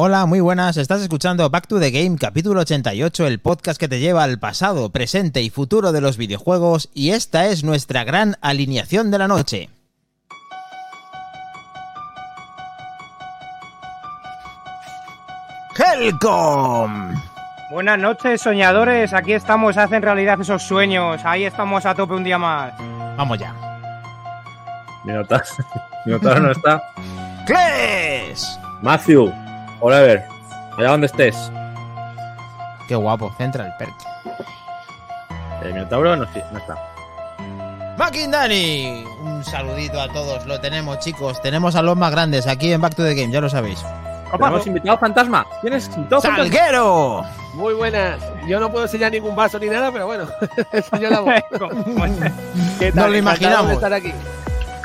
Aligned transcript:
Hola, 0.00 0.26
muy 0.26 0.38
buenas. 0.38 0.76
Estás 0.76 1.02
escuchando 1.02 1.50
Back 1.50 1.66
to 1.66 1.80
the 1.80 1.90
Game, 1.90 2.18
capítulo 2.18 2.60
88, 2.60 3.26
el 3.26 3.40
podcast 3.40 3.80
que 3.80 3.88
te 3.88 3.98
lleva 3.98 4.22
al 4.22 4.38
pasado, 4.38 4.90
presente 4.90 5.42
y 5.42 5.50
futuro 5.50 5.90
de 5.90 6.00
los 6.00 6.16
videojuegos, 6.16 6.88
y 6.94 7.10
esta 7.10 7.46
es 7.46 7.64
nuestra 7.64 8.04
gran 8.04 8.36
alineación 8.40 9.10
de 9.10 9.18
la 9.18 9.26
noche. 9.26 9.70
Helcom. 15.76 17.20
Buenas 17.72 17.98
noches, 17.98 18.40
soñadores. 18.40 19.12
Aquí 19.12 19.32
estamos, 19.32 19.76
hacen 19.78 20.02
realidad 20.02 20.40
esos 20.40 20.62
sueños. 20.62 21.22
Ahí 21.24 21.44
estamos 21.44 21.84
a 21.86 21.96
tope 21.96 22.14
un 22.14 22.22
día 22.22 22.38
más. 22.38 22.72
Vamos 23.16 23.36
ya. 23.36 23.52
Minotauro, 25.02 26.40
no 26.40 26.52
está. 26.52 26.80
¡Cles! 27.44 28.60
Matthew, 28.80 29.32
Oliver, 29.80 30.24
allá 30.76 30.90
donde 30.90 31.06
estés. 31.06 31.50
Qué 32.88 32.94
guapo, 32.94 33.32
centra 33.36 33.66
el 33.66 33.72
perk. 33.78 33.94
El 35.62 35.74
Minotauro 35.74 36.16
no, 36.16 36.24
sí, 36.32 36.40
no 36.52 36.58
está. 36.58 36.76
Dani, 38.30 39.04
un 39.22 39.44
saludito 39.44 40.00
a 40.00 40.08
todos, 40.08 40.46
lo 40.46 40.60
tenemos 40.60 40.98
chicos, 40.98 41.40
tenemos 41.42 41.76
a 41.76 41.82
los 41.82 41.96
más 41.96 42.10
grandes 42.10 42.46
aquí 42.46 42.72
en 42.72 42.80
Back 42.80 42.94
to 42.94 43.04
the 43.04 43.14
Game, 43.14 43.32
ya 43.32 43.40
lo 43.40 43.48
sabéis. 43.48 43.84
Tenemos 44.30 44.66
invitado 44.66 44.98
fantasma. 44.98 45.46
¿Quién 45.60 45.72
es 45.74 45.88
invitado 45.88 46.22
fantasma? 46.22 46.44
¡Salguero! 46.44 47.24
Muy 47.54 47.74
buenas. 47.74 48.20
Yo 48.46 48.60
no 48.60 48.70
puedo 48.70 48.84
enseñar 48.84 49.12
ningún 49.12 49.34
vaso 49.34 49.58
ni 49.58 49.66
nada, 49.66 49.90
pero 49.90 50.06
bueno, 50.06 50.26
eso 50.72 50.96
yo 50.98 51.10
la 51.10 51.20
voz. 51.20 51.34
¿Qué 52.78 52.92
Nos 52.92 53.10
lo 53.10 53.16
imaginamos. 53.16 53.68
de 53.68 53.74
estar 53.74 53.92
aquí. 53.92 54.12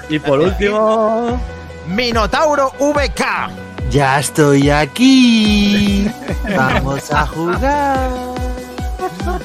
Y 0.10 0.20
por 0.20 0.40
último, 0.40 1.40
Minotauro 1.88 2.72
VK. 2.80 3.73
Ya 3.94 4.20
estoy 4.20 4.72
aquí. 4.72 6.10
Vamos 6.58 7.12
a 7.12 7.28
jugar. 7.28 8.10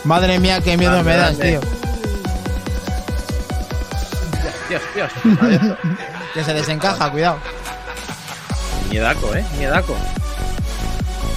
Madre 0.04 0.38
mía, 0.38 0.58
qué 0.62 0.74
miedo 0.78 1.04
me 1.04 1.14
das, 1.14 1.36
grande. 1.36 1.60
tío. 1.60 1.60
Dios, 4.70 4.82
Dios. 4.94 5.12
Que 6.32 6.42
se 6.44 6.54
desencaja, 6.54 7.10
cuidado. 7.10 7.36
Miedaco, 8.88 9.34
eh. 9.34 9.44
Miedaco. 9.58 9.94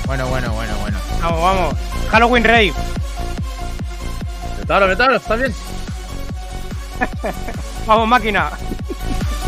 Bueno, 0.06 0.28
bueno, 0.28 0.54
bueno, 0.54 0.74
bueno. 0.80 0.98
Vamos, 1.22 1.42
vamos. 1.42 1.76
Halloween 2.12 2.44
Rave. 2.46 2.74
Minotauro, 4.54 4.86
Minotauro, 4.86 5.16
¿estás 5.18 5.38
bien? 5.38 5.54
Vamos, 7.86 8.08
máquina. 8.08 8.52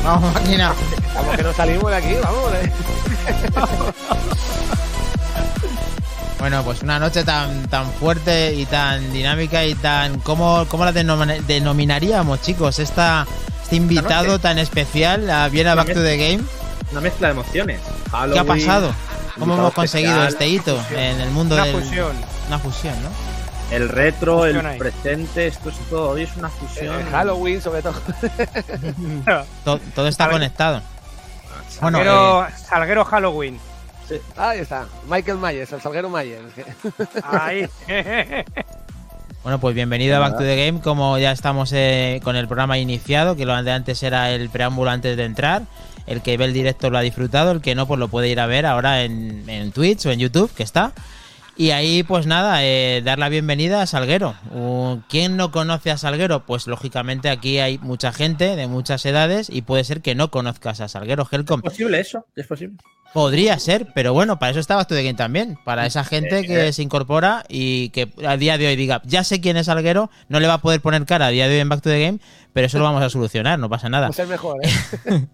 Vamos, 0.04 0.34
máquina. 0.34 0.73
Vamos 1.16 1.36
que 1.36 1.44
no 1.44 1.54
salimos 1.54 1.92
de 1.92 1.98
aquí, 1.98 2.14
vamos. 2.22 2.54
eh. 2.54 2.72
Bueno, 6.40 6.62
pues 6.64 6.82
una 6.82 7.00
noche 7.00 7.23
tan, 7.23 7.68
tan 7.70 7.90
fuerte 7.94 8.54
y 8.54 8.66
tan 8.66 9.14
dinámica 9.14 9.64
y 9.64 9.76
tan... 9.76 10.20
¿Cómo, 10.20 10.66
cómo 10.68 10.84
la 10.84 10.92
denom- 10.94 11.42
denominaríamos, 11.46 12.42
chicos? 12.42 12.80
Esta, 12.80 13.26
este 13.64 13.78
invitado 13.78 14.40
tan 14.40 14.58
especial 14.59 15.30
a 15.30 15.48
viene 15.48 15.70
a 15.70 15.74
Una 15.74 15.84
Back 15.86 15.94
to 15.94 16.04
the 16.04 16.18
Game. 16.18 16.44
Una 16.92 17.00
mezcla 17.00 17.28
de 17.30 17.31
emociones. 17.34 17.80
¿Qué 18.34 18.40
ha 18.40 18.44
pasado? 18.44 18.94
¿Cómo 19.40 19.54
hemos 19.56 19.74
conseguido 19.74 20.28
especial, 20.28 20.34
este 20.34 20.48
hito 20.50 20.86
en 20.92 21.22
el 21.22 21.30
mundo 21.31 21.56
Una 21.56 21.63
del... 21.66 21.81
fusión. 21.81 22.12
Una 22.47 22.59
fusión, 22.59 22.94
¿no? 23.02 23.09
El 23.72 23.90
retro, 23.90 24.46
el 24.46 24.62
presente, 24.78 25.47
esto 25.47 25.69
es 25.69 25.78
todo. 25.90 26.12
Hoy 26.12 26.24
es 26.24 26.35
una 26.38 26.50
fusión. 26.50 27.00
Eh, 27.00 27.06
Halloween, 27.12 27.62
sobre 27.62 27.81
todo. 27.81 27.96
To- 29.66 29.79
todo 29.96 30.07
está 30.07 30.29
conectado. 30.29 30.81
Bueno, 31.81 31.97
Salguero, 31.97 32.46
eh, 32.46 32.51
Salguero 32.69 33.06
Halloween. 33.06 33.59
Ahí 34.38 34.59
está. 34.59 34.85
Michael 35.09 35.38
Myers, 35.40 35.72
el 35.72 35.81
salguero 35.81 36.09
Myers. 36.09 36.53
Ahí. 37.24 37.68
Bueno, 39.44 39.59
pues 39.59 39.75
bienvenido 39.75 40.16
a 40.16 40.19
Back 40.19 40.38
to 40.38 40.44
the 40.44 40.66
Game. 40.66 40.80
Como 40.80 41.18
ya 41.18 41.34
estamos 41.34 41.72
eh, 41.74 42.22
con 42.24 42.38
el 42.38 42.47
programa 42.47 42.78
iniciado, 42.78 43.35
que 43.35 43.45
lo 43.45 43.62
de 43.62 43.72
antes 43.74 44.01
era 44.01 44.31
el 44.31 44.50
preámbulo 44.50 44.90
antes 44.90 45.18
de 45.18 45.25
entrar. 45.25 45.63
El 46.07 46.22
que 46.22 46.38
ve 46.38 46.45
el 46.45 46.53
directo 46.53 46.90
lo 46.90 46.97
ha 46.97 47.01
disfrutado, 47.01 47.51
el 47.51 47.59
que 47.59 47.75
no, 47.75 47.85
pues 47.85 48.00
lo 48.00 48.07
puede 48.07 48.30
ir 48.30 48.40
a 48.40 48.45
ver 48.45 48.66
ahora 48.66 49.01
en, 49.01 49.44
en 49.50 49.74
Twitch 49.74 50.06
o 50.06 50.12
en 50.12 50.19
YouTube, 50.19 50.50
que 50.56 50.63
está. 50.63 50.94
Y 51.56 51.69
ahí, 51.69 52.02
pues 52.02 52.25
nada, 52.25 52.64
eh, 52.64 53.02
dar 53.06 53.19
la 53.19 53.30
bienvenida 53.30 53.81
a 53.81 53.86
Salguero. 53.86 54.36
¿Quién 55.08 55.38
no 55.38 55.52
conoce 55.52 55.91
a 55.91 55.97
Salguero? 55.97 56.46
Pues 56.46 56.66
lógicamente 56.66 57.30
aquí 57.30 57.59
hay 57.59 57.78
mucha 57.78 58.12
gente 58.12 58.56
de 58.56 58.68
muchas 58.68 59.06
edades 59.06 59.50
y 59.52 59.62
puede 59.62 59.84
ser 59.84 60.02
que 60.02 60.16
no 60.16 60.31
conozcas 60.31 60.81
a 60.81 60.88
Salguero 60.88 61.28
Helcom. 61.31 61.62
¿Es 61.63 61.72
posible 61.72 62.00
eso? 62.00 62.25
¿Es 62.36 62.47
posible? 62.47 62.78
Podría 63.13 63.59
ser, 63.59 63.90
pero 63.94 64.12
bueno, 64.12 64.40
para 64.40 64.50
eso 64.50 64.59
está 64.59 64.75
Back 64.75 64.88
to 64.88 64.96
the 64.96 65.03
Game 65.03 65.13
también. 65.13 65.59
Para 65.63 65.86
esa 65.86 66.03
gente 66.03 66.47
que 66.47 66.74
se 66.74 66.81
incorpora 66.81 67.46
y 67.47 67.90
que 67.90 68.12
a 68.25 68.38
día 68.38 68.58
de 68.58 68.66
hoy 68.66 68.75
diga, 68.75 69.03
ya 69.06 69.24
sé 69.24 69.40
quién 69.40 69.56
es 69.56 69.69
Alguero, 69.69 70.09
no 70.30 70.40
le 70.40 70.47
va 70.47 70.56
a 70.56 70.62
poder 70.62 70.81
poner 70.81 71.06
cara 71.06 71.28
a 71.28 71.30
día 71.30 71.47
de 71.47 71.53
hoy 71.53 71.62
en 71.62 71.69
Back 71.69 71.81
to 71.81 71.92
the 71.92 72.02
Game, 72.03 72.18
pero 72.53 72.68
eso 72.68 72.78
lo 72.78 72.84
vamos 72.86 73.02
a 73.03 73.09
solucionar, 73.09 73.59
no 73.59 73.69
pasa 73.69 73.90
nada. 73.90 74.12
Ser 74.12 74.28
mejor, 74.28 74.59
¿eh? 74.64 74.69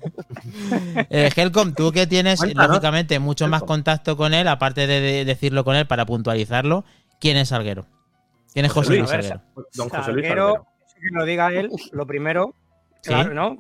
Eh, 1.10 1.30
Helcom, 1.36 1.74
tú 1.74 1.92
que 1.92 2.08
tienes, 2.08 2.40
Cuéntanos, 2.40 2.70
lógicamente, 2.70 3.20
mucho 3.20 3.48
más 3.48 3.62
Helcom. 3.62 3.68
contacto 3.76 4.18
con 4.18 4.34
él, 4.34 4.48
aparte 4.48 4.88
de, 4.88 5.02
de 5.02 5.26
decirlo 5.26 5.64
con 5.64 5.76
él 5.76 5.86
para 5.88 6.06
puntualizarlo, 6.06 6.86
¿quién 7.20 7.38
es 7.38 7.52
Alguero? 7.52 7.86
¿Quién 8.54 8.66
es 8.66 8.72
José 8.72 9.00
José 9.00 9.00
Luis, 9.00 9.12
Alguero? 9.12 9.42
Don 9.74 9.90
José 9.90 10.12
Luis 10.14 10.26
Salguero, 10.28 10.48
Salguero. 10.54 10.68
que 10.96 11.18
lo 11.20 11.26
diga 11.26 11.54
él, 11.54 11.70
lo 11.92 12.06
primero. 12.08 12.56
Sí. 13.02 13.12
Claro, 13.12 13.34
¿no? 13.34 13.58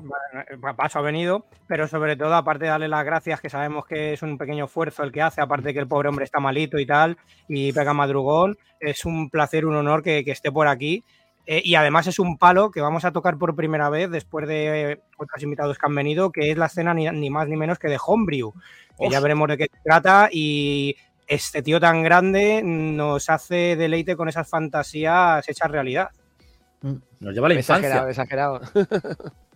Paso 0.75 0.99
ha 0.99 1.01
venido, 1.01 1.45
pero 1.67 1.87
sobre 1.87 2.17
todo, 2.17 2.35
aparte 2.35 2.65
de 2.65 2.71
darle 2.71 2.89
las 2.89 3.05
gracias, 3.05 3.39
que 3.39 3.49
sabemos 3.49 3.85
que 3.85 4.11
es 4.11 4.21
un 4.21 4.37
pequeño 4.37 4.65
esfuerzo 4.65 5.03
el 5.03 5.13
que 5.13 5.21
hace, 5.21 5.39
aparte 5.41 5.67
de 5.69 5.73
que 5.73 5.79
el 5.79 5.87
pobre 5.87 6.09
hombre 6.09 6.25
está 6.25 6.41
malito 6.41 6.77
y 6.77 6.85
tal, 6.85 7.17
y 7.47 7.71
pega 7.71 7.93
madrugón, 7.93 8.57
es 8.81 9.05
un 9.05 9.29
placer, 9.29 9.65
un 9.65 9.77
honor 9.77 10.03
que, 10.03 10.25
que 10.25 10.31
esté 10.31 10.51
por 10.51 10.67
aquí. 10.67 11.05
Eh, 11.45 11.61
y 11.65 11.75
además 11.75 12.05
es 12.07 12.19
un 12.19 12.37
palo 12.37 12.69
que 12.69 12.81
vamos 12.81 13.05
a 13.05 13.11
tocar 13.11 13.37
por 13.37 13.55
primera 13.55 13.89
vez 13.89 14.11
después 14.11 14.47
de 14.47 14.91
eh, 14.91 15.01
otros 15.17 15.41
invitados 15.41 15.77
que 15.77 15.85
han 15.85 15.95
venido, 15.95 16.31
que 16.31 16.51
es 16.51 16.57
la 16.57 16.67
escena 16.67 16.93
ni, 16.93 17.09
ni 17.09 17.29
más 17.29 17.47
ni 17.47 17.57
menos 17.57 17.79
que 17.79 17.87
de 17.87 17.97
Homebrew. 18.05 18.53
Que 18.97 19.09
ya 19.09 19.19
veremos 19.19 19.47
de 19.47 19.57
qué 19.57 19.63
se 19.71 19.79
trata 19.83 20.29
y 20.31 20.95
este 21.27 21.61
tío 21.61 21.79
tan 21.79 22.03
grande 22.03 22.61
nos 22.63 23.29
hace 23.29 23.75
deleite 23.75 24.15
con 24.15 24.27
esas 24.29 24.47
fantasías 24.49 25.47
hechas 25.47 25.71
realidad. 25.71 26.09
Nos 26.81 27.33
lleva 27.33 27.47
a 27.47 27.49
la 27.49 27.59
Exagerado, 27.59 28.09
infancia. 28.09 28.23
exagerado. 28.23 28.59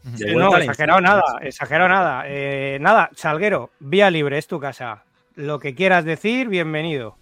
De 0.03 0.31
Eh, 0.31 0.35
no, 0.35 0.55
exagerado 0.57 0.99
nada, 1.01 1.23
exagerado 1.41 1.89
nada. 1.89 2.23
Eh, 2.27 2.77
nada, 2.81 3.09
Salguero, 3.15 3.69
vía 3.79 4.09
libre, 4.11 4.37
es 4.37 4.47
tu 4.47 4.59
casa. 4.59 5.03
Lo 5.35 5.59
que 5.59 5.75
quieras 5.75 6.05
decir, 6.05 6.47
bienvenido. 6.49 7.17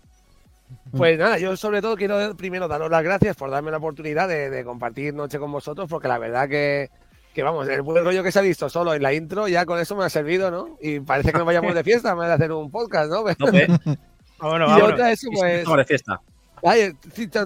Pues 0.96 1.18
nada, 1.18 1.38
yo 1.38 1.56
sobre 1.58 1.82
todo 1.82 1.96
quiero 1.96 2.36
primero 2.36 2.68
daros 2.68 2.90
las 2.90 3.04
gracias 3.04 3.36
por 3.36 3.50
darme 3.50 3.72
la 3.72 3.78
oportunidad 3.78 4.28
de, 4.28 4.50
de 4.50 4.64
compartir 4.64 5.14
noche 5.14 5.40
con 5.40 5.52
vosotros, 5.52 5.90
porque 5.90 6.08
la 6.08 6.18
verdad 6.18 6.50
que, 6.50 6.90
que, 7.34 7.44
vamos, 7.44 7.68
el 7.70 7.82
buen 7.82 8.04
rollo 8.04 8.24
que 8.24 8.32
se 8.32 8.40
ha 8.40 8.42
visto 8.42 8.70
solo 8.70 8.94
en 8.94 9.02
la 9.04 9.14
intro, 9.14 9.48
ya 9.48 9.66
con 9.66 9.80
eso 9.80 9.96
me 9.96 10.04
ha 10.04 10.10
servido, 10.10 10.52
¿no? 10.52 10.78
Y 10.82 11.00
parece 11.00 11.32
que 11.32 11.38
nos 11.38 11.48
vayamos 11.48 11.74
de 11.74 11.84
fiesta, 11.84 12.10
me 12.16 12.22
voy 12.22 12.30
a 12.30 12.34
hacer 12.34 12.52
un 12.52 12.70
podcast, 12.70 13.10
¿no? 13.10 13.24
Tope. 13.36 13.68
Vámonos, 13.68 13.98
y 14.70 14.72
vámonos. 14.72 14.94
otra, 14.94 15.16
sí, 15.16 15.28
pues. 15.34 15.66
de 15.66 15.86
fiesta. 15.86 16.20
Ay, 16.64 16.94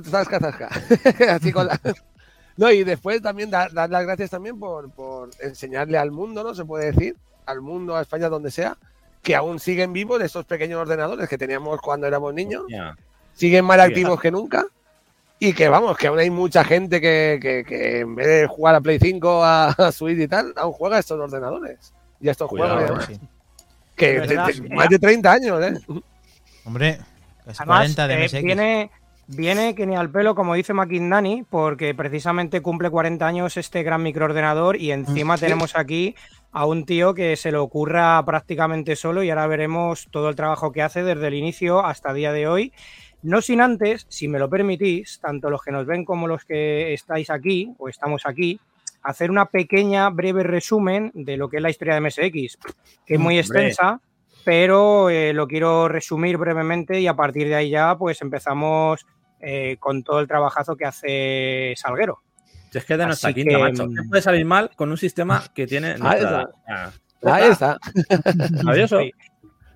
zasca, 0.03 0.39
zasca. 0.39 0.69
Así 1.33 1.51
con 1.51 1.67
la- 1.67 1.79
No, 2.57 2.71
y 2.71 2.83
después 2.83 3.21
también 3.21 3.49
dar, 3.49 3.71
dar 3.73 3.89
las 3.89 4.03
gracias 4.05 4.29
también 4.29 4.59
por, 4.59 4.91
por 4.91 5.29
enseñarle 5.41 5.97
al 5.97 6.11
mundo, 6.11 6.43
¿no? 6.43 6.53
Se 6.55 6.65
puede 6.65 6.91
decir, 6.91 7.15
al 7.45 7.61
mundo, 7.61 7.95
a 7.95 8.01
España, 8.01 8.27
donde 8.27 8.51
sea, 8.51 8.77
que 9.21 9.35
aún 9.35 9.59
siguen 9.59 9.93
vivos 9.93 10.21
esos 10.21 10.45
pequeños 10.45 10.79
ordenadores 10.81 11.27
que 11.29 11.37
teníamos 11.37 11.79
cuando 11.81 12.07
éramos 12.07 12.33
niños, 12.33 12.63
Ya. 12.69 12.95
Siguen 13.35 13.63
más 13.65 13.77
Sí, 13.77 13.83
activos 13.83 14.19
que 14.19 14.31
nunca. 14.31 14.65
Y 15.37 15.53
que 15.53 15.67
vamos, 15.69 15.97
que 15.97 16.07
aún 16.07 16.17
hay 16.17 16.29
mucha 16.29 16.63
gente 16.63 16.99
que, 17.01 17.37
que- 17.41 17.63
que 17.65 17.99
en 17.99 18.15
vez 18.15 18.25
de 18.25 18.47
jugar 18.47 18.73
a 18.75 18.81
Play 18.81 18.97
5, 18.99 19.43
a, 19.43 19.67
a 19.69 19.91
Switch 19.91 20.17
y 20.19 20.27
tal, 20.27 20.53
aún 20.55 20.71
juega 20.73 20.95
a 20.95 20.99
estos 20.99 21.19
ordenadores. 21.19 21.93
Y 22.21 22.29
a 22.29 22.31
estos 22.31 22.47
Cuidado, 22.49 22.77
juegos, 22.77 23.05
Sí. 23.05 23.13
además, 23.13 23.29
que 23.95 24.19
de- 24.21 24.27
de- 24.69 24.75
más 24.75 24.89
de 24.89 24.97
30 24.99 25.31
años, 25.31 25.61
¿eh? 25.63 25.73
Hombre, 26.63 26.89
es 27.45 27.59
Además, 27.59 27.65
40 27.93 28.07
de 28.07 28.13
eh, 28.13 28.17
MSX. 28.17 28.43
viene, 28.43 28.91
viene 29.27 29.75
que 29.75 29.85
ni 29.85 29.95
al 29.95 30.09
pelo, 30.09 30.35
como 30.35 30.53
dice 30.55 30.73
McIndani, 30.73 31.43
porque 31.49 31.93
precisamente 31.93 32.61
cumple 32.61 32.89
40 32.89 33.27
años 33.27 33.57
este 33.57 33.83
gran 33.83 34.01
microordenador 34.03 34.77
y 34.77 34.91
encima 34.91 35.37
tenemos 35.37 35.75
aquí 35.75 36.15
a 36.53 36.65
un 36.65 36.85
tío 36.85 37.13
que 37.13 37.35
se 37.35 37.51
le 37.51 37.57
ocurra 37.57 38.23
prácticamente 38.25 38.95
solo 38.95 39.21
y 39.21 39.29
ahora 39.29 39.45
veremos 39.47 40.07
todo 40.09 40.29
el 40.29 40.35
trabajo 40.37 40.71
que 40.71 40.81
hace 40.81 41.03
desde 41.03 41.27
el 41.27 41.33
inicio 41.33 41.85
hasta 41.85 42.09
el 42.11 42.15
día 42.15 42.31
de 42.31 42.47
hoy. 42.47 42.73
No 43.25 43.41
sin 43.41 43.59
antes, 43.61 44.05
si 44.07 44.27
me 44.27 44.37
lo 44.39 44.49
permitís, 44.49 45.19
tanto 45.19 45.49
los 45.49 45.61
que 45.61 45.71
nos 45.71 45.85
ven 45.85 46.05
como 46.05 46.27
los 46.27 46.45
que 46.45 46.93
estáis 46.93 47.29
aquí 47.29 47.73
o 47.79 47.89
estamos 47.89 48.21
aquí, 48.25 48.59
hacer 49.01 49.31
una 49.31 49.45
pequeña, 49.47 50.09
breve 50.09 50.43
resumen 50.43 51.11
de 51.15 51.35
lo 51.37 51.49
que 51.49 51.57
es 51.57 51.63
la 51.63 51.69
historia 51.71 51.95
de 51.95 52.01
MSX, 52.01 52.57
que 53.05 53.15
es 53.15 53.19
muy 53.19 53.39
Hombre. 53.39 53.39
extensa, 53.39 53.99
pero 54.43 55.09
eh, 55.09 55.33
lo 55.33 55.47
quiero 55.47 55.87
resumir 55.87 56.37
brevemente 56.37 56.99
y 56.99 57.07
a 57.07 57.15
partir 57.15 57.47
de 57.47 57.55
ahí 57.55 57.69
ya 57.71 57.97
pues 57.97 58.21
empezamos 58.21 59.05
eh, 59.39 59.77
con 59.79 60.03
todo 60.03 60.19
el 60.19 60.27
trabajazo 60.27 60.75
que 60.75 60.85
hace 60.85 61.73
Salguero. 61.77 62.21
Si 62.71 62.77
es 62.77 62.85
que 62.85 62.97
de 62.97 63.05
nuestra 63.07 63.33
quinta, 63.33 63.55
que, 63.55 63.57
macho. 63.57 63.87
mm, 63.87 63.95
¿Qué 63.95 64.01
puede 64.09 64.21
salir 64.21 64.45
mal 64.45 64.69
con 64.75 64.91
un 64.91 64.97
sistema 64.97 65.43
que 65.53 65.65
tiene 65.65 65.97
nuestra 65.97 66.17
edad? 66.29 66.49
Ah, 66.67 66.91
Ahí 67.23 67.49
está. 67.51 67.79
Maravilloso. 68.63 68.99
Sí. 68.99 69.11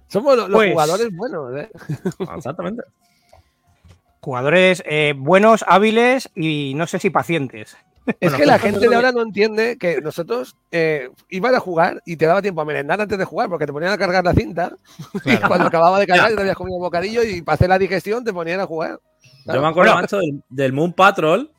Somos 0.07 0.35
los, 0.37 0.49
los 0.49 0.57
Pues- 0.57 0.71
jugadores 0.71 1.09
buenos, 1.15 1.55
¿eh? 1.57 1.69
Exactamente. 2.35 2.83
Jugadores 4.21 4.83
eh, 4.85 5.13
buenos, 5.17 5.63
hábiles 5.67 6.29
y 6.35 6.73
no 6.75 6.87
sé 6.87 6.99
si 6.99 7.09
pacientes. 7.09 7.77
Es 8.07 8.15
Bueno, 8.31 8.37
que 8.37 8.45
la 8.47 8.53
justo 8.53 8.67
gente 8.71 8.89
de 8.89 8.95
ahora 8.95 9.11
no 9.11 9.21
entiende 9.21 9.77
que 9.77 10.01
nosotros 10.01 10.57
eh, 10.71 11.09
iban 11.29 11.53
a 11.53 11.59
jugar 11.59 12.01
y 12.05 12.17
te 12.17 12.25
daba 12.25 12.41
tiempo 12.41 12.61
a 12.61 12.65
merendar 12.65 12.99
antes 12.99 13.17
de 13.17 13.23
jugar 13.25 13.49
porque 13.49 13.65
te 13.67 13.71
ponían 13.73 13.91
a 13.91 13.97
cargar 13.99 14.23
la 14.25 14.33
cinta 14.33 14.75
y 15.25 15.37
cuando 15.37 15.67
acababa 15.67 15.99
de 15.99 16.07
cargar 16.07 16.31
ya 16.31 16.35
te 16.35 16.41
habías 16.41 16.55
comido 16.55 16.77
un 16.77 16.81
bocadillo 16.83 17.21
y 17.23 17.41
para 17.43 17.53
hacer 17.53 17.69
la 17.69 17.77
digestión 17.77 18.23
te 18.25 18.33
ponían 18.33 18.59
a 18.61 18.65
jugar. 18.65 18.99
Yo 19.45 19.61
me 19.61 19.67
acuerdo, 19.67 19.91
Bueno. 19.93 20.01
macho, 20.01 20.17
del, 20.17 20.43
del 20.49 20.73
Moon 20.73 20.91
Patrol. 20.93 21.51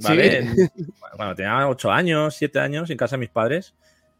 ¿Vale? 0.00 0.30
Sí. 0.30 0.36
En- 0.36 0.70
bueno, 1.16 1.34
tenía 1.34 1.68
8 1.68 1.90
años, 1.90 2.36
7 2.36 2.60
años 2.60 2.88
en 2.90 2.96
casa 2.96 3.16
de 3.16 3.20
mis 3.20 3.30
padres. 3.30 3.74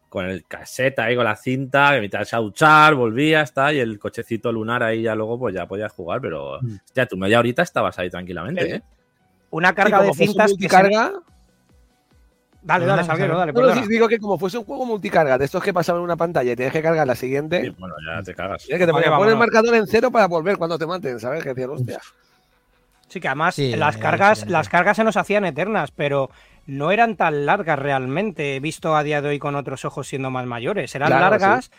Con 0.08 0.24
el 0.24 0.44
caseta 0.46 1.04
ahí, 1.04 1.14
con 1.16 1.24
la 1.24 1.36
cinta, 1.36 1.90
que 1.92 2.00
mitad 2.00 2.22
a 2.32 2.36
duchar, 2.38 2.94
volvía, 2.94 3.42
está, 3.42 3.72
y 3.72 3.78
el 3.78 3.98
cochecito 3.98 4.50
lunar 4.50 4.82
ahí 4.82 5.02
ya 5.02 5.14
luego, 5.14 5.38
pues 5.38 5.54
ya 5.54 5.66
podías 5.66 5.92
jugar, 5.92 6.20
pero 6.20 6.58
ya 6.94 7.04
tú 7.06 7.16
media 7.18 7.38
horita 7.38 7.62
estabas 7.62 7.98
ahí 7.98 8.08
tranquilamente, 8.08 8.76
¿eh? 8.76 8.82
Una 9.50 9.70
Y 9.70 9.74
carga 9.74 10.00
de 10.02 10.12
cintas 10.14 10.34
que 10.34 10.48
se- 10.48 10.48
multicarga, 10.54 11.12
Dale, 12.60 12.86
dale, 12.86 13.04
Salguero, 13.04 13.34
no, 13.34 13.38
dale, 13.38 13.52
no, 13.52 13.86
digo 13.86 14.08
que 14.08 14.18
como 14.18 14.36
fuese 14.36 14.58
un 14.58 14.64
juego 14.64 14.84
multicarga, 14.84 15.38
de 15.38 15.44
estos 15.44 15.62
que 15.62 15.72
pasaban 15.72 16.00
en 16.00 16.04
una 16.04 16.16
pantalla 16.16 16.52
y 16.52 16.56
tienes 16.56 16.72
que 16.72 16.82
cargar 16.82 17.06
la 17.06 17.14
siguiente, 17.14 17.62
Sí, 17.62 17.70
bueno, 17.78 17.94
ya 18.04 18.22
te 18.22 18.34
cagas. 18.34 18.64
¿eh? 18.68 18.76
que 18.78 18.84
te 18.84 18.92
Vale, 18.92 19.04
ponían 19.06 19.18
pon 19.18 19.28
el 19.28 19.36
marcador 19.36 19.74
en 19.76 19.86
cero 19.86 20.10
para 20.10 20.26
volver 20.26 20.56
cuando 20.58 20.76
te 20.76 20.84
maten, 20.86 21.20
¿sabes? 21.20 21.42
Que 21.42 21.50
decían, 21.50 21.70
hostia. 21.70 22.00
Sí, 23.08 23.20
que 23.20 23.28
además 23.28 23.54
Sí, 23.54 23.74
las 23.76 23.96
cargas, 23.96 24.46
las 24.48 24.68
cargas 24.68 24.96
se 24.96 25.04
nos 25.04 25.16
hacían 25.16 25.44
eternas, 25.46 25.92
pero 25.92 26.30
no 26.68 26.92
eran 26.92 27.16
tan 27.16 27.46
largas 27.46 27.78
realmente, 27.78 28.60
visto 28.60 28.94
a 28.94 29.02
día 29.02 29.22
de 29.22 29.30
hoy 29.30 29.38
con 29.38 29.56
otros 29.56 29.84
ojos 29.86 30.06
siendo 30.06 30.30
más 30.30 30.44
mayores. 30.46 30.94
Eran 30.94 31.08
Claro, 31.08 31.30
largas, 31.30 31.70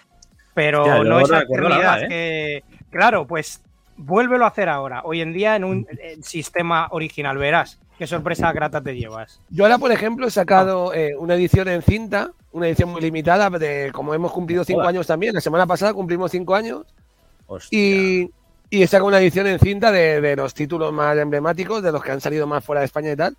pero 0.55 1.03
no 1.03 1.19
esa 1.19 1.41
eternidad 1.41 2.03
¿eh? 2.03 2.07
que. 2.09 2.63
Claro, 2.89 3.27
pues 3.27 3.61
vuélvelo 3.97 4.45
a 4.45 4.47
hacer 4.47 4.67
ahora. 4.67 5.01
Hoy 5.05 5.21
en 5.21 5.31
día 5.31 5.55
en 5.55 5.63
un 5.63 5.87
eh, 5.91 6.17
sistema 6.23 6.87
original, 6.91 7.37
verás 7.37 7.79
qué 7.99 8.07
sorpresa 8.07 8.51
grata 8.51 8.81
te 8.81 8.95
llevas. 8.95 9.39
Yo 9.49 9.63
ahora, 9.65 9.77
por 9.77 9.91
ejemplo, 9.91 10.25
he 10.25 10.31
sacado 10.31 10.91
eh, 10.93 11.15
una 11.17 11.35
edición 11.35 11.67
en 11.67 11.83
cinta, 11.83 12.31
una 12.51 12.67
edición 12.67 12.89
muy 12.89 13.01
limitada, 13.01 13.47
de 13.51 13.91
como 13.93 14.15
hemos 14.15 14.31
cumplido 14.31 14.63
cinco 14.63 14.81
años 14.83 15.05
también, 15.05 15.35
la 15.35 15.41
semana 15.41 15.67
pasada 15.67 15.93
cumplimos 15.93 16.31
cinco 16.31 16.55
años, 16.55 16.85
Hostia. 17.45 17.77
y, 17.77 18.31
y 18.71 18.81
he 18.81 18.87
sacado 18.87 19.07
una 19.07 19.19
edición 19.19 19.45
en 19.45 19.59
cinta 19.59 19.91
de, 19.91 20.19
de 20.21 20.35
los 20.35 20.53
títulos 20.55 20.91
más 20.93 21.15
emblemáticos, 21.17 21.83
de 21.83 21.91
los 21.91 22.01
que 22.01 22.11
han 22.11 22.21
salido 22.21 22.47
más 22.47 22.63
fuera 22.63 22.79
de 22.79 22.85
España 22.85 23.11
y 23.11 23.15
tal. 23.15 23.37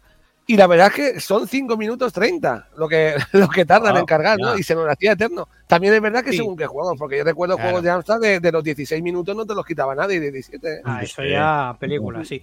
Y 0.53 0.57
la 0.57 0.67
verdad 0.67 0.89
es 0.89 0.95
que 1.15 1.21
son 1.21 1.47
5 1.47 1.77
minutos 1.77 2.13
30 2.13 2.69
lo 2.77 2.89
que, 2.89 3.15
lo 3.33 3.49
que 3.49 3.65
tardan 3.65 3.93
Wow, 3.93 4.01
en 4.01 4.07
cargar, 4.07 4.37
¿no? 4.39 4.57
Y 4.59 4.65
se 4.65 4.75
nos 4.75 4.89
hacía 4.89 5.13
eterno. 5.13 5.47
También 5.69 5.95
es 5.95 6.01
verdad 6.01 6.25
que 6.25 6.33
Sí. 6.33 6.39
según 6.39 6.57
qué 6.57 6.67
juegos, 6.67 6.97
porque 6.99 7.19
yo 7.19 7.25
recuerdo 7.25 7.55
Claro. 7.55 7.71
juegos 7.71 7.85
de 7.85 7.91
Amstrad 7.91 8.21
de, 8.21 8.41
de 8.41 8.51
los 8.53 8.65
16 8.65 9.01
minutos 9.03 9.37
no 9.37 9.47
te 9.47 9.55
los 9.55 9.65
quitaba 9.65 9.95
nadie, 9.95 10.17
y 10.17 10.19
de 10.19 10.33
17. 10.33 10.81
Ah, 10.85 10.99
Sí, 11.01 11.07
eso 11.07 11.23
ya 11.25 11.77
película, 11.79 12.25
sí. 12.25 12.43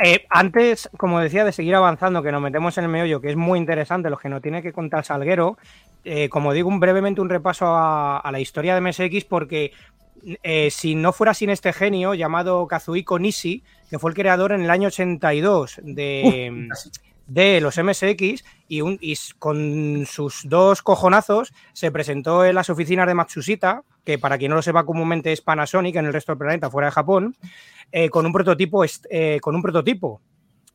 Eh, 0.00 0.26
antes, 0.30 0.90
como 0.96 1.20
decía, 1.20 1.44
de 1.44 1.52
seguir 1.52 1.76
avanzando, 1.76 2.20
que 2.24 2.32
nos 2.32 2.42
metemos 2.42 2.76
en 2.78 2.84
el 2.84 2.90
meollo, 2.90 3.20
que 3.20 3.30
es 3.30 3.36
muy 3.36 3.60
interesante, 3.60 4.10
lo 4.10 4.18
que 4.18 4.28
nos 4.28 4.42
tiene 4.42 4.60
que 4.60 4.72
contar 4.72 5.04
Salguero, 5.04 5.56
eh, 6.04 6.28
como 6.28 6.52
digo, 6.52 6.68
un, 6.68 6.80
brevemente 6.80 7.20
un 7.20 7.28
repaso 7.30 7.66
a, 7.66 8.18
a 8.18 8.32
la 8.32 8.40
historia 8.40 8.74
de 8.74 8.80
MSX, 8.80 9.24
porque 9.26 9.70
eh, 10.42 10.70
si 10.72 10.96
no 10.96 11.12
fuera 11.12 11.32
sin 11.34 11.50
este 11.50 11.72
genio 11.72 12.14
llamado 12.14 12.66
Kazuhiko 12.66 13.20
Nishi, 13.20 13.62
que 13.88 14.00
fue 14.00 14.10
el 14.10 14.16
creador 14.16 14.50
en 14.50 14.62
el 14.62 14.70
año 14.70 14.88
82 14.88 15.78
de, 15.84 16.68
de 17.26 17.60
los 17.60 17.78
MSX, 17.78 18.44
y, 18.68 18.80
un- 18.82 18.98
y 19.00 19.14
con 19.38 20.04
sus 20.06 20.48
dos 20.48 20.82
cojonazos 20.82 21.52
se 21.72 21.90
presentó 21.90 22.44
en 22.44 22.54
las 22.54 22.70
oficinas 22.70 23.06
de 23.06 23.14
Matsushita, 23.14 23.82
que 24.04 24.18
para 24.18 24.36
quien 24.38 24.50
no 24.50 24.56
lo 24.56 24.62
sepa 24.62 24.84
comúnmente 24.84 25.32
es 25.32 25.40
Panasonic 25.40 25.96
en 25.96 26.06
el 26.06 26.12
resto 26.12 26.32
del 26.32 26.38
planeta, 26.38 26.70
fuera 26.70 26.88
de 26.88 26.92
Japón, 26.92 27.36
eh, 27.92 28.10
con 28.10 28.26
un 28.26 28.32
prototipo, 28.32 28.84
eh, 29.10 29.38
con 29.40 29.54
un 29.54 29.62
prototipo. 29.62 30.20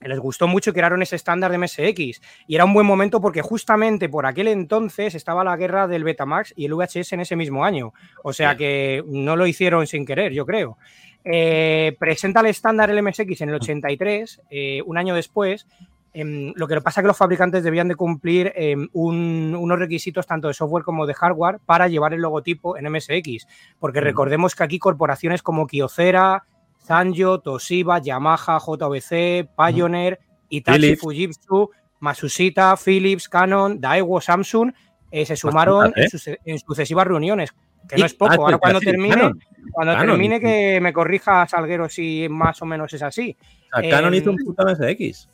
Les 0.02 0.18
gustó 0.18 0.48
mucho 0.48 0.70
y 0.70 0.74
crearon 0.74 1.02
ese 1.02 1.18
estándar 1.18 1.52
de 1.52 1.58
MSX. 1.58 2.22
Y 2.48 2.56
era 2.56 2.64
un 2.64 2.74
buen 2.74 2.86
momento 2.88 3.20
porque 3.20 3.42
justamente 3.42 4.08
por 4.08 4.26
aquel 4.26 4.48
entonces 4.48 5.14
estaba 5.14 5.44
la 5.44 5.58
guerra 5.58 5.90
del 5.90 6.06
Betamax 6.06 6.54
y 6.56 6.66
el 6.66 6.74
VHS 6.74 7.12
en 7.14 7.20
ese 7.20 7.36
mismo 7.36 7.66
año. 7.66 7.92
O 8.24 8.32
sea 8.32 8.56
que 8.56 9.04
no 9.08 9.36
lo 9.36 9.46
hicieron 9.46 9.86
sin 9.88 10.06
querer, 10.06 10.32
yo 10.32 10.46
creo. 10.46 10.78
Eh, 11.26 11.98
presenta 12.00 12.40
el 12.40 12.46
estándar 12.46 12.90
el 12.90 13.04
MSX 13.04 13.42
en 13.42 13.50
el 13.50 13.56
83, 13.56 14.42
eh, 14.50 14.82
un 14.86 14.98
año 14.98 15.14
después. 15.16 15.68
Em, 16.14 16.54
lo 16.56 16.68
que 16.68 16.82
pasa 16.82 17.02
es 17.02 17.04
que 17.04 17.08
los 17.08 17.18
fabricantes 17.18 17.64
debían 17.64 17.88
de 17.88 17.96
cumplir 17.96 18.52
em, 18.56 18.88
un- 18.94 19.56
unos 19.58 19.78
requisitos 19.80 20.26
tanto 20.26 20.48
de 20.48 20.54
software 20.54 20.84
como 20.84 21.06
de 21.06 21.14
hardware 21.14 21.60
para 21.66 21.88
llevar 21.88 22.14
el 22.14 22.22
logotipo 22.22 22.78
en 22.78 22.86
MSX. 22.88 23.46
Porque 23.80 24.02
Mm. 24.02 24.04
recordemos 24.04 24.56
que 24.56 24.64
aquí 24.64 24.80
corporaciones 24.80 25.44
como 25.44 25.68
Kyocera, 25.68 26.44
Sanyo, 26.80 27.40
Toshiba, 27.40 28.00
Yamaha, 28.00 28.58
JVC, 28.60 29.48
Pioneer, 29.56 30.20
Itachi, 30.50 30.80
Philips. 30.80 31.02
Fujitsu, 31.02 31.70
Masushita, 32.00 32.76
Philips, 32.78 33.30
Canon, 33.30 33.80
Daewoo, 33.80 34.20
Samsung 34.22 34.72
eh, 35.12 35.26
se 35.26 35.36
sumaron 35.36 35.88
¿eh? 35.96 36.04
en, 36.04 36.10
suce- 36.10 36.40
en 36.46 36.58
sucesivas 36.60 37.06
reuniones. 37.06 37.52
Que 37.88 37.96
Y- 37.98 38.00
no 38.00 38.06
es 38.06 38.14
poco. 38.14 38.32
ah, 38.34 38.36
Ahora 38.38 38.58
cuando 38.58 38.80
termine, 38.80 39.16
Canon. 39.16 39.40
cuando 39.72 39.94
Canon. 39.94 40.08
termine 40.08 40.40
que 40.40 40.80
me 40.82 40.92
corrija 40.94 41.48
Salguero 41.48 41.88
si 41.90 42.28
más 42.30 42.62
o 42.62 42.66
menos 42.66 42.92
es 42.94 43.02
así. 43.04 43.36
O 43.76 43.80
sea, 43.82 43.90
Canon 43.90 44.14
em, 44.14 44.20
hizo 44.22 44.32
un 44.32 44.38
puto 44.38 44.64
MSX. 44.66 45.30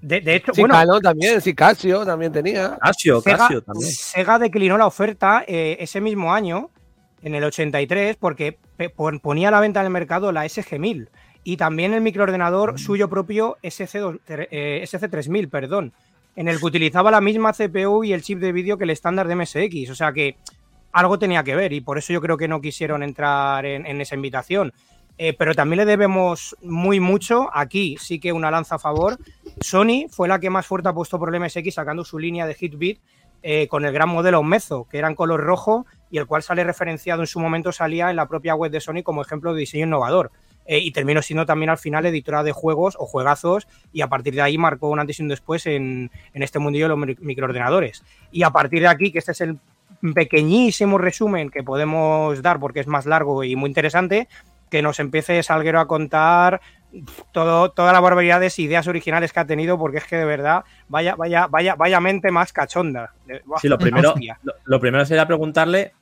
De, 0.00 0.20
de 0.20 0.36
hecho, 0.36 0.52
Sí, 0.54 0.60
bueno, 0.62 1.00
también, 1.00 1.40
sí, 1.40 1.54
Casio 1.54 2.04
también 2.04 2.32
tenía. 2.32 2.78
Casio, 2.80 3.20
Sega, 3.20 3.38
Casio 3.38 3.62
también. 3.62 3.90
Sega 3.90 4.38
declinó 4.38 4.78
la 4.78 4.86
oferta 4.86 5.44
eh, 5.46 5.76
ese 5.80 6.00
mismo 6.00 6.32
año, 6.32 6.70
en 7.22 7.34
el 7.34 7.42
83, 7.44 8.16
porque 8.16 8.58
ponía 9.22 9.48
a 9.48 9.50
la 9.50 9.60
venta 9.60 9.80
en 9.80 9.86
el 9.86 9.92
mercado 9.92 10.30
la 10.30 10.44
SG-1000 10.44 11.08
y 11.42 11.56
también 11.56 11.94
el 11.94 12.00
microordenador 12.00 12.74
Mm. 12.74 12.78
suyo 12.78 13.08
propio 13.08 13.56
SC2 13.62 14.20
eh, 14.28 14.84
SC3000, 14.84 15.48
perdón, 15.50 15.92
en 16.36 16.46
el 16.46 16.60
que 16.60 16.66
utilizaba 16.66 17.10
la 17.10 17.20
misma 17.20 17.52
CPU 17.52 18.04
y 18.04 18.12
el 18.12 18.22
chip 18.22 18.38
de 18.38 18.52
vídeo 18.52 18.78
que 18.78 18.84
el 18.84 18.90
estándar 18.90 19.26
de 19.26 19.34
MSX. 19.34 19.90
O 19.90 19.94
sea 19.96 20.12
que 20.12 20.36
algo 20.92 21.18
tenía 21.18 21.42
que 21.42 21.56
ver 21.56 21.72
y 21.72 21.80
por 21.80 21.98
eso 21.98 22.12
yo 22.12 22.20
creo 22.20 22.36
que 22.36 22.46
no 22.48 22.60
quisieron 22.60 23.02
entrar 23.02 23.66
en, 23.66 23.84
en 23.86 24.00
esa 24.00 24.14
invitación. 24.14 24.72
Eh, 25.20 25.34
pero 25.36 25.52
también 25.54 25.78
le 25.78 25.84
debemos 25.84 26.56
muy 26.62 27.00
mucho, 27.00 27.50
aquí 27.52 27.96
sí 27.98 28.20
que 28.20 28.32
una 28.32 28.50
lanza 28.52 28.76
a 28.76 28.78
favor. 28.78 29.18
Sony 29.60 30.06
fue 30.08 30.28
la 30.28 30.38
que 30.38 30.48
más 30.48 30.64
fuerte 30.66 30.88
apostó 30.88 31.18
por 31.18 31.34
el 31.34 31.40
MSX 31.40 31.74
sacando 31.74 32.04
su 32.04 32.18
línea 32.20 32.46
de 32.46 32.56
Hitbit 32.58 33.00
eh, 33.42 33.66
con 33.68 33.84
el 33.84 33.92
gran 33.92 34.08
modelo 34.08 34.42
Mezzo, 34.44 34.86
que 34.88 34.98
era 34.98 35.08
en 35.08 35.16
color 35.16 35.40
rojo 35.40 35.86
y 36.10 36.18
el 36.18 36.26
cual 36.26 36.42
sale 36.44 36.62
referenciado 36.64 37.20
en 37.22 37.26
su 37.26 37.40
momento, 37.40 37.72
salía 37.72 38.10
en 38.10 38.16
la 38.16 38.26
propia 38.26 38.54
web 38.54 38.70
de 38.70 38.80
Sony 38.80 39.02
como 39.02 39.20
ejemplo 39.22 39.52
de 39.54 39.60
diseño 39.60 39.86
innovador. 39.86 40.30
Eh, 40.70 40.78
y 40.80 40.90
terminó 40.92 41.22
siendo 41.22 41.46
también 41.46 41.70
al 41.70 41.78
final 41.78 42.04
editora 42.06 42.42
de 42.42 42.52
juegos 42.52 42.94
o 42.98 43.06
juegazos 43.06 43.66
y 43.92 44.02
a 44.02 44.08
partir 44.08 44.34
de 44.34 44.42
ahí 44.42 44.58
marcó 44.58 44.90
un 44.90 45.00
antes 45.00 45.18
y 45.18 45.22
un 45.22 45.28
después 45.28 45.66
en, 45.66 46.10
en 46.34 46.42
este 46.42 46.58
mundillo 46.58 46.84
de 46.84 46.88
los 46.90 46.98
mi- 46.98 47.16
microordenadores. 47.20 48.04
Y 48.30 48.42
a 48.42 48.50
partir 48.50 48.82
de 48.82 48.88
aquí, 48.88 49.10
que 49.10 49.18
este 49.18 49.32
es 49.32 49.40
el 49.40 49.58
pequeñísimo 50.14 50.98
resumen 50.98 51.50
que 51.50 51.62
podemos 51.62 52.42
dar 52.42 52.60
porque 52.60 52.80
es 52.80 52.86
más 52.86 53.06
largo 53.06 53.44
y 53.44 53.56
muy 53.56 53.68
interesante, 53.68 54.28
que 54.70 54.82
nos 54.82 55.00
empiece 55.00 55.42
Salguero 55.42 55.80
a 55.80 55.86
contar 55.88 56.60
todo, 57.32 57.70
todas 57.70 57.92
las 57.92 58.02
barbaridades 58.02 58.58
e 58.58 58.62
ideas 58.62 58.86
originales 58.86 59.32
que 59.32 59.40
ha 59.40 59.46
tenido, 59.46 59.78
porque 59.78 59.98
es 59.98 60.04
que 60.04 60.16
de 60.16 60.24
verdad, 60.24 60.64
vaya, 60.88 61.14
vaya, 61.16 61.46
vaya, 61.46 61.74
vaya 61.74 62.00
mente 62.00 62.30
más 62.30 62.52
cachonda. 62.52 63.12
De- 63.26 63.42
Sí, 63.60 63.68
lo 63.68 63.78
primero, 63.78 64.14
lo, 64.42 64.54
lo 64.64 64.80
primero 64.80 65.04
sería 65.04 65.26
preguntarle 65.26 65.92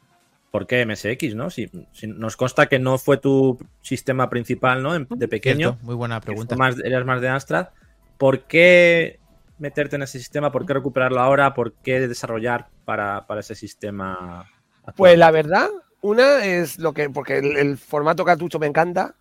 por 0.51 0.67
qué 0.67 0.87
MSX, 0.87 1.35
¿no? 1.35 1.51
Si, 1.51 1.69
si 1.93 2.07
nos 2.07 2.37
consta 2.37 2.67
que 2.67 2.79
no 2.79 2.99
fue 2.99 3.19
tu 3.19 3.59
sistema 3.83 4.31
principal, 4.31 4.83
¿no? 4.83 4.97
De 4.99 5.29
pequeño, 5.29 5.71
Cierto, 5.71 5.79
muy 5.85 5.95
buena 5.95 6.21
pregunta. 6.21 6.57
más, 6.57 6.79
eras 6.79 7.05
más 7.05 7.21
de 7.21 7.29
Amstrad. 7.29 7.69
¿Por 8.17 8.45
qué 8.45 9.19
meterte 9.59 9.97
en 9.97 10.03
ese 10.03 10.19
sistema? 10.19 10.53
¿Por 10.53 10.65
qué 10.65 10.73
recuperarlo 10.75 11.21
ahora? 11.21 11.53
¿Por 11.53 11.75
qué 11.75 12.07
desarrollar 12.07 12.69
para, 12.85 13.27
para 13.27 13.41
ese 13.41 13.55
sistema? 13.55 14.49
actual? 14.79 14.95
Pues 14.97 15.19
la 15.19 15.31
verdad, 15.31 15.69
una 16.03 16.45
es 16.45 16.79
lo 16.79 16.93
que, 16.93 17.11
porque 17.11 17.39
el, 17.39 17.57
el 17.57 17.79
formato 17.79 18.25
cartucho 18.25 18.59
me 18.59 18.67
encanta. 18.67 19.15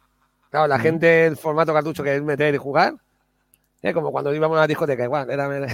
Claro, 0.51 0.67
la 0.67 0.79
gente, 0.79 1.25
el 1.25 1.37
formato 1.37 1.73
cartucho 1.73 2.03
que 2.03 2.15
es 2.15 2.23
meter 2.23 2.53
y 2.53 2.57
jugar. 2.57 2.95
Es 3.81 3.93
como 3.93 4.11
cuando 4.11 4.33
íbamos 4.33 4.57
a 4.57 4.61
la 4.61 4.67
discoteca, 4.67 5.03
igual, 5.03 5.29
era 5.29 5.47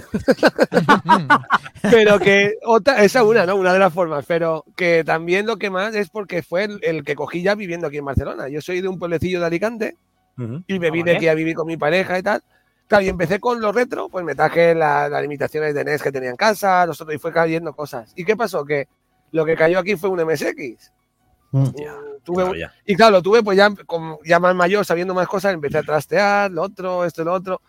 pero 1.81 2.19
que 2.19 2.55
otra, 2.65 3.03
esa 3.03 3.23
una, 3.23 3.45
¿no? 3.45 3.55
Una 3.55 3.73
de 3.73 3.79
las 3.79 3.93
formas, 3.93 4.25
pero 4.27 4.65
que 4.75 5.03
también 5.05 5.45
lo 5.45 5.57
que 5.57 5.69
más 5.69 5.95
es 5.95 6.09
porque 6.09 6.43
fue 6.43 6.65
el, 6.65 6.79
el 6.83 7.03
que 7.03 7.15
cogí 7.15 7.41
ya 7.41 7.55
viviendo 7.55 7.87
aquí 7.87 7.97
en 7.97 8.05
Barcelona. 8.05 8.49
Yo 8.49 8.61
soy 8.61 8.81
de 8.81 8.87
un 8.87 8.99
pueblecillo 8.99 9.39
de 9.39 9.45
Alicante 9.45 9.95
Ujú. 10.37 10.63
y 10.67 10.79
me 10.79 10.87
Ah, 10.87 10.91
vine 10.91 11.11
aquí 11.15 11.27
a 11.27 11.33
vivir 11.35 11.55
con 11.55 11.67
mi 11.67 11.77
pareja 11.77 12.17
y 12.19 12.23
tal. 12.23 12.41
Claro, 12.87 13.05
y 13.05 13.09
empecé 13.09 13.39
con 13.39 13.61
lo 13.61 13.71
retro, 13.71 14.09
pues 14.09 14.25
me 14.25 14.35
traje 14.35 14.75
la- 14.75 15.07
las 15.07 15.21
limitaciones 15.21 15.73
de 15.73 15.81
NES 15.81 16.03
que 16.03 16.11
tenía 16.11 16.29
en 16.31 16.35
casa, 16.35 16.85
los 16.85 16.99
otros, 16.99 17.15
y 17.15 17.19
fue 17.19 17.31
cayendo 17.31 17.73
cosas. 17.73 18.11
¿Y 18.17 18.25
qué 18.25 18.35
pasó? 18.35 18.65
Que 18.65 18.87
lo 19.31 19.45
que 19.45 19.55
cayó 19.55 19.79
aquí 19.79 19.95
fue 19.95 20.09
un 20.09 20.19
MSX. 20.21 20.91
Mm. 21.51 21.63
Ya, 21.75 21.93
Mm, 21.93 22.23
tuve 22.23 22.37
un- 22.43 22.49
maravilla. 22.49 22.73
y 22.85 22.95
claro, 22.95 23.11
lo 23.13 23.21
tuve 23.21 23.43
pues 23.43 23.57
ya, 23.57 23.69
como 23.85 24.19
ya 24.23 24.39
más 24.39 24.55
mayor, 24.55 24.85
sabiendo 24.85 25.13
más 25.13 25.27
cosas, 25.27 25.53
empecé 25.53 25.79
a 25.79 25.83
trastear, 25.83 26.49
lo 26.51 26.61
otro, 26.63 27.03
esto 27.05 27.21
y 27.23 27.25
lo 27.25 27.33
otro. 27.33 27.61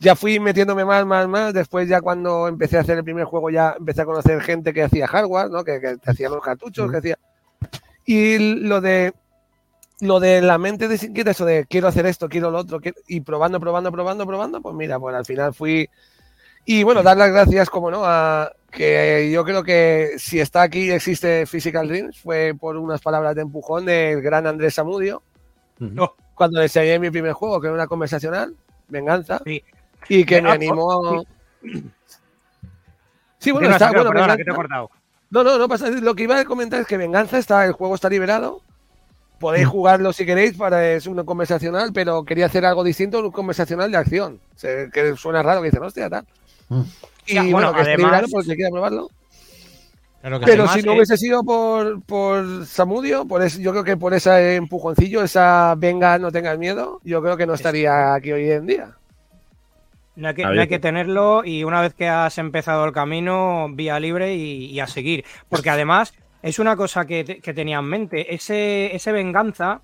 Ya 0.00 0.14
fui 0.14 0.38
metiéndome 0.40 0.84
más, 0.84 1.04
más, 1.06 1.26
más. 1.28 1.52
Después 1.52 1.88
ya 1.88 2.00
cuando 2.00 2.46
empecé 2.48 2.76
a 2.76 2.80
hacer 2.80 2.98
el 2.98 3.04
primer 3.04 3.24
juego 3.24 3.50
ya 3.50 3.74
empecé 3.78 4.02
a 4.02 4.04
conocer 4.04 4.40
gente 4.40 4.72
que 4.72 4.84
hacía 4.84 5.06
hardware, 5.08 5.50
¿no? 5.50 5.64
Que, 5.64 5.80
que 5.80 5.96
hacía 6.06 6.28
los 6.28 6.40
cartuchos, 6.42 6.90
que 6.90 6.96
hacía... 6.98 7.18
Y 8.04 8.38
lo 8.60 8.80
de 8.80 9.12
lo 10.00 10.20
de 10.20 10.40
la 10.40 10.58
mente 10.58 10.86
desinquieta, 10.86 11.32
eso 11.32 11.44
de 11.44 11.66
quiero 11.68 11.88
hacer 11.88 12.06
esto, 12.06 12.28
quiero 12.28 12.52
lo 12.52 12.58
otro, 12.58 12.80
quiero- 12.80 13.00
y 13.08 13.20
probando, 13.20 13.58
probando, 13.58 13.90
probando, 13.90 14.24
probando, 14.26 14.62
pues 14.62 14.74
mira, 14.76 14.98
pues 15.00 15.14
al 15.16 15.24
final 15.24 15.52
fui. 15.52 15.90
Y 16.64 16.84
bueno, 16.84 17.02
dar 17.02 17.16
las 17.16 17.30
gracias, 17.32 17.68
como 17.68 17.90
no, 17.90 18.02
a 18.04 18.52
que 18.70 19.30
yo 19.32 19.44
creo 19.44 19.62
que 19.62 20.12
si 20.18 20.40
está 20.40 20.62
aquí 20.62 20.90
existe 20.90 21.46
Physical 21.46 21.88
Dreams, 21.88 22.18
fue 22.20 22.54
por 22.58 22.76
unas 22.76 23.00
palabras 23.00 23.34
de 23.34 23.42
empujón 23.42 23.86
del 23.86 24.20
gran 24.22 24.46
Andrés 24.46 24.74
Samudio, 24.74 25.22
Ujú. 25.80 26.10
cuando 26.34 26.60
enseñé 26.62 26.98
mi 26.98 27.10
primer 27.10 27.32
juego, 27.32 27.60
que 27.60 27.66
era 27.68 27.74
una 27.74 27.86
conversacional, 27.86 28.54
Venganza, 28.88 29.40
Sí. 29.44 29.62
y 30.08 30.24
que 30.24 30.40
me 30.42 30.50
Ah, 30.50 30.54
animó. 30.54 31.24
Sí, 33.38 33.52
bueno, 33.52 33.70
está, 33.70 33.92
bueno, 33.92 34.10
perdona, 34.10 34.36
que 34.36 34.44
te 34.44 34.50
he 34.50 34.54
cortado. 34.54 34.90
no, 35.30 35.44
no, 35.44 35.58
no 35.58 35.68
pasa. 35.68 35.90
Lo 35.90 36.14
que 36.14 36.24
iba 36.24 36.38
a 36.40 36.44
comentar 36.44 36.80
es 36.80 36.86
que 36.86 36.96
Venganza 36.96 37.38
está, 37.38 37.64
el 37.64 37.72
juego 37.72 37.94
está 37.94 38.08
liberado. 38.08 38.62
Podéis 39.38 39.66
Mm. 39.68 39.70
jugarlo 39.70 40.12
si 40.12 40.26
queréis, 40.26 40.56
para 40.56 40.92
es 40.94 41.06
una 41.06 41.22
conversacional, 41.24 41.92
pero 41.92 42.24
quería 42.24 42.46
hacer 42.46 42.64
algo 42.66 42.82
distinto, 42.82 43.20
un 43.20 43.30
conversacional 43.30 43.90
de 43.92 43.96
acción. 43.96 44.40
Se- 44.56 44.90
que 44.92 45.14
suena 45.16 45.42
raro 45.42 45.60
que 45.62 45.66
dicen, 45.68 45.82
hostia, 45.84 46.10
tal. 46.10 46.26
Mm. 46.68 46.82
Y 47.28 47.34
Ya, 47.34 47.42
bueno, 47.42 47.52
bueno, 47.56 47.72
que 47.74 47.80
además- 47.82 47.98
liberado 47.98 48.28
por 48.28 48.42
el 48.42 48.48
que 48.48 48.54
quiera 48.56 48.70
probarlo. 48.70 49.08
Claro 50.20 50.40
que 50.40 50.46
Pero 50.46 50.62
además, 50.64 50.74
si 50.80 50.82
no 50.82 50.92
eh, 50.92 50.96
hubiese 50.96 51.16
sido 51.16 51.44
por, 51.44 52.02
por 52.02 52.66
Samudio, 52.66 53.24
por 53.24 53.42
ese- 53.42 53.62
yo 53.62 53.70
creo 53.70 53.84
que 53.84 53.96
por 53.96 54.14
ese 54.14 54.56
empujoncillo, 54.56 55.22
esa 55.22 55.74
venga, 55.76 56.18
no 56.18 56.32
tengas 56.32 56.58
miedo, 56.58 57.00
yo 57.04 57.22
creo 57.22 57.36
que 57.36 57.46
no 57.46 57.54
estaría 57.54 58.14
aquí 58.14 58.32
hoy 58.32 58.50
en 58.50 58.66
día. 58.66 58.94
No 60.16 60.26
hay, 60.28 60.34
que, 60.34 60.42
A 60.42 60.46
no 60.46 60.50
ver, 60.52 60.60
hay 60.62 60.66
que 60.68 60.80
tenerlo 60.80 61.44
y 61.44 61.62
una 61.62 61.80
vez 61.80 61.94
que 61.94 62.08
has 62.08 62.36
empezado 62.38 62.84
el 62.84 62.92
camino, 62.92 63.68
vía 63.70 64.00
libre 64.00 64.34
y, 64.34 64.64
y 64.66 64.80
a 64.80 64.88
seguir. 64.88 65.24
Porque 65.48 65.70
además 65.70 66.12
es 66.42 66.58
una 66.58 66.74
cosa 66.74 67.04
que, 67.06 67.22
te- 67.22 67.40
que 67.40 67.54
tenía 67.54 67.78
en 67.78 67.84
mente. 67.84 68.34
Ese, 68.34 68.94
ese 68.96 69.12
venganza, 69.12 69.80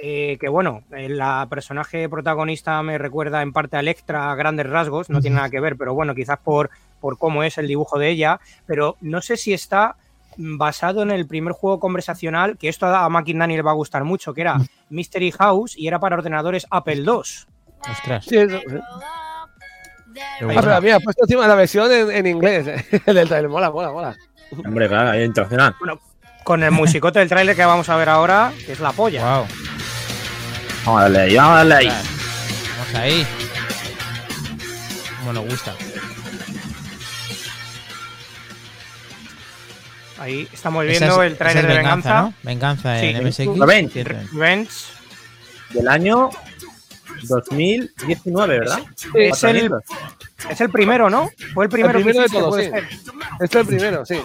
eh, 0.00 0.36
que 0.40 0.48
bueno, 0.48 0.82
eh, 0.92 1.08
la 1.08 1.46
personaje 1.50 2.08
protagonista 2.08 2.82
me 2.82 2.98
recuerda 2.98 3.42
en 3.42 3.52
parte 3.52 3.76
a 3.76 3.80
Electra 3.80 4.30
a 4.30 4.34
grandes 4.34 4.68
rasgos, 4.68 5.10
no 5.10 5.20
tiene 5.20 5.36
nada 5.36 5.50
que 5.50 5.60
ver, 5.60 5.76
pero 5.76 5.94
bueno, 5.94 6.14
quizás 6.14 6.38
por, 6.38 6.70
por 7.00 7.18
cómo 7.18 7.42
es 7.42 7.58
el 7.58 7.66
dibujo 7.68 7.98
de 7.98 8.08
ella. 8.08 8.40
Pero 8.66 8.96
no 9.00 9.20
sé 9.20 9.36
si 9.36 9.52
está 9.52 9.96
basado 10.36 11.02
en 11.02 11.10
el 11.10 11.26
primer 11.26 11.52
juego 11.52 11.78
conversacional, 11.78 12.56
que 12.56 12.68
esto 12.68 12.86
a 12.86 13.08
McInerney 13.08 13.56
le 13.56 13.62
va 13.62 13.72
a 13.72 13.74
gustar 13.74 14.04
mucho, 14.04 14.32
que 14.32 14.40
era 14.40 14.56
Mystery 14.88 15.30
House 15.32 15.76
y 15.76 15.86
era 15.88 16.00
para 16.00 16.16
ordenadores 16.16 16.66
Apple 16.70 16.96
II. 16.96 17.06
Ostras. 17.06 18.24
Sí, 18.24 18.36
eso- 18.38 18.60
qué 18.60 18.80
Ah, 18.84 20.44
bueno. 20.44 20.60
pero 20.80 21.00
puesto 21.00 21.24
encima 21.24 21.46
la 21.46 21.54
versión 21.54 21.90
en, 21.90 22.10
en 22.10 22.26
inglés. 22.26 22.66
el 23.06 23.14
del 23.14 23.28
trailer. 23.28 23.48
Mola, 23.50 23.70
mola, 23.70 23.90
mola. 23.90 24.16
Hombre, 24.66 24.88
claro, 24.88 25.10
ahí 25.10 25.22
internacional. 25.24 25.74
con 26.44 26.62
el 26.62 26.70
musicote 26.70 27.18
del 27.18 27.28
tráiler 27.28 27.56
que 27.56 27.64
vamos 27.64 27.88
a 27.88 27.96
ver 27.96 28.08
ahora, 28.08 28.52
que 28.66 28.72
es 28.72 28.80
la 28.80 28.92
polla. 28.92 29.38
Wow. 29.38 29.46
Vamos 30.84 31.00
a 31.00 31.02
darle 31.04 31.20
ahí, 31.20 31.36
vamos 31.36 31.52
a 31.52 31.56
darle 31.58 31.74
ahí. 31.74 31.86
Vamos 31.88 32.94
ahí. 32.94 33.26
Como 35.20 35.32
nos 35.32 35.44
gusta. 35.46 35.74
Ahí 40.18 40.48
estamos 40.52 40.84
viendo 40.84 41.22
es- 41.22 41.32
el 41.32 41.38
tráiler 41.38 41.64
esa 41.64 41.72
de 41.72 41.78
Venganza. 41.78 42.20
¿no? 42.22 42.34
Venganza 42.42 43.00
Sí. 43.00 43.06
en 43.06 43.16
MSX. 43.26 43.58
Revenge. 43.58 44.04
Revenge. 44.04 44.70
Del 45.70 45.88
año 45.88 46.30
2019, 47.24 48.58
¿verdad? 48.60 48.80
Es 49.14 49.42
el, 49.44 49.70
es 50.50 50.60
el 50.60 50.70
primero, 50.70 51.08
¿no? 51.10 51.30
Fue 51.54 51.64
el 51.64 51.70
primero, 51.70 51.98
El 51.98 52.04
primero 52.04 52.24
que 52.26 52.30
de 52.30 52.38
hiciste, 52.38 52.38
todos, 52.38 52.56
sí. 52.56 52.70
Este 53.40 53.58
es 53.58 53.62
el 53.62 53.66
primero, 53.66 54.04
sí. 54.06 54.20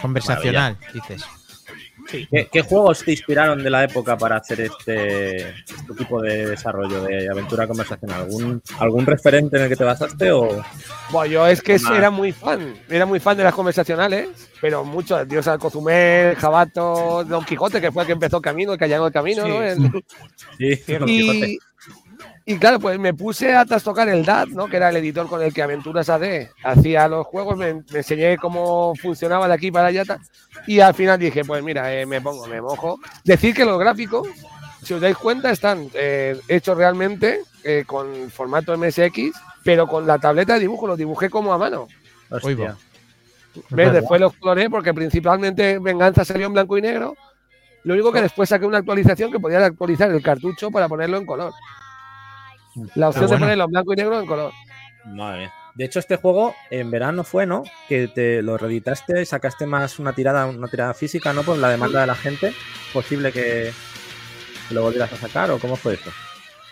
Conversacional, 0.00 0.76
dices. 0.94 1.22
¿Qué, 2.10 2.48
qué 2.50 2.62
juegos 2.62 3.04
te 3.04 3.12
inspiraron 3.12 3.62
de 3.62 3.70
la 3.70 3.84
época 3.84 4.16
para 4.16 4.36
hacer 4.36 4.60
este, 4.62 5.50
este 5.50 5.94
tipo 5.96 6.20
de 6.20 6.46
desarrollo 6.46 7.02
de 7.02 7.28
aventura 7.30 7.66
conversacional? 7.66 8.22
¿Algún, 8.22 8.62
¿Algún 8.78 9.06
referente 9.06 9.56
en 9.56 9.62
el 9.64 9.68
que 9.68 9.76
te 9.76 9.84
basaste 9.84 10.30
o...? 10.32 10.62
Bueno, 11.10 11.32
yo 11.32 11.46
es 11.46 11.60
que 11.62 11.74
era 11.96 12.10
muy 12.10 12.32
fan, 12.32 12.74
era 12.88 13.06
muy 13.06 13.20
fan 13.20 13.36
de 13.36 13.44
las 13.44 13.54
conversacionales, 13.54 14.28
pero 14.60 14.84
mucho, 14.84 15.24
Dios 15.24 15.46
al 15.48 15.58
Cozumel, 15.58 16.36
Jabato, 16.36 17.24
Don 17.24 17.44
Quijote, 17.44 17.80
que 17.80 17.90
fue 17.92 18.02
el 18.02 18.06
que 18.06 18.12
empezó 18.12 18.36
el 18.38 18.42
camino, 18.42 18.72
el 18.72 18.78
que 18.78 18.84
allanó 18.84 19.06
el 19.06 19.12
camino, 19.12 19.42
Sí. 19.44 19.48
¿no? 19.48 19.62
El- 19.62 20.04
Sí, 20.58 20.92
Don 20.92 21.06
Quijote. 21.06 21.58
Y, 22.44 22.58
claro, 22.58 22.80
pues 22.80 22.98
me 22.98 23.14
puse 23.14 23.54
a 23.54 23.64
trastocar 23.64 24.08
el 24.08 24.24
DAT, 24.24 24.48
¿no? 24.48 24.66
Que 24.66 24.76
era 24.76 24.88
el 24.88 24.96
editor 24.96 25.28
con 25.28 25.42
el 25.42 25.52
que 25.52 25.62
Aventuras 25.62 26.08
AD 26.08 26.48
hacía 26.64 27.06
los 27.08 27.26
juegos, 27.26 27.56
me, 27.56 27.74
me 27.74 27.98
enseñé 27.98 28.38
cómo 28.38 28.94
funcionaba 28.96 29.46
de 29.46 29.54
aquí 29.54 29.70
para 29.70 29.88
allá, 29.88 30.04
y 30.66 30.80
al 30.80 30.94
final 30.94 31.18
dije, 31.18 31.44
pues 31.44 31.62
mira, 31.62 31.94
eh, 31.94 32.06
me 32.06 32.20
pongo, 32.20 32.46
me 32.46 32.60
mojo. 32.60 32.98
Decir 33.24 33.54
que 33.54 33.64
los 33.64 33.78
gráficos, 33.78 34.28
si 34.82 34.94
os 34.94 35.00
dais 35.00 35.16
cuenta, 35.16 35.50
están 35.50 35.88
eh, 35.94 36.38
hechos 36.48 36.76
realmente 36.76 37.40
eh, 37.62 37.84
con 37.86 38.30
formato 38.30 38.76
MSX, 38.76 39.32
pero 39.62 39.86
con 39.86 40.06
la 40.06 40.18
tableta 40.18 40.54
de 40.54 40.60
dibujo, 40.60 40.86
los 40.86 40.98
dibujé 40.98 41.30
como 41.30 41.52
a 41.52 41.58
mano. 41.58 41.88
Hostia. 42.30 42.76
¿Ves? 43.70 43.92
Después 43.92 44.20
los 44.20 44.34
coloré 44.36 44.70
porque 44.70 44.94
principalmente 44.94 45.78
Venganza 45.78 46.24
salió 46.24 46.46
en 46.46 46.52
blanco 46.52 46.78
y 46.78 46.82
negro. 46.82 47.16
Lo 47.82 47.94
único 47.94 48.12
que 48.12 48.22
después 48.22 48.48
saqué 48.48 48.66
una 48.66 48.78
actualización 48.78 49.32
que 49.32 49.40
podía 49.40 49.64
actualizar 49.64 50.10
el 50.10 50.22
cartucho 50.22 50.70
para 50.70 50.88
ponerlo 50.88 51.16
en 51.16 51.26
color. 51.26 51.52
La 52.94 53.08
opción 53.08 53.26
bueno. 53.26 53.36
de 53.36 53.40
ponerlo 53.40 53.64
en 53.64 53.70
blanco 53.70 53.92
y 53.92 53.96
negro 53.96 54.20
en 54.20 54.26
color. 54.26 54.52
Madre 55.04 55.38
mía. 55.40 55.54
De 55.74 55.84
hecho, 55.84 55.98
este 55.98 56.16
juego 56.16 56.54
en 56.70 56.90
verano 56.90 57.24
fue, 57.24 57.46
¿no? 57.46 57.62
Que 57.88 58.08
te 58.08 58.42
lo 58.42 58.58
reeditaste, 58.58 59.24
sacaste 59.24 59.66
más 59.66 59.98
una 59.98 60.12
tirada, 60.12 60.46
una 60.46 60.68
tirada 60.68 60.94
física, 60.94 61.32
¿no? 61.32 61.42
Por 61.42 61.58
la 61.58 61.70
demanda 61.70 62.00
de 62.00 62.06
la 62.06 62.14
gente. 62.14 62.52
¿Posible 62.92 63.32
que 63.32 63.72
lo 64.70 64.82
volvieras 64.82 65.12
a 65.12 65.16
sacar 65.16 65.50
o 65.50 65.58
cómo 65.58 65.76
fue 65.76 65.94
eso? 65.94 66.10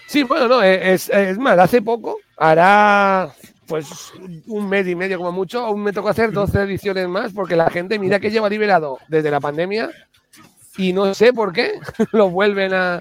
Sí, 0.07 0.25
bueno, 0.25 0.49
no, 0.49 0.62
es, 0.62 1.11
es 1.11 1.38
más, 1.38 1.59
hace 1.59 1.83
poco, 1.83 2.19
hará 2.37 3.31
pues 3.67 4.12
un 4.47 4.67
mes 4.67 4.88
y 4.88 4.95
medio 4.95 5.19
como 5.19 5.33
mucho, 5.33 5.61
aún 5.64 5.83
me 5.83 5.93
tocó 5.93 6.09
hacer 6.09 6.33
12 6.33 6.62
ediciones 6.62 7.07
más 7.07 7.35
porque 7.35 7.55
la 7.55 7.69
gente 7.69 7.99
mira 7.99 8.19
que 8.19 8.31
lleva 8.31 8.49
liberado 8.49 8.99
desde 9.09 9.31
la 9.31 9.40
pandemia 9.40 9.90
y 10.78 10.95
no 10.95 11.12
sé 11.12 11.35
por 11.35 11.52
qué 11.52 11.75
lo 12.12 12.31
vuelven 12.31 12.73
a, 12.73 13.00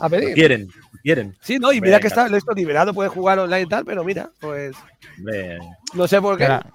a 0.00 0.08
pedir. 0.08 0.34
Quieren, 0.34 0.68
quieren. 1.02 1.36
Sí, 1.40 1.58
no, 1.58 1.72
y 1.72 1.80
mira 1.80 1.98
Venga. 1.98 2.00
que 2.00 2.06
está 2.08 2.26
esto 2.36 2.52
liberado, 2.52 2.92
puede 2.94 3.08
jugar 3.08 3.38
online 3.38 3.62
y 3.62 3.66
tal, 3.66 3.84
pero 3.84 4.04
mira, 4.04 4.30
pues 4.40 4.76
no 5.94 6.06
sé 6.08 6.20
por 6.20 6.36
qué. 6.38 6.46
Claro, 6.46 6.70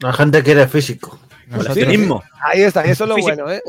La 0.00 0.12
gente 0.12 0.42
quiere 0.42 0.66
físico. 0.68 1.18
Nosotros-. 1.48 2.22
Ahí 2.42 2.62
está, 2.62 2.84
eso 2.84 3.04
es 3.04 3.08
lo 3.10 3.16
bueno, 3.18 3.50
¿eh? 3.50 3.60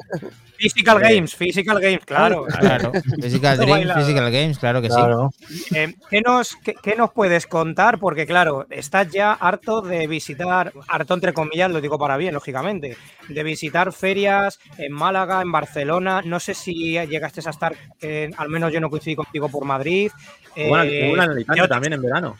Physical 0.57 0.95
Hombre. 0.97 1.15
Games, 1.15 1.35
Physical 1.35 1.81
Games, 1.81 2.05
claro. 2.05 2.45
Claro, 2.59 2.91
Physical 3.21 3.57
Dream, 3.57 3.69
Bailado. 3.71 3.99
Physical 3.99 4.31
Games, 4.31 4.57
claro 4.57 4.81
que 4.81 4.87
Claro. 4.87 5.29
Eh, 5.73 5.93
¿qué, 6.09 6.21
nos, 6.21 6.55
qué, 6.63 6.75
qué 6.81 6.95
nos 6.95 7.11
puedes 7.11 7.45
contar? 7.45 7.99
Porque 7.99 8.25
claro, 8.25 8.65
estás 8.69 9.11
ya 9.11 9.33
harto 9.33 9.81
de 9.81 10.07
visitar, 10.07 10.71
harto 10.87 11.13
entre 11.13 11.33
comillas, 11.33 11.69
lo 11.69 11.81
digo 11.81 11.99
para 11.99 12.15
bien, 12.15 12.33
lógicamente, 12.33 12.95
de 13.27 13.43
visitar 13.43 13.91
ferias 13.91 14.59
en 14.77 14.93
Málaga, 14.93 15.41
en 15.41 15.51
Barcelona. 15.51 16.21
No 16.23 16.39
sé 16.39 16.53
si 16.53 16.93
llegaste 17.05 17.41
a 17.45 17.49
estar, 17.49 17.75
que 17.99 18.31
al 18.37 18.47
menos 18.49 18.71
yo 18.71 18.79
no 18.79 18.89
coincidí 18.89 19.15
contigo 19.17 19.49
por 19.49 19.65
Madrid. 19.65 20.09
eh, 20.55 20.69
una- 20.71 20.83
una 21.13 21.23
en 21.25 21.31
Alicante 21.31 21.67
también 21.67 21.91
en 21.93 22.01
verano. 22.01 22.37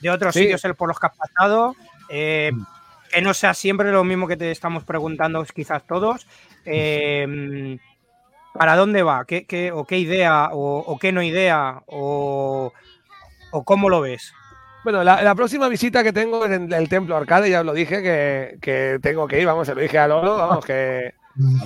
de 0.00 0.10
otros 0.10 0.34
Sí. 0.34 0.40
sitios 0.40 0.60
por 0.76 0.88
los 0.88 0.98
que 0.98 1.06
has 1.06 1.16
pasado. 1.16 1.76
eh, 2.08 2.50
que 3.12 3.22
no 3.22 3.34
sea 3.34 3.54
siempre 3.54 3.92
lo 3.92 4.04
mismo 4.04 4.26
que 4.26 4.36
te 4.36 4.50
estamos 4.50 4.84
preguntando, 4.84 5.44
quizás 5.44 5.86
todos. 5.86 6.26
eh, 6.64 7.78
¿Para 8.54 8.76
dónde 8.76 9.02
va? 9.02 9.24
¿Qué, 9.24 9.46
qué- 9.46 9.72
o 9.72 9.84
qué 9.86 9.98
idea? 9.98 10.50
O, 10.52 10.78
o 10.80 10.98
qué 10.98 11.12
no 11.12 11.22
idea? 11.22 11.82
O, 11.86 12.72
¿O 13.52 13.64
cómo 13.64 13.88
lo 13.90 14.00
ves? 14.02 14.32
Bueno, 14.84 15.04
la, 15.04 15.22
la 15.22 15.34
próxima 15.34 15.68
visita 15.68 16.02
que 16.02 16.12
tengo 16.12 16.44
es 16.44 16.52
en 16.52 16.72
el 16.72 16.88
Templo 16.88 17.16
Arcade, 17.16 17.48
ya 17.50 17.60
os 17.60 17.66
lo 17.66 17.72
dije, 17.72 18.02
que, 18.02 18.58
que 18.60 18.98
tengo 19.00 19.28
que 19.28 19.40
ir, 19.40 19.46
vamos, 19.46 19.66
se 19.66 19.74
lo 19.74 19.80
dije 19.80 19.98
a 19.98 20.08
Lolo, 20.08 20.36
vamos, 20.36 20.64
que, 20.64 21.12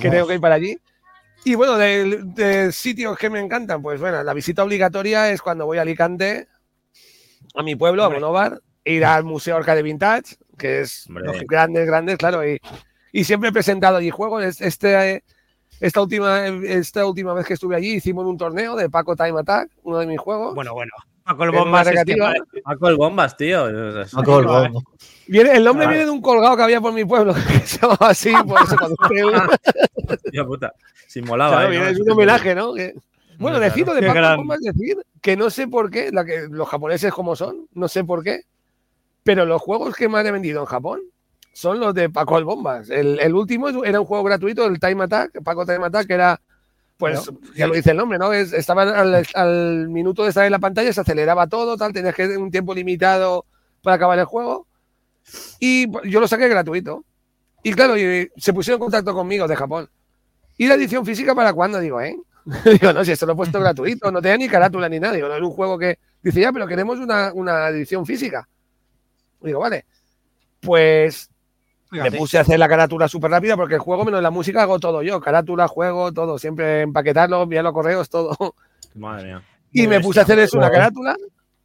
que 0.01 0.09
tengo 0.09 0.27
que 0.27 0.35
ir 0.35 0.41
para 0.41 0.55
allí. 0.55 0.77
Y 1.45 1.55
bueno, 1.55 1.77
de, 1.77 2.21
de 2.23 2.71
sitios 2.71 3.17
que 3.17 3.29
me 3.29 3.39
encantan, 3.39 3.81
pues 3.81 3.99
bueno, 3.99 4.21
la 4.23 4.33
visita 4.33 4.63
obligatoria 4.63 5.31
es 5.31 5.41
cuando 5.41 5.65
voy 5.65 5.77
a 5.79 5.81
Alicante, 5.81 6.47
a 7.55 7.63
mi 7.63 7.75
pueblo, 7.75 8.03
a. 8.03 8.09
Monóvar, 8.09 8.61
ir 8.85 9.03
al 9.05 9.23
Museo 9.23 9.57
Arcade 9.57 9.81
Vintage, 9.81 10.35
que 10.57 10.81
es 10.81 11.05
los 11.09 11.39
grandes, 11.41 11.85
grandes, 11.87 12.17
claro, 12.17 12.47
y, 12.47 12.59
y 13.11 13.23
siempre 13.23 13.49
he 13.49 13.53
presentado 13.53 13.97
allí 13.97 14.09
juegos. 14.09 14.43
Es- 14.43 14.61
Este, 14.61 15.11
eh, 15.15 15.23
esta, 15.79 16.01
última, 16.01 16.47
esta 16.47 17.05
última 17.05 17.33
vez 17.33 17.45
que 17.45 17.53
estuve 17.53 17.75
allí 17.75 17.93
hicimos 17.95 18.25
un 18.25 18.37
torneo 18.37 18.75
de 18.75 18.89
Paco 18.89 19.15
Time 19.15 19.39
Attack, 19.39 19.69
uno 19.83 19.99
de 19.99 20.07
mis 20.07 20.19
juegos. 20.19 20.55
Bueno, 20.55 20.73
bueno. 20.73 20.91
Paco 21.23 21.43
el 21.43 21.51
Bombas 21.51 21.87
es 21.87 22.03
que 22.05 22.15
Paco 22.63 22.87
el 22.87 22.95
Bombas, 22.95 23.35
tío. 23.35 23.65
Paco 24.13 24.39
el 24.39 24.45
Bobo. 24.45 24.83
Viene, 25.27 25.51
el 25.57 25.63
nombre 25.65 25.85
Ah. 25.85 25.89
viene 25.89 26.05
de 26.05 26.11
un 26.11 26.21
colgado 26.21 26.55
que 26.55 26.63
había 26.63 26.79
por 26.79 26.93
mi 26.93 27.03
pueblo, 27.03 27.33
así, 27.99 28.31
por 28.47 28.61
eso 28.63 28.77
cuando 28.77 28.95
Tío 30.31 30.47
puta. 30.47 30.73
Si 31.07 31.21
molaba. 31.21 31.57
Claro, 31.67 31.73
¿eh? 31.73 31.79
¿no? 31.79 31.85
es 31.87 31.99
un 31.99 32.11
homenaje, 32.11 32.55
¿no? 32.55 32.73
Que- 32.73 32.93
bueno, 33.39 33.59
decido 33.59 33.93
de 33.93 34.01
Paco 34.01 34.13
gran- 34.13 34.37
Bombas 34.37 34.59
decir 34.61 34.97
que 35.21 35.35
no 35.37 35.49
sé 35.49 35.67
por 35.67 35.91
qué, 35.91 36.11
la 36.11 36.25
que, 36.25 36.47
los 36.49 36.67
japoneses 36.67 37.13
como 37.13 37.35
son, 37.35 37.67
no 37.73 37.87
sé 37.87 38.03
por 38.03 38.23
qué, 38.23 38.41
pero 39.27 39.45
los 39.45 39.61
juegos 39.61 39.93
que 39.93 40.07
más 40.07 40.25
he 40.25 40.31
vendido 40.31 40.61
en 40.61 40.65
Japón 40.67 41.01
son 41.51 41.81
los 41.81 41.93
de 41.93 42.09
Paco 42.09 42.37
el 42.37 42.45
Bombas. 42.45 42.89
El, 42.89 43.19
el 43.19 43.35
último 43.35 43.67
era 43.83 43.99
un 43.99 44.05
juego 44.05 44.23
gratuito, 44.23 44.65
el 44.65 44.79
Time 44.79 45.03
Attack, 45.03 45.43
Paco 45.43 45.65
Time 45.65 45.85
Attack, 45.85 46.07
que 46.07 46.13
era 46.13 46.39
Pues 46.95 47.29
ya 47.53 47.67
lo 47.67 47.73
dice 47.73 47.91
el 47.91 47.97
nombre, 47.97 48.17
¿no? 48.17 48.31
Es, 48.31 48.53
estaba 48.53 48.83
al, 48.83 49.27
al 49.33 49.89
minuto 49.89 50.23
de 50.23 50.29
estar 50.29 50.45
en 50.45 50.53
la 50.53 50.59
pantalla, 50.59 50.93
se 50.93 51.01
aceleraba 51.01 51.47
todo, 51.47 51.75
tal, 51.75 51.91
tenías 51.91 52.15
que 52.15 52.37
un 52.37 52.51
tiempo 52.51 52.73
limitado 52.73 53.43
para 53.83 53.97
acabar 53.97 54.17
el 54.17 54.23
juego. 54.23 54.65
Y 55.59 55.91
yo 56.09 56.21
lo 56.21 56.27
saqué 56.29 56.47
gratuito. 56.47 57.03
Y 57.63 57.73
claro, 57.73 57.97
y 57.97 58.31
se 58.37 58.53
pusieron 58.53 58.77
en 58.77 58.85
contacto 58.85 59.13
conmigo 59.13 59.45
de 59.45 59.57
Japón. 59.57 59.89
¿Y 60.57 60.67
la 60.67 60.75
edición 60.75 61.05
física 61.05 61.35
para 61.35 61.51
cuándo? 61.51 61.81
Digo, 61.81 61.99
¿eh? 61.99 62.15
Digo, 62.63 62.93
no, 62.93 63.03
si 63.03 63.11
esto 63.11 63.25
lo 63.25 63.33
he 63.33 63.35
puesto 63.35 63.59
gratuito, 63.59 64.09
no 64.09 64.21
tenía 64.21 64.37
ni 64.37 64.47
carátula 64.47 64.87
ni 64.87 65.01
nada. 65.01 65.15
Digo, 65.15 65.27
no 65.27 65.35
es 65.35 65.41
un 65.41 65.51
juego 65.51 65.77
que. 65.77 65.99
Dice, 66.23 66.39
ya, 66.39 66.53
pero 66.53 66.65
queremos 66.65 66.97
una, 66.99 67.33
una 67.33 67.67
edición 67.67 68.05
física. 68.05 68.47
Digo, 69.41 69.59
vale. 69.59 69.85
Pues 70.61 71.29
me 71.91 72.11
puse 72.11 72.37
a 72.37 72.41
hacer 72.41 72.59
la 72.59 72.67
carátula 72.67 73.07
súper 73.07 73.31
rápida 73.31 73.55
porque 73.55 73.75
el 73.75 73.79
juego 73.79 74.03
menos 74.03 74.21
la 74.21 74.31
música 74.31 74.61
hago 74.63 74.79
todo 74.79 75.01
yo. 75.03 75.21
Carátula, 75.21 75.67
juego, 75.67 76.11
todo. 76.11 76.37
Siempre 76.37 76.81
empaquetarlo, 76.81 77.43
enviar 77.43 77.63
los 77.63 77.73
correos, 77.73 78.09
todo. 78.09 78.35
Madre 78.95 79.27
mía. 79.27 79.43
Y 79.71 79.87
me 79.87 79.99
puse 79.99 80.19
a 80.19 80.23
hacer 80.23 80.39
eso, 80.39 80.57
una 80.57 80.71
carátula. 80.71 81.15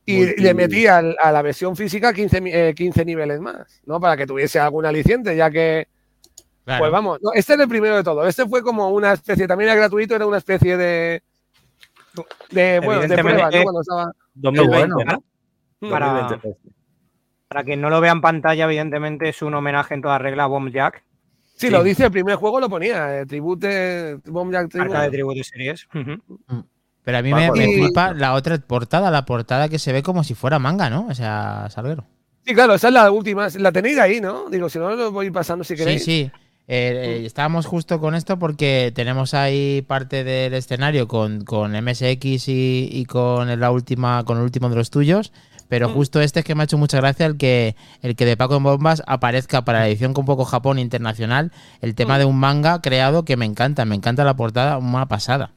Y 0.05 0.19
Multi- 0.19 0.43
le 0.43 0.55
metí 0.55 0.87
a 0.87 1.01
la 1.01 1.43
versión 1.43 1.77
física 1.77 2.13
15, 2.13 2.41
mi- 2.41 2.53
eh, 2.53 2.75
15 2.77 3.05
niveles 3.05 3.41
más, 3.41 3.81
¿no? 3.87 4.01
Para 4.01 4.17
que 4.17 4.27
tuviese 4.27 4.59
algún 4.59 4.85
aliciente, 4.85 5.35
ya 5.37 5.49
que 5.51 5.87
Claro. 6.65 6.81
pues 6.81 6.91
vamos, 6.93 7.19
no, 7.23 7.33
este 7.33 7.55
es 7.55 7.61
el 7.61 7.69
primero 7.69 7.97
de 7.97 8.03
todo. 8.03 8.27
Este 8.27 8.47
fue 8.49 8.63
como 8.63 8.89
una 8.91 9.13
especie, 9.13 9.47
también 9.47 9.71
era 9.71 9.79
gratuito, 9.79 10.15
era 10.17 10.27
una 10.27 10.39
especie 10.39 10.77
de. 10.77 11.23
de 12.51 12.81
bueno, 12.85 13.01
de 13.03 13.17
prueba, 13.17 13.51
¿no? 13.51 13.63
Cuando 13.63 13.81
estaba. 13.81 14.13
2020, 14.35 14.95
bueno. 15.05 15.23
¿no? 15.81 15.91
Para- 15.91 16.07
2020 16.07 16.39
fue 16.41 16.51
este. 16.51 16.82
Para 17.53 17.65
quien 17.65 17.81
no 17.83 17.91
lo 17.91 18.01
vea 18.01 18.13
en 18.13 18.21
pantalla, 18.23 18.65
evidentemente 18.65 19.29
es 19.29 19.43
un 19.43 19.53
homenaje 19.55 19.93
en 19.95 20.01
toda 20.03 20.19
regla 20.19 20.45
a 20.45 20.47
Bomb 20.47 20.71
Jack, 20.73 21.03
Sí, 21.55 21.67
Sí. 21.67 21.71
lo 21.73 21.83
dice, 21.85 22.07
el 22.07 22.11
primer 22.11 22.37
juego 22.37 22.59
lo 22.61 22.69
ponía, 22.71 23.21
eh, 23.21 23.27
Tribute, 23.27 24.17
Bomb 24.25 24.51
Jack 24.53 24.71
Tribute. 24.71 24.89
marca 24.91 25.05
de 25.05 25.11
Tribute 25.11 25.45
Series. 25.45 25.87
Ujú. 25.95 26.65
Pero 27.05 27.19
a 27.19 27.23
mí 27.23 27.33
me, 27.35 27.51
me 27.53 27.65
flipa 27.75 28.15
la 28.15 28.33
otra 28.35 28.57
portada, 28.59 29.11
la 29.11 29.25
portada 29.27 29.69
que 29.69 29.79
se 29.79 29.93
ve 29.93 30.03
como 30.03 30.25
si 30.25 30.35
fuera 30.35 30.59
manga, 30.59 30.89
¿no? 30.89 31.07
O 31.09 31.15
sea, 31.15 31.69
Salguero. 31.71 32.05
Sí, 32.47 32.55
claro, 32.55 32.75
esa 32.75 32.89
es 32.89 32.95
la 32.95 33.11
última. 33.11 33.49
La 33.59 33.71
tenéis 33.71 33.99
ahí, 33.99 34.21
¿no? 34.21 34.49
Digo, 34.51 34.69
si 34.69 34.79
no, 34.79 34.91
lo 34.97 35.13
voy 35.13 35.31
pasando 35.31 35.63
si 35.63 35.75
Sí, 35.77 35.79
queréis. 35.83 36.05
sí. 36.05 36.31
Eh, 36.69 37.21
eh, 37.23 37.27
estábamos 37.27 37.67
justo 37.67 38.01
con 38.01 38.15
esto 38.15 38.39
porque 38.39 38.93
tenemos 38.95 39.35
ahí 39.35 39.83
parte 39.83 40.23
del 40.25 40.55
escenario 40.55 41.07
con, 41.09 41.45
con 41.45 41.73
MSX 41.73 42.49
y, 42.49 42.89
y 42.91 43.05
con 43.05 43.59
la 43.61 43.71
última, 43.73 44.25
con 44.25 44.39
el 44.39 44.45
último 44.45 44.69
de 44.71 44.77
los 44.77 44.91
tuyos. 44.91 45.33
Pero 45.73 45.89
Mm. 45.89 45.95
justo 45.95 46.21
este 46.21 46.41
es 46.41 46.45
que 46.45 46.55
me 46.55 46.61
ha 46.63 46.65
hecho 46.65 46.77
mucha 46.77 46.99
gracia 46.99 47.25
el 47.25 47.39
que 47.39 47.77
el 48.03 48.15
que 48.15 48.27
de 48.27 48.37
Paco 48.37 48.57
en 48.57 48.63
Bombas 48.63 49.03
aparezca 49.07 49.65
para 49.65 49.79
la 49.79 49.89
edición 49.89 50.13
con 50.13 50.27
poco 50.27 50.45
Japón 50.45 50.79
internacional 50.79 51.51
el 51.81 51.95
tema 51.95 52.17
Mm. 52.17 52.19
de 52.19 52.25
un 52.27 52.37
manga 52.39 52.83
creado 52.83 53.25
que 53.25 53.39
me 53.39 53.47
encanta, 53.47 53.87
me 53.87 53.95
encanta 53.95 54.23
la 54.23 54.37
portada, 54.37 54.77
una 54.77 55.07
pasada. 55.09 55.53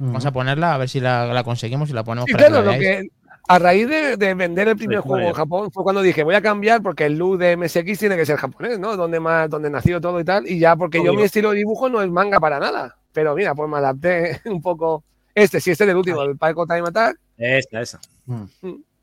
Vamos 0.00 0.26
a 0.26 0.32
ponerla 0.32 0.74
a 0.74 0.78
ver 0.78 0.88
si 0.88 0.98
la, 0.98 1.26
la 1.26 1.44
conseguimos 1.44 1.88
y 1.90 1.92
la 1.92 2.02
ponemos 2.02 2.26
Sí, 2.26 2.32
para 2.32 2.48
claro, 2.48 2.64
que 2.64 2.66
la 2.70 2.72
lo 2.74 2.80
que. 2.80 3.08
A 3.46 3.60
raíz 3.60 3.86
de, 3.88 4.16
de 4.16 4.34
vender 4.34 4.66
el 4.66 4.76
primer 4.76 4.98
Sí, 5.00 5.08
juego 5.08 5.28
en. 5.28 5.32
Japón 5.32 5.70
fue 5.70 5.84
cuando 5.84 6.02
dije, 6.02 6.24
voy 6.24 6.34
a 6.34 6.42
cambiar 6.42 6.82
porque 6.82 7.06
el 7.06 7.16
look 7.16 7.38
de 7.38 7.56
MSX 7.56 7.96
tiene 8.00 8.16
que 8.16 8.26
ser 8.26 8.38
japonés, 8.38 8.80
¿no? 8.80 8.96
Donde 8.96 9.20
más, 9.20 9.48
donde 9.48 9.70
nació 9.70 10.00
todo 10.00 10.18
y 10.18 10.24
tal. 10.24 10.48
Y 10.50 10.58
ya, 10.58 10.74
porque 10.74 11.04
yo 11.04 11.14
mi 11.14 11.22
estilo 11.22 11.50
de 11.52 11.58
dibujo 11.58 11.88
no 11.88 12.02
es 12.02 12.10
manga 12.10 12.40
para 12.40 12.58
nada. 12.58 12.96
Pero 13.12 13.36
mira, 13.36 13.54
pues 13.54 13.70
me 13.70 13.76
adapté 13.76 14.40
un 14.46 14.60
poco. 14.60 15.04
Este, 15.32 15.60
sí, 15.60 15.70
este 15.70 15.84
es 15.84 15.90
el 15.90 15.96
último, 15.96 16.20
el 16.22 16.36
Paco 16.36 16.66
Time 16.66 16.88
Attack. 16.88 17.16
Esa, 17.38 17.80
esa. 17.82 18.00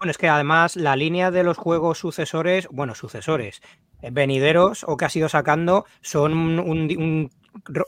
Bueno, 0.04 0.12
es 0.12 0.18
que 0.18 0.28
además 0.28 0.76
la 0.76 0.98
línea 0.98 1.32
de 1.32 1.44
los 1.46 1.58
juegos 1.58 1.98
sucesores, 1.98 2.68
bueno, 2.70 2.94
sucesores, 2.94 3.62
eh, 4.02 4.10
venideros 4.12 4.84
o 4.86 4.98
que 4.98 5.06
has 5.06 5.16
ido 5.16 5.30
sacando 5.30 5.86
son 6.02 6.34
un, 6.34 6.60
un- 6.60 7.32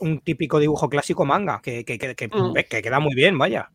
un- 0.00 0.20
típico 0.20 0.58
dibujo 0.58 0.88
clásico 0.88 1.26
manga, 1.26 1.60
que, 1.62 1.84
que- 1.84 1.98
que- 1.98 2.14
que- 2.14 2.28
Mm. 2.28 2.54
que 2.70 2.80
queda 2.80 3.00
muy 3.00 3.14
bien, 3.14 3.36
vaya. 3.36 3.70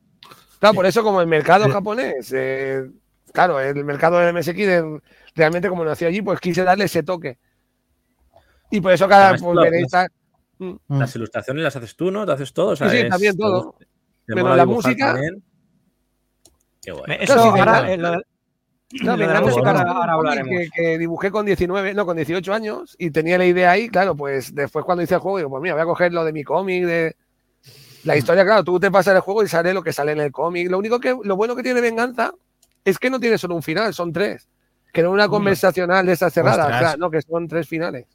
Claro, 0.58 0.74
por 0.74 0.88
eso 0.88 1.04
como 1.04 1.22
el 1.22 1.28
mercado 1.28 1.70
japonés, 1.70 2.34
eh, 2.36 2.90
claro, 3.32 3.60
el 3.60 3.86
mercado 3.86 4.18
del 4.18 4.30
MSX 4.30 4.58
de- 4.58 5.02
realmente 5.36 5.70
como 5.70 5.86
nació 5.86 6.08
allí, 6.08 6.24
pues 6.24 6.40
quise 6.40 6.64
darle 6.64 6.86
ese 6.86 7.04
toque. 7.04 7.38
Y 8.72 8.82
por 8.82 8.92
eso 8.94 9.08
cada 9.08 9.30
pues, 9.38 9.42
lo- 9.44 9.62
veréis 9.62 9.84
las- 9.84 9.92
tal- 9.92 10.10
Mm. 10.58 10.98
Las 11.00 11.16
ilustraciones 11.16 11.64
las 11.64 11.76
haces 11.76 11.96
tú, 11.96 12.10
¿no? 12.10 12.26
¿Te 12.26 12.32
haces 12.32 12.54
todo? 12.54 12.70
O 12.72 12.76
sea, 12.76 12.90
Sí, 12.90 13.08
también 13.08 13.38
todo. 13.38 13.76
te 13.78 13.86
Pero 14.34 14.56
la 14.56 14.66
música- 14.66 15.14
también. 15.14 15.44
Qué 16.84 16.92
guay. 16.92 17.04
Eso 17.20 17.34
Claro, 17.36 17.42
sí, 17.54 17.60
ahora. 17.60 18.22
Ahora, 19.08 19.82
ahora 19.82 20.14
cómic 20.14 20.14
hablaremos. 20.14 20.50
Que, 20.50 20.70
que 20.74 20.98
dibujé 20.98 21.32
con 21.32 21.46
19, 21.46 21.94
no, 21.94 22.06
con 22.06 22.16
18 22.16 22.54
años 22.54 22.96
y 23.00 23.12
tenía 23.12 23.38
la 23.38 23.46
idea 23.46 23.72
ahí, 23.72 23.90
claro, 23.90 24.16
pues 24.16 24.54
después 24.54 24.86
cuando 24.86 25.04
hice 25.04 25.16
el 25.16 25.20
juego 25.20 25.38
digo, 25.38 25.50
pues 25.50 25.62
mira, 25.62 25.76
voy 25.76 25.84
a 25.84 25.86
coger 25.86 26.14
lo 26.14 26.24
de 26.26 26.34
mi 26.34 26.44
cómic, 26.44 26.86
de 26.86 27.16
la 28.04 28.18
historia, 28.18 28.44
claro, 28.44 28.64
tú 28.64 28.80
te 28.80 28.90
pasas 28.90 29.16
el 29.16 29.22
juego 29.22 29.44
y 29.44 29.48
sale 29.48 29.74
lo 29.74 29.84
que 29.84 29.94
sale 29.94 30.12
en 30.12 30.20
el 30.20 30.32
cómic. 30.32 30.70
Lo 30.70 30.78
único 30.78 31.00
que, 31.00 31.16
lo 31.24 31.36
bueno 31.36 31.56
que 31.56 31.64
tiene 31.64 31.82
Venganza 31.82 32.34
es 32.84 32.98
que 32.98 33.10
no 33.10 33.20
tiene 33.20 33.38
solo 33.38 33.56
un 33.56 33.64
final, 33.64 33.94
son 33.94 34.12
tres. 34.12 34.50
Que 34.92 35.02
no 35.02 35.10
es 35.10 35.14
una 35.14 35.30
conversacional 35.30 36.06
de 36.06 36.14
esas 36.14 36.34
cerradas, 36.34 36.68
claro, 36.68 36.98
no, 36.98 37.12
que 37.12 37.22
son 37.22 37.48
tres 37.48 37.68
finales. 37.68 38.08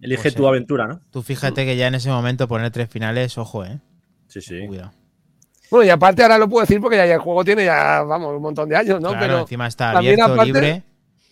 Elige 0.00 0.22
Pues 0.22 0.34
tu 0.34 0.46
aventura, 0.48 0.86
¿no? 0.86 1.00
Tú 1.10 1.22
fíjate 1.22 1.64
que 1.64 1.76
ya 1.76 1.86
en 1.86 1.94
ese 1.94 2.08
momento 2.10 2.48
poner 2.48 2.70
tres 2.72 2.88
finales, 2.88 3.38
ojo, 3.38 3.64
eh. 3.64 3.80
Sí, 4.26 4.40
sí. 4.40 4.66
Cuidado. 4.66 4.92
Bueno, 5.74 5.86
y 5.88 5.90
aparte 5.90 6.22
ahora 6.22 6.38
lo 6.38 6.48
puedo 6.48 6.60
decir 6.60 6.80
porque 6.80 6.96
ya, 6.96 7.04
ya 7.04 7.14
el 7.14 7.20
juego 7.20 7.44
tiene 7.44 7.64
ya, 7.64 8.04
vamos, 8.04 8.32
un 8.36 8.42
montón 8.42 8.68
de 8.68 8.76
años, 8.76 9.00
¿no? 9.00 9.08
Claro, 9.08 9.26
Pero 9.26 9.38
encima 9.40 9.66
está 9.66 9.90
abierto, 9.90 10.24
aparte- 10.24 10.44
libre. 10.44 10.82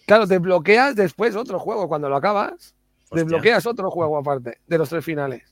claro, 0.04 0.26
te 0.26 0.38
bloqueas 0.38 0.96
después 0.96 1.36
otro 1.36 1.60
juego 1.60 1.86
cuando 1.86 2.08
lo 2.08 2.16
acabas. 2.16 2.74
Hostia. 3.04 3.22
Desbloqueas 3.22 3.64
otro 3.66 3.88
juego 3.88 4.18
aparte 4.18 4.58
de 4.66 4.78
los 4.78 4.88
tres 4.88 5.04
finales. 5.04 5.51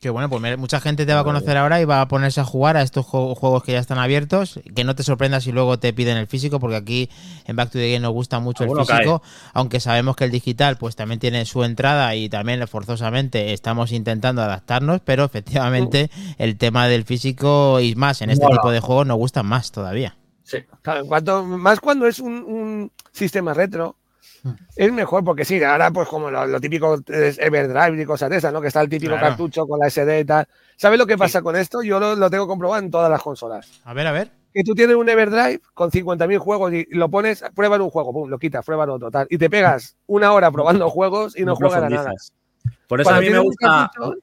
Que 0.00 0.08
bueno, 0.08 0.30
pues 0.30 0.56
mucha 0.56 0.80
gente 0.80 1.04
te 1.04 1.12
va 1.12 1.20
a 1.20 1.24
conocer 1.24 1.58
ahora 1.58 1.78
y 1.78 1.84
va 1.84 2.00
a 2.00 2.08
ponerse 2.08 2.40
a 2.40 2.44
jugar 2.44 2.78
a 2.78 2.80
estos 2.82 3.04
ju- 3.04 3.34
juegos 3.36 3.62
que 3.62 3.72
ya 3.72 3.78
están 3.80 3.98
abiertos. 3.98 4.58
Que 4.74 4.82
no 4.82 4.94
te 4.94 5.02
sorprendas 5.02 5.44
si 5.44 5.52
luego 5.52 5.78
te 5.78 5.92
piden 5.92 6.16
el 6.16 6.26
físico, 6.26 6.58
porque 6.58 6.76
aquí 6.76 7.10
en 7.44 7.54
Back 7.54 7.68
to 7.68 7.78
the 7.78 7.88
Game 7.92 8.00
nos 8.00 8.12
gusta 8.12 8.40
mucho 8.40 8.64
el 8.64 8.70
físico. 8.70 9.22
Aunque 9.52 9.78
sabemos 9.78 10.16
que 10.16 10.24
el 10.24 10.30
digital 10.30 10.78
pues 10.78 10.96
también 10.96 11.20
tiene 11.20 11.44
su 11.44 11.64
entrada 11.64 12.14
y 12.16 12.30
también 12.30 12.66
forzosamente 12.66 13.52
estamos 13.52 13.92
intentando 13.92 14.40
adaptarnos, 14.40 15.02
pero 15.04 15.24
efectivamente 15.24 16.10
el 16.38 16.56
tema 16.56 16.88
del 16.88 17.04
físico 17.04 17.78
y 17.80 17.94
más 17.94 18.22
en 18.22 18.30
este 18.30 18.44
Mola. 18.46 18.56
tipo 18.56 18.70
de 18.70 18.80
juegos 18.80 19.06
nos 19.06 19.18
gustan 19.18 19.44
más 19.44 19.70
todavía. 19.70 20.16
Sí. 20.44 20.58
Claro, 20.80 21.04
cuanto, 21.04 21.44
más 21.44 21.78
cuando 21.78 22.06
es 22.06 22.20
un, 22.20 22.32
un 22.42 22.92
sistema 23.12 23.52
retro. 23.52 23.96
Es 24.76 24.92
mejor, 24.92 25.24
porque 25.24 25.44
sí, 25.44 25.62
ahora 25.62 25.90
pues 25.90 26.08
como 26.08 26.30
lo, 26.30 26.46
lo 26.46 26.60
típico 26.60 26.98
es 27.08 27.38
Everdrive 27.38 28.02
y 28.02 28.06
cosas 28.06 28.30
de 28.30 28.36
esas, 28.38 28.52
¿no? 28.52 28.60
Que 28.60 28.68
está 28.68 28.80
el 28.80 28.88
típico 28.88 29.12
Claro. 29.12 29.28
cartucho 29.28 29.66
con 29.66 29.78
la 29.78 29.86
SD 29.90 30.20
y 30.20 30.24
tal. 30.24 30.46
¿Sabes 30.76 30.98
lo 30.98 31.06
que 31.06 31.18
pasa 31.18 31.42
con 31.42 31.56
esto? 31.56 31.82
Yo 31.82 32.00
lo, 32.00 32.16
lo 32.16 32.30
tengo 32.30 32.46
comprobado 32.46 32.82
en 32.82 32.90
todas 32.90 33.10
las 33.10 33.22
consolas. 33.22 33.80
A 33.84 33.92
ver, 33.94 34.06
a 34.06 34.12
ver. 34.12 34.30
Que 34.52 34.64
tú 34.64 34.74
tienes 34.74 34.96
un 34.96 35.08
Everdrive 35.08 35.60
con 35.74 35.90
50.000 35.90 36.38
juegos 36.38 36.72
y 36.72 36.86
lo 36.90 37.08
pones, 37.08 37.44
prueba 37.54 37.76
en 37.76 37.82
un 37.82 37.90
juego, 37.90 38.12
pum, 38.12 38.28
lo 38.28 38.38
quitas, 38.38 38.64
prueba 38.64 38.84
en 38.84 38.90
otro, 38.90 39.10
tal. 39.10 39.26
Y 39.30 39.38
te 39.38 39.48
pegas 39.48 39.96
una 40.06 40.32
hora 40.32 40.50
probando 40.50 40.90
juegos 40.90 41.38
y 41.38 41.44
no, 41.44 41.54
juegas 41.54 41.82
a 41.82 41.88
nada. 41.88 42.12
Por 42.88 43.00
eso 43.00 43.10
a 43.10 43.20
mí 43.20 43.30
me 43.30 43.38
gusta. 43.38 43.90
cartucho, 43.94 44.18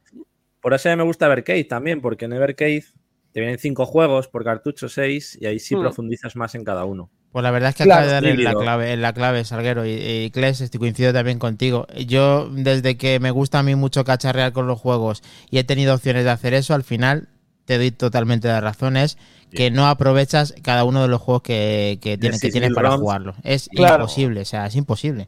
Por 0.59 0.73
eso 0.73 0.89
a 0.89 0.91
mí 0.93 0.97
me 0.97 1.03
gusta 1.03 1.27
Evercade 1.27 1.63
también, 1.63 2.01
porque 2.01 2.25
en 2.25 2.33
Evercade 2.33 2.83
te 3.31 3.39
vienen 3.39 3.57
cinco 3.59 3.85
juegos 3.85 4.27
por 4.27 4.43
cartucho, 4.43 4.89
seis, 4.89 5.37
y 5.39 5.45
ahí 5.45 5.59
sí 5.59 5.75
Hmm. 5.75 5.81
profundizas 5.81 6.35
más 6.35 6.55
en 6.55 6.63
cada 6.65 6.83
uno. 6.85 7.09
Pues 7.31 7.43
la 7.43 7.51
verdad 7.51 7.69
es 7.69 7.75
que 7.75 7.83
Claro, 7.83 8.01
acaba 8.07 8.07
de 8.07 8.13
dar 8.13 8.25
en 8.39 8.43
la 8.43 8.53
clave, 8.55 8.93
en 8.93 9.01
la 9.01 9.13
clave, 9.13 9.45
Salguero. 9.45 9.85
Y, 9.85 9.91
y 9.91 10.31
Kles, 10.31 10.61
estoy 10.61 10.79
coincido 10.79 11.13
también 11.13 11.37
contigo. 11.39 11.85
Yo, 12.07 12.49
desde 12.51 12.97
que 12.97 13.19
me 13.19 13.31
gusta 13.31 13.59
a 13.59 13.63
mí 13.63 13.75
mucho 13.75 14.03
cacharrear 14.03 14.53
con 14.53 14.65
los 14.65 14.79
juegos 14.79 15.21
y 15.51 15.59
he 15.59 15.63
tenido 15.63 15.93
opciones 15.93 16.23
de 16.23 16.31
hacer 16.31 16.53
eso, 16.53 16.73
al 16.73 16.83
final 16.83 17.27
te 17.65 17.77
doy 17.77 17.91
totalmente 17.91 18.47
las 18.47 18.63
razones 18.63 19.17
que 19.51 19.69
no 19.71 19.87
aprovechas 19.87 20.53
cada 20.63 20.83
uno 20.83 21.01
de 21.01 21.07
los 21.09 21.21
juegos 21.21 21.41
que, 21.43 21.99
que, 22.01 22.17
tienes, 22.17 22.41
que 22.41 22.47
6.000 22.47 22.51
tienes 22.51 22.73
para 22.73 22.91
jugarlo. 22.97 23.35
Es 23.43 23.69
Claro. 23.69 24.03
imposible, 24.03 24.41
o 24.41 24.45
sea, 24.45 24.65
es 24.65 24.75
imposible. 24.75 25.27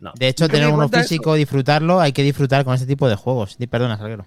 No. 0.00 0.12
De 0.18 0.28
hecho, 0.28 0.48
tener 0.48 0.68
uno 0.68 0.88
físico, 0.88 1.34
disfrutarlo, 1.34 2.00
hay 2.00 2.12
que 2.12 2.22
disfrutar 2.22 2.64
con 2.64 2.74
este 2.74 2.86
tipo 2.86 3.08
de 3.08 3.16
juegos. 3.16 3.56
Di- 3.56 3.66
Perdona, 3.66 3.96
Salguero. 3.96 4.26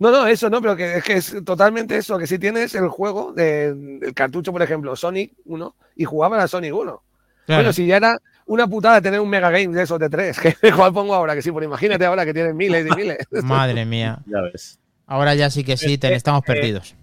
No, 0.00 0.10
no, 0.10 0.26
eso 0.26 0.50
no, 0.50 0.60
pero 0.60 0.74
que 0.76 0.96
es 0.96 1.04
que 1.04 1.12
es 1.14 1.36
totalmente 1.44 1.96
eso, 1.96 2.18
que 2.18 2.26
si 2.26 2.38
tienes 2.38 2.74
el 2.74 2.88
juego 2.88 3.32
de- 3.32 3.72
del 3.74 4.14
cartucho, 4.14 4.50
por 4.50 4.62
ejemplo, 4.62 4.96
Sonic 4.96 5.32
1, 5.44 5.76
y 5.94 6.04
jugaban 6.04 6.40
a 6.40 6.48
Sonic 6.48 6.74
1. 6.74 6.82
Claro. 6.82 7.02
Bueno, 7.46 7.72
si 7.72 7.86
ya 7.86 7.98
era 7.98 8.18
una 8.46 8.66
putada 8.66 9.00
tener 9.00 9.20
un 9.20 9.28
Mega 9.30 9.50
Game 9.50 9.68
de 9.68 9.82
esos 9.82 9.98
de 10.00 10.08
tres, 10.10 10.38
que 10.40 10.56
igual 10.62 10.92
pongo 10.92 11.14
ahora, 11.14 11.34
que 11.36 11.42
sí, 11.42 11.52
pues 11.52 11.64
imagínate 11.64 12.04
ahora 12.06 12.24
que 12.24 12.34
tienen 12.34 12.56
miles 12.56 12.84
y 12.90 12.96
miles. 12.96 13.18
Madre 13.44 13.84
mía. 13.84 14.18
Ya 14.26 14.40
ves. 14.40 14.80
Ahora 15.06 15.34
ya 15.36 15.50
sí 15.50 15.62
que 15.64 15.76
sí, 15.76 15.98
te- 15.98 16.08
Eh, 16.08 16.14
estamos 16.14 16.42
eh, 16.42 16.46
perdidos. 16.46 16.96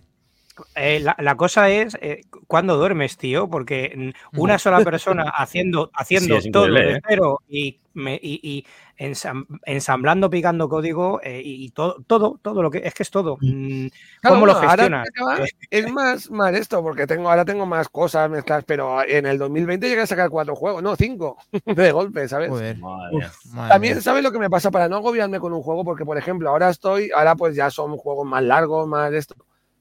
Eh, 0.76 1.00
la, 1.02 1.16
la 1.20 1.36
cosa 1.36 1.70
es 1.70 1.96
eh, 2.02 2.22
cuando 2.48 2.78
duermes, 2.78 3.16
tío, 3.18 3.48
porque 3.48 4.12
una 4.34 4.58
sola 4.58 4.80
persona 4.84 5.26
haciendo, 5.30 5.92
haciendo 5.94 6.40
todo 6.52 6.66
de 6.66 6.94
¿eh? 6.94 7.02
cero 7.08 7.42
y, 7.48 7.80
me- 7.94 8.20
y- 8.20 8.66
ensamblando, 8.98 10.30
picando 10.30 10.68
código 10.70 11.20
eh, 11.24 11.42
y, 11.44 11.66
y 11.66 11.70
todo, 11.70 11.98
todo, 12.08 12.40
todo 12.42 12.62
lo 12.64 12.72
que 12.72 12.80
es 12.84 12.94
que 12.94 13.04
es 13.04 13.12
todo. 13.12 13.38
Mm, 13.42 13.88
Claro, 14.22 14.36
¿Cómo 14.36 14.46
lo 14.48 14.54
bueno, 14.54 14.70
ahora 14.70 14.84
gestionas? 14.84 15.08
acaba- 15.10 15.46
es 15.70 15.92
más, 15.92 16.32
más 16.32 16.54
esto, 16.56 16.82
porque 16.82 17.06
tengo, 17.08 17.30
ahora 17.30 17.46
tengo 17.46 17.66
más 17.66 17.90
cosas 17.90 18.30
mezcladas, 18.30 18.64
pero 18.66 19.04
en 19.04 19.26
el 19.26 19.38
2020 19.38 19.88
llegué 19.88 20.02
a 20.02 20.08
sacar 20.08 20.30
cuatro 20.30 20.56
juegos, 20.56 20.82
no, 20.82 20.96
cinco, 20.96 21.38
de 21.66 21.92
golpe, 21.92 22.28
¿sabes? 22.28 22.50
Joder. 22.50 22.78
Madre 22.78 23.30
También. 23.70 24.02
¿sabes 24.02 24.24
lo 24.24 24.32
que 24.32 24.40
me 24.40 24.50
pasa 24.50 24.72
para 24.72 24.90
no 24.90 24.98
agobiarme 24.98 25.40
con 25.40 25.54
un 25.54 25.62
juego? 25.62 25.84
Porque, 25.86 26.06
por 26.06 26.18
ejemplo, 26.18 26.50
ahora 26.50 26.70
estoy, 26.70 27.12
ahora 27.16 27.36
pues 27.36 27.56
ya 27.56 27.70
son 27.70 27.96
juegos 27.98 28.26
más 28.28 28.44
largos, 28.44 28.88
más 28.88 29.12
de 29.12 29.20
esto. 29.20 29.36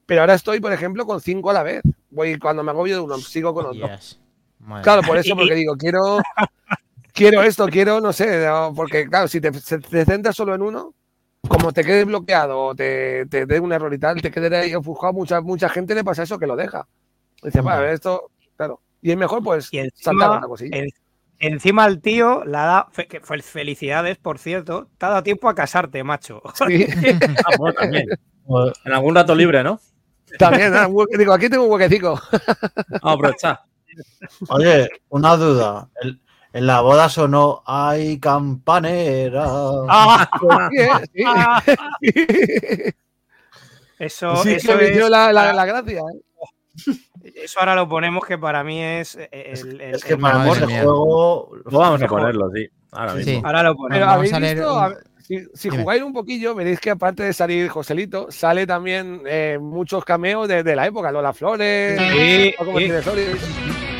Pero 0.05 0.21
ahora 0.21 0.35
estoy, 0.35 0.59
por 0.59 0.71
ejemplo, 0.71 1.05
con 1.05 1.19
cinco 1.19 1.49
a 1.49 1.53
la 1.53 1.63
vez. 1.63 1.81
Voy 2.11 2.37
cuando 2.39 2.63
me 2.63 2.71
agobio 2.71 2.95
de 2.95 3.01
uno, 3.01 3.17
sigo 3.17 3.53
con 3.53 3.65
otro. 3.65 3.89
Yes. 3.89 4.19
Claro, 4.81 5.01
por 5.01 5.17
eso, 5.17 5.35
porque 5.35 5.55
digo, 5.55 5.75
quiero, 5.75 6.19
quiero 7.17 7.41
esto, 7.43 7.67
quiero, 7.67 7.99
no 7.99 8.13
sé, 8.13 8.45
no, 8.45 8.73
porque 8.75 9.07
claro, 9.07 9.27
si 9.27 9.41
te, 9.41 9.51
se- 9.53 9.79
te 9.79 10.05
centras 10.05 10.35
solo 10.35 10.55
en 10.55 10.61
uno, 10.61 10.93
como 11.47 11.71
te 11.71 11.83
quedes 11.83 12.05
bloqueado 12.05 12.59
o 12.59 12.75
te, 12.75 13.25
te 13.27 13.45
dé 13.45 13.59
un 13.59 13.71
error 13.73 13.93
y 13.93 13.97
tal, 13.99 14.21
te 14.21 14.31
quedes 14.31 14.51
ahí 14.53 14.75
ofuscado, 14.75 15.13
mucha, 15.13 15.41
mucha 15.41 15.69
gente 15.69 15.95
le 15.95 16.03
pasa 16.03 16.23
eso 16.23 16.37
que 16.39 16.47
lo 16.47 16.55
deja. 16.55 16.87
Dice, 17.43 17.59
Hombre. 17.59 17.75
vale, 17.75 17.93
esto, 17.93 18.31
claro. 18.55 18.81
Y 19.01 19.11
es 19.11 19.17
mejor, 19.17 19.43
pues, 19.43 19.69
Y 19.73 19.77
saltar 19.77 19.93
encima, 19.95 20.35
otra 20.37 20.47
cosilla. 20.47 20.77
en- 20.77 20.89
encima 21.39 21.85
el 21.85 22.01
tío 22.01 22.43
la 22.45 22.65
da, 22.65 22.87
fe- 22.91 23.07
que 23.07 23.19
fue 23.21 23.41
felicidades, 23.41 24.17
por 24.17 24.39
cierto, 24.39 24.87
te 24.97 25.05
ha 25.05 25.09
dado 25.09 25.23
tiempo 25.23 25.47
a 25.49 25.55
casarte, 25.55 26.03
macho. 26.03 26.41
Sí, 26.67 26.85
Ah, 27.45 27.55
bueno, 27.57 27.73
también. 27.79 28.05
En 28.85 28.93
algún 28.93 29.15
rato 29.15 29.35
libre, 29.35 29.63
¿no? 29.63 29.79
también, 30.39 30.73
ah, 30.73 30.89
digo, 31.17 31.31
aquí 31.33 31.49
tengo 31.49 31.63
un 31.65 31.71
huequecico. 31.71 32.19
Vamos 32.21 33.01
a 33.01 33.11
aprovechar. 33.13 33.59
Oye, 34.49 34.89
una 35.09 35.35
duda. 35.37 35.87
El- 36.01 36.19
en 36.53 36.65
la 36.67 36.81
boda 36.81 37.09
sonó 37.09 37.61
Ay, 37.65 38.19
campanera. 38.19 39.45
Ah, 39.89 40.29
eso, 43.99 44.35
Sí, 44.43 44.53
eso, 44.53 44.67
que 44.71 44.75
me 44.75 44.85
es- 44.89 44.93
dio 44.95 45.09
la, 45.09 45.31
la- 45.33 45.53
la 45.53 45.65
gracia. 45.65 45.99
¿eh? 46.01 46.21
eso 47.43 47.59
ahora 47.59 47.75
lo 47.75 47.89
ponemos 47.89 48.23
que 48.25 48.37
para 48.37 48.63
mí 48.63 48.81
es 48.81 49.15
eh, 49.15 49.29
el, 49.31 49.81
el- 49.81 49.95
Es 49.95 50.03
que 50.03 50.13
el 50.13 50.19
para 50.19 50.43
juego. 50.43 51.51
Lo 51.65 51.79
vamos 51.79 52.01
a 52.01 52.07
ponerlo, 52.07 52.49
sí. 52.53 52.67
Ahora 52.91 53.11
Sí, 53.13 53.17
mismo. 53.17 53.33
sí. 53.33 53.41
Ahora 53.43 53.63
lo 53.63 53.69
Pero 53.71 53.77
ponemos. 53.77 54.07
vamos 54.07 54.33
a 54.33 54.39
leer 54.39 54.65
un- 54.65 54.95
si, 55.23 55.45
si 55.55 55.69
jugáis 55.69 56.01
un 56.03 56.13
poquillo, 56.13 56.55
veréis 56.55 56.79
que 56.79 56.89
aparte 56.89 57.23
de 57.23 57.33
salir 57.33 57.67
Joselito, 57.67 58.31
sale 58.31 58.65
también 58.65 59.21
eh, 59.25 59.57
muchos 59.59 60.05
cameos 60.05 60.47
de, 60.47 60.63
de 60.63 60.73
la 60.75 60.85
época, 60.87 61.11
Lola 61.11 61.33
Flores, 61.33 61.99
Sí, 61.99 62.53
sí. 62.55 63.96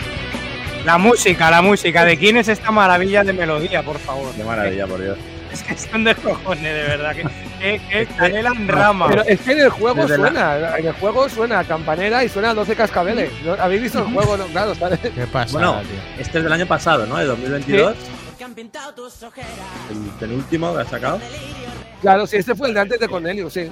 La 0.87 0.97
música, 0.97 1.51
la 1.51 1.61
música. 1.61 2.05
¿De 2.05 2.17
quién 2.17 2.37
es 2.37 2.47
esta 2.47 2.71
maravilla 2.71 3.21
de 3.21 3.33
melodía, 3.33 3.83
por 3.83 3.99
favor? 3.99 4.33
Qué 4.33 4.41
maravilla, 4.45 4.87
por 4.87 5.01
Dios. 5.01 5.17
Es 5.51 5.61
que 5.61 5.77
son 5.77 6.05
de 6.05 6.15
cojones, 6.15 6.63
de 6.63 6.71
verdad. 6.83 7.13
Que, 7.13 7.81
que, 7.89 8.07
en 8.25 8.67
rama. 8.69 9.07
Pero 9.09 9.23
es 9.23 9.41
que 9.41 9.51
en 9.51 9.59
el 9.59 9.69
juego 9.69 10.03
Desde 10.03 10.17
la- 10.17 10.27
suena, 10.29 10.77
en 10.77 10.85
el 10.85 10.93
juego 10.93 11.27
suena 11.27 11.61
campanera 11.65 12.23
y 12.23 12.29
suena 12.29 12.53
12 12.53 12.73
cascabeles. 12.77 13.29
¿No? 13.43 13.55
¿Habéis 13.55 13.81
visto 13.81 13.99
el 13.99 14.13
juego? 14.13 14.37
No, 14.37 14.45
claro, 14.45 14.73
sale. 14.75 14.97
Qué 15.15 15.27
pasa, 15.29 15.51
Bueno, 15.51 15.81
tío. 15.81 15.99
este 16.23 16.37
es 16.37 16.43
del 16.45 16.53
año 16.53 16.65
pasado, 16.65 17.05
¿no? 17.05 17.17
De 17.17 17.25
2022. 17.25 17.93
El 18.39 19.97
penúltimo 20.21 20.73
que 20.73 20.81
ha 20.83 20.85
sacado. 20.85 21.19
Claro, 22.01 22.25
sí, 22.27 22.37
este 22.37 22.55
fue 22.55 22.69
el 22.69 22.73
de 22.73 22.79
antes 22.79 22.97
de 22.97 23.09
Cornelius, 23.09 23.51
sí. 23.51 23.69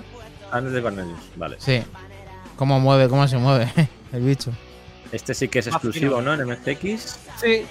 Antes 0.51 0.73
de 0.73 0.81
Cornelius. 0.81 1.19
Vale. 1.37 1.55
Sí. 1.59 1.81
¿Cómo 2.57 2.77
mueve, 2.81 3.07
cómo 3.07 3.25
se 3.25 3.37
mueve 3.37 3.71
el 4.11 4.19
bicho? 4.19 4.51
Este 5.11 5.33
sí 5.33 5.47
que 5.47 5.59
es 5.59 5.67
Más 5.67 5.75
exclusivo. 5.75 6.21
¿no? 6.21 6.33
En 6.33 6.47
MSX. 6.47 7.17
Sí. 7.39 7.65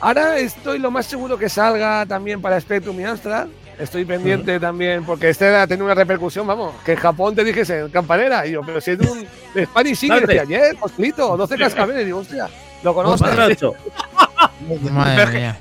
Ahora 0.00 0.38
estoy 0.38 0.78
lo 0.78 0.90
más 0.90 1.06
seguro 1.06 1.38
que 1.38 1.48
salga 1.48 2.04
también 2.06 2.40
para 2.42 2.60
Spectrum 2.60 2.98
y 3.00 3.04
Amstrad. 3.04 3.46
Estoy 3.78 4.04
pendiente 4.04 4.60
también, 4.60 5.04
porque 5.04 5.30
este 5.30 5.46
ha 5.56 5.66
tenido 5.66 5.86
una 5.86 5.94
repercusión, 5.94 6.46
vamos, 6.46 6.74
que 6.84 6.92
en 6.92 6.98
Japón 6.98 7.34
te 7.34 7.42
dijese 7.42 7.86
campanera, 7.92 8.46
y 8.46 8.52
yo, 8.52 8.60
pero 8.62 8.80
si 8.80 8.92
es 8.92 9.00
un 9.00 9.26
de 9.54 9.64
Spanish 9.64 9.96
Singer, 9.96 10.26
decía, 10.26 10.42
ayer, 10.42 10.76
Joselito, 10.78 11.36
12 11.36 11.56
cascabeles, 11.56 12.04
digo, 12.04 12.18
hostia, 12.18 12.48
lo 12.84 12.94
conozco. 12.94 13.26
De. 13.28 13.56
Madre 14.92 15.26
mía. 15.38 15.58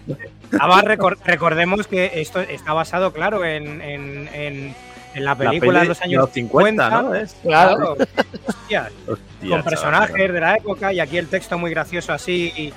Además, 0.59 0.83
recor- 0.83 1.17
recordemos 1.25 1.87
que 1.87 2.11
esto 2.15 2.41
está 2.41 2.73
basado, 2.73 3.13
claro, 3.13 3.45
en, 3.45 3.81
en, 3.81 4.29
en, 4.33 4.75
en 5.13 5.25
la 5.25 5.35
película 5.35 5.71
peli 5.79 5.81
de 5.81 5.87
los 5.89 6.01
años 6.01 6.29
50, 6.33 6.89
¿no? 7.01 7.15
Es. 7.15 7.35
Claro. 7.43 7.97
Hostias, 8.47 8.91
Hostia, 9.07 9.19
con 9.41 9.49
chaval, 9.49 9.63
personajes 9.63 10.33
de 10.33 10.39
la 10.39 10.55
época 10.55 10.93
y 10.93 10.99
aquí 10.99 11.17
el 11.17 11.27
texto 11.27 11.57
muy 11.57 11.71
gracioso 11.71 12.13
así, 12.13 12.51
y 12.55 12.73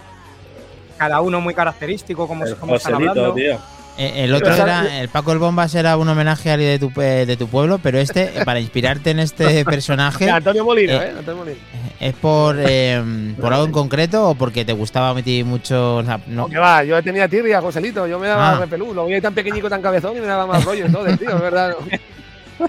cada 0.99 1.21
uno 1.21 1.41
muy 1.41 1.55
característico, 1.55 2.27
como, 2.29 2.45
El 2.45 2.57
como 2.57 2.77
están 2.77 2.93
Joselito, 2.95 3.11
hablando. 3.13 3.35
tío. 3.35 3.59
Eh, 3.97 4.25
El 4.25 4.35
otro 4.35 4.53
era, 4.53 5.01
el 5.01 5.09
Paco 5.09 5.31
el 5.31 5.39
Bombas 5.39 5.73
era 5.77 5.97
un 5.97 6.09
homenaje 6.09 6.51
a 6.51 6.55
alguien 6.55 6.71
de 6.73 6.79
tu, 6.89 7.01
eh, 7.01 7.27
de 7.27 7.37
tu 7.37 7.47
pueblo, 7.47 7.79
pero 7.79 7.99
este, 8.01 8.25
eh, 8.25 8.45
para 8.45 8.59
inspirarte 8.59 9.11
en 9.11 9.21
este 9.21 9.65
personaje, 9.65 10.29
Antonio 10.29 10.65
Molino, 10.65 10.95
Eh, 10.95 10.97
¿eh? 10.97 11.15
Antonio 11.17 11.37
Molino. 11.39 11.59
¿es 12.01 12.13
por, 12.15 12.57
eh, 12.59 13.01
por 13.41 13.53
algo 13.53 13.67
en 13.67 13.71
concreto 13.73 14.31
o 14.31 14.35
porque 14.35 14.65
te 14.65 14.73
gustaba 14.73 15.15
meter 15.15 15.45
mucho? 15.45 15.99
o 15.99 16.03
sea, 16.05 16.19
no. 16.27 16.49
Que 16.49 16.59
va, 16.59 16.83
yo 16.83 17.01
tenía 17.05 17.29
tirria, 17.29 17.61
Joselito, 17.61 18.09
yo 18.09 18.19
me 18.19 18.27
daba 18.27 18.57
Ah. 18.57 18.59
repelú, 18.59 18.93
lo 18.93 19.07
veía 19.07 19.21
tan 19.21 19.33
pequeñico, 19.33 19.71
tan 19.71 19.81
cabezón 19.81 20.17
y 20.17 20.21
me 20.21 20.27
daba 20.27 20.45
más 20.45 20.65
rollo 20.65 20.91
todo, 20.91 21.05
tío, 21.17 21.31
es 21.31 21.41
verdad. 21.41 21.77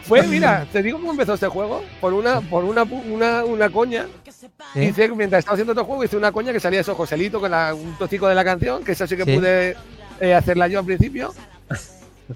Fue, 0.03 0.23
mira, 0.23 0.65
te 0.71 0.81
digo 0.81 0.97
cómo 0.99 1.11
empezó 1.11 1.35
este 1.35 1.47
juego, 1.47 1.83
por 2.01 2.13
una, 2.13 2.41
por 2.41 2.63
una, 2.63 2.83
pu- 2.85 3.03
una, 3.11 3.43
una 3.45 3.69
coña. 3.69 4.07
¿Sí? 4.73 4.79
Hice, 4.81 5.09
mientras 5.09 5.39
estaba 5.39 5.53
haciendo 5.55 5.73
otro 5.73 5.85
juego, 5.85 6.03
hice 6.03 6.17
una 6.17 6.31
coña 6.31 6.51
que 6.51 6.59
salía 6.59 6.79
eso, 6.81 6.95
Joselito, 6.95 7.39
con 7.39 7.51
la- 7.51 7.73
un 7.73 7.95
tocico 7.97 8.27
de 8.27 8.35
la 8.35 8.43
canción, 8.43 8.83
que 8.83 8.93
esa 8.93 9.05
sí 9.07 9.15
que 9.15 9.25
Sí. 9.25 9.35
pude 9.37 9.75
eh, 10.19 10.33
hacerla 10.33 10.67
yo 10.67 10.79
al 10.79 10.85
principio. 10.85 11.33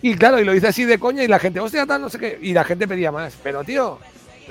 Y 0.01 0.15
claro, 0.15 0.39
y 0.39 0.45
lo 0.45 0.53
hice 0.53 0.67
así 0.67 0.85
de 0.85 0.99
coña 0.99 1.23
y 1.23 1.27
la 1.27 1.39
gente, 1.39 1.59
hostia, 1.59 1.85
tal, 1.85 2.01
no 2.01 2.09
sé 2.09 2.19
qué. 2.19 2.37
Y 2.41 2.53
la 2.53 2.63
gente 2.63 2.87
pedía 2.87 3.11
más. 3.11 3.35
Pero, 3.41 3.63
tío, 3.63 3.97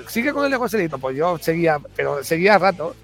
sigue 0.08 0.32
con 0.32 0.44
el 0.44 0.50
de 0.50 0.56
Joselito. 0.56 0.98
Pues 0.98 1.16
yo 1.16 1.38
seguía, 1.38 1.78
pero 1.94 2.24
seguía 2.24 2.56
a 2.56 2.58
rato. 2.58 2.96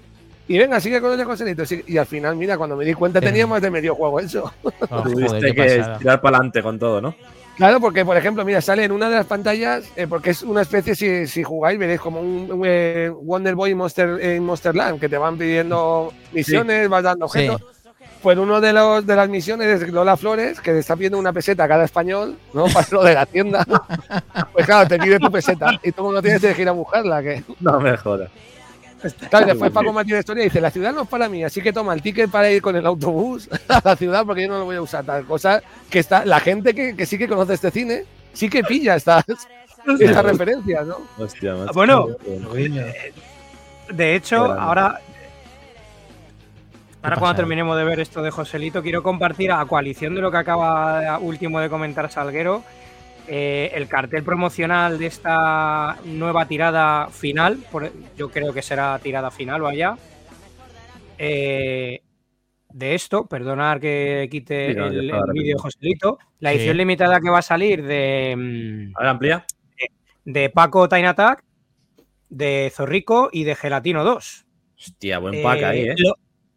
Y 0.47 0.57
venga, 0.57 0.79
sigue 0.81 0.99
con 0.99 1.11
el 1.13 1.17
de 1.17 1.23
Joselito. 1.23 1.63
Y 1.87 1.97
al 1.97 2.05
final, 2.05 2.35
mira, 2.35 2.57
cuando 2.57 2.75
me 2.75 2.83
di 2.83 2.93
cuenta 2.93 3.21
tenía 3.21 3.47
más 3.47 3.61
de 3.61 3.71
medio 3.71 3.95
juego 3.95 4.19
eso. 4.19 4.51
Oh, 4.63 4.71
joder, 4.89 5.03
Tuviste 5.13 5.53
que 5.55 5.77
pasada. 5.77 5.97
tirar 5.97 6.21
para 6.21 6.37
adelante 6.37 6.61
con 6.61 6.77
todo, 6.77 6.99
¿no? 7.01 7.15
Claro, 7.57 7.79
porque 7.79 8.03
por 8.03 8.17
ejemplo, 8.17 8.43
mira, 8.43 8.59
sale 8.61 8.83
en 8.83 8.91
una 8.91 9.09
de 9.09 9.15
las 9.15 9.25
pantallas, 9.25 9.85
eh, 9.95 10.07
porque 10.07 10.31
es 10.31 10.43
una 10.43 10.61
especie, 10.61 10.93
si, 10.95 11.25
si 11.25 11.41
jugáis, 11.43 11.79
veréis 11.79 12.01
como 12.01 12.19
un, 12.19 12.51
un, 12.51 12.61
eh, 12.65 13.09
Wonder 13.09 13.55
Boy 13.55 13.73
Monster, 13.73 14.19
en 14.21 14.43
Monster 14.43 14.75
Land, 14.75 14.99
que 14.99 15.07
te 15.07 15.17
van 15.17 15.37
pidiendo 15.37 16.11
misiones, 16.33 16.89
vas 16.89 17.03
dando 17.03 17.29
Sí. 17.29 17.47
objetos. 17.47 17.71
Pues 18.21 18.37
uno 18.39 18.59
de 18.59 18.73
los 18.73 19.05
de 19.05 19.15
las 19.15 19.29
misiones 19.29 19.81
es 19.83 19.89
Lola 19.89 20.17
Flores, 20.17 20.59
que 20.59 20.71
te 20.71 20.79
está 20.79 20.95
pidiendo 20.95 21.19
una 21.19 21.31
peseta 21.31 21.65
a 21.65 21.67
cada 21.67 21.85
español, 21.85 22.35
¿no? 22.53 22.65
Para 22.73 22.87
lo 22.91 23.03
de 23.03 23.13
la 23.13 23.25
tienda. 23.27 23.63
Pues 24.51 24.65
claro, 24.65 24.87
te 24.87 24.97
pide 24.97 25.19
tu 25.19 25.31
peseta 25.31 25.79
y 25.83 25.91
tú 25.91 26.11
no 26.11 26.21
tienes 26.23 26.41
que 26.41 26.61
ir 26.61 26.67
a 26.67 26.71
buscarla. 26.71 27.21
Que... 27.21 27.43
No 27.59 27.79
me 27.79 27.95
jodas. 27.95 28.29
Claro, 29.29 29.45
después 29.47 29.71
Paco 29.71 29.93
Martínez 29.93 30.19
Historia 30.19 30.43
dice, 30.43 30.61
la 30.61 30.71
ciudad 30.71 30.93
no 30.93 31.03
es 31.03 31.07
para 31.07 31.29
mí, 31.29 31.43
así 31.43 31.61
que 31.61 31.73
toma 31.73 31.93
el 31.93 32.01
ticket 32.01 32.29
para 32.29 32.49
ir 32.49 32.61
con 32.61 32.75
el 32.75 32.85
autobús 32.85 33.49
a 33.67 33.81
la 33.83 33.95
ciudad 33.95 34.25
porque 34.25 34.43
yo 34.43 34.49
no 34.49 34.59
lo 34.59 34.65
voy 34.65 34.75
a 34.75 34.81
usar. 34.81 35.05
Tal 35.05 35.25
cosa 35.25 35.61
que 35.89 35.99
está, 35.99 36.25
la 36.25 36.39
gente 36.39 36.73
que, 36.73 36.95
que 36.95 37.05
sí 37.05 37.17
que 37.17 37.27
conoce 37.27 37.53
este 37.53 37.71
cine, 37.71 38.05
sí 38.33 38.49
que 38.49 38.63
pilla 38.63 38.95
estas, 38.95 39.23
estas 39.99 40.25
referencias, 40.25 40.85
¿no? 40.87 40.97
Hostia, 41.17 41.55
macho. 41.55 41.73
Bueno, 41.73 42.07
Guiño. 42.53 42.83
De 43.91 44.15
hecho, 44.15 44.43
grande. 44.43 44.61
ahora, 44.61 44.99
ahora 47.03 47.17
cuando 47.17 47.35
terminemos 47.35 47.77
de 47.77 47.83
ver 47.83 47.99
esto 47.99 48.21
de 48.23 48.31
Joselito, 48.31 48.81
quiero 48.81 49.03
compartir 49.03 49.51
a 49.51 49.65
coalición 49.65 50.15
de 50.15 50.21
lo 50.21 50.31
que 50.31 50.37
acaba 50.37 51.19
último 51.19 51.59
de 51.59 51.69
comentar 51.69 52.11
Salguero, 52.11 52.63
eh, 53.27 53.71
el 53.73 53.87
cartel 53.87 54.23
promocional 54.23 54.97
de 54.99 55.07
esta 55.07 55.97
nueva 56.05 56.47
tirada 56.47 57.07
final, 57.09 57.57
por- 57.71 57.91
yo 58.17 58.29
creo 58.29 58.53
que 58.53 58.61
será 58.61 58.97
tirada 58.99 59.31
final, 59.31 59.61
vaya. 59.61 59.97
Eh, 61.17 62.01
de 62.69 62.95
esto, 62.95 63.25
perdonar 63.25 63.79
que 63.79 64.27
quite 64.29 64.71
Sí, 64.73 64.75
no, 64.77 64.91
yo 64.91 64.99
el, 64.99 65.09
el 65.09 65.21
vídeo. 65.33 65.57
Joselito, 65.59 66.19
la 66.39 66.51
Sí. 66.51 66.57
edición 66.57 66.77
limitada 66.77 67.19
que 67.21 67.29
va 67.29 67.39
a 67.39 67.43
salir 67.43 67.83
de... 67.83 68.35
mm, 68.37 68.97
A 68.97 68.99
ver, 69.01 69.09
amplía. 69.09 69.45
de 70.25 70.49
Paco 70.49 70.89
Time 70.89 71.07
Attack, 71.07 71.43
de 72.29 72.71
Zorrico 72.75 73.29
y 73.31 73.43
de 73.45 73.55
Gelatino 73.55 74.03
2. 74.03 74.45
Hostia, 74.77 75.19
buen 75.19 75.41
pack 75.41 75.59
Eh, 75.59 75.65
ahí, 75.65 75.81
¿eh? 75.83 75.95
lo- 75.97 76.15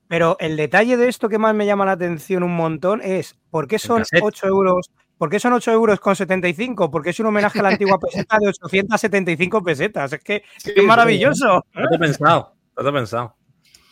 pero 0.08 0.36
el 0.40 0.56
detalle 0.56 0.96
de 0.96 1.06
esto 1.08 1.28
que 1.28 1.38
más 1.38 1.54
me 1.54 1.66
llama 1.66 1.84
la 1.84 1.92
atención 1.92 2.42
un 2.42 2.56
montón 2.56 3.00
es 3.02 3.36
¿por 3.50 3.68
qué 3.68 3.78
son 3.78 3.98
cassette. 3.98 4.22
8 4.24 4.46
euros? 4.48 4.90
¿Por 5.18 5.28
qué 5.28 5.40
son 5.40 5.52
8 5.52 5.72
euros 5.72 5.98
con 6.00 6.14
75? 6.16 6.90
Porque 6.90 7.10
es 7.10 7.20
un 7.20 7.26
homenaje 7.26 7.58
a 7.58 7.62
la 7.62 7.68
antigua 7.70 7.98
peseta 8.00 8.38
de 8.40 8.48
875 8.48 9.62
pesetas. 9.62 10.12
Es 10.12 10.20
que 10.22 10.42
Sí, 10.58 10.72
es 10.76 10.84
maravilloso. 10.84 11.64
No 11.74 11.88
te 11.88 11.96
he 11.96 11.98
pensado. 11.98 12.54
No 12.76 12.82
te 12.84 12.88
he 12.88 12.92
pensado. 12.92 13.34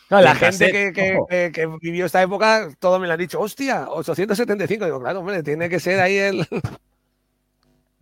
Claro, 0.07 0.23
la 0.23 0.31
En 0.31 0.37
gente 0.37 0.71
que, 0.71 0.93
que- 0.93 1.15
ojo. 1.17 1.27
que- 1.27 1.51
que 1.53 1.67
vivió 1.81 2.05
esta 2.05 2.21
época, 2.21 2.69
todo 2.79 2.97
me 2.97 3.07
lo 3.07 3.13
han 3.13 3.19
dicho, 3.19 3.41
hostia, 3.41 3.89
875. 3.89 4.85
Digo, 4.85 5.01
claro, 5.01 5.19
hombre, 5.19 5.43
tiene 5.43 5.67
que 5.67 5.79
ser 5.81 5.99
ahí 5.99 6.15
el. 6.17 6.47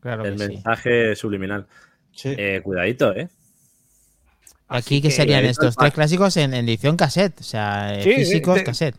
Claro 0.01 0.23
El 0.23 0.37
sí. 0.37 0.47
mensaje 0.47 1.15
subliminal. 1.15 1.65
Sí. 2.11 2.35
Eh, 2.37 2.61
cuidadito, 2.63 3.11
¿eh? 3.15 3.27
Aquí 4.67 5.01
que 5.01 5.09
serían 5.09 5.45
estos 5.45 5.75
tres 5.75 5.93
clásicos 5.93 6.37
en, 6.37 6.53
en 6.53 6.67
edición 6.69 6.95
cassette, 6.95 7.39
o 7.39 7.43
sea, 7.43 7.95
Sí, 8.01 8.11
sí, 8.11 8.15
físicos 8.17 8.55
te- 8.57 8.63
cassette. 8.63 8.95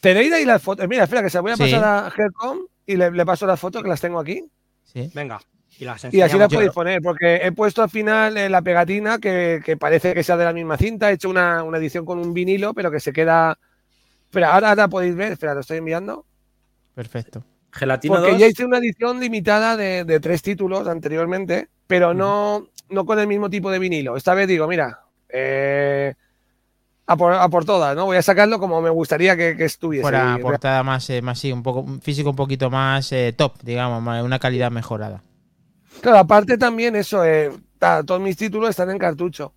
Tenéis 0.00 0.30
ahí 0.32 0.44
las 0.44 0.60
fotos. 0.62 0.86
Mira, 0.88 1.04
espera, 1.04 1.22
que 1.22 1.30
se 1.30 1.38
las 1.38 1.42
voy 1.42 1.52
a 1.52 1.56
Sí. 1.56 1.62
pasar 1.62 1.84
a 1.84 2.12
Helcom 2.14 2.58
y 2.92 2.96
le, 2.96 3.10
le 3.10 3.26
paso 3.26 3.46
las 3.46 3.58
fotos 3.58 3.82
que 3.82 3.88
las 3.88 4.00
tengo 4.00 4.18
aquí. 4.18 4.44
Sí. 4.84 5.10
Venga. 5.14 5.40
Y, 5.78 5.84
las 5.84 6.04
Y 6.12 6.20
así 6.20 6.38
las 6.38 6.52
podéis 6.52 6.72
poner, 6.72 7.00
porque 7.02 7.36
he 7.36 7.52
puesto 7.52 7.82
al 7.82 7.90
final 7.90 8.36
eh, 8.36 8.48
la 8.48 8.62
pegatina 8.62 9.18
que, 9.18 9.60
que 9.64 9.76
parece 9.76 10.14
que 10.14 10.22
sea 10.22 10.36
de 10.36 10.44
la 10.44 10.52
misma 10.52 10.76
cinta. 10.76 11.10
He 11.10 11.14
hecho 11.14 11.30
una, 11.30 11.62
una 11.62 11.78
edición 11.78 12.04
con 12.04 12.18
un 12.18 12.34
vinilo, 12.34 12.74
pero 12.74 12.90
que 12.90 13.00
se 13.00 13.12
queda. 13.12 13.58
Espera, 14.24 14.54
ahora, 14.54 14.70
ahora 14.70 14.88
podéis 14.88 15.14
ver. 15.16 15.32
Espera, 15.32 15.54
lo 15.54 15.60
estoy 15.60 15.78
enviando. 15.78 16.26
Perfecto. 16.94 17.44
Gelatino 17.72 18.16
Porque 18.16 18.32
2. 18.32 18.38
ya 18.40 18.46
hice 18.48 18.64
una 18.66 18.78
edición 18.78 19.18
limitada 19.18 19.76
de, 19.76 20.04
de 20.04 20.20
tres 20.20 20.42
títulos 20.42 20.86
anteriormente, 20.86 21.68
pero 21.86 22.12
no, 22.12 22.68
no 22.90 23.06
con 23.06 23.18
el 23.18 23.26
mismo 23.26 23.48
tipo 23.48 23.70
de 23.70 23.78
vinilo. 23.78 24.16
Esta 24.16 24.34
vez 24.34 24.46
digo, 24.46 24.68
mira, 24.68 25.00
eh, 25.30 26.14
a, 27.06 27.16
por, 27.16 27.32
a 27.34 27.48
por 27.48 27.64
todas, 27.64 27.96
¿no? 27.96 28.06
Voy 28.06 28.16
a 28.16 28.22
sacarlo 28.22 28.58
como 28.58 28.80
me 28.80 28.90
gustaría 28.90 29.36
que, 29.36 29.56
que 29.56 29.64
estuviese. 29.64 30.02
Fuera 30.02 30.38
portada 30.40 30.82
más, 30.82 31.08
eh, 31.10 31.20
más 31.22 31.38
sí, 31.38 31.52
un 31.52 31.62
poco 31.62 31.80
un 31.80 32.00
físico 32.00 32.30
un 32.30 32.36
poquito 32.36 32.70
más 32.70 33.12
eh, 33.12 33.34
top, 33.36 33.54
digamos, 33.62 34.02
más- 34.02 34.22
una 34.22 34.38
calidad 34.38 34.70
mejorada. 34.70 35.22
Claro, 36.00 36.18
aparte 36.18 36.56
también 36.58 36.96
eso, 36.96 37.24
eh, 37.24 37.52
todos 38.06 38.20
mis 38.20 38.36
títulos 38.36 38.70
están 38.70 38.90
en 38.90 38.98
cartucho. 38.98 39.52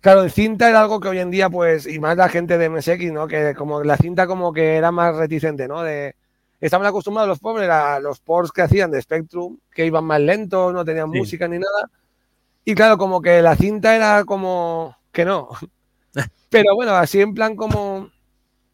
Claro, 0.00 0.22
el 0.22 0.30
cinta 0.30 0.68
era 0.68 0.82
algo 0.82 1.00
que 1.00 1.08
hoy 1.08 1.18
en 1.18 1.30
día, 1.30 1.48
pues, 1.48 1.86
y 1.86 1.98
más 1.98 2.16
la 2.16 2.28
gente 2.28 2.58
de 2.58 2.66
MSX, 2.66 3.12
¿no? 3.12 3.26
Que 3.26 3.54
como 3.54 3.82
la 3.82 3.96
cinta 3.96 4.26
como 4.26 4.52
que 4.52 4.76
era 4.76 4.92
más 4.92 5.16
reticente, 5.16 5.66
¿no? 5.66 5.82
De, 5.82 6.14
estaban 6.60 6.86
acostumbrados 6.86 7.28
los 7.28 7.38
pobres 7.38 7.68
a 7.70 8.00
los 8.00 8.20
ports 8.20 8.52
que 8.52 8.62
hacían 8.62 8.90
de 8.90 9.00
Spectrum, 9.00 9.58
que 9.70 9.86
iban 9.86 10.04
más 10.04 10.20
lentos, 10.20 10.72
no 10.74 10.84
tenían 10.84 11.10
Sí. 11.10 11.18
música 11.18 11.48
ni 11.48 11.58
nada. 11.58 11.90
Y 12.64 12.74
claro, 12.74 12.98
como 12.98 13.22
que 13.22 13.42
la 13.42 13.56
cinta 13.56 13.94
era 13.96 14.24
como 14.24 14.96
que 15.12 15.24
no. 15.24 15.48
Pero 16.50 16.74
bueno, 16.74 16.92
así 16.92 17.20
en 17.20 17.34
plan 17.34 17.56
como, 17.56 18.10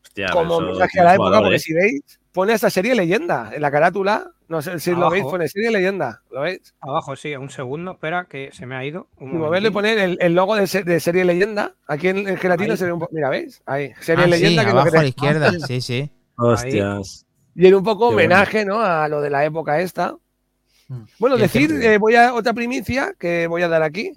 Hostia, 0.03 0.29
como 0.33 0.57
homenaje 0.57 1.01
a 1.01 1.05
la 1.05 1.15
época, 1.15 1.41
porque 1.41 1.57
¿eh? 1.57 1.59
si 1.61 1.73
veis, 1.73 2.03
pone 2.33 2.53
esta 2.53 2.69
serie 2.71 2.95
leyenda 2.95 3.51
en 3.55 3.63
la 3.63 3.71
carátula. 3.71 4.31
No 4.49 4.61
sé 4.61 4.81
si 4.81 4.91
lo 4.91 5.09
veis, 5.11 5.23
pone 5.25 5.47
serie 5.49 5.71
leyenda. 5.71 6.23
¿Lo 6.31 6.41
veis? 6.41 6.75
Abajo, 6.81 7.15
sí, 7.15 7.35
un 7.37 7.51
segundo. 7.51 7.93
Espera, 7.93 8.25
que 8.29 8.51
se 8.53 8.67
me 8.67 8.75
ha 8.75 8.85
ido. 8.85 9.07
Un 9.19 9.31
Y 9.31 9.35
moverle 9.35 9.69
y 9.69 9.71
poner 9.71 9.99
el, 9.99 10.19
el 10.21 10.35
logo 10.35 10.57
de, 10.57 10.67
se- 10.67 10.83
de 10.83 10.99
serie 10.99 11.25
leyenda. 11.25 11.75
Aquí 11.87 12.09
en, 12.09 12.29
en 12.29 12.37
gelatino 12.37 12.73
Ahí. 12.73 12.77
se 12.77 12.85
ve 12.87 12.93
un 12.93 12.99
poco. 12.99 13.13
Mira, 13.15 13.29
¿veis? 13.31 13.63
Ahí. 13.65 13.93
Serie 14.01 14.25
Ah, 14.25 14.27
sí, 14.27 14.31
leyenda. 14.33 14.63
que 14.63 14.69
es 14.69 14.75
lo 14.75 14.81
abajo 14.81 14.93
que 14.93 14.99
a 14.99 15.03
la 15.03 15.09
izquierda, 15.09 15.53
sí, 15.67 15.81
sí. 15.81 16.11
Hostias. 16.37 17.27
Y 17.55 17.67
era 17.67 17.77
un 17.77 17.85
poco 17.85 18.09
Qué 18.09 18.15
bueno. 18.15 18.35
homenaje, 18.35 18.65
¿no? 18.65 18.81
A 18.81 19.07
lo 19.09 19.21
de 19.21 19.31
la 19.31 19.45
época 19.45 19.81
esta. 19.81 20.17
Mm. 20.89 21.03
Bueno, 21.21 21.37
el 21.37 21.43
decir, 21.43 21.69
que- 21.81 21.95
eh, 21.95 21.99
voy 21.99 22.17
a 22.17 22.35
otra 22.35 22.53
primicia 22.53 23.15
que 23.19 23.47
voy 23.47 23.63
a 23.63 23.69
dar 23.69 23.83
aquí. 23.85 24.13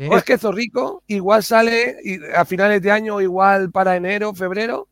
Sí. 0.00 0.08
Es 0.10 0.24
que 0.24 0.38
Zorrico 0.38 1.02
igual 1.08 1.42
sale 1.42 1.98
a 2.34 2.46
finales 2.46 2.80
de 2.80 2.90
año, 2.90 3.20
igual 3.20 3.70
para 3.70 3.96
enero, 3.96 4.32
febrero. 4.32 4.88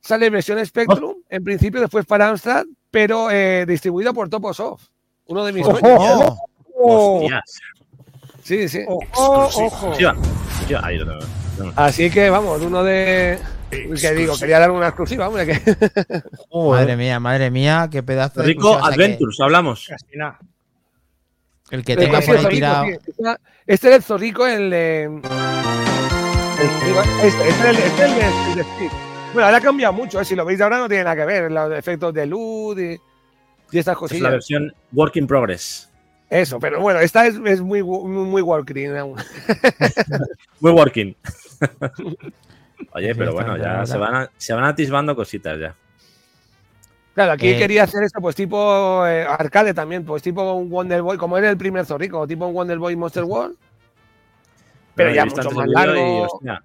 Sale 0.00 0.30
versión 0.30 0.64
Spectrum, 0.64 1.16
en 1.28 1.42
principio 1.42 1.80
después 1.80 2.06
para 2.06 2.28
Amstrad, 2.28 2.64
pero 2.88 3.32
eh, 3.32 3.66
distribuida 3.66 4.12
por 4.12 4.28
Toposoft. 4.28 4.84
Uno 5.26 5.44
de 5.44 5.52
mis 5.52 5.66
Ojo. 5.66 5.80
sueños. 5.80 6.00
Oh, 6.00 6.38
¡Oh! 6.76 7.20
Hostias. 7.22 7.58
Sí, 8.44 8.68
sí. 8.68 8.84
¡Ojo! 8.86 9.04
¡Ojo! 9.16 9.96
Lo 9.98 10.12
tengo. 10.68 11.18
No. 11.58 11.72
Así 11.74 12.08
que 12.08 12.30
vamos, 12.30 12.62
uno 12.62 12.84
de. 12.84 13.40
Que 13.70 14.14
digo, 14.14 14.38
quería 14.38 14.60
dar 14.60 14.70
una 14.70 14.86
exclusiva, 14.86 15.28
hombre. 15.28 15.46
Que... 15.46 16.22
madre 16.52 16.96
mía, 16.96 17.18
madre 17.18 17.50
mía, 17.50 17.88
qué 17.90 18.04
pedazo 18.04 18.40
de 18.40 18.46
Rico 18.46 18.70
o 18.70 18.78
sea 18.78 18.88
que 18.88 18.94
Adventures, 18.94 19.40
hablamos. 19.40 19.84
Casi 19.88 20.16
nada. 20.16 20.38
El 21.70 21.84
que 21.84 21.96
tenga 21.96 22.20
por 22.20 22.30
el 22.30 22.36
ahí 22.36 22.42
Zorrico, 22.42 22.50
tirado. 22.50 22.86
sí. 22.86 23.22
Este 23.66 23.86
era 23.88 23.96
el 23.96 24.02
Zorrico, 24.02 24.46
el. 24.46 24.72
el 24.72 25.20
este, 27.22 27.48
este 27.48 27.48
es 27.48 27.64
el, 27.64 27.76
este 27.76 28.04
es 28.04 28.56
de, 28.56 28.62
Steve. 28.64 28.90
Bueno, 29.34 29.44
ahora 29.46 29.58
ha 29.58 29.60
cambiado 29.60 29.92
mucho, 29.92 30.20
¿eh? 30.20 30.24
si 30.24 30.34
lo 30.34 30.44
veis 30.44 30.58
de 30.58 30.64
ahora 30.64 30.78
no 30.78 30.88
tiene 30.88 31.04
nada 31.04 31.14
que 31.16 31.24
ver, 31.26 31.52
los 31.52 31.72
efectos 31.78 32.14
de 32.14 32.26
luz 32.26 32.78
y, 32.78 32.98
y 33.70 33.78
estas 33.78 33.80
Es 33.80 33.86
la 33.86 33.94
cosillas. 33.96 34.30
versión 34.32 34.72
Work 34.92 35.16
in 35.16 35.26
Progress. 35.26 35.90
Eso, 36.30 36.58
pero 36.58 36.80
bueno, 36.80 37.00
esta 37.00 37.26
es, 37.26 37.36
es 37.44 37.60
muy, 37.60 37.82
muy, 37.82 38.42
muy 38.42 38.42
aún. 38.98 39.18
Muy 40.60 40.72
working. 40.72 41.14
Oye, 42.92 43.14
pero 43.14 43.32
bueno, 43.32 43.56
ya 43.56 43.84
se 43.86 43.96
van, 43.96 44.14
a- 44.14 44.30
se 44.36 44.52
van 44.54 44.64
atisbando 44.64 45.14
cositas 45.16 45.58
ya. 45.58 45.74
Claro, 47.18 47.32
aquí 47.32 47.48
Eh, 47.48 47.58
quería 47.58 47.82
hacer 47.82 48.04
esto, 48.04 48.20
pues 48.20 48.36
tipo 48.36 49.04
eh, 49.04 49.26
arcade 49.26 49.74
también, 49.74 50.04
pues 50.04 50.22
tipo 50.22 50.52
un 50.52 50.70
Wonder 50.70 51.02
Boy, 51.02 51.18
como 51.18 51.36
era 51.36 51.50
el 51.50 51.56
primer 51.56 51.84
Zorrico, 51.84 52.24
tipo 52.28 52.46
un 52.46 52.54
Wonder 52.54 52.78
Boy 52.78 52.94
Monster 52.94 53.24
World. 53.24 53.56
Pero 54.94 55.12
ya 55.12 55.24
mucho 55.24 55.50
más 55.50 55.66
vídeo 55.66 55.96
y, 55.96 55.96
largo. 55.96 56.22
hostia, 56.32 56.62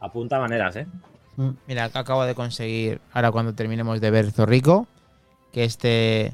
apunta 0.00 0.38
maneras, 0.38 0.76
¿eh? 0.76 0.86
Mira, 1.66 1.84
acá 1.84 1.98
acabo 1.98 2.24
de 2.24 2.34
conseguir, 2.34 3.02
ahora 3.12 3.30
cuando 3.32 3.52
terminemos 3.54 4.00
de 4.00 4.10
ver 4.10 4.30
Zorrico, 4.32 4.86
que 5.52 5.64
este 5.64 6.32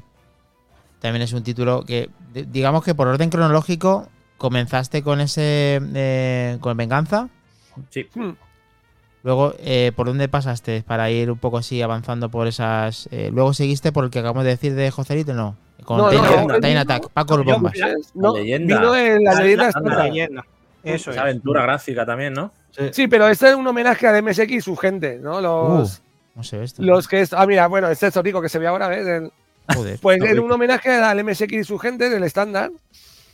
también 1.01 1.23
es 1.23 1.33
un 1.33 1.43
título 1.43 1.83
que, 1.83 2.09
di- 2.31 2.43
digamos 2.43 2.85
que 2.85 2.95
por 2.95 3.09
orden 3.09 3.29
cronológico, 3.29 4.07
comenzaste 4.37 5.03
con 5.03 5.19
ese, 5.19 5.81
eh, 5.95 6.57
con 6.61 6.77
Venganza, 6.77 7.27
Sí. 7.89 8.07
Luego, 9.23 9.53
eh, 9.59 9.91
¿por 9.95 10.07
dónde 10.07 10.27
pasaste 10.27 10.83
para 10.85 11.09
ir 11.09 11.31
un 11.31 11.37
poco 11.37 11.57
así 11.57 11.81
avanzando 11.81 12.29
por 12.29 12.45
esas... 12.47 13.07
eh, 13.11 13.29
luego 13.33 13.53
seguiste 13.53 13.91
por 13.93 14.03
el 14.03 14.09
que 14.11 14.19
acabamos 14.19 14.43
de 14.43 14.49
decir 14.51 14.75
de 14.75 14.91
Joserito, 14.91 15.33
no, 15.33 15.55
con 15.85 15.97
No, 15.97 16.03
no, 16.05 16.09
Time, 16.11 16.45
no, 16.59 16.59
no, 16.75 16.79
Attack, 16.81 17.09
Paco 17.09 17.37
yo- 17.37 17.53
Bombas. 17.53 17.73
No, 18.13 18.35
leyenda. 18.35 18.79
vino 18.79 18.95
en 18.95 19.23
la 19.23 19.31
Ah, 19.31 19.41
leyenda. 19.41 20.45
Eso 20.83 21.11
es. 21.11 21.15
Esa 21.15 21.21
aventura 21.23 21.61
gráfica 21.63 22.05
también, 22.05 22.33
¿no? 22.33 22.51
Sí. 22.71 22.83
Sí, 22.91 23.07
pero 23.07 23.29
este 23.29 23.49
es 23.49 23.55
un 23.55 23.65
homenaje 23.65 24.05
a 24.07 24.21
MSX 24.21 24.51
y 24.51 24.61
su 24.61 24.75
gente, 24.75 25.17
¿no? 25.19 25.39
Los, 25.39 25.99
Uh, 25.99 26.01
no 26.35 26.43
sé 26.43 26.61
esto. 26.61 26.81
los 26.83 27.07
que 27.07 27.21
es. 27.21 27.31
Ah, 27.31 27.45
mira, 27.47 27.67
bueno, 27.67 27.87
este 27.89 28.07
es 28.07 28.13
Zorrico 28.13 28.41
que 28.41 28.49
se 28.49 28.59
ve 28.59 28.67
ahora, 28.67 28.89
¿ves? 28.89 29.07
El- 29.07 29.31
Joder. 29.73 29.97
pues 30.01 30.21
era 30.21 30.41
un 30.41 30.51
homenaje 30.51 30.91
al 30.91 31.23
MSX 31.23 31.53
y 31.53 31.63
su 31.63 31.77
gente 31.79 32.09
del 32.09 32.23
estándar. 32.25 32.71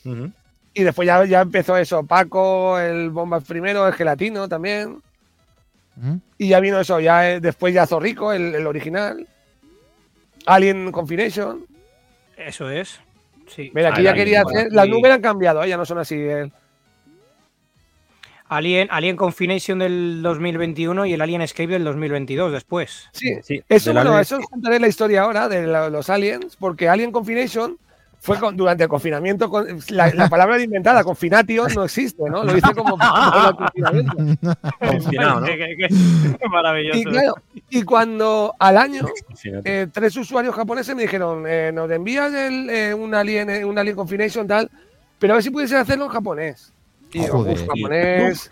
Ujú. 0.05 0.29
Y 0.75 0.83
después 0.83 1.07
ya, 1.07 1.25
ya 1.25 1.41
empezó 1.41 1.75
eso, 1.77 2.03
Paco, 2.05 2.77
el 2.77 3.09
Bombas 3.09 3.43
primero, 3.45 3.87
el 3.87 3.93
Gelatino 3.93 4.47
también. 4.47 5.01
¿Mm? 6.01 6.15
Y 6.37 6.47
ya 6.49 6.59
vino 6.59 6.79
eso, 6.79 6.99
ya 6.99 7.29
eh, 7.31 7.39
después 7.39 7.73
ya 7.73 7.85
Zorrico, 7.85 8.31
el, 8.33 8.55
el 8.55 8.65
original. 8.67 9.27
Alien 10.45 10.91
Confination. 10.91 11.65
Eso 12.37 12.69
es. 12.69 12.99
Sí. 13.47 13.71
Mira, 13.73 13.89
aquí 13.89 14.03
ya 14.03 14.11
el 14.11 14.15
quería 14.15 14.41
hacer. 14.43 14.67
Las 14.71 14.85
sí. 14.85 14.91
nubes 14.91 15.11
han 15.11 15.21
cambiado, 15.21 15.63
¿eh? 15.63 15.69
ya 15.69 15.75
no 15.77 15.85
son 15.85 15.97
así. 15.97 16.15
eh. 16.15 16.49
Alien, 18.47 18.87
Alien 18.89 19.15
Confination 19.15 19.77
del 19.77 20.21
2021 20.23 21.05
y 21.05 21.13
el 21.13 21.21
Alien 21.21 21.41
Escape 21.41 21.67
del 21.67 21.83
2022 21.83 22.51
después. 22.51 23.07
Sí, 23.11 23.35
Sí, 23.43 23.61
Eso, 23.69 23.93
bueno, 23.93 24.09
Alien- 24.11 24.21
eso 24.21 24.37
os 24.39 24.45
contaré 24.47 24.79
la 24.79 24.87
historia 24.87 25.21
ahora 25.21 25.47
de 25.47 25.67
los 25.67 26.09
aliens, 26.09 26.55
porque 26.55 26.89
Alien 26.89 27.11
Confination 27.11 27.77
fue 28.21 28.37
con- 28.37 28.55
durante 28.57 28.83
el 28.83 28.89
confinamiento. 28.89 29.49
con- 29.49 29.79
la, 29.89 30.13
la 30.13 30.27
palabra 30.29 30.55
era 30.55 30.63
inventada, 30.63 31.03
confination, 31.03 31.73
no 31.73 31.83
existe, 31.85 32.23
¿no? 32.29 32.43
Lo 32.43 32.57
hice 32.57 32.73
como 32.73 32.97
como 32.97 33.49
el 33.49 33.55
confinamiento. 33.55 34.17
Confinado, 34.79 35.39
¿no? 35.41 35.45
Qué- 35.45 35.57
qué- 35.57 35.75
qué- 35.87 36.37
qué 36.39 36.49
maravilloso. 36.49 36.99
Y 36.99 37.03
claro, 37.05 37.35
y 37.69 37.83
cuando 37.83 38.53
al 38.59 38.77
año 38.77 39.05
eh, 39.63 39.87
tres 39.91 40.15
usuarios 40.17 40.53
japoneses 40.55 40.95
me 40.95 41.03
dijeron, 41.03 41.45
eh, 41.47 41.71
nos 41.73 41.89
envías 41.91 42.33
el, 42.33 42.69
eh, 42.69 42.93
un, 42.93 43.13
alien, 43.15 43.49
eh, 43.49 43.65
un 43.65 43.77
Alien 43.77 43.95
Confination 43.95 44.47
tal, 44.47 44.69
pero 45.17 45.33
a 45.33 45.35
ver 45.37 45.43
si 45.43 45.49
pudiese 45.49 45.75
hacerlo 45.77 46.05
en 46.05 46.11
japonés. 46.11 46.73
Y 47.11 47.19
digo, 47.21 47.39
Joder. 47.39 47.53
"Uf, 47.55 47.67
japonés. 47.67 48.51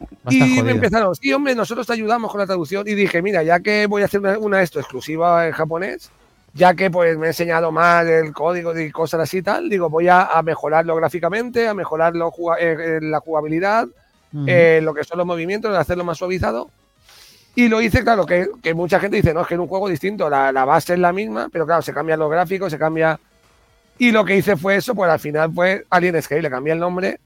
Va 0.00 0.06
a 0.06 0.30
estar 0.34 0.48
Y 0.48 0.62
me 0.62 0.72
empezaron, 0.72 1.14
sí, 1.14 1.32
hombre, 1.32 1.54
nosotros 1.54 1.86
te 1.86 1.92
ayudamos 1.94 2.30
con 2.30 2.38
la 2.40 2.46
traducción. 2.46 2.86
Y 2.86 2.94
dije, 2.94 3.22
mira, 3.22 3.42
ya 3.42 3.60
que 3.60 3.86
voy 3.86 4.02
a 4.02 4.04
hacer 4.04 4.20
una, 4.20 4.38
una 4.38 4.60
esto 4.62 4.78
exclusiva 4.78 5.46
en 5.46 5.52
japonés, 5.52 6.10
ya 6.56 6.74
que 6.74 6.90
pues 6.90 7.16
me 7.18 7.26
he 7.26 7.28
enseñado 7.28 7.70
más 7.70 8.06
el 8.06 8.32
código 8.32 8.78
y 8.78 8.90
cosas 8.90 9.20
así 9.20 9.38
y 9.38 9.42
tal, 9.42 9.68
digo, 9.68 9.90
voy 9.90 10.08
a, 10.08 10.22
a 10.24 10.42
mejorarlo 10.42 10.96
gráficamente, 10.96 11.68
a 11.68 11.74
mejorarlo 11.74 12.32
eh, 12.58 12.76
eh, 12.78 12.98
la 13.02 13.20
jugabilidad, 13.20 13.86
eh, 14.46 14.80
lo 14.82 14.92
que 14.94 15.04
son 15.04 15.18
los 15.18 15.26
movimientos, 15.26 15.76
hacerlo 15.76 16.04
más 16.04 16.18
suavizado. 16.18 16.70
Y 17.54 17.68
lo 17.68 17.80
hice, 17.80 18.02
claro, 18.02 18.26
que, 18.26 18.48
que 18.62 18.74
mucha 18.74 18.98
gente 19.00 19.16
dice, 19.16 19.32
no, 19.32 19.42
es 19.42 19.46
que 19.46 19.54
en 19.54 19.60
un 19.60 19.66
juego 19.68 19.88
distinto, 19.88 20.28
la, 20.28 20.52
la 20.52 20.64
base 20.64 20.94
es 20.94 20.98
la 20.98 21.12
misma, 21.12 21.48
pero 21.50 21.64
claro, 21.66 21.80
se 21.82 21.92
cambian 21.94 22.18
los 22.18 22.30
gráficos, 22.30 22.70
se 22.72 22.78
cambia... 22.78 23.18
Y 23.98 24.10
lo 24.10 24.24
que 24.26 24.36
hice 24.36 24.56
fue 24.56 24.76
eso, 24.76 24.94
pues 24.94 25.10
al 25.10 25.18
final 25.18 25.50
fue 25.54 25.86
Alien 25.88 26.16
Escape, 26.16 26.42
le 26.42 26.50
cambié 26.50 26.74
el 26.74 26.78
nombre 26.78 27.18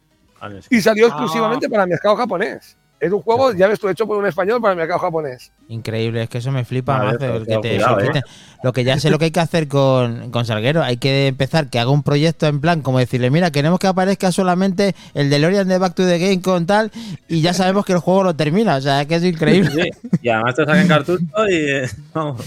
y 0.70 0.80
salió 0.80 1.06
Ah. 1.06 1.08
exclusivamente 1.08 1.68
para 1.68 1.82
el 1.82 1.88
mercado 1.88 2.14
japonés. 2.16 2.76
Es 3.00 3.10
un 3.10 3.22
juego, 3.22 3.54
ya 3.54 3.66
ves 3.66 3.80
tú, 3.80 3.88
hecho 3.88 4.06
por 4.06 4.18
un 4.18 4.26
español 4.26 4.60
para 4.60 4.72
el 4.72 4.78
mercado 4.78 4.98
japonés. 5.00 5.50
Increíble, 5.68 6.24
es 6.24 6.28
que 6.28 6.36
eso 6.38 6.52
me 6.52 6.64
flipa 6.66 6.98
Vale, 6.98 7.12
que 7.18 7.26
te- 7.46 7.60
cuidado, 7.60 7.98
eso 7.98 8.00
eh. 8.00 8.06
quiten. 8.08 8.22
Lo 8.62 8.72
que 8.74 8.84
ya 8.84 8.98
sé 9.00 9.08
lo 9.08 9.18
que 9.18 9.24
hay 9.26 9.30
que 9.30 9.40
hacer 9.40 9.68
con, 9.68 10.30
con 10.30 10.44
Salguero, 10.44 10.82
hay 10.82 10.98
que 10.98 11.28
empezar 11.28 11.68
que 11.70 11.78
haga 11.78 11.90
un 11.90 12.02
proyecto 12.02 12.46
en 12.46 12.60
plan 12.60 12.82
como 12.82 12.98
decirle, 12.98 13.30
mira, 13.30 13.50
queremos 13.50 13.78
que 13.78 13.86
aparezca 13.86 14.30
solamente 14.32 14.94
el 15.14 15.30
DeLorean 15.30 15.66
de 15.66 15.78
Back 15.78 15.94
to 15.94 16.06
the 16.06 16.18
Game 16.18 16.42
con 16.42 16.66
tal 16.66 16.90
y 17.26 17.40
ya 17.40 17.54
sabemos 17.54 17.86
que 17.86 17.94
el 17.94 18.00
juego 18.00 18.22
lo 18.22 18.36
termina, 18.36 18.76
o 18.76 18.80
sea, 18.82 19.06
que 19.06 19.14
es 19.14 19.24
increíble. 19.24 19.70
Sí, 20.02 20.08
Y 20.22 20.28
además 20.28 20.54
te 20.56 20.66
sacan 20.66 20.86
cartucho 20.86 21.24
y. 21.48 21.54
eh, 21.54 21.88
vamos. 22.12 22.44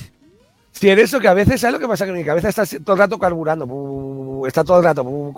Si 0.83 0.89
eres 0.89 1.05
eso, 1.05 1.21
que 1.21 1.29
a 1.29 1.33
veces, 1.33 1.61
¿sabes 1.61 1.75
lo 1.75 1.79
que 1.79 1.87
pasa? 1.87 2.05
Que 2.05 2.11
mi 2.11 2.25
cabeza 2.25 2.49
está 2.49 2.65
todo 2.83 2.95
el 2.95 2.99
rato 2.99 3.17
carburando, 3.17 4.43
está 4.45 4.65
todo 4.65 4.79
el 4.79 4.83
rato 4.83 5.33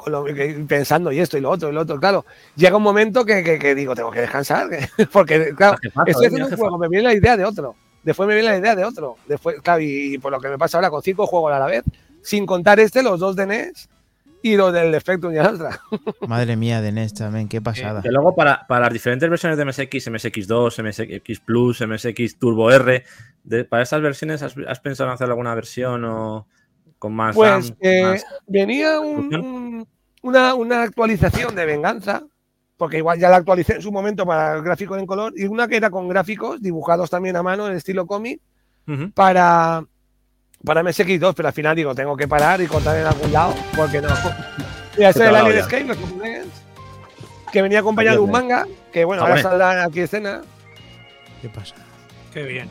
pensando 0.67 1.11
y 1.11 1.19
esto 1.19 1.37
y 1.37 1.41
lo 1.41 1.51
otro 1.51 1.69
y 1.69 1.71
lo 1.71 1.81
otro. 1.81 1.99
Claro, 1.99 2.25
llega 2.55 2.75
un 2.77 2.81
momento 2.81 3.23
que, 3.23 3.43
que- 3.43 3.59
que 3.59 3.75
digo, 3.75 3.93
tengo 3.93 4.09
que 4.09 4.21
descansar, 4.21 4.67
que- 4.71 5.05
porque, 5.13 5.53
claro, 5.55 5.77
estoy 6.07 6.25
eh, 6.25 6.27
haciendo 6.29 6.47
un 6.47 6.57
juego, 6.57 6.79
me 6.79 6.89
viene 6.89 7.03
la 7.03 7.13
idea 7.13 7.37
de 7.37 7.45
otro. 7.45 7.75
Después 8.01 8.25
me 8.27 8.33
viene 8.33 8.49
la 8.49 8.57
idea 8.57 8.75
de 8.75 8.85
otro. 8.85 9.17
Después, 9.27 9.57
claro, 9.61 9.81
y, 9.81 10.17
por 10.17 10.31
lo 10.31 10.39
que 10.39 10.47
me 10.47 10.57
pasa 10.57 10.79
ahora 10.79 10.89
con 10.89 11.03
cinco 11.03 11.27
juegos 11.27 11.53
a 11.53 11.59
la 11.59 11.67
vez, 11.67 11.83
sin 12.23 12.47
contar 12.47 12.79
este, 12.79 13.03
los 13.03 13.19
dos 13.19 13.35
de 13.35 13.45
NES. 13.45 13.87
Y 14.47 14.55
los 14.57 14.71
del 14.71 14.99
Spectrum 15.01 15.33
y 15.33 15.37
Astra. 15.39 15.79
Madre 16.27 16.55
mía, 16.55 16.79
de 16.81 16.91
NES 16.91 17.13
también, 17.15 17.47
qué 17.49 17.61
pasada. 17.61 18.01
Que 18.03 18.11
luego 18.11 18.35
para, 18.35 18.67
para 18.67 18.81
las 18.85 18.93
diferentes 18.93 19.27
versiones 19.29 19.57
de 19.57 19.65
MSX, 19.65 20.07
MSX2, 20.09 20.83
MSX 20.83 21.39
Plus, 21.39 21.81
MSX 21.81 22.37
Turbo 22.37 22.69
R, 22.71 23.03
de- 23.43 23.65
para 23.65 23.81
estas 23.83 24.01
versiones, 24.01 24.43
¿has, 24.43 24.55
has 24.67 24.79
pensado 24.79 25.09
en 25.09 25.15
hacer 25.15 25.27
alguna 25.27 25.55
versión 25.55 26.05
o 26.05 26.45
con 26.99 27.13
más 27.13 27.35
Pues 27.35 27.49
RAM, 27.49 27.77
eh, 27.81 28.03
más- 28.03 28.25
venía 28.45 28.99
un- 28.99 29.33
un- 29.35 29.87
una, 30.21 30.53
una 30.53 30.83
actualización 30.83 31.55
de 31.55 31.65
Venganza, 31.65 32.23
porque 32.77 32.97
igual 32.97 33.17
ya 33.19 33.29
la 33.29 33.37
actualicé 33.37 33.73
en 33.75 33.81
su 33.81 33.91
momento 33.91 34.25
para 34.25 34.57
el 34.57 34.61
gráfico 34.63 34.95
en 34.97 35.05
color, 35.07 35.33
y 35.35 35.45
una 35.45 35.67
que 35.67 35.77
era 35.77 35.89
con 35.89 36.07
gráficos 36.07 36.61
dibujados 36.61 37.09
también 37.09 37.35
a 37.35 37.41
mano 37.43 37.67
en 37.67 37.75
estilo 37.75 38.05
cómic 38.05 38.39
para, 39.15 39.83
para 40.65 40.81
MSX2, 40.83 41.33
pero 41.35 41.47
al 41.47 41.53
final 41.53 41.75
digo, 41.75 41.93
tengo 41.95 42.17
que 42.17 42.27
parar 42.27 42.59
y 42.61 42.67
cortar 42.67 42.97
en 42.97 43.05
algún 43.05 43.31
lado, 43.31 43.53
porque 43.75 44.01
no. 44.01 44.09
Mira, 44.97 45.09
este 45.09 45.19
te 45.21 45.25
es 45.25 45.29
el 45.29 45.35
Alien. 45.35 45.57
Escape, 45.59 45.83
los 45.83 45.97
que 47.51 47.61
venía 47.61 47.79
acompañado 47.79 48.17
de 48.17 48.23
un 48.23 48.31
manga, 48.31 48.65
que 48.91 49.05
bueno, 49.05 49.23
Ah, 49.23 49.27
ahora 49.29 49.41
saldrá 49.41 49.83
aquí 49.83 50.01
escena. 50.01 50.41
¿Qué 51.41 51.49
pasa? 51.49 51.75
Qué 52.33 52.43
bien. 52.43 52.69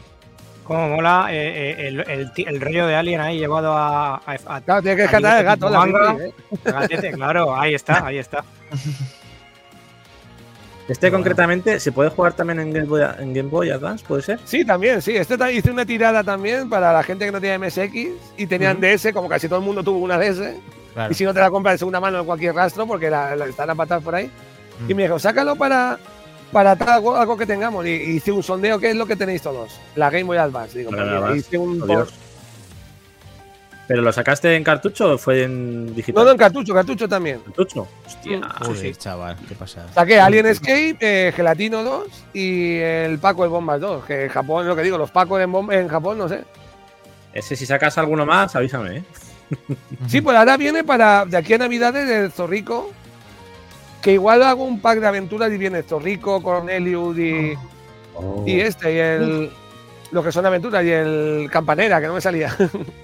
Cómo 0.64 0.88
mola 0.88 1.26
eh, 1.30 1.72
eh, 1.72 1.88
el, 1.88 2.00
el 2.08 2.32
el 2.36 2.60
rollo 2.60 2.86
de 2.86 2.96
Alien 2.96 3.20
ahí 3.20 3.38
llevado 3.38 3.72
a. 3.74 4.16
a, 4.16 4.22
a- 4.46 4.60
Claro, 4.62 4.82
tiene 4.82 4.96
que 4.96 5.02
rescatar 5.02 5.38
el 5.38 5.44
nivel 5.44 5.44
gato, 5.44 5.68
la 5.70 6.24
¿eh? 6.26 6.34
gatete, 6.64 7.12
claro, 7.12 7.54
ahí 7.54 7.74
está, 7.74 8.06
ahí 8.06 8.18
está. 8.18 8.44
Este 10.88 11.10
concretamente, 11.10 11.80
¿se 11.80 11.92
puede 11.92 12.10
jugar 12.10 12.34
también 12.34 12.60
en 12.60 12.72
Game 12.72 12.86
Boy, 12.86 13.02
en 13.18 13.32
Game 13.32 13.48
Boy 13.48 13.70
Advance? 13.70 14.04
¿Puede 14.06 14.22
ser? 14.22 14.40
Sí, 14.44 14.64
también, 14.64 15.00
sí. 15.00 15.16
Este 15.16 15.36
hice 15.52 15.70
una 15.70 15.86
tirada 15.86 16.22
también 16.22 16.68
para 16.68 16.92
la 16.92 17.02
gente 17.02 17.24
que 17.24 17.32
no 17.32 17.40
tenía 17.40 17.58
MSX 17.58 17.94
y 18.36 18.46
tenían 18.46 18.80
DS, 18.80 19.12
como 19.14 19.28
casi 19.28 19.48
todo 19.48 19.60
el 19.60 19.64
mundo 19.64 19.82
tuvo 19.82 19.98
una 19.98 20.18
DS. 20.18 20.42
Claro. 20.92 21.10
Y 21.10 21.14
si 21.14 21.24
no 21.24 21.32
te 21.32 21.40
la 21.40 21.50
compras 21.50 21.74
de 21.74 21.78
segunda 21.78 22.00
mano 22.00 22.20
en 22.20 22.26
cualquier 22.26 22.54
rastro, 22.54 22.86
porque 22.86 23.08
la, 23.08 23.34
la 23.34 23.46
están 23.46 23.70
a 23.70 23.74
patar 23.74 24.02
por 24.02 24.14
ahí. 24.14 24.30
Mm. 24.80 24.90
Y 24.90 24.94
me 24.94 25.02
dijo, 25.04 25.18
sácalo 25.18 25.56
para, 25.56 25.98
para 26.52 26.76
tal, 26.76 26.90
algo, 26.90 27.16
algo 27.16 27.36
que 27.36 27.46
tengamos. 27.46 27.86
Y, 27.86 27.90
y 27.90 28.10
hice 28.16 28.30
un 28.30 28.42
sondeo, 28.42 28.78
¿qué 28.78 28.90
es 28.90 28.96
lo 28.96 29.06
que 29.06 29.16
tenéis 29.16 29.40
todos? 29.40 29.80
La 29.96 30.10
Game 30.10 30.24
Boy 30.24 30.36
Advance. 30.36 30.78
Digo, 30.78 30.90
hice 31.34 31.56
un 31.56 31.80
post. 31.80 32.14
¿Pero 33.86 34.00
lo 34.02 34.12
sacaste 34.12 34.54
en 34.56 34.64
cartucho 34.64 35.12
o 35.14 35.18
fue 35.18 35.42
en 35.44 35.94
digital? 35.94 36.22
No, 36.22 36.24
no, 36.24 36.30
en 36.32 36.38
cartucho, 36.38 36.72
cartucho 36.72 37.08
también. 37.08 37.40
¿Cartucho? 37.40 37.86
Hostia. 38.06 38.40
Joder, 38.62 38.96
chaval, 38.96 39.36
qué 39.46 39.54
pasada. 39.54 39.92
Saqué 39.92 40.18
Alien 40.18 40.46
Escape, 40.46 40.96
eh, 41.00 41.32
Gelatino 41.36 41.82
2 41.82 42.06
y 42.32 42.76
el 42.78 43.18
Paco 43.18 43.44
el 43.44 43.50
Bombas 43.50 43.80
2. 43.80 44.04
Que 44.06 44.24
en 44.24 44.28
Japón, 44.30 44.66
lo 44.66 44.74
que 44.74 44.82
digo, 44.82 44.96
los 44.96 45.10
Pacos 45.10 45.40
en, 45.40 45.54
en 45.72 45.88
Japón, 45.88 46.16
no 46.16 46.28
sé. 46.28 46.44
Ese, 47.34 47.56
si 47.56 47.66
sacas 47.66 47.98
alguno 47.98 48.24
más, 48.24 48.56
avísame, 48.56 48.98
¿eh? 48.98 49.04
Sí, 50.08 50.20
pues 50.22 50.36
ahora 50.36 50.56
viene 50.56 50.82
para 50.84 51.26
de 51.26 51.36
aquí 51.36 51.52
a 51.54 51.58
Navidades 51.58 52.08
el 52.08 52.32
Zorrico. 52.32 52.90
Que 54.00 54.12
igual 54.12 54.42
hago 54.42 54.64
un 54.64 54.80
pack 54.80 55.00
de 55.00 55.06
aventuras 55.06 55.50
y 55.52 55.58
viene 55.58 55.82
Zorrico, 55.82 56.42
Cornelius 56.42 57.18
y, 57.18 57.54
Oh. 58.14 58.44
y 58.46 58.60
este, 58.60 58.94
y 58.94 58.98
el. 58.98 59.50
Lo 60.12 60.22
que 60.22 60.30
son 60.30 60.46
aventuras, 60.46 60.84
y 60.84 60.90
el 60.90 61.48
Campanera, 61.50 62.00
que 62.00 62.06
no 62.06 62.14
me 62.14 62.20
salía. 62.20 62.54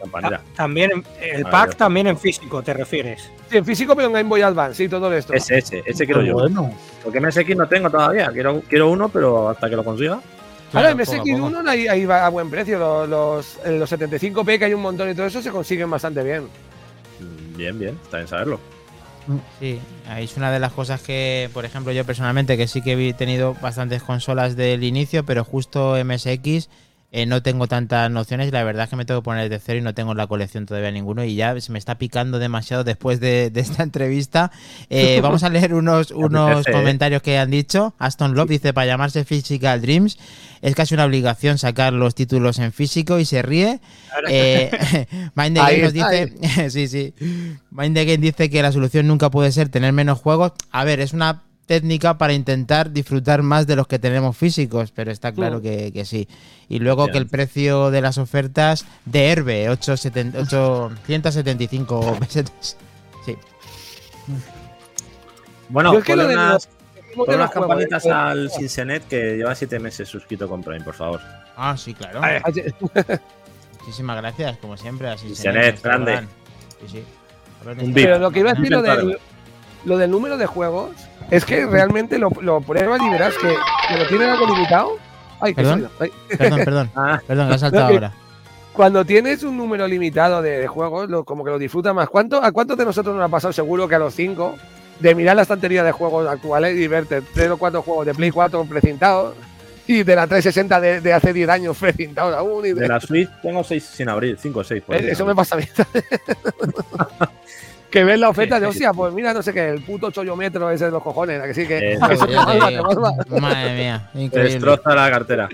Campanera. 0.00 0.40
También 0.54 0.90
en- 0.92 1.04
el 1.20 1.46
Ah, 1.46 1.50
pack 1.50 1.76
también 1.76 2.06
en 2.06 2.18
físico, 2.18 2.62
¿te 2.62 2.72
refieres? 2.74 3.30
Sí, 3.50 3.56
en 3.56 3.64
físico, 3.64 3.94
pero 3.96 4.06
en 4.08 4.14
Game 4.14 4.28
Boy 4.28 4.42
Advance, 4.42 4.76
sí, 4.84 4.88
todo 4.88 5.12
esto. 5.12 5.32
Ese, 5.32 5.58
ese, 5.58 5.82
ese 5.84 6.04
quiero 6.06 6.22
yo. 6.22 6.34
Bueno, 6.34 6.72
Porque 7.02 7.20
MSX 7.20 7.56
no 7.56 7.66
tengo 7.68 7.90
todavía. 7.90 8.30
Quiero, 8.32 8.60
quiero 8.68 8.90
uno, 8.90 9.08
pero 9.08 9.48
hasta 9.48 9.68
que 9.68 9.76
lo 9.76 9.84
consiga. 9.84 10.12
Ahora, 10.14 10.22
Claro, 10.70 10.88
en 10.90 10.98
poco 10.98 11.12
a 11.12 11.14
MSX1 11.24 11.56
poco. 11.58 11.68
ahí, 11.70 11.88
ahí 11.88 12.04
va 12.06 12.26
a 12.26 12.28
buen 12.28 12.50
precio. 12.50 12.78
Los, 12.78 13.08
los, 13.08 13.58
los 13.66 13.90
75p, 13.92 14.58
que 14.58 14.64
hay 14.66 14.74
un 14.74 14.82
montón 14.82 15.10
y 15.10 15.14
todo 15.14 15.26
eso, 15.26 15.40
se 15.42 15.50
consiguen 15.50 15.90
bastante 15.90 16.22
bien. 16.22 16.44
Mm, 17.20 17.56
Bien, 17.56 17.78
bien. 17.78 17.98
Está 18.04 18.18
bien 18.18 18.28
saberlo. 18.28 18.60
Sí, 19.60 19.78
ahí 20.08 20.24
es 20.24 20.36
una 20.38 20.50
de 20.50 20.58
las 20.58 20.72
cosas 20.72 21.02
que, 21.02 21.50
por 21.52 21.64
ejemplo, 21.66 21.92
yo 21.92 22.04
personalmente, 22.04 22.56
que 22.56 22.66
sí 22.66 22.80
que 22.80 23.08
he 23.10 23.12
tenido 23.12 23.54
bastantes 23.60 24.02
consolas 24.02 24.56
del 24.56 24.82
inicio, 24.84 25.24
pero 25.24 25.44
justo 25.44 25.96
MSX 26.02 26.70
eh, 27.10 27.24
no 27.24 27.42
tengo 27.42 27.66
tantas 27.66 28.10
nociones 28.10 28.48
y 28.48 28.50
la 28.50 28.62
verdad 28.64 28.84
es 28.84 28.90
que 28.90 28.96
me 28.96 29.06
tengo 29.06 29.20
que 29.20 29.24
poner 29.24 29.48
de 29.48 29.58
cero 29.58 29.78
y 29.78 29.82
no 29.82 29.94
tengo 29.94 30.12
en 30.12 30.18
la 30.18 30.26
colección 30.26 30.66
todavía 30.66 30.90
ninguno 30.90 31.24
y 31.24 31.34
ya 31.36 31.58
se 31.58 31.72
me 31.72 31.78
está 31.78 31.96
picando 31.96 32.38
demasiado 32.38 32.84
después 32.84 33.18
de, 33.18 33.50
de 33.50 33.60
esta 33.60 33.82
entrevista. 33.82 34.50
Eh, 34.90 35.20
vamos 35.22 35.42
a 35.42 35.48
leer 35.48 35.72
unos, 35.72 36.10
unos 36.10 36.66
¿eh? 36.66 36.72
comentarios 36.72 37.22
que 37.22 37.38
han 37.38 37.50
dicho. 37.50 37.94
Aston 37.98 38.34
Love 38.34 38.50
dice, 38.50 38.72
para 38.74 38.86
llamarse 38.86 39.24
Physical 39.24 39.80
Dreams 39.80 40.18
es 40.60 40.74
casi 40.74 40.94
una 40.94 41.04
obligación 41.04 41.58
sacar 41.58 41.92
los 41.92 42.14
títulos 42.14 42.58
en 42.58 42.72
físico 42.72 43.18
y 43.18 43.24
se 43.24 43.42
ríe. 43.42 43.80
Eh, 44.28 44.70
Mind 45.34 45.56
the 45.56 45.60
Game 45.60 45.78
nos 45.78 45.92
dice, 45.92 46.70
sí, 46.70 46.88
sí. 46.88 47.14
Mind 47.70 47.94
the 47.94 48.04
Game 48.04 48.18
dice 48.18 48.50
que 48.50 48.62
la 48.62 48.72
solución 48.72 49.06
nunca 49.06 49.30
puede 49.30 49.52
ser 49.52 49.68
tener 49.68 49.92
menos 49.92 50.18
juegos. 50.18 50.52
A 50.70 50.84
ver, 50.84 51.00
es 51.00 51.12
una 51.12 51.42
técnica 51.68 52.18
para 52.18 52.32
intentar 52.32 52.90
disfrutar 52.90 53.42
más 53.42 53.66
de 53.66 53.76
los 53.76 53.86
que 53.86 53.98
tenemos 53.98 54.36
físicos, 54.36 54.90
pero 54.90 55.12
está 55.12 55.32
claro 55.32 55.60
que, 55.60 55.92
que 55.92 56.04
sí. 56.04 56.26
Y 56.68 56.80
luego 56.80 57.06
que 57.08 57.18
el 57.18 57.28
precio 57.28 57.92
de 57.92 58.00
las 58.00 58.18
ofertas 58.18 58.86
de 59.04 59.30
Herbe, 59.30 59.68
870 59.68 60.40
875 60.40 62.16
pesetas. 62.18 62.76
Sí. 63.24 63.36
Bueno, 65.68 65.92
Yo 65.92 65.98
es 65.98 66.04
que 66.04 66.16
lo 66.16 66.26
de 66.26 66.34
unas, 66.34 66.68
de 67.14 67.34
unas 67.34 67.50
campanitas 67.50 68.06
eh, 68.06 68.10
al 68.10 68.50
Cincenet 68.50 69.06
que 69.06 69.36
lleva 69.36 69.54
siete 69.54 69.78
meses 69.78 70.08
suscrito 70.08 70.48
con 70.48 70.62
Prime, 70.62 70.80
por 70.80 70.94
favor. 70.94 71.20
Ah, 71.54 71.76
sí, 71.76 71.92
claro. 71.92 72.24
A 72.24 72.28
ver, 72.28 72.42
Muchísimas 73.80 74.16
gracias, 74.16 74.56
como 74.58 74.76
siempre. 74.76 75.16
Senet, 75.18 75.82
grande. 75.82 76.20
Sí, 76.80 76.88
sí. 76.88 77.04
A. 77.60 77.92
Pero 77.92 78.18
lo 78.18 78.30
que 78.30 78.40
iba 78.40 78.52
a 78.52 78.54
decir, 78.54 78.70
lo, 78.70 78.82
Claro. 78.82 79.10
Lo 79.84 79.96
del 79.98 80.10
número 80.10 80.36
de 80.36 80.46
juegos, 80.46 80.90
es 81.30 81.44
que 81.44 81.66
realmente 81.66 82.18
lo, 82.18 82.30
lo 82.40 82.60
pruebas 82.60 83.00
y 83.02 83.10
verás 83.10 83.34
que, 83.40 83.54
que 83.88 83.98
lo 83.98 84.06
tienen 84.08 84.30
algo 84.30 84.46
limitado. 84.46 84.96
Ay, 85.40 85.54
qué 85.54 85.62
¿Perdón? 85.62 85.88
Ay. 86.00 86.12
Perdón, 86.36 86.60
perdón. 86.64 86.90
Ah, 86.96 87.20
Perdón, 87.26 87.52
ha 87.52 87.58
saltado 87.58 87.88
No, 87.88 87.94
ahora. 87.94 88.12
Cuando 88.72 89.04
tienes 89.04 89.42
un 89.42 89.56
número 89.56 89.86
limitado 89.88 90.40
de, 90.42 90.58
de 90.58 90.66
juegos, 90.68 91.08
lo- 91.10 91.24
como 91.24 91.44
que 91.44 91.50
lo 91.50 91.58
disfrutas 91.58 91.94
más. 91.94 92.08
¿Cuánto, 92.08 92.42
¿A 92.42 92.52
cuántos 92.52 92.76
de 92.78 92.84
nosotros 92.84 93.14
nos 93.14 93.24
ha 93.24 93.28
pasado 93.28 93.52
seguro 93.52 93.88
que 93.88 93.94
a 93.94 93.98
los 93.98 94.14
cinco 94.14 94.56
de 95.00 95.14
mirar 95.14 95.36
la 95.36 95.42
estantería 95.42 95.82
de 95.84 95.92
juegos 95.92 96.28
actuales 96.28 96.76
y 96.76 96.86
verte 96.88 97.22
tres 97.22 97.50
o 97.50 97.56
cuatro 97.56 97.82
juegos 97.82 98.06
de 98.06 98.14
Play 98.14 98.30
4 98.32 98.64
precintados 98.64 99.34
y 99.86 100.02
de 100.02 100.16
la 100.16 100.26
360 100.26 100.80
de, 100.80 101.00
de 101.00 101.12
hace 101.12 101.32
10 101.32 101.48
años 101.48 101.76
precintados 101.78 102.34
aún? 102.36 102.64
Y 102.66 102.68
de- 102.72 102.80
de 102.82 102.88
la 102.88 103.00
Switch 103.00 103.28
tengo 103.42 103.62
seis 103.64 103.84
sin 103.84 104.08
abrir, 104.08 104.36
cinco 104.40 104.60
o 104.60 104.64
seis. 104.64 104.82
por. 104.82 104.96
Eh, 104.96 105.10
Eso 105.12 105.24
me 105.26 105.34
pasa 105.34 105.54
a 105.56 105.58
mí. 105.58 105.64
que 107.90 108.04
ves 108.04 108.18
la 108.18 108.28
oferta 108.28 108.60
de, 108.60 108.66
hostia, 108.66 108.92
pues 108.92 109.12
mira, 109.14 109.32
no 109.32 109.42
sé 109.42 109.52
qué, 109.52 109.68
el 109.70 109.82
puto 109.82 110.10
chollometro 110.10 110.70
ese 110.70 110.86
de 110.86 110.90
los 110.90 111.02
cojones, 111.02 111.40
¿a 111.42 111.46
que 111.46 111.54
sí 111.54 111.66
que. 111.66 111.92
Eso, 111.94 112.10
eso 112.10 112.26
te. 112.26 113.40
Madre 113.40 113.74
mía, 113.76 114.10
Te 114.12 114.20
increíble. 114.22 114.52
destroza 114.54 114.94
la 114.94 115.10
cartera. 115.10 115.48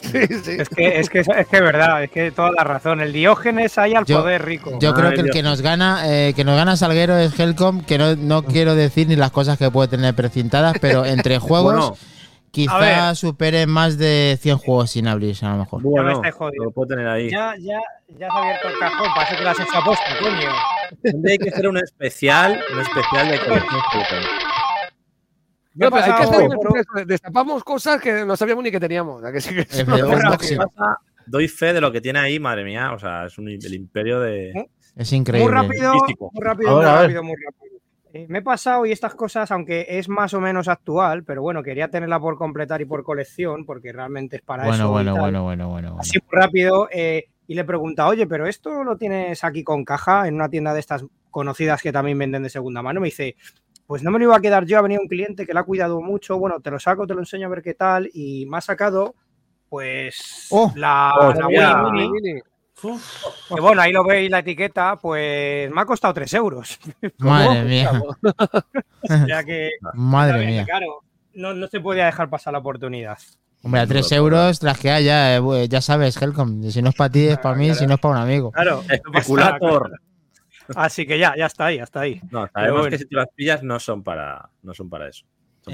Sí, 0.00 0.26
sí. 0.44 0.52
es 0.60 0.68
que 0.68 1.00
es 1.00 1.10
que 1.10 1.18
es 1.20 1.26
que 1.26 1.56
es 1.56 1.60
verdad, 1.62 2.04
es 2.04 2.10
que 2.12 2.30
toda 2.30 2.52
la 2.52 2.62
razón. 2.62 3.00
El 3.00 3.12
Diógenes 3.12 3.78
ahí 3.78 3.94
al 3.94 4.04
Yo- 4.04 4.20
poder 4.22 4.44
rico. 4.44 4.78
Yo 4.80 4.94
creo 4.94 5.08
Ay, 5.08 5.14
que 5.14 5.20
el 5.20 5.24
Dios. 5.26 5.34
que 5.36 5.42
nos 5.42 5.60
gana, 5.60 6.02
eh, 6.06 6.34
que 6.36 6.44
nos 6.44 6.54
gana 6.56 6.76
Salguero 6.76 7.16
es 7.18 7.36
Helcom, 7.38 7.82
que 7.82 7.98
no, 7.98 8.14
no 8.14 8.44
quiero 8.44 8.76
decir 8.76 9.08
ni 9.08 9.16
las 9.16 9.32
cosas 9.32 9.58
que 9.58 9.70
puede 9.72 9.88
tener 9.88 10.14
precintadas, 10.14 10.76
pero 10.80 11.04
entre 11.04 11.38
juegos 11.40 11.74
Bueno, 11.74 11.96
quizá 12.52 13.12
supere 13.16 13.66
más 13.66 13.98
de 13.98 14.38
100 14.40 14.58
juegos 14.58 14.90
sin 14.92 15.08
abrirse 15.08 15.44
a 15.46 15.50
lo 15.50 15.56
mejor. 15.58 15.82
me 15.82 15.88
bueno, 15.90 16.22
jodiendo. 16.32 16.64
lo 16.64 16.70
puedo 16.70 16.88
tener 16.90 17.08
ahí. 17.08 17.28
Ya, 17.30 17.54
ya, 17.58 17.80
ya 18.18 18.18
se 18.18 18.24
ha 18.24 18.38
abierto 18.38 18.68
el 18.68 18.78
cajón, 18.78 19.08
para 19.16 19.26
eso 19.28 19.36
que 19.36 19.42
lo 19.42 19.50
has 19.50 19.58
hecho 19.60 19.78
a 19.78 19.84
posta, 19.84 20.04
coño. 20.20 20.48
Tendría 21.02 21.38
que 21.38 21.50
hacer 21.50 21.68
un 21.68 21.76
especial, 21.78 22.60
un 22.72 22.80
especial 22.80 23.28
de 23.28 23.38
colección 23.38 23.80
Fulton. 23.92 24.22
¿Qué 25.78 25.84
No, 25.84 25.90
pero 25.90 26.04
hay 26.04 26.12
que 26.12 26.22
hacer 26.22 26.48
un. 26.48 27.06
Destapamos 27.06 27.62
cosas 27.64 28.00
que 28.00 28.24
no 28.24 28.36
sabíamos 28.36 28.64
ni 28.64 28.70
que 28.70 28.80
teníamos. 28.80 29.22
¿a 29.24 29.32
que 29.32 29.40
sí 29.40 29.54
que 29.54 29.60
Es 29.60 29.70
eso- 29.78 29.86
verdad, 29.86 30.02
Lo 30.02 30.08
que 30.10 30.16
unboxing. 30.26 30.58
pasa, 30.58 30.98
Doy 31.26 31.46
fe 31.46 31.72
de 31.74 31.80
lo 31.80 31.92
que 31.92 32.00
tiene 32.00 32.18
ahí, 32.18 32.40
madre 32.40 32.64
mía. 32.64 32.92
O 32.92 32.98
sea, 32.98 33.26
es 33.26 33.36
un, 33.38 33.48
el 33.48 33.74
imperio 33.74 34.18
de. 34.20 34.50
¿Eh? 34.50 34.70
Es 34.96 35.12
Muy 35.12 35.18
increíble. 35.18 35.52
rápido, 35.54 35.92
Místico. 35.94 36.30
muy 36.32 36.42
rápido, 36.44 36.74
muy 36.76 36.84
rápido, 36.84 37.22
muy 37.22 37.36
rápido. 37.36 37.78
Eh, 38.14 38.24
me 38.30 38.38
he 38.38 38.42
pasado 38.42 38.86
y 38.86 38.90
estas 38.92 39.14
cosas, 39.14 39.50
aunque 39.52 39.84
es 39.90 40.08
más 40.08 40.32
o 40.32 40.40
menos 40.40 40.66
actual, 40.66 41.24
pero 41.24 41.42
bueno, 41.42 41.62
quería 41.62 41.88
tenerla 41.88 42.18
por 42.18 42.38
completar 42.38 42.80
y 42.80 42.86
por 42.86 43.04
colección, 43.04 43.66
porque 43.66 43.92
realmente 43.92 44.36
es 44.36 44.42
para 44.42 44.62
eso. 44.62 44.70
Bueno, 44.70 44.86
y 44.88 44.90
bueno, 44.90 45.12
tal. 45.12 45.20
bueno, 45.20 45.42
bueno, 45.44 45.68
bueno, 45.68 45.88
bueno. 45.90 46.00
Así 46.00 46.18
muy 46.18 46.40
rápido. 46.40 46.88
eh, 46.90 47.26
y 47.48 47.54
le 47.54 47.64
pregunta, 47.64 48.06
oye, 48.06 48.26
pero 48.28 48.46
esto 48.46 48.84
lo 48.84 48.96
tienes 48.96 49.42
aquí 49.42 49.64
con 49.64 49.84
caja 49.84 50.28
en 50.28 50.34
una 50.36 50.48
tienda 50.48 50.72
de 50.74 50.80
estas 50.80 51.04
conocidas 51.30 51.82
que 51.82 51.90
también 51.92 52.18
venden 52.18 52.44
de 52.44 52.50
segunda 52.50 52.82
mano. 52.82 53.00
Me 53.00 53.06
dice, 53.08 53.34
pues 53.86 54.02
no 54.04 54.10
me 54.12 54.18
lo 54.18 54.26
iba 54.26 54.36
a 54.36 54.40
quedar 54.40 54.66
yo, 54.66 54.78
ha 54.78 54.82
venido 54.82 55.00
un 55.02 55.08
cliente 55.08 55.46
que 55.46 55.54
la 55.54 55.60
ha 55.60 55.64
cuidado 55.64 56.00
mucho. 56.00 56.38
Bueno, 56.38 56.60
te 56.60 56.70
lo 56.70 56.78
saco, 56.78 57.06
te 57.06 57.14
lo 57.14 57.20
enseño 57.20 57.46
a 57.46 57.50
ver 57.50 57.62
qué 57.62 57.74
tal. 57.74 58.08
Y 58.12 58.46
me 58.46 58.58
ha 58.58 58.60
sacado, 58.60 59.14
pues, 59.68 60.46
Oh. 60.50 60.70
la, 60.76 61.14
Oh, 61.18 61.32
la. 61.32 61.88
Wii 61.88 62.10
Mini. 62.10 62.40
Que 62.80 63.60
bueno, 63.60 63.82
ahí 63.82 63.90
lo 63.92 64.04
veis 64.04 64.30
la 64.30 64.38
etiqueta, 64.38 64.96
pues 64.96 65.68
me 65.70 65.80
ha 65.80 65.84
costado 65.84 66.14
3 66.14 66.32
euros. 66.34 66.78
Madre 67.18 67.64
mía, 67.64 67.90
O 69.02 69.26
sea 69.26 69.42
que, 69.42 69.70
madre 69.94 70.46
mía. 70.46 70.64
claro, 70.64 71.02
no, 71.34 71.54
no 71.54 71.66
se 71.66 71.80
podía 71.80 72.06
dejar 72.06 72.28
pasar 72.30 72.52
la 72.52 72.60
oportunidad. 72.60 73.18
Hombre, 73.62 73.80
a 73.80 73.86
3 73.86 74.12
euros 74.12 74.62
las 74.62 74.78
que 74.78 74.90
haya, 74.90 75.36
eh, 75.36 75.68
ya 75.68 75.80
sabes, 75.80 76.20
Helcom. 76.20 76.62
Si 76.70 76.80
no 76.80 76.90
es 76.90 76.94
para 76.94 77.10
ti, 77.10 77.26
es 77.26 77.38
para 77.38 77.56
mí, 77.56 77.74
si 77.74 77.86
no 77.86 77.94
es 77.94 78.00
para 78.00 78.14
un 78.14 78.20
amigo. 78.20 78.52
Claro, 78.52 78.82
Especulator. 78.88 80.00
Así 80.74 81.06
que 81.06 81.18
ya, 81.18 81.34
ya 81.36 81.46
está 81.46 81.66
ahí, 81.66 81.78
hasta 81.78 82.00
ahí. 82.00 82.20
No, 82.30 82.46
sabemos 82.52 82.80
bueno. 82.80 82.90
que 82.90 82.98
si 82.98 83.06
tú 83.06 83.16
las 83.16 83.28
pillas 83.34 83.62
no 83.62 83.80
son 83.80 84.02
para, 84.02 84.50
no 84.62 84.74
son 84.74 84.88
para 84.88 85.08
eso. 85.08 85.24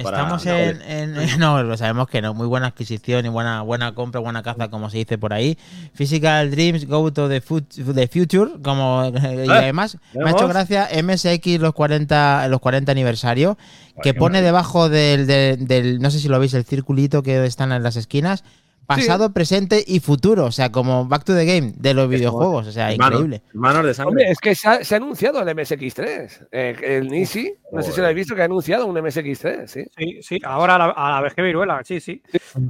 Para- 0.03 0.19
Estamos 0.23 0.45
en, 0.47 0.83
en- 0.83 1.39
No, 1.39 1.63
lo 1.63 1.77
sabemos 1.77 2.09
que 2.09 2.21
no. 2.21 2.35
Muy 2.35 2.47
buena 2.49 2.67
adquisición 2.69 3.25
y 3.27 3.29
buena, 3.29 3.63
buena 3.63 3.95
compra, 3.95 4.21
buena 4.21 4.43
caza, 4.43 4.69
como 4.69 4.91
se 4.91 4.99
dice 4.99 5.19
por 5.19 5.33
ahí. 5.33 5.57
Physical 5.95 6.51
Dreams 6.51 6.87
Go 6.87 7.13
to 7.13 7.29
the, 7.29 7.41
fut- 7.41 7.95
the 7.95 8.09
Future. 8.09 8.61
Como, 8.63 9.13
y 9.47 9.49
además, 9.51 9.99
me 10.13 10.25
ha 10.25 10.33
hecho 10.33 10.49
gracia 10.49 10.89
MSX 11.03 11.61
los 11.61 11.75
40, 11.75 12.49
los 12.49 12.61
40 12.61 12.91
aniversario, 12.91 13.57
que 14.03 14.15
pone 14.19 14.43
debajo 14.43 14.89
del, 14.89 15.27
del, 15.29 15.67
del- 15.69 16.01
No 16.01 16.11
sé 16.11 16.19
si 16.19 16.29
lo 16.29 16.41
veis, 16.41 16.55
el 16.55 16.65
circulito 16.65 17.23
que 17.23 17.45
están 17.47 17.71
en 17.71 17.83
las 17.85 17.95
esquinas. 17.97 18.43
Pasado, 18.87 19.33
presente 19.33 19.83
y 19.87 20.01
futuro. 20.01 20.45
O 20.45 20.53
sea, 20.53 20.71
como 20.71 21.07
Back 21.07 21.25
to 21.25 21.35
the 21.35 21.45
Game 21.45 21.73
de 21.77 21.95
los 21.95 22.09
videojuegos. 22.09 22.67
O 22.67 22.73
sea, 22.73 22.93
increíble. 22.93 23.43
Hermanos 23.49 23.85
de 23.87 23.95
sangre. 23.95 24.09
Hombre, 24.11 24.31
es 24.31 24.39
que 24.39 24.55
se 24.55 24.69
ha, 24.69 24.85
se 24.85 24.95
ha 24.95 24.97
anunciado 24.99 25.41
el 25.41 25.49
MSX3. 25.49 26.49
Eh, 26.53 26.77
el 26.83 27.09
Nisi, 27.09 27.55
no 27.73 27.83
sé 27.83 27.93
si 27.93 28.01
lo 28.01 28.07
habéis 28.07 28.17
visto, 28.17 28.35
que 28.35 28.43
ha 28.43 28.47
anunciado 28.47 28.87
un 28.87 28.97
MSX3, 28.97 29.67
sí. 29.67 29.85
Sí, 29.97 30.19
sí, 30.23 30.39
ahora 30.45 30.77
a 30.77 30.79
la, 30.79 30.85
a 30.91 31.11
la 31.13 31.21
vez 31.21 31.35
que 31.35 31.43
Viruela, 31.43 31.81
sí, 31.85 32.01
sí. 32.01 32.23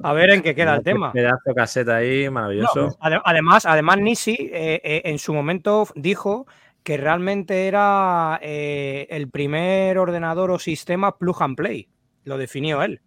A 0.03 0.13
ver 0.13 0.31
en 0.31 0.43
qué 0.43 0.55
queda 0.55 0.77
el 0.77 0.83
tema. 0.83 1.13
Pedazo 1.13 1.43
de 1.47 1.55
caseta 1.55 1.97
ahí, 1.97 2.29
maravilloso. 2.31 2.87
No, 2.87 3.23
además, 3.25 3.67
además 3.67 3.99
Nisi 3.99 4.37
eh, 4.53 4.81
eh, 4.83 5.03
en 5.05 5.19
su 5.19 5.35
momento 5.35 5.87
dijo 5.95 6.47
que 6.83 6.97
realmente 6.99 7.67
era 7.67 8.39
eh, 8.43 9.07
el 9.11 9.29
primer 9.31 9.99
ordenador 9.99 10.51
o 10.51 10.59
sistema 10.59 11.17
plug 11.17 11.43
and 11.43 11.57
play. 11.57 11.89
Lo 12.25 12.39
definió 12.39 12.83
él. 12.83 13.01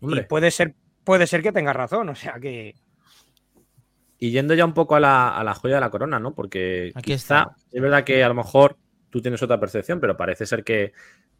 Y 0.00 0.20
puede 0.22 0.50
ser, 0.50 0.74
puede 1.04 1.26
ser 1.26 1.42
que 1.42 1.52
tenga 1.52 1.72
razón. 1.72 2.08
O 2.08 2.14
sea 2.14 2.34
que. 2.40 2.74
y 4.18 4.30
yendo 4.30 4.54
ya 4.54 4.64
un 4.64 4.74
poco 4.74 4.96
a 4.96 5.00
la, 5.00 5.36
a 5.36 5.44
la 5.44 5.54
joya 5.54 5.76
de 5.76 5.80
la 5.82 5.90
corona, 5.90 6.18
¿no? 6.18 6.34
Porque 6.34 6.92
Aquí 6.94 7.12
quizá, 7.12 7.40
está. 7.42 7.56
es 7.72 7.82
verdad 7.82 8.04
que 8.04 8.24
a 8.24 8.28
lo 8.28 8.34
mejor 8.34 8.76
tú 9.10 9.20
tienes 9.20 9.42
otra 9.42 9.60
percepción, 9.60 10.00
pero 10.00 10.16
parece 10.16 10.46
ser 10.46 10.64
que, 10.64 10.92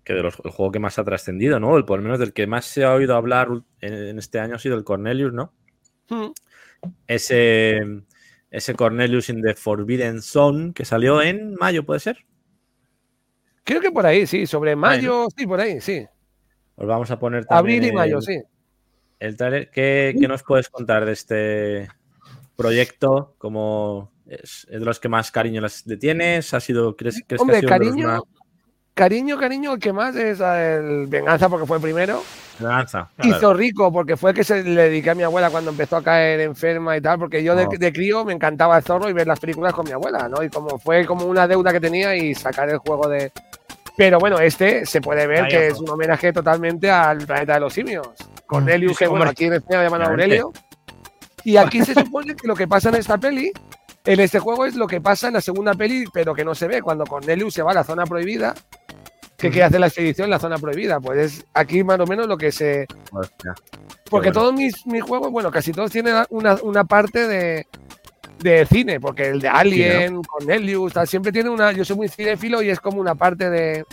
que 0.05 0.13
de 0.13 0.23
los, 0.23 0.39
el 0.45 0.51
juego 0.51 0.71
que 0.73 0.79
más 0.79 0.99
ha 0.99 1.05
trascendido, 1.05 1.59
¿no? 1.59 1.77
El 1.77 1.85
por 1.85 1.99
lo 1.99 2.05
menos 2.05 2.19
del 2.19 2.33
que 2.33 2.47
más 2.47 2.67
se 2.67 2.85
ha 2.85 2.93
oído 2.95 3.17
hablar 3.17 3.49
en, 3.81 3.95
en 3.95 4.19
este 4.19 4.39
año 4.39 4.57
ha 4.57 4.59
sido 4.59 4.77
el 4.77 4.85
Cornelius, 4.85 5.33
¿no? 5.33 5.53
Hmm. 6.09 6.31
Ese, 7.07 7.81
ese 8.51 8.75
Cornelius 8.75 9.31
in 9.31 9.41
the 9.43 9.55
Forbidden 9.55 10.21
Zone 10.21 10.73
que 10.75 10.85
salió 10.85 11.23
en 11.23 11.55
mayo, 11.55 11.85
¿puede 11.85 12.01
ser? 12.01 12.19
Creo 13.65 13.81
que 13.81 13.91
por 13.91 14.05
ahí, 14.05 14.27
sí, 14.27 14.47
sobre 14.47 14.77
mayo, 14.77 15.27
sí, 15.35 15.47
por 15.47 15.59
ahí, 15.59 15.81
sí. 15.81 16.07
Os 16.77 16.87
vamos 16.87 17.11
a 17.11 17.19
poner 17.19 17.47
también 17.47 17.79
Abril 17.79 17.93
y 17.93 17.97
mayo, 17.97 18.17
el- 18.19 18.23
sí. 18.23 18.43
El 19.21 19.37
trailer. 19.37 19.71
¿Qué, 19.71 20.15
qué 20.19 20.29
nos 20.29 20.43
puedes 20.43 20.69
contar 20.69 21.05
de 21.05 21.13
este 21.13 21.89
proyecto? 22.57 23.35
¿Cómo 23.39 24.11
es, 24.27 24.67
es 24.71 24.81
de 24.81 24.85
los 24.85 25.01
que 25.01 25.09
más 25.09 25.31
cariño 25.31 25.63
le 25.87 25.97
tienes? 25.97 26.55
¿Ha 26.55 26.61
sido, 26.61 26.97
crees, 26.97 27.23
crees 27.27 27.43
que 27.43 27.53
ha 27.53 27.61
sido 27.61 27.69
cariño, 27.69 28.09
más- 28.09 28.21
cariño, 28.95 29.39
cariño, 29.39 29.73
el 29.75 29.81
que 29.81 29.93
más 29.93 30.15
es 30.17 30.41
el 30.41 31.07
Venganza 31.09 31.49
porque 31.49 31.67
fue 31.67 31.77
el 31.79 31.83
primero. 31.83 32.23
Venganza, 32.61 33.11
claro. 33.17 33.41
Zorrico, 33.41 33.93
porque 33.93 34.17
fue 34.17 34.31
el 34.31 34.37
que 34.37 34.45
se 34.45 34.63
le 34.63 34.83
dediqué 34.85 35.11
a 35.11 35.15
mi 35.17 35.25
abuela 35.25 35.51
cuando 35.51 35.71
empezó 35.73 35.97
a 35.97 36.03
caer 36.05 36.39
enferma 36.41 36.97
y 36.97 37.01
tal, 37.01 37.19
porque 37.19 37.43
yo 37.43 37.57
de, 37.57 37.67
Oh. 37.67 37.71
de 37.77 37.93
crío 37.93 38.25
me 38.25 38.33
encantaba 38.33 38.77
el 38.79 38.85
zorro 38.85 39.09
y 39.09 39.13
ver 39.13 39.27
las 39.27 39.41
películas 39.41 39.73
con 39.73 39.85
mi 39.87 39.91
abuela, 39.93 40.29
¿no? 40.29 40.41
Y 40.43 40.49
como 40.51 40.79
fue 40.79 41.05
como 41.07 41.25
una 41.27 41.49
deuda 41.49 41.73
que 41.73 41.81
tenía 41.81 42.15
y 42.15 42.35
sacar 42.35 42.71
el 42.71 42.79
juego 42.79 43.09
de. 43.09 43.33
Pero 43.97 44.19
bueno, 44.21 44.39
este 44.39 44.87
se 44.87 45.01
puede 45.01 45.27
ver 45.27 45.47
que 45.49 45.69
es 45.69 45.79
un 45.81 45.89
homenaje 45.89 46.33
totalmente 46.33 46.89
al 46.91 47.19
planeta 47.27 47.55
de 47.55 47.61
los 47.61 47.73
simios. 47.73 48.07
Cornelius, 48.55 48.93
Sí, 48.93 48.99
que 48.99 49.09
bueno, 49.09 49.25
aquí 49.27 49.45
en 49.45 49.55
España 49.55 49.83
llaman 49.85 50.03
Obviamente. 50.03 50.39
Aurelio. 50.41 50.53
Y 51.45 51.57
aquí 51.57 51.85
se 51.85 51.95
supone 51.95 52.35
que 52.35 52.47
lo 52.47 52.55
que 52.55 52.67
pasa 52.67 52.89
en 52.89 52.95
esta 52.97 53.19
peli, 53.19 53.53
en 54.05 54.21
este 54.21 54.39
juego, 54.39 54.65
es 54.67 54.75
lo 54.77 54.87
que 54.87 55.01
pasa 55.01 55.29
en 55.29 55.35
la 55.35 55.41
segunda 55.41 55.75
peli, 55.75 56.05
pero 56.13 56.35
que 56.35 56.45
no 56.45 56.55
se 56.55 56.67
ve, 56.67 56.81
cuando 56.83 57.05
Cornelius 57.05 57.55
se 57.55 57.63
va 57.63 57.73
a 57.73 57.75
la 57.75 57.85
zona 57.85 58.07
prohibida, 58.07 58.55
que 59.37 59.51
quiere 59.51 59.65
hacer 59.65 59.81
la 59.81 59.89
expedición 59.89 60.27
en 60.27 60.31
la 60.31 60.39
zona 60.39 60.57
prohibida. 60.59 61.01
Pues 61.01 61.19
es 61.19 61.45
aquí 61.53 61.85
más 61.85 62.01
o 62.01 62.07
menos 62.07 62.27
lo 62.27 62.39
que 62.39 62.51
se, 62.51 62.87
Hostia. 63.13 63.55
porque 64.09 64.29
bueno. 64.29 64.41
todos 64.41 64.55
mis, 64.55 64.87
mis 64.87 65.03
juegos, 65.03 65.31
bueno, 65.31 65.51
casi 65.51 65.73
todos 65.73 65.91
tienen 65.91 66.15
una, 66.31 66.55
una 66.63 66.85
parte 66.85 67.29
de, 67.29 67.67
de 68.39 68.65
cine, 68.67 69.01
porque 69.01 69.29
el 69.29 69.41
de 69.41 69.49
Alien, 69.49 70.23
Cornelius, 70.23 70.95
tal, 70.95 71.07
siempre 71.07 71.31
tiene 71.33 71.51
una. 71.51 71.73
Yo 71.73 71.85
soy 71.85 71.97
muy 71.97 72.09
cinéfilo 72.09 72.63
y 72.63 72.71
es 72.71 72.81
como 72.81 73.01
una 73.01 73.15
parte 73.15 73.51
de, 73.51 73.85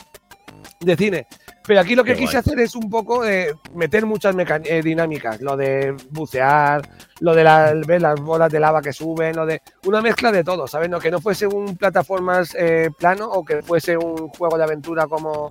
de 0.80 0.96
cine. 0.96 1.28
Pero 1.68 1.80
aquí 1.80 1.94
lo 1.96 2.04
que 2.04 2.14
Qué 2.14 2.20
quise 2.22 2.34
guay. 2.34 2.40
hacer 2.40 2.60
es 2.60 2.76
un 2.76 2.90
poco 2.90 3.24
de 3.24 3.54
meter 3.76 4.06
muchas 4.08 4.34
meca- 4.36 4.62
eh, 4.66 4.82
dinámicas, 4.82 5.40
lo 5.42 5.56
de 5.56 5.96
bucear, 6.10 6.82
lo 7.20 7.36
de 7.36 7.44
la- 7.44 7.74
ver 7.86 8.02
las 8.02 8.20
bolas 8.20 8.52
de 8.52 8.60
lava 8.60 8.82
que 8.82 8.92
suben, 8.92 9.36
lo 9.36 9.46
de 9.46 9.62
una 9.86 10.02
mezcla 10.02 10.32
de 10.32 10.44
todo, 10.44 10.68
¿sabes? 10.68 10.90
No, 10.90 11.00
que 11.00 11.12
no 11.12 11.22
fuese 11.22 11.46
un 11.46 11.78
plataformas 11.78 12.56
eh, 12.58 12.90
plano 12.98 13.30
o 13.30 13.46
que 13.46 13.62
fuese 13.62 13.96
un 13.96 14.30
juego 14.30 14.58
de 14.58 14.64
aventura 14.64 15.06
como, 15.06 15.50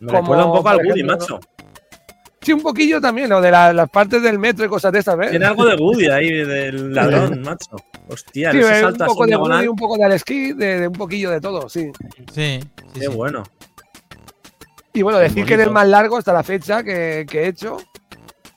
Me 0.00 0.06
como, 0.06 0.20
recuerda 0.20 0.44
un 0.46 0.52
poco 0.52 0.68
al 0.68 0.86
Woody, 0.86 1.02
macho. 1.02 1.40
Sí, 2.40 2.52
un 2.52 2.62
poquillo 2.62 3.00
también, 3.00 3.28
lo 3.28 3.40
de 3.40 3.50
la- 3.50 3.72
las 3.72 3.90
partes 3.90 4.22
del 4.22 4.38
metro 4.38 4.64
y 4.64 4.68
cosas 4.68 4.92
de 4.92 5.00
estas, 5.00 5.16
¿ves? 5.18 5.30
Tiene 5.30 5.46
algo 5.46 5.64
de 5.66 5.74
Woody 5.74 6.06
ahí, 6.08 6.30
del 6.30 6.94
ladrón, 7.34 7.42
macho. 7.42 7.76
Hostia, 8.08 8.52
Sí, 8.52 8.58
ese 8.60 8.86
un 8.86 8.96
poco 8.96 9.26
de. 9.26 9.36
Woody, 9.36 9.66
un 9.66 9.76
poco 9.76 9.96
de 9.98 10.04
Alex 10.04 10.22
Kidd, 10.24 10.56
de, 10.56 10.80
de 10.80 10.86
un 10.88 10.94
poquillo 10.94 11.30
de 11.30 11.40
todo, 11.40 11.68
sí. 11.68 11.90
Sí, 12.32 12.60
sí, 12.62 12.68
Qué 12.94 13.00
sí. 13.00 13.06
bueno. 13.08 13.42
Y 14.98 15.02
bueno, 15.02 15.18
decir 15.18 15.44
que 15.44 15.54
es 15.54 15.60
el 15.60 15.70
más 15.70 15.86
largo 15.86 16.16
hasta 16.18 16.32
la 16.32 16.42
fecha 16.42 16.82
que, 16.82 17.24
que 17.30 17.44
he 17.44 17.46
hecho. 17.48 17.76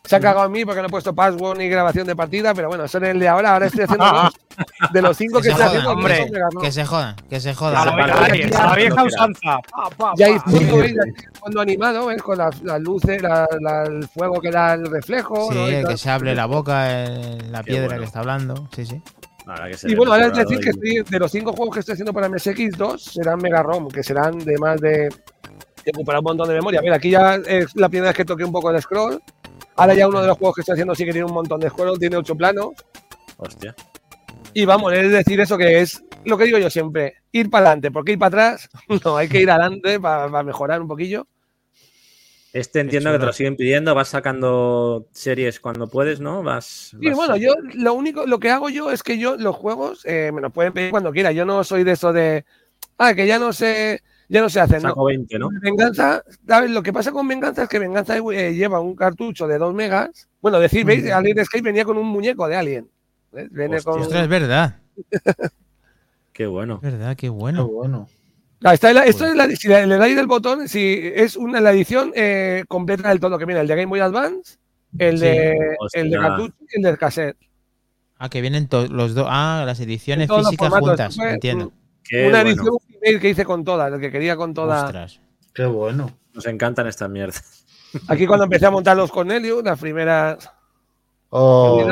Se 0.03 0.15
ha 0.15 0.19
cagado 0.19 0.47
en 0.47 0.51
mí 0.51 0.65
porque 0.65 0.81
no 0.81 0.87
he 0.87 0.89
puesto 0.89 1.13
password 1.13 1.57
ni 1.59 1.69
grabación 1.69 2.05
de 2.07 2.15
partida, 2.15 2.53
pero 2.55 2.67
bueno, 2.67 2.83
eso 2.85 2.97
es 2.97 3.03
el 3.03 3.19
de 3.19 3.27
ahora. 3.29 3.53
Ahora 3.53 3.67
estoy 3.67 3.83
haciendo 3.83 4.05
dos. 4.05 4.33
De 4.91 5.01
los 5.01 5.15
cinco 5.15 5.39
Que 5.39 5.49
estoy 5.49 5.63
jodan, 5.63 5.67
haciendo, 5.69 5.91
hombre. 5.91 6.31
Que 6.61 6.71
se 6.71 6.85
jodan, 6.85 7.15
que 7.29 7.39
se 7.39 7.49
A 7.51 7.55
jodan. 7.55 7.85
la, 7.95 8.27
la 8.67 8.75
vieja 8.75 9.03
usanza. 9.03 9.57
Pa, 9.71 9.89
pa, 9.95 10.13
Ya 10.17 10.25
hay 10.25 10.33
hay 10.33 11.13
fondo 11.39 11.61
animado, 11.61 12.07
¿ves? 12.07 12.21
Con 12.21 12.37
las, 12.39 12.61
las 12.63 12.81
luces, 12.81 13.21
la- 13.21 13.47
la- 13.61 13.83
el 13.83 14.07
fuego 14.09 14.41
que 14.41 14.51
da 14.51 14.73
el 14.73 14.85
reflejo. 14.87 15.49
Sí, 15.51 15.57
¿no? 15.57 15.67
El 15.67 15.87
que 15.87 15.97
se 15.97 16.09
hable 16.09 16.35
la 16.35 16.45
boca 16.47 17.05
en 17.05 17.51
la 17.51 17.59
Qué 17.63 17.71
piedra 17.71 17.85
bueno. 17.87 18.01
que 18.01 18.05
está 18.07 18.19
hablando. 18.19 18.67
Sí, 18.75 18.85
sí. 18.85 19.01
Y 19.85 19.95
bueno, 19.95 20.13
ahora 20.13 20.27
es 20.27 20.33
decir 20.33 20.59
que 20.59 20.69
estoy, 20.71 21.03
de 21.09 21.19
los 21.19 21.31
cinco 21.31 21.53
juegos 21.53 21.73
que 21.75 21.79
estoy 21.81 21.93
haciendo 21.93 22.11
para 22.13 22.27
MSX, 22.29 22.77
dos 22.77 23.03
serán 23.03 23.39
Mega 23.39 23.63
ROM, 23.63 23.87
que 23.87 24.03
serán 24.03 24.37
de 24.39 24.57
más 24.57 24.79
de, 24.81 25.09
de 25.83 25.91
ocupar 25.93 26.17
un 26.19 26.23
montón 26.23 26.47
de 26.47 26.55
memoria. 26.55 26.79
A 26.79 26.83
ver, 26.83 26.93
aquí 26.93 27.09
ya 27.09 27.35
es 27.35 27.75
la 27.75 27.89
primera 27.89 28.09
vez 28.09 28.17
que 28.17 28.25
toqué 28.25 28.43
un 28.43 28.51
poco 28.51 28.71
de 28.71 28.81
scroll. 28.81 29.21
Ahora 29.75 29.93
ya 29.93 30.07
uno 30.07 30.21
de 30.21 30.27
los 30.27 30.37
juegos 30.37 30.55
que 30.55 30.61
estoy 30.61 30.73
haciendo 30.73 30.95
sí 30.95 31.05
que 31.05 31.11
tiene 31.11 31.25
un 31.25 31.33
montón 31.33 31.59
de 31.59 31.69
scroll, 31.69 31.97
tiene 31.97 32.17
ocho 32.17 32.35
planos. 32.35 32.69
Hostia. 33.37 33.75
Y 34.53 34.65
vamos, 34.65 34.93
es 34.93 35.11
decir 35.11 35.39
eso 35.39 35.57
que 35.57 35.79
es 35.79 36.03
lo 36.25 36.37
que 36.37 36.45
digo 36.45 36.57
yo 36.57 36.69
siempre, 36.69 37.15
ir 37.31 37.49
para 37.49 37.67
adelante, 37.67 37.89
porque 37.91 38.11
ir 38.11 38.19
para 38.19 38.27
atrás, 38.27 38.69
no, 39.05 39.17
hay 39.17 39.27
que 39.27 39.41
ir 39.41 39.49
adelante 39.49 39.99
para 39.99 40.43
mejorar 40.43 40.81
un 40.81 40.87
poquillo. 40.87 41.27
Este 42.53 42.81
entiendo 42.81 43.13
que 43.13 43.19
te 43.19 43.25
lo 43.25 43.31
siguen 43.31 43.55
pidiendo, 43.55 43.95
vas 43.95 44.09
sacando 44.09 45.07
series 45.13 45.61
cuando 45.61 45.87
puedes, 45.87 46.19
¿no? 46.19 46.43
Vas. 46.43 46.93
Y 46.99 47.07
vas- 47.07 47.15
bueno, 47.15 47.37
yo 47.37 47.53
lo 47.75 47.93
único, 47.93 48.25
lo 48.25 48.39
que 48.39 48.49
hago 48.49 48.69
yo 48.69 48.91
es 48.91 49.03
que 49.03 49.17
yo 49.17 49.37
los 49.37 49.55
juegos 49.55 50.01
eh, 50.05 50.31
me 50.33 50.41
los 50.41 50.51
pueden 50.51 50.73
pedir 50.73 50.91
cuando 50.91 51.13
quiera. 51.13 51.31
Yo 51.31 51.45
no 51.45 51.63
soy 51.63 51.85
de 51.85 51.93
eso 51.93 52.11
de, 52.11 52.43
ah, 52.97 53.13
que 53.13 53.25
ya 53.25 53.39
no 53.39 53.53
sé, 53.53 54.01
ya 54.31 54.41
no 54.41 54.49
se 54.49 54.59
hacen. 54.61 54.81
No. 54.81 54.89
Saco 54.89 55.05
20, 55.05 55.37
¿no? 55.39 55.49
Venganza, 55.61 56.23
¿sabes? 56.47 56.71
Lo 56.71 56.81
que 56.81 56.93
pasa 56.93 57.11
con 57.11 57.27
Venganza 57.27 57.63
es 57.63 57.69
que 57.69 57.79
Venganza 57.79 58.17
eh, 58.17 58.53
lleva 58.53 58.79
un 58.79 58.95
cartucho 58.95 59.47
de 59.47 59.57
2 59.57 59.73
megas. 59.73 60.29
Bueno, 60.41 60.59
decir, 60.59 60.85
¿veis? 60.85 61.09
Alien 61.11 61.39
Escape 61.39 61.61
venía 61.61 61.83
con 61.85 61.97
un 61.97 62.07
muñeco 62.07 62.47
de 62.47 62.55
Alien. 62.55 62.89
¿ves? 63.31 63.51
Viene 63.51 63.81
con... 63.81 64.01
Es 64.01 64.27
verdad. 64.29 64.77
Qué 66.33 66.47
bueno. 66.47 66.75
Es 66.75 66.81
verdad, 66.91 67.09
qué 67.11 67.27
Qué 67.27 67.29
bueno. 67.29 67.67
bueno. 67.67 68.07
Ah, 68.63 68.73
está 68.73 68.93
la- 68.93 69.05
esto 69.05 69.25
es 69.25 69.35
la, 69.35 69.47
si 69.49 69.67
le, 69.67 69.85
le 69.87 69.97
dais 69.97 70.15
del 70.15 70.27
botón, 70.27 70.67
si 70.69 70.99
es 71.15 71.35
una, 71.35 71.59
la 71.59 71.71
edición 71.71 72.13
eh, 72.15 72.63
completa 72.67 73.09
del 73.09 73.19
todo, 73.19 73.37
que 73.37 73.45
viene 73.45 73.59
el 73.61 73.67
de 73.67 73.75
Game 73.75 73.87
Boy 73.87 73.99
Advance, 73.99 74.57
el 74.97 75.17
Sí. 75.17 75.25
de, 75.25 75.57
el 75.93 76.09
de 76.11 76.17
cartucho 76.17 76.53
y 76.69 76.77
el 76.77 76.83
de 76.83 76.97
cassette. 76.97 77.37
Ah, 78.17 78.29
que 78.29 78.39
vienen 78.39 78.69
los 78.91 79.13
dos. 79.15 79.25
Ah, 79.29 79.63
las 79.65 79.79
ediciones 79.79 80.29
físicas 80.29 80.69
juntas. 80.69 81.15
Fue 81.15 81.31
Entiendo. 81.33 81.73
Qué 82.03 82.27
una 82.27 82.43
bueno. 82.43 82.49
edición 82.49 82.77
email 83.01 83.19
que 83.19 83.29
hice 83.29 83.45
con 83.45 83.63
todas, 83.63 83.91
el 83.93 83.99
que 83.99 84.11
quería 84.11 84.35
con 84.35 84.53
toda. 84.53 84.85
Ostras. 84.85 85.19
Qué 85.53 85.65
bueno. 85.65 86.09
Nos 86.33 86.45
encantan 86.45 86.87
estas 86.87 87.09
mierdas. 87.09 87.65
Aquí 88.07 88.25
cuando 88.25 88.45
empecé 88.45 88.65
a 88.65 88.71
montar 88.71 88.95
los 88.95 89.11
Cornelius, 89.11 89.63
las 89.63 89.77
primeras 89.79 90.49
Oh, 91.29 91.85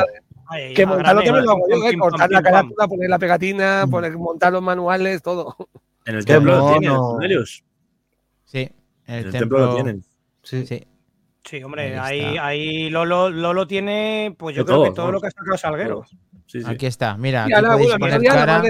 Ay, 0.48 0.74
que 0.74 0.86
montarlo 0.86 1.22
también 1.22 1.46
lo 1.46 1.52
hago 1.52 1.66
yo, 1.70 1.88
eh, 1.90 1.98
cortar 1.98 2.30
la 2.32 2.42
carátula, 2.42 2.88
poner 2.88 3.10
la 3.10 3.20
pegatina, 3.20 3.86
poner, 3.90 4.18
montar 4.18 4.52
los 4.52 4.62
manuales, 4.62 5.22
todo. 5.22 5.56
En 6.06 6.16
el 6.16 6.26
templo 6.26 6.56
lo 6.58 6.70
tienen, 6.72 6.98
Cornelius. 6.98 7.64
Sí. 8.46 8.70
En 9.06 9.16
En 9.16 9.26
el, 9.28 9.32
templo 9.32 9.60
lo 9.60 9.76
tienen. 9.76 10.04
sí. 10.44 10.66
Sí. 10.66 10.86
Sí, 11.44 11.64
hombre, 11.64 11.98
Ahí 11.98 12.20
ahí, 12.22 12.38
ahí 12.38 12.90
Lolo, 12.90 13.30
Lolo 13.30 13.66
tiene, 13.66 14.36
pues 14.38 14.56
yo 14.56 14.64
De 14.64 14.66
creo 14.66 14.78
todo, 14.78 14.84
que 14.86 14.92
todo 14.96 15.06
vamos. 15.08 15.14
lo 15.14 15.22
que 15.22 15.28
ha 15.28 15.32
sacado 15.32 15.58
Salguero. 15.58 16.06
Sí, 16.50 16.62
sí. 16.64 16.68
Aquí 16.68 16.88
está. 16.88 17.16
Mira, 17.16 17.46
bueno, 17.48 17.78
mi 17.78 18.00
poner 18.00 18.22
la 18.24 18.34
cara. 18.34 18.64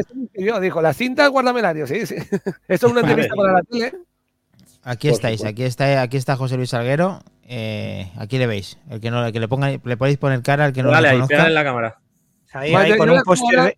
dijo, 0.59 0.81
las 0.81 0.97
cintas 0.97 1.29
guardamelario, 1.29 1.87
sí, 1.87 2.05
sí. 2.05 2.15
Esto 2.67 2.87
es 2.87 2.91
una 2.91 2.99
entrevista 2.99 3.33
para 3.35 3.53
la 3.53 3.61
tele. 3.63 3.93
Aquí 4.83 5.07
Por 5.07 5.15
estáis, 5.15 5.39
supuesto. 5.39 5.47
aquí 5.47 5.63
está, 5.63 6.01
aquí 6.01 6.17
está 6.17 6.35
José 6.35 6.57
Luis 6.57 6.71
Salguero. 6.71 7.21
Eh, 7.47 8.11
aquí 8.17 8.37
le 8.37 8.47
veis. 8.47 8.77
El 8.89 8.99
que 8.99 9.09
no, 9.11 9.25
el 9.25 9.31
que 9.31 9.39
le 9.39 9.47
ponga, 9.47 9.69
le 9.69 9.95
podéis 9.97 10.17
poner 10.17 10.41
cara 10.41 10.65
al 10.65 10.73
que 10.73 10.83
no 10.83 10.91
Dale 10.91 11.07
lo 11.07 11.13
conozca. 11.13 11.35
pégale 11.35 11.47
en 11.49 11.55
la 11.55 11.63
cámara. 11.63 11.97
Ahí, 12.51 12.73
Madre, 12.73 12.91
ahí 12.91 12.97
con 12.97 13.09
un 13.09 13.21
la 13.53 13.63
de, 13.63 13.77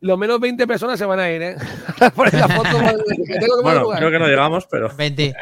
lo 0.00 0.16
menos 0.18 0.38
20 0.38 0.66
personas 0.66 0.98
se 0.98 1.06
van 1.06 1.18
a 1.20 1.30
ir, 1.30 1.40
¿eh? 1.40 1.56
Por 2.14 2.34
la 2.34 2.48
foto, 2.48 2.68
que 2.68 3.38
tengo 3.38 3.56
que 3.56 3.62
Bueno, 3.62 3.88
creo 3.96 4.10
que 4.10 4.18
no 4.18 4.26
llegamos, 4.26 4.66
pero 4.70 4.90
20. 4.94 5.34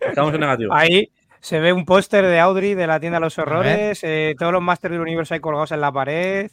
estamos 0.00 0.34
en 0.34 0.40
negativo. 0.40 0.74
Ahí 0.74 1.12
se 1.38 1.60
ve 1.60 1.72
un 1.72 1.84
póster 1.84 2.26
de 2.26 2.40
Audrey 2.40 2.74
de 2.74 2.88
la 2.88 2.98
tienda 2.98 3.18
de 3.18 3.26
los 3.26 3.38
horrores, 3.38 4.00
eh, 4.02 4.34
todos 4.36 4.52
los 4.52 4.62
Masters 4.62 4.92
del 4.92 5.02
Universo 5.02 5.34
ahí 5.34 5.40
colgados 5.40 5.70
en 5.70 5.80
la 5.80 5.92
pared. 5.92 6.50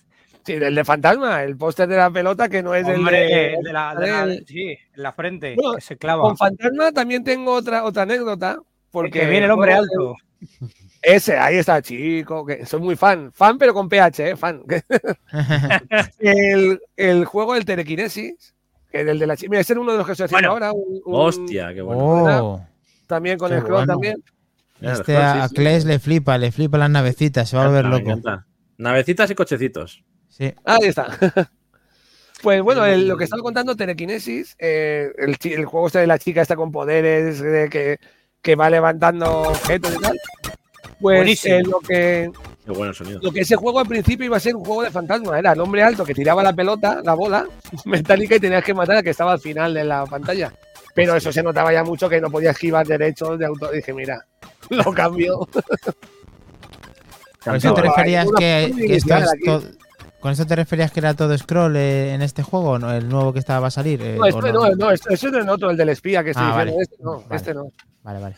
Sí, 0.49 0.55
el 0.55 0.73
de 0.73 0.83
fantasma, 0.83 1.43
el 1.43 1.55
póster 1.57 1.87
de 1.87 1.97
la 1.97 2.09
pelota 2.09 2.49
que 2.49 2.63
no 2.63 2.73
es 2.73 2.87
Hombre, 2.87 3.53
el 3.55 3.61
de 3.63 3.71
la, 3.73 3.93
de 3.95 4.07
la- 4.07 4.23
el- 4.23 4.45
sí, 4.47 4.69
en 4.71 5.03
la 5.03 5.13
frente, 5.13 5.53
Bueno, 5.55 5.75
que 5.75 5.81
se 5.81 5.95
clava. 5.97 6.23
Con 6.23 6.35
fantasma 6.37 6.91
también 6.91 7.23
tengo 7.23 7.53
otra, 7.53 7.83
otra 7.83 8.01
anécdota. 8.03 8.57
Porque 8.91 9.25
viene 9.27 9.45
el 9.45 9.51
hombre 9.51 9.73
alto. 9.73 10.15
Ese, 11.03 11.37
ahí 11.37 11.57
está, 11.57 11.79
chico, 11.83 12.43
que 12.47 12.65
soy 12.65 12.79
muy 12.81 12.95
fan. 12.95 13.31
Fan, 13.31 13.59
pero 13.59 13.75
con 13.75 13.87
PH, 13.87 14.29
¿eh? 14.31 14.35
Fan. 14.35 14.63
el, 16.19 16.81
el 16.97 17.25
juego 17.25 17.53
del 17.53 17.65
telequinesis, 17.65 18.55
que 18.91 19.01
es 19.01 19.07
el 19.07 19.19
de 19.19 19.27
la 19.27 19.37
chica. 19.37 19.49
Mira, 19.51 19.61
ese 19.61 19.73
es 19.73 19.79
uno 19.79 19.91
de 19.91 19.97
los 19.99 20.05
que 20.07 20.13
estoy 20.13 20.25
haciendo 20.25 20.49
Bueno. 20.51 20.65
ahora. 20.65 20.73
un- 20.73 21.01
un- 21.05 21.15
Hostia, 21.21 21.73
qué 21.73 21.81
bueno. 21.81 22.01
Oh, 22.03 22.65
También 23.07 23.37
con 23.37 23.53
el 23.53 23.59
scroll 23.59 23.85
bueno. 23.85 23.93
también. 23.93 24.23
Este 24.81 25.15
a, 25.17 25.43
a 25.43 25.47
sí, 25.47 25.49
sí. 25.49 25.55
Kles 25.61 25.85
le 25.85 25.99
flipa, 25.99 26.37
le 26.37 26.51
flipa 26.51 26.77
las 26.77 26.89
navecitas, 26.89 27.49
se 27.49 27.57
va 27.57 27.65
a 27.65 27.67
volver 27.67 27.85
loco. 27.85 28.19
Navecitas 28.77 29.29
y 29.29 29.35
cochecitos. 29.35 30.03
Sí. 30.39 30.53
Ahí 30.65 30.85
está. 30.85 31.17
Pues 32.41 32.61
bueno, 32.61 32.85
el- 32.85 33.05
lo 33.05 33.17
que 33.17 33.25
estaba 33.25 33.41
contando, 33.41 33.75
Telequinesis, 33.75 34.55
eh, 34.59 35.11
el, 35.17 35.65
juego 35.65 35.87
este 35.87 35.99
de 35.99 36.07
la 36.07 36.17
chica 36.17 36.41
está 36.41 36.55
con 36.55 36.71
poderes, 36.71 37.41
de 37.41 37.67
que, 37.69 37.97
que 38.41 38.55
va 38.55 38.69
levantando 38.69 39.41
objetos 39.41 39.93
y 39.93 39.99
tal. 39.99 40.17
Pues 41.01 41.17
Buenísimo. 41.19 41.55
eh, 41.55 41.63
lo, 41.63 41.79
que, 41.81 42.31
Qué 42.63 42.71
bueno 42.71 42.93
sonido. 42.93 43.19
lo 43.21 43.31
que 43.33 43.41
ese 43.41 43.57
juego 43.57 43.81
al 43.81 43.87
principio 43.87 44.25
iba 44.25 44.37
a 44.37 44.39
ser 44.39 44.55
un 44.55 44.63
juego 44.63 44.83
de 44.83 44.89
fantasma, 44.89 45.37
era 45.37 45.51
el 45.51 45.59
hombre 45.59 45.83
alto 45.83 46.05
que 46.05 46.13
tiraba 46.13 46.41
la 46.41 46.53
pelota, 46.53 47.01
la 47.03 47.13
bola 47.13 47.45
metálica 47.85 48.35
y 48.37 48.39
tenías 48.39 48.63
que 48.63 48.73
matar 48.73 48.95
al 48.95 49.03
que 49.03 49.09
estaba 49.09 49.33
al 49.33 49.41
final 49.41 49.73
de 49.73 49.83
la 49.83 50.05
pantalla. 50.05 50.53
Pero 50.95 51.17
eso 51.17 51.33
se 51.33 51.43
notaba 51.43 51.73
ya 51.73 51.83
mucho 51.83 52.07
que 52.07 52.21
no 52.21 52.29
podía 52.29 52.51
esquivar 52.51 52.87
derechos 52.87 53.37
de 53.37 53.47
auto. 53.47 53.69
Dije, 53.69 53.91
mira, 53.93 54.25
lo 54.69 54.93
cambio. 54.93 55.45
Con 57.43 57.55
eso 57.57 57.73
te 57.73 57.81
referías 57.81 58.27
que, 58.37 58.73
que 58.77 58.95
esto 58.95 59.15
es 59.17 59.77
¿Con 60.19 60.31
eso 60.33 60.45
te 60.45 60.55
referías 60.55 60.91
que 60.91 60.99
era 60.99 61.13
todo 61.13 61.37
scroll 61.37 61.75
eh, 61.77 62.13
en 62.13 62.21
este 62.21 62.43
juego, 62.43 62.77
¿no? 62.77 62.91
el 62.91 63.07
nuevo 63.07 63.31
que 63.31 63.39
estaba 63.39 63.67
a 63.67 63.71
salir? 63.71 64.01
eh, 64.01 64.15
No, 64.17 64.25
este 64.25 64.51
no, 64.51 64.69
no, 64.75 64.91
este- 64.91 65.13
eso 65.13 65.27
es 65.29 65.33
el 65.33 65.47
otro, 65.49 65.69
el 65.69 65.77
del 65.77 65.89
espía 65.89 66.23
que 66.25 66.31
estoy 66.31 66.45
Ah, 66.45 66.65
diciendo. 66.65 66.73
vale. 66.75 66.83
Este 66.83 66.95
no, 67.03 67.11
Vale. 67.21 67.35
este 67.35 67.53
no. 67.53 67.71
Vale, 68.03 68.19
vale. 68.19 68.35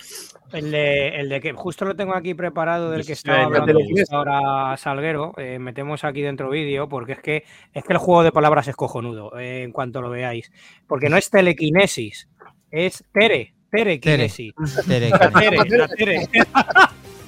El 0.54 0.70
de, 0.72 1.08
el 1.20 1.30
de 1.30 1.40
que 1.42 1.54
justo 1.54 1.86
lo 1.86 1.96
tengo 1.96 2.14
aquí 2.16 2.34
preparado, 2.34 2.92
del 2.92 3.06
que 3.06 3.14
estaba 3.14 3.44
hablando 3.46 3.74
ahora 4.12 4.76
Salguero. 4.78 5.34
eh, 5.38 5.60
metemos 5.60 6.04
aquí 6.04 6.22
dentro 6.22 6.50
vídeo, 6.50 6.88
porque 6.90 7.14
es 7.14 7.20
que, 7.20 7.46
es 7.74 7.84
que 7.84 7.94
el 7.94 8.00
juego 8.00 8.24
de 8.24 8.32
palabras 8.32 8.68
es 8.68 8.76
cojonudo, 8.76 9.38
eh, 9.40 9.64
en 9.64 9.72
cuanto 9.72 10.02
lo 10.02 10.10
veáis. 10.10 10.52
Porque 10.88 11.10
no 11.10 11.18
es 11.18 11.30
telequinesis, 11.30 12.28
es 12.70 13.04
tere, 13.14 13.54
terequinesis. 13.72 14.54
Tere, 14.88 15.12
tere, 15.40 15.78
la 15.78 15.88
tere. 15.88 16.28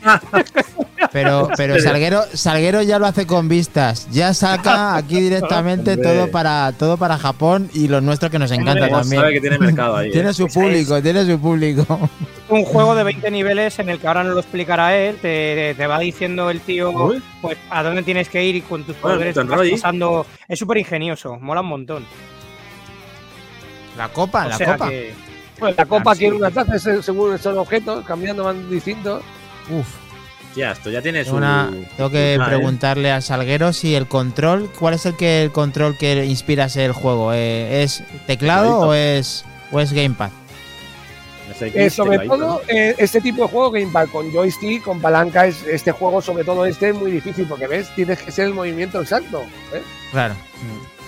Pero, 1.14 1.48
pero 1.58 1.80
Salguero, 1.80 2.24
Salguero 2.34 2.82
ya 2.82 3.00
lo 3.00 3.06
hace 3.06 3.26
con 3.26 3.48
vistas. 3.48 4.08
Ya 4.12 4.34
saca 4.34 4.96
aquí 4.98 5.22
directamente 5.22 5.96
todo 5.96 6.30
para 6.32 6.72
todo 6.74 6.98
para 6.98 7.18
Japón 7.18 7.70
y 7.74 7.88
los 7.88 8.02
nuestros 8.04 8.32
que 8.32 8.40
nos 8.40 8.52
encanta 8.52 8.90
también. 8.90 9.22
sabe 9.22 9.34
que 9.34 9.42
tiene 9.42 9.60
mercado 9.60 9.96
ahí. 9.96 10.12
Tiene 10.12 10.32
eh. 10.32 10.34
su 10.34 10.48
público, 10.48 11.02
tiene 11.02 11.26
su 11.26 11.40
público. 11.40 12.10
Un 12.50 12.66
juego 12.66 12.96
de 12.96 13.04
20 13.04 13.32
niveles 13.32 13.80
en 13.80 13.90
el 13.90 14.00
que 14.00 14.08
ahora 14.08 14.24
no 14.24 14.32
lo 14.32 14.40
explicará 14.40 14.96
él, 14.98 15.18
te, 15.22 15.74
te 15.78 15.88
va 15.88 16.00
diciendo 16.00 16.50
el 16.50 16.60
tío 16.62 16.92
Uy. 16.92 17.24
pues 17.42 17.58
a 17.70 17.82
dónde 17.84 18.04
tienes 18.04 18.28
que 18.28 18.44
ir 18.44 18.56
y 18.56 18.62
con 18.62 18.84
tus 18.84 19.00
Bueno, 19.02 19.18
poderes 19.18 19.36
pasando. 19.72 20.26
Es 20.48 20.60
súper 20.60 20.78
ingenioso, 20.80 21.38
mola 21.40 21.62
un 21.62 21.68
montón. 21.68 22.06
La 23.98 24.10
copa, 24.10 24.46
O 24.46 24.50
la 24.50 24.58
sea 24.58 24.74
copa. 24.74 24.90
que- 24.90 25.14
Bueno, 25.60 25.76
la 25.78 25.86
copa 25.86 26.12
Ah, 26.12 26.16
sí. 26.16 26.20
quiere 26.22 26.36
una 26.36 26.52
taza, 26.52 26.78
según 27.02 27.38
son 27.38 27.58
objetos, 27.60 28.04
cambiando 28.06 28.44
van 28.44 28.70
distintos. 28.70 29.22
Uf, 29.70 29.88
Ya, 30.56 30.72
esto 30.72 30.90
ya 30.90 31.02
tiene 31.02 31.26
su. 31.26 31.36
una, 31.36 31.72
tengo 31.98 32.10
que 32.12 32.38
Ah, 32.40 32.46
¿eh? 32.46 32.48
preguntarle 32.48 33.12
al 33.12 33.24
Salguero 33.24 33.74
si 33.74 33.96
el 33.96 34.08
control, 34.08 34.70
¿cuál 34.80 34.94
es 34.94 35.06
el 35.06 35.16
que 35.16 35.44
el 35.44 35.52
control 35.52 35.98
que 35.98 36.26
inspira 36.26 36.66
ese 36.66 36.86
el 36.86 36.92
juego? 36.92 37.34
Eh, 37.34 37.84
¿Es 37.84 38.04
teclado 38.28 38.80
o 38.80 38.94
es 38.94 39.46
o 39.72 39.80
es 39.80 39.94
gamepad? 39.94 40.30
Eh, 41.62 41.90
sobre 41.90 42.20
todo, 42.28 42.62
eh, 42.68 42.96
este 42.98 43.22
tipo 43.22 43.44
de 43.44 43.50
juego 43.50 43.72
Gamepad 43.72 44.08
con 44.10 44.32
joystick, 44.32 44.84
con 44.84 45.00
palanca, 45.02 45.46
es, 45.46 45.64
este 45.68 45.92
juego, 45.92 46.22
sobre 46.22 46.44
todo 46.44 46.66
este, 46.66 46.90
es 46.90 46.96
muy 46.96 47.12
difícil 47.12 47.46
porque 47.48 47.68
ves, 47.68 47.94
tienes 47.96 48.20
que 48.20 48.32
ser 48.32 48.48
el 48.48 48.54
movimiento 48.54 49.02
exacto. 49.02 49.44
¿eh? 49.74 49.82
Claro. 50.12 50.36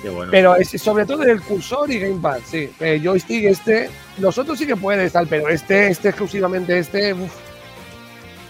Qué 0.01 0.09
bueno. 0.09 0.31
Pero 0.31 0.55
es 0.55 0.69
sobre 0.81 1.05
todo 1.05 1.23
el 1.23 1.41
cursor 1.41 1.91
y 1.91 1.99
Gamepad, 1.99 2.39
sí. 2.45 2.69
Eh, 2.79 2.99
joystick, 3.03 3.45
este, 3.45 3.89
los 4.19 4.37
otros 4.37 4.59
sí 4.59 4.67
que 4.67 4.75
puedes, 4.75 5.11
tal, 5.13 5.27
pero 5.27 5.49
este, 5.49 5.87
este 5.87 6.09
exclusivamente, 6.09 6.77
este, 6.77 7.13
uf. 7.13 7.31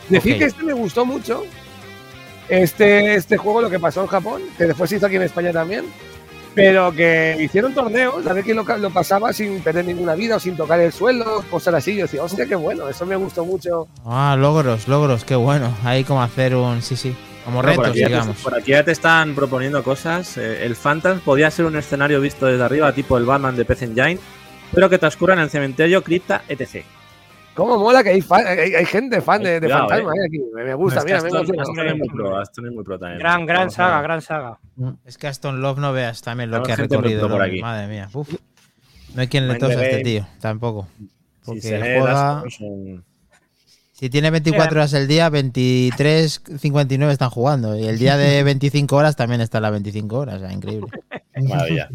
Decir 0.10 0.38
que 0.38 0.45
este 0.45 0.64
me 0.64 0.74
gustó 0.74 1.06
mucho. 1.06 1.43
Este, 2.47 3.16
este 3.16 3.38
juego, 3.38 3.62
lo 3.62 3.70
que 3.70 3.80
pasó 3.80 4.01
en 4.01 4.08
Japón, 4.08 4.41
que 4.58 4.66
después 4.66 4.89
se 4.89 4.97
hizo 4.97 5.08
aquí 5.08 5.16
en 5.16 5.24
España 5.24 5.51
también, 5.51 5.86
pero 6.53 6.91
que 6.93 7.38
hicieron 7.39 7.74
torneos, 7.74 8.26
a 8.26 8.34
ver 8.34 8.43
quién 8.43 8.56
lo, 8.56 8.64
lo 8.78 8.89
pasaba 8.89 9.34
sin 9.34 9.60
perder 9.62 9.86
ninguna 9.86 10.16
vida 10.16 10.38
o 10.38 10.39
sin 10.39 10.56
tocar 10.56 10.80
el 10.80 10.93
suelo, 10.93 11.43
cosas 11.49 11.74
así. 11.74 11.95
Yo 11.95 12.03
decía, 12.03 12.24
hostia, 12.24 12.45
qué 12.45 12.56
bueno, 12.56 12.88
eso 12.88 13.06
me 13.06 13.16
gustó 13.16 13.45
mucho. 13.45 13.88
Ah, 14.06 14.36
logros, 14.39 14.88
logros, 14.88 15.26
qué 15.26 15.36
bueno. 15.36 15.76
Ahí 15.84 16.03
como 16.03 16.24
hacer 16.24 16.56
un, 16.56 16.82
sí, 16.82 16.95
sí, 16.95 17.16
como 17.43 17.58
por, 17.58 17.66
retos, 17.66 17.88
aquí 17.88 17.99
te, 17.99 18.08
digamos. 18.08 18.38
por 18.38 18.56
aquí 18.56 18.72
ya 18.72 18.86
te 18.86 18.91
están 18.91 19.36
proponiendo 19.36 19.84
cosas. 19.84 20.38
Eh, 20.38 20.66
el 20.66 20.76
Phantom 20.76 21.20
podía 21.20 21.51
ser 21.51 21.66
un 21.66 21.76
escenario 21.76 22.22
visto 22.22 22.45
desde 22.45 22.64
arriba, 22.64 22.93
tipo 22.93 23.18
el 23.18 23.26
Batman 23.26 23.56
de 23.56 23.66
PC 23.66 23.86
Engine, 23.86 24.20
pero 24.72 24.89
que 24.89 24.97
transcurra 24.97 25.34
en 25.34 25.41
el 25.41 25.49
cementerio, 25.49 26.03
cripta, 26.03 26.43
etc. 26.47 26.86
Cómo 27.56 27.78
mola 27.80 28.03
que 28.03 28.10
hay, 28.10 28.22
fan- 28.22 28.45
hay, 28.45 28.76
hay 28.76 28.86
gente 28.86 29.22
fan 29.22 29.41
de, 29.41 29.60
de 29.60 29.68
Cuidado, 29.68 29.88
Fantasma 29.88 30.12
eh, 30.12 30.26
aquí. 30.28 30.39
Me, 30.53 30.64
me 30.66 30.74
gusta, 30.76 30.99
Es 30.99 31.06
que 31.06 31.12
mira, 31.14 31.22
me 31.24 31.28
Aston. 31.39 31.60
Aston 31.60 31.88
es 31.88 31.97
muy 31.97 32.08
pro, 32.10 32.38
Aston 32.38 32.66
es 32.68 32.72
muy 32.74 32.84
pro 32.84 32.99
también. 32.99 33.20
gran, 33.20 33.45
gran 33.45 33.72
saga, 33.72 34.01
gran 34.01 34.22
saga. 34.22 34.60
Es 35.06 35.18
que 35.18 35.28
Aston 35.28 35.62
Love 35.62 35.80
no 35.80 35.93
veas 35.93 36.22
también 36.22 36.51
lo 36.51 36.62
que 36.64 36.74
ha 36.74 36.76
recorrido. 36.76 37.22
pro 37.28 37.30
por 37.30 37.39
¿no? 37.39 37.43
aquí. 37.45 37.62
Madre 37.62 37.88
mía. 37.88 38.10
uf. 38.14 38.30
No 39.16 39.22
hay 39.22 39.28
quien 39.30 39.47
le 39.47 39.56
tosa 39.56 39.80
a 39.80 39.84
este 39.86 40.03
tío, 40.03 40.28
tampoco. 40.41 40.88
Porque 41.45 41.62
se 41.62 41.78
ve, 41.78 41.99
juega, 41.99 42.43
son- 42.49 43.06
si 43.93 44.10
tiene 44.10 44.30
24 44.30 44.78
horas 44.78 44.91
el 44.93 45.08
día, 45.08 45.30
23, 45.30 46.41
59 46.60 47.14
están 47.14 47.30
jugando. 47.30 47.78
Y 47.80 47.86
el 47.86 47.97
día 47.97 48.18
de 48.18 48.43
25 48.43 48.93
horas 48.93 49.16
también 49.16 49.39
está 49.39 49.60
a 49.60 49.62
las 49.62 49.72
25 49.72 50.18
horas. 50.18 50.36
O 50.36 50.39
sea, 50.39 50.51
increíble. 50.51 50.88
Maravilla. 51.47 51.88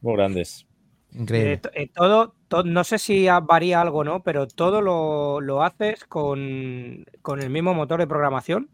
Muy 0.00 0.14
grandes. 0.16 0.64
Eh, 1.12 1.18
Increíble. 1.20 1.60
eh, 1.74 1.90
todo, 1.94 2.34
to- 2.48 2.64
no 2.64 2.84
sé 2.84 2.98
si 2.98 3.26
varía 3.44 3.80
algo 3.80 3.98
o 3.98 4.04
no, 4.04 4.22
pero 4.22 4.46
todo 4.46 4.80
lo, 4.82 5.40
lo 5.40 5.62
haces 5.62 6.04
con, 6.04 7.04
con 7.22 7.40
el 7.40 7.50
mismo 7.50 7.74
motor 7.74 8.00
de 8.00 8.06
programación. 8.06 8.68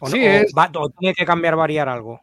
¿O, 0.00 0.06
no? 0.06 0.12
Sí, 0.12 0.18
¿O 0.24 0.28
es- 0.30 0.52
va- 0.56 0.70
o 0.76 0.90
tiene 0.90 1.14
que 1.14 1.24
cambiar, 1.24 1.56
variar 1.56 1.88
algo. 1.88 2.20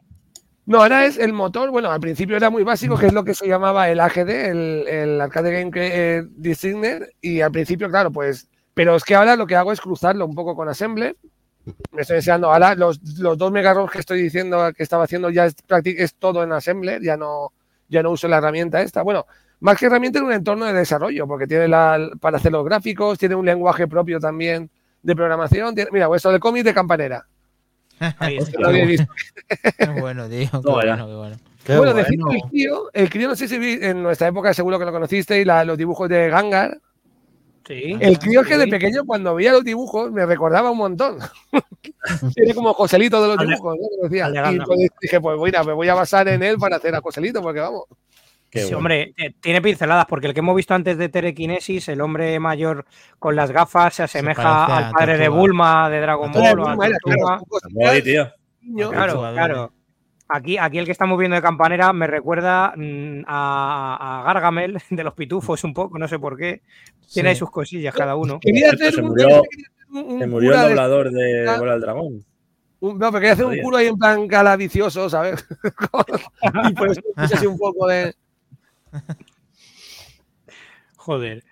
No, 0.66 0.82
ahora 0.82 1.06
es 1.06 1.16
el 1.18 1.32
motor. 1.32 1.70
Bueno, 1.70 1.90
al 1.90 2.00
principio 2.00 2.36
era 2.36 2.50
muy 2.50 2.64
básico, 2.64 2.96
que 2.98 3.06
es 3.06 3.12
lo 3.12 3.22
que 3.24 3.34
se 3.34 3.46
llamaba 3.46 3.88
el 3.88 4.00
AGD, 4.00 4.28
el, 4.50 4.88
el 4.88 5.20
Arcade 5.20 5.52
Game 5.52 5.70
eh, 5.76 6.24
Designer. 6.28 7.12
Y 7.20 7.40
al 7.40 7.52
principio, 7.52 7.88
claro, 7.88 8.10
pues. 8.10 8.48
Pero 8.74 8.96
es 8.96 9.04
que 9.04 9.14
ahora 9.14 9.36
lo 9.36 9.46
que 9.46 9.54
hago 9.56 9.72
es 9.72 9.80
cruzarlo 9.80 10.26
un 10.26 10.34
poco 10.34 10.56
con 10.56 10.68
Assembler. 10.68 11.16
Me 11.92 12.02
estoy 12.02 12.16
enseñando 12.16 12.52
ahora 12.52 12.74
los, 12.74 13.00
los 13.18 13.38
dos 13.38 13.50
megarros 13.52 13.90
que 13.90 13.98
estoy 14.00 14.20
diciendo 14.22 14.72
que 14.76 14.82
estaba 14.82 15.04
haciendo 15.04 15.30
ya 15.30 15.46
es, 15.46 15.56
es 15.84 16.14
todo 16.14 16.42
en 16.42 16.52
Assembler, 16.52 17.00
ya 17.02 17.16
no, 17.16 17.52
ya 17.88 18.02
no 18.02 18.10
uso 18.10 18.26
la 18.28 18.38
herramienta 18.38 18.82
esta. 18.82 19.02
Bueno, 19.02 19.24
más 19.60 19.78
que 19.78 19.86
herramienta 19.86 20.18
en 20.18 20.26
un 20.26 20.32
entorno 20.32 20.64
de 20.66 20.72
desarrollo, 20.72 21.26
porque 21.26 21.46
tiene 21.46 21.68
la, 21.68 22.10
para 22.20 22.36
hacer 22.36 22.52
los 22.52 22.64
gráficos, 22.64 23.18
tiene 23.18 23.34
un 23.34 23.46
lenguaje 23.46 23.86
propio 23.88 24.20
también 24.20 24.70
de 25.02 25.16
programación. 25.16 25.74
Tiene- 25.74 25.90
mira, 25.92 26.08
esto 26.14 26.30
del 26.30 26.40
cómic 26.40 26.64
de 26.64 26.74
Campanera. 26.74 27.26
Ahí 28.18 28.36
está. 28.36 28.60
Lo 28.60 28.68
habéis 28.68 28.86
visto. 28.88 29.06
Qué 29.78 29.86
bueno, 30.00 30.28
tío. 30.28 30.48
Qué 30.50 30.58
bueno, 30.70 31.06
qué 31.06 31.14
bueno. 31.14 31.36
Qué 31.64 31.76
bueno, 31.78 31.92
bueno. 31.94 31.94
decir 31.94 32.18
que 32.30 32.36
el 32.36 32.42
crío, 32.50 32.90
el 32.92 33.10
crío, 33.10 33.28
no 33.28 33.34
sé 33.36 33.48
si 33.48 33.58
vi- 33.58 33.78
en 33.80 34.02
nuestra 34.02 34.28
época 34.28 34.54
seguro 34.54 34.78
que 34.78 34.84
lo 34.84 34.92
conocisteis, 34.92 35.46
la- 35.46 35.64
los 35.64 35.76
dibujos 35.78 36.08
de 36.08 36.28
Gangar. 36.28 36.78
Sí. 37.66 37.96
El 37.98 38.16
crío 38.20 38.42
es 38.42 38.46
que 38.46 38.58
de 38.58 38.68
pequeño, 38.68 39.04
cuando 39.04 39.34
veía 39.34 39.50
los 39.50 39.64
dibujos, 39.64 40.12
me 40.12 40.24
recordaba 40.24 40.70
un 40.70 40.78
montón. 40.78 41.18
Tiene 42.36 42.54
como 42.54 42.72
Joselito 42.74 43.20
de 43.20 43.28
los 43.28 43.38
de- 43.38 43.46
dibujos, 43.46 43.76
¿no? 43.76 44.08
Decía. 44.08 44.30
de 44.30 44.54
Y 44.76 44.86
dije, 45.00 45.20
pues 45.20 45.36
mira, 45.40 45.64
me 45.64 45.72
voy 45.72 45.88
a 45.88 45.94
basar 45.94 46.28
en 46.28 46.42
él 46.44 46.56
para 46.58 46.76
hacer 46.76 46.94
a 46.94 47.00
Joselito, 47.00 47.42
porque 47.42 47.58
vamos. 47.60 47.84
Qué 48.50 48.60
Sí, 48.60 48.64
bueno. 48.66 48.78
hombre, 48.78 49.12
eh, 49.16 49.34
tiene 49.40 49.60
pinceladas, 49.60 50.06
porque 50.06 50.28
el 50.28 50.34
que 50.34 50.40
hemos 50.40 50.54
visto 50.56 50.72
antes 50.74 50.96
de 50.98 51.08
Telekinesis, 51.08 51.88
el 51.88 52.00
hombre 52.00 52.38
mayor 52.40 52.84
con 53.18 53.34
las 53.36 53.50
gafas, 53.50 53.94
se 53.94 54.02
asemeja 54.04 54.64
al 54.86 54.92
padre 54.92 55.18
de. 55.18 55.28
Bulma 55.28 55.90
de 55.90 56.00
Dragon 56.00 56.30
A 56.30 56.32
Ball 56.32 56.60
o 56.60 56.68
a 56.68 56.76
Tortuga. 56.76 57.40
claro. 58.90 59.20
Claro. 59.32 59.72
Aquí, 60.28 60.58
aquí 60.58 60.78
el 60.78 60.86
que 60.86 60.90
estamos 60.92 61.16
viendo 61.20 61.36
de 61.36 61.42
campanera 61.42 61.92
me 61.92 62.08
recuerda 62.08 62.72
mm, 62.76 63.22
a, 63.28 64.20
a 64.20 64.24
Gargamel 64.24 64.76
de 64.90 65.04
los 65.04 65.14
pitufos 65.14 65.62
un 65.62 65.72
poco, 65.72 65.98
no 65.98 66.08
sé 66.08 66.18
por 66.18 66.36
qué. 66.36 66.62
Tiene 67.12 67.28
ahí 67.30 67.34
Sí. 67.36 67.40
sus 67.40 67.50
cosillas 67.50 67.94
cada 67.94 68.16
uno. 68.16 68.40
Quería 68.40 68.70
hacer 68.70 68.92
se 68.94 69.02
murió- 69.02 69.42
quería 69.48 69.68
hacer 69.68 69.70
un- 70.04 70.12
un 70.14 70.18
Se 70.18 70.26
murió 70.26 70.52
el 70.52 70.58
de- 70.60 70.68
doblador 70.68 71.10
de. 71.12 71.56
Bola 71.58 71.72
del 71.72 71.80
Dragón. 71.80 72.24
Un- 72.80 72.98
no, 72.98 73.10
pero 73.10 73.12
quería 73.12 73.32
hacer 73.34 73.44
un 73.46 73.58
culo 73.60 73.76
ahí 73.76 73.86
en 73.86 73.96
plan 73.98 74.26
cala 74.26 74.56
vicioso, 74.56 75.08
¿sabes? 75.08 75.46
y 76.70 76.72
por 76.74 76.90
eso 76.90 77.00
un 77.50 77.58
poco 77.58 77.86
de. 77.86 78.12
Joder. 80.96 81.44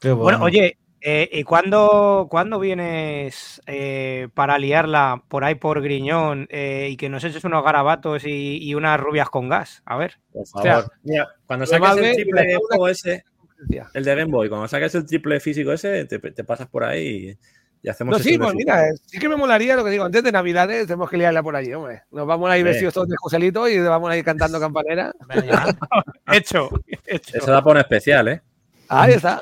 Qué 0.00 0.10
bueno. 0.12 0.38
Bueno, 0.38 0.44
oye, 0.44 0.78
eh, 1.00 1.28
¿y 1.32 1.42
cuándo, 1.42 2.28
cuándo 2.30 2.60
vienes 2.60 3.60
eh, 3.66 4.28
para 4.34 4.58
liarla 4.58 5.24
por 5.28 5.44
ahí 5.44 5.56
por 5.56 5.82
Griñón 5.82 6.46
eh, 6.50 6.88
y 6.90 6.96
que 6.96 7.08
nos 7.08 7.24
eches 7.24 7.44
unos 7.44 7.64
garabatos 7.64 8.24
y, 8.24 8.58
y 8.58 8.74
unas 8.74 9.00
rubias 9.00 9.28
con 9.28 9.48
gas? 9.48 9.82
A 9.84 9.96
ver. 9.96 10.18
Por 10.32 10.46
favor. 10.46 10.92
Mira, 11.02 11.28
cuando 11.46 11.64
Lo 11.64 11.66
saques 11.66 11.96
el 11.96 12.14
triple 12.14 12.56
juego 12.68 12.88
ese, 12.88 13.24
el 13.94 14.04
de 14.04 14.14
Game 14.14 14.30
Boy, 14.30 14.48
cuando 14.48 14.68
saques 14.68 14.94
el 14.94 15.06
triple 15.06 15.40
físico 15.40 15.72
ese, 15.72 16.04
te, 16.04 16.18
te 16.18 16.44
pasas 16.44 16.68
por 16.68 16.84
ahí 16.84 17.30
y, 17.30 17.38
y 17.82 17.88
hacemos 17.88 18.16
No, 18.16 18.22
sí, 18.22 18.38
pues 18.38 18.54
mira, 18.54 18.88
eh, 18.88 18.92
sí 19.06 19.18
que 19.18 19.28
me 19.28 19.36
molaría 19.36 19.74
lo 19.76 19.84
que 19.84 19.90
digo, 19.90 20.04
antes 20.04 20.22
de 20.22 20.30
Navidades 20.32 20.86
tenemos 20.86 21.10
que 21.10 21.16
liarla 21.16 21.42
por 21.42 21.56
allí, 21.56 21.72
hombre. 21.74 22.02
Nos 22.12 22.26
vamos 22.26 22.48
a 22.50 22.56
ir 22.56 22.64
vestidos 22.64 22.94
todos 22.94 23.08
de 23.08 23.16
Joselito 23.16 23.68
y 23.68 23.78
vamos 23.80 24.10
a 24.10 24.16
ir 24.16 24.24
cantando 24.24 24.60
campanera. 24.60 25.12
Hecho. 26.32 26.70
hecho. 27.06 27.38
Eso 27.38 27.50
da 27.50 27.62
por 27.62 27.72
un 27.72 27.80
especial, 27.80 28.28
¿eh? 28.28 28.42
Ahí 28.88 29.14
está. 29.14 29.40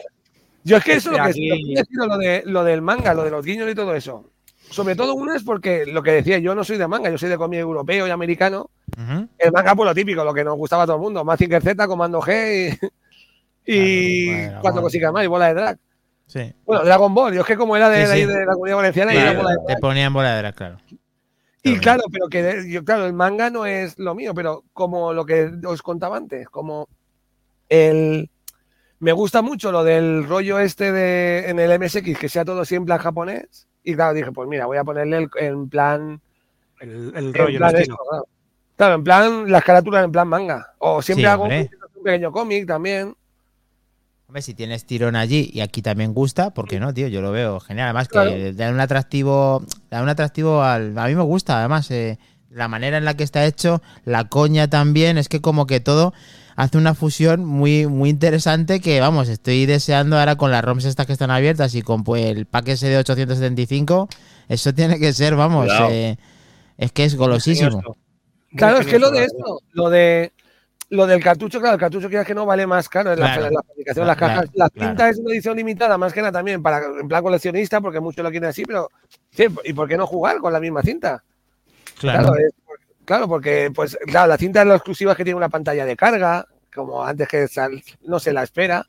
Yo 0.64 0.76
es 0.76 0.84
que 0.84 0.92
eso 0.94 1.10
es 1.12 1.18
lo 1.18 1.24
que 1.24 1.30
Aquí- 1.30 1.74
lo 1.74 1.82
que 1.84 2.06
lo, 2.06 2.18
de, 2.18 2.42
lo 2.46 2.64
del 2.64 2.82
manga, 2.82 3.14
lo 3.14 3.24
de 3.24 3.30
los 3.30 3.44
guiños 3.44 3.70
y 3.70 3.74
todo 3.74 3.94
eso. 3.94 4.30
Sobre 4.70 4.94
todo 4.94 5.14
uno 5.14 5.34
es 5.34 5.42
porque 5.42 5.84
lo 5.86 6.02
que 6.02 6.12
decía, 6.12 6.38
yo 6.38 6.54
no 6.54 6.62
soy 6.62 6.76
de 6.78 6.86
manga, 6.86 7.10
yo 7.10 7.18
soy 7.18 7.28
de 7.28 7.36
cómic 7.36 7.58
europeo 7.60 8.06
y 8.06 8.10
americano. 8.10 8.70
El 9.38 9.52
manga, 9.52 9.74
pues 9.74 9.86
lo 9.88 9.94
típico, 9.94 10.22
lo 10.22 10.32
que 10.34 10.44
nos 10.44 10.56
gustaba 10.56 10.84
a 10.84 10.86
todo 10.86 10.96
el 10.96 11.02
mundo. 11.02 11.24
Mazinger 11.24 11.60
Z, 11.62 11.86
Comando 11.88 12.20
G 12.20 12.78
y, 13.66 13.72
y 13.74 14.26
Claro, 14.26 14.42
bueno, 14.46 14.60
cuatro 14.60 14.72
bueno. 14.74 14.82
cositas 14.82 15.12
más 15.12 15.24
y 15.24 15.26
bola 15.26 15.46
de 15.48 15.54
drag. 15.54 15.78
Sí. 16.30 16.52
Bueno, 16.64 16.84
Dragon 16.84 17.12
Ball, 17.12 17.34
yo 17.34 17.40
es 17.40 17.46
que 17.46 17.56
como 17.56 17.76
era 17.76 17.88
de, 17.88 18.02
Sí, 18.02 18.06
de 18.06 18.12
ahí 18.12 18.20
sí. 18.22 18.26
de 18.28 18.46
la 18.46 18.52
comunidad 18.52 18.76
valenciana, 18.76 19.10
Claro, 19.12 19.32
y 19.32 19.36
bola 19.36 19.50
de 19.50 19.74
te 19.74 19.80
ponían 19.80 20.12
bola 20.12 20.30
de 20.34 20.38
drag, 20.38 20.54
claro. 20.54 20.76
Y 21.64 21.76
claro, 21.78 22.04
pero 22.10 22.28
que 22.28 22.42
de- 22.42 22.70
yo, 22.70 22.84
claro, 22.84 23.04
el 23.06 23.12
manga 23.12 23.50
no 23.50 23.66
es 23.66 23.98
lo 23.98 24.14
mío, 24.14 24.32
pero 24.32 24.62
como 24.72 25.12
lo 25.12 25.26
que 25.26 25.50
os 25.66 25.82
contaba 25.82 26.16
antes, 26.16 26.48
como 26.48 26.88
el 27.68 28.30
me 29.00 29.12
gusta 29.12 29.42
mucho 29.42 29.72
lo 29.72 29.82
del 29.82 30.26
rollo 30.28 30.58
este 30.60 30.92
de 30.92 31.48
en 31.50 31.58
el 31.58 31.72
MSX 31.72 32.16
que 32.18 32.28
sea 32.28 32.44
todo 32.44 32.60
así 32.60 32.76
en 32.76 32.84
plan 32.84 32.98
japonés. 32.98 33.66
Y 33.82 33.94
claro, 33.94 34.14
dije, 34.14 34.30
pues 34.30 34.48
mira, 34.48 34.66
voy 34.66 34.76
a 34.76 34.84
ponerle 34.84 35.16
el- 35.18 35.30
en 35.36 35.68
plan, 35.68 36.20
El, 36.80 37.12
el 37.14 37.26
en 37.26 37.34
rollo, 37.34 37.48
el 37.48 37.56
plan 37.56 37.76
esto, 37.76 37.96
claro. 38.08 38.26
Claro, 38.76 38.94
en 38.94 39.04
plan 39.04 39.50
las 39.50 39.64
carátulas 39.64 40.04
en 40.04 40.12
plan 40.12 40.28
manga. 40.28 40.74
O 40.78 41.02
siempre 41.02 41.24
Sí, 41.24 41.26
hago 41.26 41.44
un 41.44 41.68
pequeño 42.04 42.30
cómic 42.32 42.66
también. 42.66 43.14
Hombre, 44.30 44.42
si 44.42 44.54
tienes 44.54 44.84
tirón 44.84 45.16
allí 45.16 45.50
y 45.52 45.58
aquí 45.58 45.82
también 45.82 46.14
gusta, 46.14 46.54
¿por 46.54 46.68
qué 46.68 46.78
no, 46.78 46.94
tío? 46.94 47.08
Yo 47.08 47.20
lo 47.20 47.32
veo 47.32 47.58
genial. 47.58 47.86
Además 47.86 48.06
que 48.06 48.12
Claro. 48.12 48.52
da 48.52 48.70
un 48.70 48.78
atractivo, 48.78 49.64
da 49.90 50.00
un 50.04 50.08
atractivo 50.08 50.62
al... 50.62 50.96
A 50.96 51.08
mí 51.08 51.16
me 51.16 51.24
gusta, 51.24 51.58
además, 51.58 51.90
eh, 51.90 52.16
la 52.48 52.68
manera 52.68 52.96
en 52.96 53.04
la 53.04 53.14
que 53.14 53.24
está 53.24 53.44
hecho, 53.44 53.82
la 54.04 54.28
coña 54.28 54.70
también, 54.70 55.18
es 55.18 55.28
que 55.28 55.40
como 55.40 55.66
que 55.66 55.80
todo 55.80 56.14
hace 56.54 56.78
una 56.78 56.94
fusión 56.94 57.44
muy, 57.44 57.88
muy 57.88 58.08
interesante 58.08 58.78
que, 58.78 59.00
vamos, 59.00 59.28
estoy 59.28 59.66
deseando 59.66 60.16
ahora 60.16 60.36
con 60.36 60.52
las 60.52 60.64
ROMs 60.64 60.84
estas 60.84 61.06
que 61.06 61.12
están 61.12 61.32
abiertas 61.32 61.74
y 61.74 61.82
con 61.82 62.04
pues, 62.04 62.26
el 62.26 62.46
pack 62.46 62.68
ese 62.68 62.86
de 62.86 62.98
875, 62.98 64.08
eso 64.48 64.72
tiene 64.72 65.00
que 65.00 65.12
ser, 65.12 65.34
vamos, 65.34 65.68
eh, 65.90 66.18
es 66.78 66.92
que 66.92 67.02
es 67.04 67.16
golosísimo. 67.16 67.82
Claro, 68.54 68.78
es 68.78 68.86
que 68.86 69.00
lo 69.00 69.10
de 69.10 69.24
esto, 69.24 69.60
lo 69.72 69.90
de 69.90 70.32
lo 70.90 71.06
del 71.06 71.22
cartucho, 71.22 71.60
claro, 71.60 71.74
el 71.74 71.80
cartucho 71.80 72.08
quieras 72.08 72.26
que 72.26 72.34
no 72.34 72.44
vale 72.46 72.66
más 72.66 72.88
caro 72.88 73.12
en 73.12 73.20
la, 73.20 73.34
Claro. 73.34 73.50
la 73.54 73.62
fabricación 73.62 74.04
de 74.04 74.06
las 74.08 74.16
Claro, 74.16 74.34
cajas. 74.34 74.50
La 74.54 74.68
claro. 74.70 74.88
cinta 74.90 75.08
es 75.08 75.18
una 75.18 75.32
edición 75.32 75.56
limitada, 75.56 75.96
más 75.96 76.12
que 76.12 76.20
nada 76.20 76.32
también 76.32 76.62
para 76.62 76.84
en 76.84 77.06
plan 77.08 77.22
coleccionista, 77.22 77.80
porque 77.80 78.00
muchos 78.00 78.22
lo 78.24 78.30
quieren 78.30 78.48
así, 78.48 78.64
pero 78.64 78.90
sí, 79.30 79.46
¿y 79.64 79.72
por 79.72 79.88
qué 79.88 79.96
no 79.96 80.06
jugar 80.06 80.38
con 80.38 80.52
la 80.52 80.60
misma 80.60 80.82
cinta? 80.82 81.22
Claro, 81.98 82.34
es 82.36 82.52
claro, 83.04 83.28
porque 83.28 83.70
pues 83.74 83.96
claro, 84.06 84.28
la 84.28 84.36
cinta 84.36 84.62
es 84.62 84.66
lo 84.66 84.74
exclusiva 84.74 85.14
que 85.14 85.24
tiene 85.24 85.36
una 85.36 85.48
pantalla 85.48 85.84
de 85.84 85.96
carga, 85.96 86.46
como 86.74 87.04
antes 87.04 87.28
que 87.28 87.46
sal- 87.48 87.82
no 88.06 88.18
se 88.20 88.32
la 88.32 88.42
espera. 88.42 88.84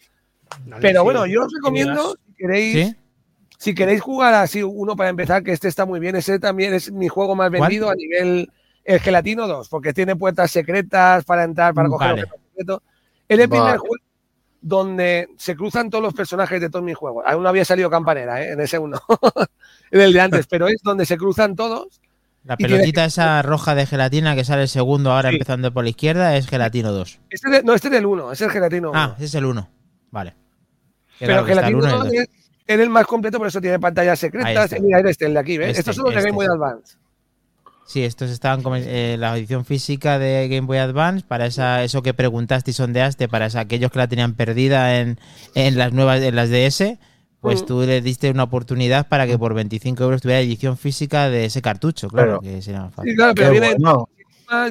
Pero 0.79 1.01
sí. 1.01 1.03
bueno, 1.03 1.25
yo 1.25 1.43
os 1.45 1.53
recomiendo, 1.53 2.15
si 2.27 2.33
queréis, 2.35 2.87
¿Sí? 2.87 2.95
si 3.57 3.75
queréis 3.75 4.01
jugar 4.01 4.33
así 4.33 4.63
uno 4.63 4.95
para 4.95 5.09
empezar, 5.09 5.43
que 5.43 5.51
este 5.51 5.67
está 5.67 5.85
muy 5.85 5.99
bien, 5.99 6.15
ese 6.15 6.39
también 6.39 6.73
es 6.73 6.91
mi 6.91 7.07
juego 7.07 7.35
más 7.35 7.49
¿Cuál? 7.49 7.61
vendido 7.61 7.89
a 7.89 7.95
nivel 7.95 8.51
el 8.83 8.99
Gelatino 8.99 9.47
2, 9.47 9.69
porque 9.69 9.93
tiene 9.93 10.15
puertas 10.15 10.51
secretas 10.51 11.23
para 11.25 11.43
entrar, 11.43 11.73
para 11.73 11.89
coger 11.89 12.09
Vale. 12.09 12.23
objetos 12.23 12.41
secretos. 12.51 12.81
Es 13.27 13.39
el 13.39 13.49
primer 13.49 13.65
Vale. 13.67 13.77
juego 13.79 13.95
donde 14.61 15.27
se 15.37 15.55
cruzan 15.55 15.89
todos 15.89 16.03
los 16.03 16.13
personajes 16.13 16.61
de 16.61 16.69
todos 16.69 16.85
mis 16.85 16.95
juegos. 16.95 17.23
Aún 17.27 17.43
no 17.43 17.49
había 17.49 17.65
salido 17.65 17.89
Campanera, 17.89 18.43
¿eh? 18.43 18.51
en 18.51 18.59
ese 18.61 18.77
uno, 18.77 18.99
en 19.91 20.01
el 20.01 20.13
de 20.13 20.21
antes, 20.21 20.47
pero 20.47 20.67
es 20.67 20.81
donde 20.83 21.05
se 21.05 21.17
cruzan 21.17 21.55
todos. 21.55 21.99
La 22.43 22.57
pelotita 22.57 23.05
esa 23.05 23.41
roja 23.43 23.75
de 23.75 23.85
gelatina 23.85 24.35
que 24.35 24.43
sale 24.43 24.63
el 24.63 24.67
segundo 24.67 25.11
ahora 25.11 25.29
Sí. 25.29 25.35
empezando 25.35 25.71
por 25.71 25.83
la 25.83 25.91
izquierda 25.91 26.35
es 26.35 26.47
gelatino 26.47 26.91
2. 26.91 27.19
Este 27.29 27.49
de- 27.49 27.63
no, 27.63 27.73
este 27.73 27.87
es 27.89 27.93
del 27.93 28.05
1, 28.05 28.31
es 28.31 28.41
el 28.41 28.49
Gelatino 28.49 28.89
1. 28.91 28.99
Ah, 28.99 29.15
es 29.19 29.33
el 29.35 29.45
1. 29.45 29.69
Vale. 30.09 30.35
Pero 31.19 31.39
el 31.39 31.45
Gelatino 31.45 31.77
uno 31.77 31.87
y 31.87 31.91
el 31.91 31.97
2 31.97 32.03
dos. 32.05 32.13
es, 32.13 32.29
es 32.65 32.79
el 32.79 32.89
más 32.89 33.05
completo, 33.05 33.37
por 33.37 33.47
eso 33.47 33.61
tiene 33.61 33.79
pantallas 33.79 34.17
secretas. 34.17 34.71
Mira, 34.81 34.99
este, 35.07 35.25
el 35.27 35.33
de 35.35 35.39
aquí, 35.39 35.57
¿ves? 35.59 35.69
Este, 35.69 35.81
Estos 35.81 35.95
son 35.97 36.05
los 36.05 36.13
de 36.15 36.19
este, 36.19 36.29
Game 36.31 36.35
Boy 36.35 36.45
sí. 36.47 36.51
Advance. 36.51 36.97
Sí, 37.91 38.05
estos 38.05 38.31
estaban 38.31 38.63
como 38.63 38.77
eh, 38.77 39.17
la 39.19 39.37
edición 39.37 39.65
física 39.65 40.17
de 40.17 40.47
Game 40.47 40.65
Boy 40.65 40.77
Advance 40.77 41.25
para 41.27 41.45
esa, 41.45 41.83
eso 41.83 42.01
que 42.01 42.13
preguntaste 42.13 42.71
y 42.71 42.73
sondeaste 42.73 43.27
para 43.27 43.47
esa- 43.47 43.59
aquellos 43.59 43.91
que 43.91 43.99
la 43.99 44.07
tenían 44.07 44.33
perdida 44.33 44.99
en, 45.01 45.19
en 45.55 45.77
las 45.77 45.91
nuevas 45.91 46.21
en 46.21 46.35
las 46.37 46.49
DS. 46.49 46.97
Pues 47.41 47.63
Mm. 47.63 47.65
tú 47.65 47.81
le 47.81 47.99
diste 48.01 48.29
una 48.31 48.43
oportunidad 48.43 49.07
para 49.09 49.27
que 49.27 49.37
por 49.37 49.53
25 49.53 50.03
euros 50.05 50.21
tuviera 50.21 50.39
edición 50.39 50.77
física 50.77 51.29
de 51.29 51.45
ese 51.45 51.61
cartucho, 51.61 52.07
claro, 52.07 52.39
Pero- 52.39 52.55
que 52.55 52.61
sería 52.61 52.81
más 52.81 52.91
Sí, 52.91 52.95
fácil. 52.95 53.15
claro, 53.15 53.33
pero 53.35 53.51
viene, 53.51 53.75
bueno. 53.77 54.09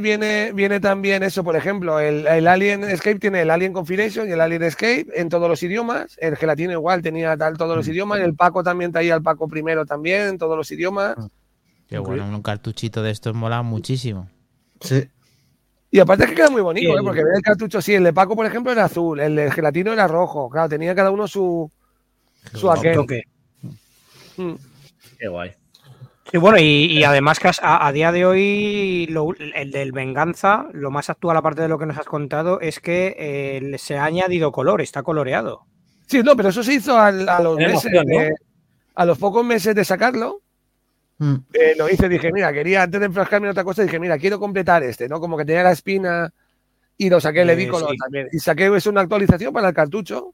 viene, 0.01 0.53
viene 0.55 0.81
también 0.81 1.23
eso, 1.23 1.43
por 1.45 1.57
ejemplo, 1.57 2.01
el, 2.01 2.27
el 2.27 2.47
Alien 2.47 2.85
Escape 2.85 3.19
tiene 3.19 3.43
el 3.43 3.51
Alien 3.51 3.73
Confidation 3.75 4.29
y 4.29 4.33
el 4.33 4.41
Alien 4.41 4.63
Escape 4.63 5.07
en 5.15 5.29
todos 5.29 5.49
los 5.49 5.63
idiomas. 5.63 6.17
El 6.21 6.37
Gelatino 6.37 6.73
igual 6.73 7.03
tenía 7.03 7.37
tal 7.37 7.59
todos 7.59 7.77
los 7.77 7.87
idiomas. 7.89 8.21
El 8.21 8.35
Paco 8.35 8.63
también 8.63 8.93
traía 8.93 9.15
el 9.15 9.23
Paco 9.23 9.49
primero 9.49 9.85
también 9.85 10.23
en 10.29 10.39
todos 10.39 10.57
los 10.57 10.71
idiomas. 10.71 11.17
Qué 11.91 11.99
bueno, 11.99 12.25
un 12.27 12.43
cartuchito 12.43 13.03
de 13.03 13.11
estos 13.11 13.35
mola 13.35 13.63
muchísimo. 13.63 14.29
Sí. 14.81 15.05
Y 15.91 15.99
aparte 15.99 16.23
es 16.25 16.31
que 16.31 16.37
queda 16.37 16.51
muy 16.51 16.63
bonito, 16.63 16.97
¿eh? 16.99 17.03
porque 17.03 17.21
el 17.21 17.43
cartucho, 17.43 17.83
sí, 17.83 17.95
el 17.95 18.05
de 18.05 18.13
Paco, 18.13 18.37
por 18.37 18.47
ejemplo, 18.47 18.71
era 18.71 18.85
azul, 18.85 19.19
el 19.19 19.35
de 19.35 19.51
Gelatino 19.51 19.93
era 19.93 20.07
rojo. 20.07 20.49
Claro, 20.49 20.69
tenía 20.69 20.95
cada 20.95 21.11
uno 21.11 21.27
su, 21.27 21.69
su 22.55 22.71
aquel. 22.71 22.95
Toque. 22.95 23.25
Mm. 24.37 24.53
Qué 25.19 25.29
guay. 25.29 25.53
Sí, 26.31 26.39
bueno, 26.39 26.59
y, 26.59 26.87
y 26.87 27.03
además 27.03 27.41
que 27.41 27.51
a, 27.61 27.87
a 27.89 27.93
día 27.93 28.13
de 28.13 28.25
hoy 28.25 29.09
lo- 29.11 29.35
el 29.37 29.73
del 29.73 29.91
Venganza, 29.91 30.69
lo 30.73 30.93
más 30.93 31.11
actual 31.11 31.37
aparte 31.37 31.63
de 31.63 31.69
lo 31.69 31.77
que 31.77 31.87
nos 31.87 31.99
has 31.99 32.07
contado, 32.07 32.61
es 32.61 32.79
que 32.79 33.17
eh, 33.19 33.79
se 33.79 33.99
ha 33.99 34.05
añadido 34.05 34.53
color, 34.53 34.81
está 34.81 35.03
coloreado. 35.03 35.67
Sí, 36.07 36.23
no, 36.23 36.37
pero 36.37 36.51
eso 36.51 36.63
se 36.63 36.75
hizo 36.75 36.97
al- 36.97 37.29
a 37.29 37.41
los 37.43 37.57
meses, 37.57 37.85
emoción, 37.87 38.07
¿no? 38.07 38.19
de- 38.21 38.35
a 38.95 39.05
los 39.05 39.19
pocos 39.19 39.45
meses 39.45 39.75
de 39.75 39.85
sacarlo. 39.85 40.41
Mm. 41.23 41.35
eh, 41.53 41.75
lo 41.77 41.87
hice, 41.91 42.09
dije, 42.09 42.33
mira, 42.33 42.51
quería 42.51 42.83
antes 42.83 42.99
de 42.99 43.05
enfrascarme 43.07 43.47
en 43.47 43.51
otra 43.51 43.63
cosa, 43.63 43.83
dije, 43.83 44.01
mira, 44.01 44.17
quiero 44.19 44.41
completar 44.41 44.83
este, 44.83 45.07
¿no? 45.07 45.21
Como 45.21 45.37
que 45.37 45.45
tenía 45.45 45.63
la 45.63 45.73
espina 45.73 46.33
y 46.97 47.11
lo 47.11 47.21
saqué, 47.21 47.45
le 47.45 47.55
di 47.57 47.65
Eh, 47.65 47.69
color 47.69 47.91
sí. 47.91 47.97
también. 47.99 48.29
Y 48.33 48.39
saqué 48.39 48.75
es 48.75 48.87
una 48.87 49.03
actualización 49.03 49.53
para 49.53 49.69
el 49.69 49.75
cartucho 49.75 50.33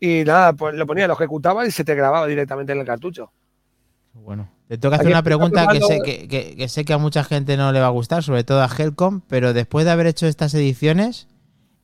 y 0.00 0.24
nada, 0.24 0.54
pues 0.54 0.74
lo 0.74 0.86
ponía, 0.86 1.06
lo 1.06 1.12
ejecutaba 1.12 1.66
y 1.66 1.70
se 1.70 1.84
te 1.84 1.94
grababa 1.94 2.26
directamente 2.26 2.72
en 2.72 2.80
el 2.80 2.86
cartucho. 2.86 3.30
Bueno, 4.14 4.50
te 4.68 4.78
tengo 4.78 4.90
que 4.90 4.96
hacer 4.96 5.06
Aquí 5.08 5.12
una 5.12 5.22
pregunta 5.22 5.68
que 5.68 5.80
sé 5.82 6.00
que- 6.02 6.56
que 6.56 6.68
sé 6.70 6.84
que 6.86 6.94
a 6.94 6.98
mucha 6.98 7.22
gente 7.22 7.58
no 7.58 7.70
le 7.70 7.80
va 7.80 7.86
a 7.86 7.90
gustar, 7.90 8.22
sobre 8.22 8.42
todo 8.42 8.62
a 8.62 8.68
Helcom, 8.74 9.20
pero 9.28 9.52
después 9.52 9.84
de 9.84 9.90
haber 9.92 10.06
hecho 10.06 10.26
estas 10.26 10.54
ediciones, 10.54 11.28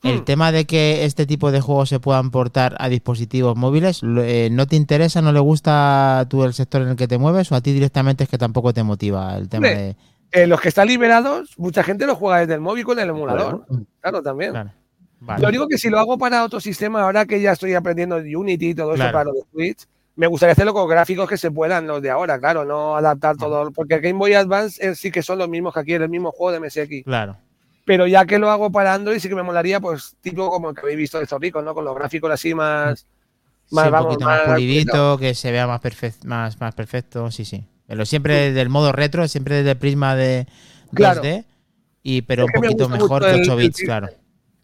el 0.03 0.21
Hmm. 0.21 0.25
tema 0.25 0.53
de 0.53 0.67
que 0.67 1.05
este 1.05 1.27
tipo 1.27 1.51
de 1.51 1.61
juegos 1.61 1.89
se 1.89 2.01
puedan 2.01 2.31
portar 2.31 2.77
a 2.79 2.89
dispositivos 2.89 3.57
móviles, 3.57 4.01
eh, 4.03 4.49
¿no 4.53 4.67
te 4.67 4.77
interesa, 4.77 5.23
no 5.23 5.33
le 5.33 5.41
gusta 5.41 6.27
tú 6.29 6.45
el 6.45 6.55
sector 6.55 6.83
en 6.83 6.89
el 6.89 6.97
que 6.97 7.09
te 7.09 7.19
mueves 7.19 7.51
o 7.53 7.55
a 7.55 7.61
ti 7.61 7.73
directamente 7.73 8.25
es 8.25 8.31
que 8.31 8.39
tampoco 8.39 8.73
te 8.73 8.83
motiva 8.83 9.37
el 9.37 9.49
tema 9.49 9.69
de... 9.69 9.97
Eh, 10.33 10.47
los 10.47 10.61
que 10.61 10.69
están 10.69 10.89
liberados, 10.89 11.55
mucha 11.57 11.83
gente 11.83 12.07
lo 12.07 12.17
juega 12.17 12.41
desde 12.41 12.55
el 12.55 12.61
móvil 12.61 12.85
con 12.85 12.99
el 12.99 13.09
emulador. 13.09 13.65
Claro, 14.01 14.23
también. 14.23 14.51
Claro. 14.51 14.73
Vale. 15.21 15.43
Lo 15.43 15.49
único 15.49 15.69
que 15.69 15.79
si 15.79 15.89
lo 15.89 15.99
hago 15.99 16.19
para 16.19 16.45
otro 16.45 16.61
sistema, 16.61 17.03
ahora 17.03 17.25
que 17.25 17.41
ya 17.41 17.53
estoy 17.53 17.75
aprendiendo 17.75 18.17
Unity 18.17 18.71
y 18.71 18.75
todo 18.75 18.95
eso 18.95 19.05
para 19.05 19.25
lo 19.25 19.33
de 19.33 19.41
Switch, 19.51 19.87
me 20.17 20.27
gustaría 20.27 20.53
hacerlo 20.53 20.75
con 20.75 20.89
gráficos 20.89 21.29
que 21.29 21.37
se 21.37 21.51
puedan 21.51 21.87
los 21.87 22.03
de 22.03 22.11
ahora, 22.11 22.39
claro, 22.39 22.65
no 22.65 22.97
adaptar 22.97 23.37
todo, 23.37 23.71
porque 23.71 23.95
el 23.95 24.01
Game 24.01 24.19
Boy 24.19 24.35
Advance 24.35 24.87
eh, 24.87 24.95
sí 24.95 25.11
que 25.11 25.23
son 25.23 25.39
los 25.39 25.49
mismos 25.49 25.73
que 25.75 25.81
aquí, 25.81 25.93
el 25.93 26.09
mismo 26.09 26.33
juego 26.33 26.53
de 26.53 26.67
MSX. 26.67 27.05
Claro. 27.05 27.37
Pero 27.87 28.07
ya 28.07 28.27
que 28.27 28.39
lo 28.39 28.51
hago 28.51 28.71
para 28.71 28.93
Android, 28.93 29.19
sí 29.21 29.29
que 29.31 29.35
me 29.35 29.43
molaría, 29.43 29.81
pues, 29.81 30.17
tipo 30.21 30.51
como 30.51 30.69
el 30.71 30.75
que 30.75 30.83
habéis 30.83 30.99
visto 30.99 31.17
de 31.17 31.25
estos 31.25 31.41
ricos, 31.41 31.65
¿no? 31.65 31.73
Con 31.73 31.85
los 31.87 31.95
gráficos 31.95 32.31
así 32.31 32.53
más. 32.55 33.07
Sí, 33.69 33.75
más 33.75 33.87
un 33.87 33.93
vamos, 33.93 34.07
poquito 34.09 34.25
más, 34.29 34.39
más- 34.47 34.55
pulidito, 34.55 35.19
que 35.19 35.35
se 35.35 35.51
vea 35.53 35.67
más, 35.67 35.81
perfec- 35.81 36.25
más, 36.25 36.61
más 36.61 36.75
perfecto, 36.75 37.31
sí, 37.31 37.45
sí. 37.47 37.65
Pero 37.87 38.05
siempre 38.05 38.53
del 38.53 38.69
modo 38.69 38.93
retro, 38.93 39.27
siempre 39.29 39.57
desde 39.57 39.71
el 39.71 39.77
prisma 39.79 40.15
de 40.15 40.47
2D, 40.91 40.95
Claro. 40.95 41.23
y, 42.03 42.23
pero 42.23 42.45
Es 42.45 42.51
un 42.55 42.61
poquito 42.63 42.89
mejor 42.89 43.23
que 43.25 43.31
el- 43.31 43.41
8 43.41 43.53
el 43.55 43.59
bits, 43.59 43.81
claro. 43.83 44.09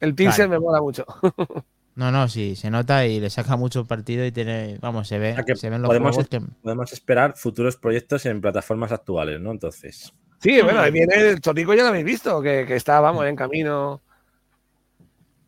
El 0.00 0.14
pixel 0.14 0.48
Vale. 0.48 0.58
me 0.58 0.64
mola 0.64 0.80
mucho. 0.82 1.06
No, 1.94 2.10
no, 2.10 2.26
sí, 2.26 2.56
se 2.56 2.70
nota 2.70 3.04
y 3.06 3.20
le 3.20 3.28
saca 3.28 3.54
mucho 3.58 3.84
partido 3.84 4.24
y 4.24 4.32
tiene, 4.32 4.78
vamos, 4.80 5.06
se 5.08 5.18
ve, 5.18 5.32
O 5.32 5.34
sea 5.34 5.44
que 5.44 5.56
se 5.56 5.68
ven 5.68 5.82
los 5.82 5.90
podemos, 5.90 6.14
juegos 6.16 6.30
que... 6.30 6.40
podemos 6.62 6.90
esperar 6.90 7.34
futuros 7.36 7.76
proyectos 7.76 8.24
en 8.24 8.40
plataformas 8.40 8.92
actuales, 8.92 9.38
¿no? 9.42 9.50
Entonces. 9.50 10.10
Sí, 10.42 10.60
bueno, 10.60 10.80
ahí 10.80 10.90
viene 10.90 11.14
el 11.14 11.40
Chorrico, 11.40 11.72
ya 11.72 11.82
lo 11.82 11.90
habéis 11.90 12.04
visto, 12.04 12.42
que, 12.42 12.64
que 12.66 12.74
está, 12.74 13.00
vamos, 13.00 13.24
en 13.26 13.36
camino. 13.36 14.00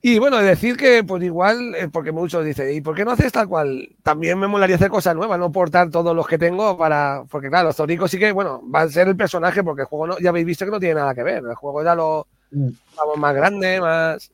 Y 0.07 0.19
bueno, 0.19 0.37
decir 0.37 0.77
que, 0.77 1.03
pues 1.03 1.23
igual, 1.23 1.75
eh, 1.75 1.89
porque 1.91 2.13
muchos 2.13 2.45
dicen, 2.45 2.73
¿y 2.73 2.81
por 2.81 2.95
qué 2.95 3.05
no 3.05 3.13
haces 3.13 3.33
tal 3.33 3.49
cual? 3.49 3.89
También 4.03 4.39
me 4.39 4.47
molaría 4.47 4.77
hacer 4.77 4.91
cosas 4.91 5.17
nuevas, 5.17 5.39
no 5.39 5.51
portar 5.51 5.91
todos 5.91 6.15
los 6.15 6.27
que 6.29 6.37
tengo 6.37 6.77
para. 6.77 7.25
Porque 7.31 7.49
claro, 7.49 7.69
los 7.69 7.77
Chorricos 7.77 8.11
sí 8.11 8.19
que, 8.19 8.31
bueno, 8.31 8.63
va 8.71 8.83
a 8.83 8.89
ser 8.91 9.09
el 9.09 9.17
personaje, 9.17 9.65
porque 9.65 9.83
el 9.83 9.89
juego 9.89 10.07
no, 10.07 10.19
ya 10.19 10.29
habéis 10.29 10.45
visto 10.45 10.67
que 10.67 10.71
no 10.71 10.79
tiene 10.79 10.97
nada 10.97 11.15
que 11.15 11.23
ver. 11.23 11.43
El 11.43 11.55
juego 11.55 11.83
ya 11.83 11.95
lo. 11.95 12.27
Mm. 12.51 12.69
Vamos, 12.97 13.17
más 13.17 13.35
grande, 13.35 13.81
más. 13.81 14.31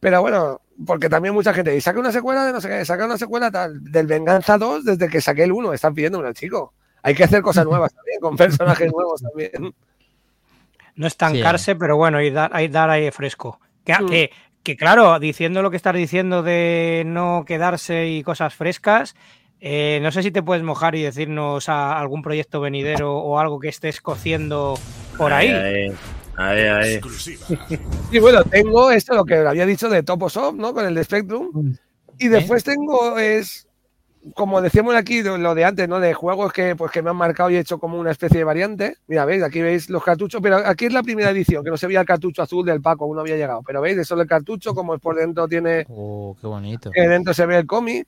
Pero 0.00 0.22
bueno, 0.22 0.62
porque 0.86 1.08
también 1.08 1.34
mucha 1.34 1.52
gente 1.52 1.72
dice, 1.72 1.82
saca 1.82 2.00
una 2.00 2.10
secuela 2.10 2.46
de 2.46 2.54
no 2.54 2.60
sé 2.62 2.68
qué, 2.68 2.84
saca 2.84 3.04
una 3.04 3.18
secuela 3.18 3.50
tal, 3.50 3.84
del 3.84 4.06
Venganza 4.06 4.56
2 4.56 4.84
desde 4.84 5.08
que 5.08 5.20
saqué 5.20 5.44
el 5.44 5.52
1, 5.52 5.74
están 5.74 5.94
pidiéndome 5.94 6.26
al 6.26 6.34
chico. 6.34 6.72
Hay 7.06 7.14
que 7.14 7.22
hacer 7.24 7.40
cosas 7.40 7.64
nuevas 7.64 7.94
también, 7.94 8.20
con 8.20 8.36
personajes 8.36 8.92
nuevos 8.92 9.22
también. 9.22 9.72
No 10.96 11.06
estancarse, 11.06 11.76
pero 11.76 11.96
bueno, 11.96 12.20
y 12.20 12.30
dar, 12.30 12.50
y 12.60 12.68
dar 12.68 12.90
aire 12.90 13.12
fresco. 13.12 13.60
Que, 13.84 13.94
Mm. 13.94 14.06
que, 14.08 14.30
que 14.64 14.76
claro, 14.76 15.18
diciendo 15.20 15.62
lo 15.62 15.70
que 15.70 15.76
estás 15.76 15.94
diciendo 15.94 16.42
de 16.42 17.04
no 17.06 17.44
quedarse 17.46 18.08
y 18.08 18.24
cosas 18.24 18.54
frescas, 18.54 19.14
eh, 19.60 20.00
no 20.02 20.10
sé 20.10 20.24
si 20.24 20.32
te 20.32 20.42
puedes 20.42 20.64
mojar 20.64 20.96
y 20.96 21.02
decirnos 21.02 21.68
a 21.68 21.96
algún 21.98 22.22
proyecto 22.22 22.60
venidero 22.60 23.16
o 23.16 23.38
algo 23.38 23.60
que 23.60 23.68
estés 23.68 24.00
cociendo 24.00 24.76
por 25.16 25.32
ahí. 25.32 25.48
Ahí, 25.48 25.92
ahí, 26.36 26.60
ahí. 26.62 26.94
Exclusiva. 26.94 27.46
Y 28.10 28.18
bueno, 28.18 28.42
tengo 28.44 28.90
esto, 28.90 29.14
lo 29.14 29.24
que 29.24 29.36
había 29.36 29.64
dicho 29.64 29.88
de 29.88 30.02
Toposoft, 30.02 30.56
¿no? 30.56 30.74
Con 30.74 30.84
el 30.86 30.94
de 30.96 31.04
Spectrum. 31.04 31.50
Mm. 31.52 31.72
Y 32.18 32.28
después 32.28 32.64
tengo, 32.64 33.16
es, 33.18 33.68
como 34.34 34.60
decíamos 34.60 34.94
aquí, 34.94 35.22
lo 35.22 35.54
de 35.54 35.64
antes, 35.64 35.88
¿no? 35.88 36.00
De 36.00 36.14
juegos 36.14 36.52
que, 36.52 36.74
pues, 36.76 36.90
que 36.90 37.02
me 37.02 37.10
han 37.10 37.16
marcado 37.16 37.50
y 37.50 37.56
he 37.56 37.60
hecho 37.60 37.78
como 37.78 37.98
una 37.98 38.10
especie 38.10 38.38
de 38.38 38.44
variante. 38.44 38.96
Mira, 39.06 39.24
veis, 39.24 39.42
aquí 39.42 39.60
veis 39.60 39.88
los 39.90 40.02
cartuchos, 40.02 40.40
pero 40.42 40.56
aquí 40.56 40.86
es 40.86 40.92
la 40.92 41.02
primera 41.02 41.30
edición, 41.30 41.62
que 41.62 41.70
no 41.70 41.76
se 41.76 41.86
veía 41.86 42.00
el 42.00 42.06
cartucho 42.06 42.42
azul 42.42 42.64
del 42.66 42.80
Paco, 42.80 43.04
aún 43.04 43.14
no 43.16 43.20
había 43.20 43.36
llegado. 43.36 43.62
Pero 43.66 43.80
veis, 43.80 43.96
eso 43.98 44.20
el 44.20 44.26
cartucho, 44.26 44.74
como 44.74 44.94
es 44.94 45.00
por 45.00 45.14
dentro 45.16 45.46
tiene, 45.46 45.86
Oh, 45.88 46.36
qué 46.40 46.46
bonito. 46.46 46.90
que 46.90 47.02
dentro 47.08 47.32
se 47.34 47.46
ve 47.46 47.58
el 47.58 47.66
cómic. 47.66 48.06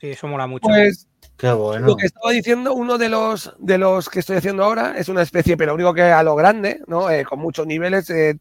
Sí, 0.00 0.10
eso 0.10 0.26
mola 0.28 0.46
mucho. 0.46 0.66
Pues 0.66 1.08
Qué 1.36 1.50
bueno. 1.52 1.86
Lo 1.86 1.96
que 1.96 2.06
estaba 2.06 2.30
diciendo, 2.30 2.74
uno 2.74 2.96
de 2.96 3.08
los, 3.08 3.54
de 3.58 3.76
los 3.78 4.08
que 4.08 4.20
estoy 4.20 4.36
haciendo 4.36 4.64
ahora 4.64 4.94
es 4.96 5.08
una 5.08 5.22
especie, 5.22 5.56
pero 5.56 5.72
lo 5.72 5.74
único 5.74 5.92
que 5.94 6.02
a 6.02 6.22
lo 6.22 6.36
grande, 6.36 6.80
¿no? 6.86 7.10
Eh, 7.10 7.24
con 7.24 7.40
muchos 7.40 7.66
niveles 7.66 8.08
eh, 8.10 8.38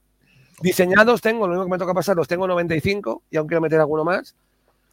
diseñados 0.61 1.19
tengo, 1.21 1.47
lo 1.47 1.53
único 1.53 1.65
que 1.65 1.71
me 1.71 1.77
toca 1.79 1.93
pasar 1.93 2.15
los 2.15 2.27
tengo 2.27 2.47
95 2.47 3.23
y 3.31 3.37
aún 3.37 3.47
quiero 3.47 3.61
meter 3.61 3.79
alguno 3.79 4.03
más. 4.03 4.35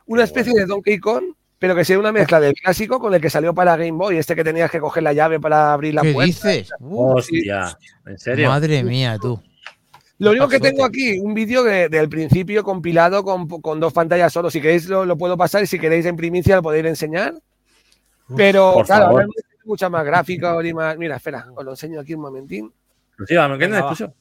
Una 0.07 0.25
especie 0.25 0.55
de 0.55 0.65
Donkey 0.67 0.99
Kong, 0.99 1.25
pero 1.61 1.77
que 1.77 1.85
sea 1.85 1.99
una 1.99 2.11
mezcla 2.11 2.41
del 2.41 2.55
clásico 2.55 2.99
con 2.99 3.13
el 3.15 3.21
que 3.21 3.29
salió 3.31 3.55
para 3.55 3.77
Game 3.77 3.93
Boy, 3.93 4.17
este 4.17 4.35
que 4.35 4.43
tenías 4.43 4.71
que 4.71 4.81
coger 4.81 5.03
la 5.03 5.13
llave 5.13 5.39
para 5.39 5.73
abrir 5.75 5.95
la 5.95 6.01
¿Qué 6.03 6.13
puerta. 6.15 6.27
dices? 6.27 6.71
Uh, 6.81 7.13
Hostia, 7.17 7.77
¿en 8.07 8.19
serio? 8.19 8.49
madre 8.49 8.83
mía, 8.83 9.17
tú. 9.21 9.41
Lo 10.19 10.31
único 10.31 10.49
que 10.49 10.59
tengo 10.61 10.85
aquí, 10.85 11.19
un 11.19 11.33
vídeo 11.35 11.63
de- 11.63 11.89
del 11.89 12.09
principio 12.09 12.65
compilado 12.65 13.23
con, 13.23 13.47
con 13.47 13.79
dos 13.79 13.93
pantallas 13.93 14.33
solo. 14.33 14.51
Si 14.51 14.61
queréis 14.61 14.87
lo, 14.89 15.05
lo 15.07 15.17
puedo 15.17 15.37
pasar 15.37 15.63
y 15.63 15.67
si 15.67 15.79
queréis 15.79 16.05
en 16.07 16.17
primicia 16.17 16.57
lo 16.57 16.63
podéis 16.63 16.85
enseñar. 16.87 17.35
Pero 18.37 18.73
por 18.75 18.87
claro, 18.87 19.07
ahora 19.07 19.25
hay 19.25 19.31
mucha 19.65 19.89
más 19.89 20.05
gráfica 20.05 20.57
y 20.65 20.73
más. 20.75 20.97
Mira, 20.99 21.17
espera, 21.17 21.47
os 21.55 21.65
lo 21.65 21.71
enseño 21.73 22.01
aquí 22.01 22.15
un 22.15 22.21
momentín. 22.23 22.73
¿me 23.19 23.23
entiendes? 23.25 23.59
Venga, 23.59 23.81
va. 23.83 23.91
Exclusiva. 23.93 24.13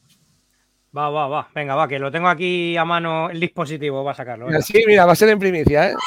Va, 0.98 1.10
va, 1.10 1.28
va. 1.28 1.50
Venga, 1.54 1.76
va, 1.76 1.88
que 1.88 2.00
lo 2.00 2.12
tengo 2.12 2.28
aquí 2.28 2.76
a 2.76 2.84
mano 2.86 3.30
el 3.30 3.40
dispositivo, 3.40 4.04
va 4.04 4.12
a 4.12 4.16
sacarlo. 4.16 4.48
Mira, 4.48 4.62
sí, 4.62 4.82
mira, 4.88 5.06
va 5.06 5.12
a 5.14 5.16
ser 5.16 5.30
en 5.30 5.40
primicia, 5.40 5.92
¿eh? 5.92 5.96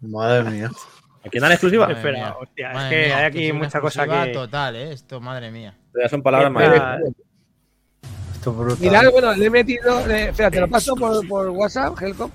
Madre 0.00 0.50
mía. 0.50 0.70
¿Aquí 1.26 1.38
dan 1.38 1.52
exclusiva? 1.52 1.86
Madre 1.86 1.98
Espera, 1.98 2.16
mía. 2.18 2.34
hostia, 2.40 2.70
es 2.72 2.78
que 2.90 3.06
mía, 3.06 3.16
hay 3.18 3.24
aquí 3.24 3.52
mucha 3.52 3.80
cosa 3.80 4.06
que. 4.06 4.32
total, 4.32 4.76
¿eh? 4.76 4.92
Esto, 4.92 5.20
madre 5.20 5.50
mía. 5.50 5.76
Ya 6.00 6.08
son 6.08 6.22
palabras 6.22 6.50
mayores. 6.52 6.82
Esto 8.34 8.50
es 8.50 8.56
brutal. 8.56 8.78
Mirad, 8.80 9.10
bueno, 9.10 9.32
le 9.34 9.46
he 9.46 9.50
metido. 9.50 10.00
eh, 10.10 10.28
espera, 10.28 10.50
te 10.50 10.60
lo 10.60 10.68
paso 10.68 10.94
por, 10.94 11.26
por 11.26 11.48
WhatsApp, 11.50 12.00
Helcom. 12.00 12.30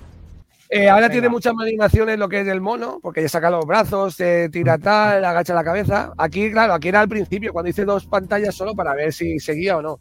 Eh, 0.72 0.88
ahora 0.88 1.02
Venga. 1.02 1.12
tiene 1.12 1.28
muchas 1.28 1.52
más 1.54 1.66
animaciones 1.66 2.16
lo 2.18 2.28
que 2.28 2.40
es 2.40 2.48
el 2.48 2.60
mono, 2.60 2.98
porque 3.02 3.22
ya 3.22 3.28
saca 3.28 3.50
los 3.50 3.64
brazos, 3.66 4.14
se 4.14 4.48
tira 4.50 4.78
tal, 4.78 5.24
agacha 5.24 5.52
la 5.54 5.64
cabeza. 5.64 6.12
Aquí, 6.16 6.50
claro, 6.52 6.74
aquí 6.74 6.88
era 6.88 7.00
al 7.00 7.08
principio, 7.08 7.52
cuando 7.52 7.70
hice 7.70 7.84
dos 7.84 8.06
pantallas 8.06 8.54
solo 8.54 8.74
para 8.74 8.94
ver 8.94 9.12
si 9.12 9.40
seguía 9.40 9.76
o 9.78 9.82
no. 9.82 9.98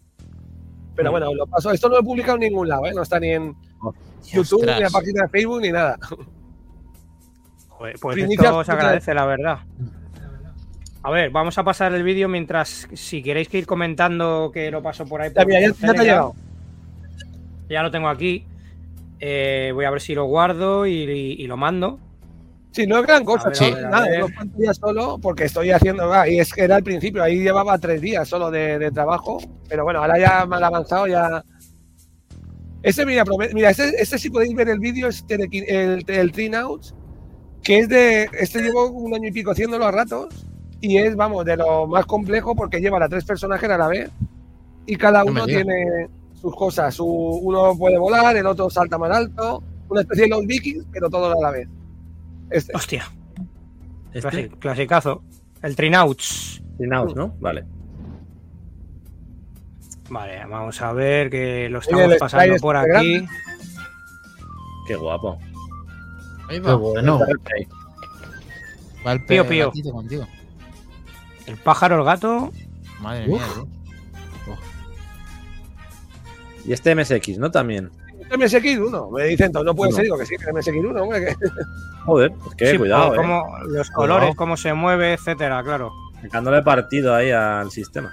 Pero 0.96 1.12
bueno, 1.12 1.34
lo 1.34 1.48
paso. 1.48 1.72
Esto 1.72 1.90
no 1.90 1.96
lo 1.96 2.02
he 2.02 2.04
publicado 2.04 2.36
en 2.36 2.42
ningún 2.42 2.68
lado, 2.68 2.86
¿eh? 2.86 2.92
No 2.94 3.02
está 3.04 3.20
ni 3.20 3.32
en 3.32 3.56
YouTube, 4.32 4.60
Ostras. 4.60 4.66
ni 4.66 4.72
en 4.78 4.84
la 4.84 4.90
página 4.90 5.24
de 5.24 5.30
Facebook, 5.30 5.62
ni 5.62 5.72
nada. 5.72 5.98
Pues 7.80 7.96
Primicia 8.00 8.44
esto 8.46 8.60
absoluta. 8.60 8.74
agradece, 8.74 9.14
la 9.14 9.26
verdad. 9.26 9.60
A 11.02 11.12
ver, 11.12 11.30
vamos 11.30 11.58
a 11.58 11.64
pasar 11.64 11.94
el 11.94 12.04
vídeo 12.04 12.28
mientras, 12.28 12.88
si 12.94 13.24
queréis 13.24 13.48
que 13.48 13.58
ir 13.60 13.66
comentando 13.66 14.52
que 14.54 14.70
lo 14.70 14.84
paso 14.84 15.06
por 15.06 15.22
ahí. 15.22 15.30
Ya, 15.30 15.36
por- 15.36 15.48
mira, 15.48 15.62
ya, 15.62 15.68
ya 15.68 15.74
te 15.74 15.78
ha 15.78 15.94
Telegram. 15.94 16.06
llegado. 16.06 16.36
Ya 17.70 17.84
lo 17.84 17.92
tengo 17.92 18.10
aquí. 18.10 18.46
Eh, 19.22 19.72
voy 19.74 19.86
a 19.86 19.92
ver 19.92 20.02
si 20.02 20.14
lo 20.14 20.26
guardo 20.26 20.86
y, 20.86 20.92
y- 20.94 21.42
y 21.44 21.48
lo 21.48 21.56
mando. 21.58 22.00
Sí, 22.72 22.86
no 22.86 23.00
es 23.00 23.04
gran 23.08 23.24
cosa, 23.26 23.50
a 23.50 23.90
nada, 23.90 24.20
dos 24.20 24.32
pantallas 24.32 24.78
solo, 24.78 25.18
porque 25.20 25.46
estoy 25.46 25.72
haciendo, 25.72 26.14
ah, 26.14 26.28
y 26.30 26.40
es 26.40 26.54
que 26.54 26.62
era 26.62 26.76
al 26.76 26.84
principio, 26.84 27.24
ahí 27.24 27.40
llevaba 27.40 27.78
tres 27.80 28.00
días 28.00 28.28
solo 28.28 28.52
de, 28.52 28.78
de 28.78 28.92
trabajo, 28.92 29.40
pero 29.68 29.84
bueno, 29.84 30.02
ahora 30.02 30.20
ya 30.20 30.46
mal 30.46 30.64
avanzado, 30.64 31.08
ya. 31.08 31.44
Este, 32.84 33.06
mira, 33.08 33.24
mira, 33.54 33.72
este, 33.72 34.00
este 34.00 34.20
si 34.20 34.30
podéis 34.30 34.54
ver 34.54 34.70
el 34.70 34.80
vídeo, 34.80 35.08
es 35.08 35.26
Telekin- 35.26 35.66
el, 35.68 36.04
el 36.08 36.32
que 37.64 37.80
es 37.80 37.90
de, 37.90 38.30
este 38.40 38.62
llevo 38.62 38.90
un 38.90 39.14
año 39.14 39.28
y 39.28 39.32
pico 39.32 39.52
haciéndolo 39.52 39.86
a 39.86 39.92
ratos, 39.92 40.46
y 40.82 40.98
es, 40.98 41.16
vamos, 41.16 41.46
de 41.46 41.58
lo 41.58 41.88
más 41.88 42.06
complejo 42.06 42.56
porque 42.56 42.80
lleva 42.80 43.04
a 43.04 43.10
tres 43.10 43.26
personajes 43.26 43.70
a 43.70 43.78
la 43.78 43.88
vez, 43.88 44.10
y 44.86 44.96
cada 44.96 45.24
uno 45.24 45.46
tiene 45.46 46.08
sus 46.42 46.56
cosas, 46.56 46.96
su, 46.96 47.06
uno 47.06 47.78
puede 47.78 47.98
volar, 47.98 48.36
el 48.38 48.46
otro 48.46 48.70
salta 48.70 48.98
más 48.98 49.12
alto, 49.12 49.62
una 49.90 50.02
especie 50.02 50.24
de 50.24 50.30
los 50.30 50.46
vikings, 50.46 50.86
pero 50.92 51.10
todo 51.10 51.32
a 51.32 51.42
la 51.42 51.52
vez. 51.52 51.68
Este. 52.50 52.72
Hostia, 52.76 53.04
Este, 54.14 54.30
clasi- 54.30 54.60
clasicazo. 54.60 55.22
El 55.62 55.76
Trinauts. 55.76 56.64
Tinaos, 56.78 57.14
¿no? 57.16 57.36
Vale. 57.40 57.66
Vale, 60.10 60.46
vamos 60.46 60.82
a 60.82 60.94
ver 60.94 61.30
que 61.30 61.70
lo 61.70 61.80
estamos 61.80 62.16
pasando 62.16 62.56
por 62.62 62.78
aquí. 62.78 63.26
Qué 64.88 64.96
guapo. 64.96 65.38
Ahí 66.50 66.60
Qué 66.60 66.68
va. 66.68 66.76
bueno. 66.76 67.20
Va 69.06 69.12
el 69.14 69.26
Pío, 69.26 69.48
pío. 69.48 69.72
contigo. 69.94 70.28
El 71.46 71.56
pájaro, 71.58 72.00
el 72.00 72.04
gato. 72.04 72.52
Madre 73.02 73.28
mía, 73.28 73.42
tú. 73.56 73.68
Y 76.66 76.74
este 76.74 76.94
MSX, 76.96 77.38
¿no? 77.38 77.50
También. 77.50 77.90
MSX1, 78.30 79.10
me 79.12 79.24
dicen, 79.26 79.52
no 79.52 79.74
puede 79.74 79.90
Uno. 79.90 79.96
ser, 79.96 80.04
digo 80.04 80.18
que 80.18 80.26
sí, 80.26 80.36
que 80.38 80.46
MSX1, 80.52 81.02
hombre, 81.02 81.26
que- 81.26 81.36
Joder, 82.06 82.32
es 82.50 82.56
que 82.56 82.72
Sí, 82.72 82.78
cuidado, 82.78 83.08
por 83.10 83.16
eh. 83.16 83.18
cómo- 83.22 83.58
los 83.68 83.90
colores, 83.90 84.36
cómo 84.36 84.58
se 84.58 84.74
mueve, 84.74 85.14
etcétera, 85.14 85.64
claro. 85.64 85.92
Sacándole 86.22 86.62
partido 86.62 87.16
ahí 87.16 87.32
al 87.32 87.72
sistema. 87.72 88.12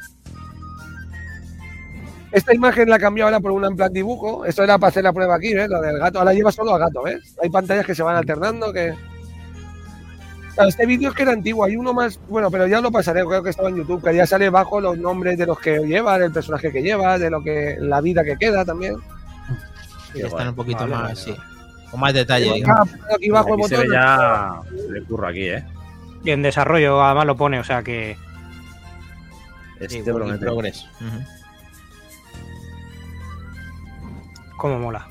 Esta 2.37 2.55
imagen 2.55 2.91
la 2.91 2.97
he 2.97 3.01
cambiado 3.01 3.29
ahora 3.29 3.41
por 3.41 3.51
una 3.51 3.69
en 3.69 3.77
plan 3.77 3.91
dibujo, 3.91 4.45
esto 4.45 4.63
era 4.63 4.77
para 4.77 4.91
hacer 4.91 5.03
la 5.03 5.15
prueba 5.15 5.37
aquí, 5.37 5.55
¿ves? 5.55 5.71
Lo 5.71 5.81
del 5.81 5.99
gato, 5.99 6.19
ahora 6.19 6.35
lleva 6.35 6.53
solo 6.53 6.75
al 6.75 6.81
gato, 6.81 7.03
¿ves? 7.03 7.35
Hay 7.43 7.49
pantallas 7.49 7.87
que 7.87 7.95
se 7.95 8.03
van 8.03 8.15
alternando, 8.15 8.75
que... 8.75 8.93
Claro, 10.55 10.69
este 10.69 10.85
vídeo 10.85 11.09
es 11.09 11.15
que 11.15 11.23
era 11.23 11.33
antiguo, 11.33 11.65
hay 11.65 11.79
uno 11.79 11.95
más, 11.95 12.21
bueno, 12.29 12.51
pero 12.51 12.67
ya 12.67 12.83
lo 12.83 12.93
pasaré, 12.93 13.25
creo 13.25 13.43
que 13.43 13.49
estaba 13.49 13.71
en 13.71 13.77
YouTube, 13.77 14.05
que 14.05 14.15
ya 14.15 14.27
sale 14.27 14.51
bajo 14.51 14.83
los 14.83 14.99
nombres 14.99 15.39
de 15.39 15.47
los 15.47 15.59
que 15.59 15.79
lleva, 15.79 16.19
del 16.19 16.31
personaje 16.31 16.71
que 16.71 16.83
lleva, 16.83 17.19
de 17.19 17.31
lo 17.31 17.43
que, 17.43 17.79
la 17.81 18.03
vida 18.03 18.23
que 18.23 18.37
queda 18.37 18.67
también. 18.67 18.97
Sí, 20.13 20.21
están 20.21 20.49
un 20.49 20.55
poquito 20.55 20.81
Vale, 20.81 20.91
más, 20.91 21.03
vale, 21.05 21.17
sí. 21.17 21.31
vale. 21.31 21.43
Con 21.91 22.01
más 22.01 22.13
detalle, 22.13 22.63
aquí 23.15 23.31
bajo 23.31 23.55
el 23.55 23.61
Aquí 23.61 23.69
se 23.71 23.77
ve 23.79 23.85
botón. 23.85 23.95
ya 23.95 24.61
le 24.91 25.03
curro 25.05 25.29
aquí, 25.29 25.49
¿eh? 25.49 25.65
Y 26.23 26.33
en 26.33 26.43
desarrollo 26.43 27.03
además 27.03 27.25
lo 27.27 27.37
pone, 27.39 27.59
o 27.61 27.65
sea 27.65 27.83
que. 27.83 28.19
Este 29.81 29.89
Sí, 29.89 29.99
in 30.01 30.05
promete. 30.05 30.45
Cómo 34.59 34.79
mola. 34.79 35.07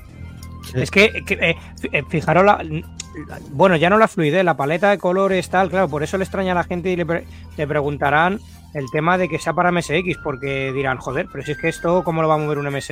Sí. 0.72 0.80
Es 0.80 0.90
que, 0.90 1.24
que, 1.24 1.34
eh, 1.34 1.56
eh, 1.92 2.02
fijaros 2.08 2.44
la, 2.44 2.62
la- 2.62 3.38
Bueno, 3.50 3.76
ya 3.76 3.88
no 3.88 3.98
la 3.98 4.08
fluidez, 4.08 4.44
la 4.44 4.56
paleta 4.56 4.90
de 4.90 4.98
colores, 4.98 5.48
tal, 5.48 5.70
claro, 5.70 5.88
por 5.88 6.02
eso 6.02 6.18
le 6.18 6.24
extraña 6.24 6.52
a 6.52 6.56
la 6.56 6.64
gente 6.64 6.90
y 6.90 6.96
le, 6.96 7.06
pre- 7.06 7.24
le 7.56 7.66
preguntarán 7.66 8.40
el 8.74 8.84
tema 8.92 9.16
de 9.16 9.28
que 9.28 9.38
sea 9.38 9.52
para 9.54 9.70
MSX, 9.72 10.18
porque 10.22 10.72
dirán, 10.72 10.98
joder, 10.98 11.26
pero 11.32 11.44
si 11.44 11.52
es 11.52 11.58
que 11.58 11.68
esto, 11.68 12.02
¿cómo 12.04 12.20
lo 12.20 12.28
va 12.28 12.34
a 12.34 12.38
mover 12.38 12.58
un 12.58 12.66
MSX? 12.70 12.90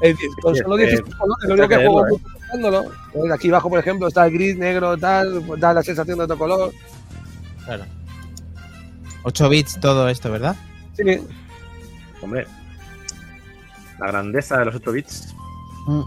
Es 0.00 0.12
decir, 0.12 0.28
con 0.40 0.54
solo 0.54 0.78
es 0.78 0.84
que 0.84 0.90
16 0.92 1.14
colores, 1.16 1.48
lo 1.48 1.54
único 1.54 1.68
que 1.68 1.76
juego 1.76 2.06
¿eh? 2.06 2.88
Pues 3.12 3.32
Aquí 3.32 3.48
abajo, 3.48 3.68
por 3.68 3.80
ejemplo, 3.80 4.06
está 4.06 4.24
el 4.26 4.32
gris, 4.32 4.56
negro, 4.56 4.96
tal, 4.96 5.42
pues 5.46 5.60
da 5.60 5.74
la 5.74 5.82
sensación 5.82 6.16
de 6.18 6.24
otro 6.24 6.38
color. 6.38 6.72
Claro. 7.64 7.84
8 9.24 9.48
bits 9.48 9.80
todo 9.80 10.08
esto, 10.08 10.30
¿verdad? 10.30 10.54
Sí, 10.96 11.02
Hombre. 12.22 12.46
La 13.98 14.08
grandeza 14.08 14.58
de 14.58 14.64
los 14.66 14.74
8 14.74 14.92
bits. 14.92 15.34
Mm. 15.86 16.02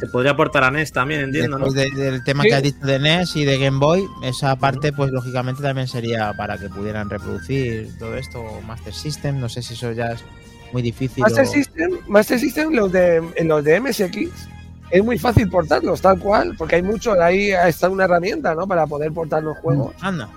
Se 0.00 0.06
podría 0.08 0.34
portar 0.36 0.64
a 0.64 0.70
NES 0.70 0.90
también, 0.92 1.20
entiendo, 1.20 1.58
¿no? 1.58 1.70
De- 1.70 1.90
del 1.92 2.24
tema 2.24 2.42
Sí. 2.42 2.48
que 2.48 2.54
has 2.56 2.62
dicho 2.62 2.78
de 2.84 2.98
NES 2.98 3.36
y 3.36 3.44
de 3.44 3.56
Game 3.58 3.78
Boy, 3.78 4.04
esa 4.24 4.56
parte, 4.56 4.92
pues 4.92 5.12
lógicamente 5.12 5.62
también 5.62 5.86
sería 5.86 6.32
para 6.36 6.58
que 6.58 6.68
pudieran 6.68 7.08
reproducir 7.08 7.96
todo 7.98 8.16
esto, 8.16 8.40
o 8.40 8.60
Master 8.62 8.92
System, 8.92 9.38
no 9.38 9.48
sé 9.48 9.62
si 9.62 9.74
eso 9.74 9.92
ya 9.92 10.12
es 10.12 10.24
muy 10.72 10.82
difícil. 10.82 11.22
Master 11.22 11.44
o- 11.44 11.48
System, 11.48 11.90
Master 12.08 12.38
System 12.40 12.72
los 12.72 12.90
de, 12.90 13.22
en 13.36 13.46
los 13.48 13.62
de 13.62 13.76
MSX, 13.80 14.48
es 14.90 15.04
muy 15.04 15.18
fácil 15.18 15.48
portarlos, 15.48 16.00
tal 16.00 16.18
cual, 16.18 16.54
porque 16.58 16.76
hay 16.76 16.82
mucho, 16.82 17.12
ahí 17.22 17.52
está 17.52 17.88
una 17.88 18.04
herramienta, 18.04 18.54
¿no? 18.56 18.66
Para 18.66 18.86
poder 18.88 19.12
portar 19.12 19.42
los 19.44 19.56
juegos. 19.58 19.94
Anda, 20.00 20.28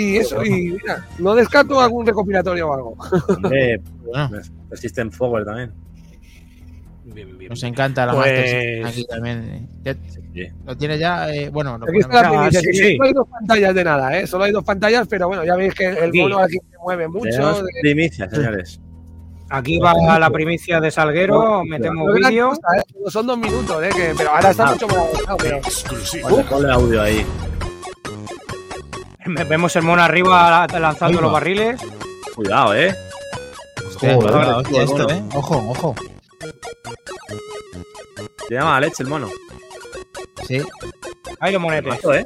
Y 0.00 0.16
eso, 0.18 0.44
y 0.44 0.50
mira, 0.72 1.04
no 1.18 1.34
descarto 1.34 1.80
algún 1.80 2.06
recopilatorio 2.06 2.68
o 2.68 2.74
algo. 2.74 2.96
Hombre, 3.28 3.80
bueno, 4.04 4.30
System 4.74 5.10
Forward 5.10 5.44
también. 5.44 5.72
Bien, 7.04 7.36
bien. 7.38 7.48
nos 7.50 7.62
encanta 7.64 8.06
la 8.06 8.12
Pues- 8.14 8.26
Master 8.32 8.86
aquí 8.86 9.06
también. 9.06 9.68
¿Ya- 9.82 9.94
Sí. 10.34 10.46
¿Lo 10.64 10.76
tienes 10.76 11.00
ya? 11.00 11.34
Eh, 11.34 11.48
bueno, 11.50 11.76
lo 11.78 11.86
Aquí 11.88 11.98
está 11.98 12.22
la 12.30 12.44
Ah, 12.44 12.50
sí, 12.50 12.58
sí. 12.72 12.92
Solo 12.96 13.04
hay 13.08 13.12
dos 13.12 13.28
pantallas 13.28 13.74
de 13.74 13.84
nada, 13.84 14.18
¿eh? 14.18 14.26
Solo 14.26 14.44
hay 14.44 14.52
dos 14.52 14.62
pantallas, 14.62 15.08
pero 15.08 15.26
bueno, 15.26 15.44
ya 15.44 15.56
veis 15.56 15.74
que 15.74 15.86
el 15.86 16.12
mono 16.14 16.38
aquí 16.38 16.58
se 16.70 16.78
mueve 16.80 17.08
mucho. 17.08 17.62
De- 17.62 17.70
primicia, 17.82 18.28
señores. 18.30 18.80
Aquí 19.50 19.78
va 19.80 20.18
la 20.20 20.30
primicia 20.30 20.80
de 20.80 20.90
Salguero, 20.92 21.64
metemos 21.64 22.06
la 22.20 22.28
vídeo. 22.28 22.50
cosa, 22.50 22.60
¿eh? 22.78 22.82
Son 23.10 23.26
dos 23.26 23.38
minutos, 23.38 23.82
¿eh? 23.82 23.88
Que- 23.96 24.12
pero 24.16 24.30
ahora 24.30 24.50
está 24.50 24.68
Ah. 24.68 24.72
mucho 24.72 24.86
más 24.86 24.96
avanzado. 24.98 25.36
Pero... 25.38 25.60
Ponle, 26.22 26.44
ponle 26.44 26.72
audio 26.72 27.02
ahí. 27.02 27.26
Vemos 29.48 29.76
el 29.76 29.82
mono 29.82 30.02
arriba 30.02 30.66
lanzando 30.66 31.20
los 31.20 31.32
barriles. 31.32 31.80
Cuidado, 32.34 32.74
¿eh? 32.74 32.94
Hostia, 33.86 34.14
Joder, 34.14 34.34
hostia, 34.34 34.56
hostia, 34.56 34.82
esto, 34.82 35.04
bueno. 35.04 35.10
¿eh? 35.10 35.22
Ojo, 35.34 35.56
ojo. 35.68 35.94
Se 38.48 38.54
llama 38.54 38.76
a 38.76 38.80
leche 38.80 39.02
el 39.02 39.08
mono. 39.08 39.28
Sí, 40.46 40.62
Ahí 41.40 41.52
los 41.52 41.60
monetes. 41.60 41.94
¿eh? 41.94 42.24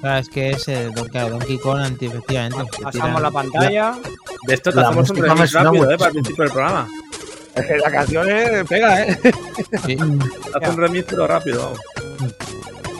claro, 0.00 0.18
es 0.18 0.28
que 0.28 0.50
es 0.50 0.68
el 0.68 0.92
Donkey 0.92 1.58
Kong 1.58 1.80
anti, 1.80 2.06
efectivamente. 2.06 2.82
Pasamos 2.82 3.22
la 3.22 3.30
pantalla. 3.30 3.94
De 4.46 4.54
esto 4.54 4.70
te 4.70 4.76
La 4.76 4.88
hacemos 4.88 5.10
un 5.10 5.16
remix 5.16 5.52
rápido, 5.52 5.90
¿eh? 5.90 5.98
Para 5.98 6.08
el 6.08 6.14
principio 6.14 6.44
del 6.44 6.52
programa. 6.52 6.88
Es 7.54 7.66
que 7.66 7.76
la 7.78 7.90
canción 7.90 8.28
eh, 8.28 8.64
pega, 8.68 9.02
¿eh? 9.02 9.18
Sí. 9.86 9.96
Te 9.96 10.58
hace 10.58 10.70
un 10.70 10.76
remix, 10.76 11.06
pero 11.08 11.26
rápido, 11.26 11.62
vamos. 11.62 11.80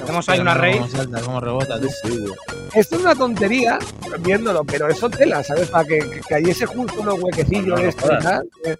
Tenemos 0.07 0.29
ahí 0.29 0.39
una 0.41 0.55
raid. 0.55 0.77
cómo 0.79 0.89
salta, 0.89 1.21
cómo 1.21 1.41
rebota, 1.41 1.81
tú. 1.81 1.89
Sí, 1.89 2.17
güey. 2.19 2.33
Esto 2.75 2.97
es 2.97 3.03
una 3.03 3.15
tontería 3.15 3.79
viéndolo, 4.21 4.65
pero 4.65 4.89
eso 4.89 5.11
tela, 5.11 5.43
¿sabes? 5.43 5.69
Para 5.69 5.85
que, 5.85 5.99
que 5.99 6.21
cayese 6.29 6.65
justo 6.67 7.01
unos 7.01 7.21
huequecillos 7.21 7.67
No, 7.67 7.77
no 7.77 7.83
de 7.83 7.89
esto 7.89 8.05
y 8.05 8.09
jodas. 8.09 8.25
tal. 8.25 8.49
eh. 8.65 8.77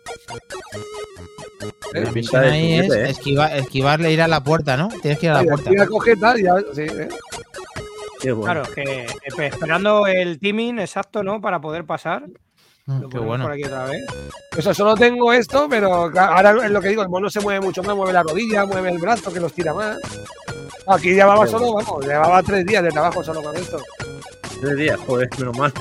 La 1.95 2.11
Pinta 2.13 2.41
ahí 2.41 2.75
es 2.75 2.93
¿eh? 2.93 3.11
esquivar, 3.11 3.57
esquivarle 3.57 4.13
ir 4.13 4.21
a 4.23 4.29
la 4.29 4.43
puerta, 4.43 4.77
¿no? 4.77 4.89
Tienes 5.03 5.19
que 5.19 5.27
ir 5.27 5.33
a 5.33 5.43
la 5.43 5.45
puerta. 5.45 5.71
tal 6.21 6.41
y 6.41 6.43
ya, 6.45 6.55
sí, 6.75 6.83
¿eh? 6.83 7.09
Qué 8.21 8.33
bueno. 8.33 8.63
Claro, 8.63 8.75
que 8.75 8.83
eh, 8.83 9.07
esperando 9.39 10.07
el 10.07 10.39
timing 10.39 10.79
exacto, 10.79 11.23
¿no? 11.23 11.41
Para 11.41 11.61
poder 11.61 11.85
pasar. 11.85 12.25
Mm, 12.87 13.01
Lo 13.03 13.09
Qué 13.09 13.19
bueno. 13.19 13.45
por 13.45 13.53
aquí 13.53 13.65
otra 13.65 13.85
vez. 13.87 14.05
Eso 14.57 14.73
solo 14.73 14.95
tengo 14.95 15.33
esto, 15.33 15.67
pero 15.69 16.05
ahora 16.17 16.55
es 16.65 16.71
lo 16.71 16.81
que 16.81 16.89
digo, 16.91 17.03
el 17.03 17.09
mono 17.09 17.29
se 17.29 17.41
mueve 17.41 17.61
mucho 17.61 17.83
más, 17.83 17.97
mueve 17.97 18.13
la 18.13 18.23
rodilla, 18.23 18.65
mueve 18.65 18.91
el 18.91 18.99
brazo, 18.99 19.33
que 19.33 19.41
los 19.41 19.53
tira 19.53 19.75
más. 19.75 19.97
Aquí 20.87 21.13
llevaba 21.15 21.47
solo, 21.49 21.75
vamos, 21.75 22.07
llevaba 22.07 22.43
tres 22.45 22.65
días 22.65 22.85
de 22.85 22.91
trabajo 22.91 23.25
solo 23.25 23.43
con 23.43 23.57
esto. 23.57 23.79
Tres 24.61 24.77
días, 24.77 24.99
joder, 25.05 25.29
menos 25.39 25.59
mal. 25.59 25.73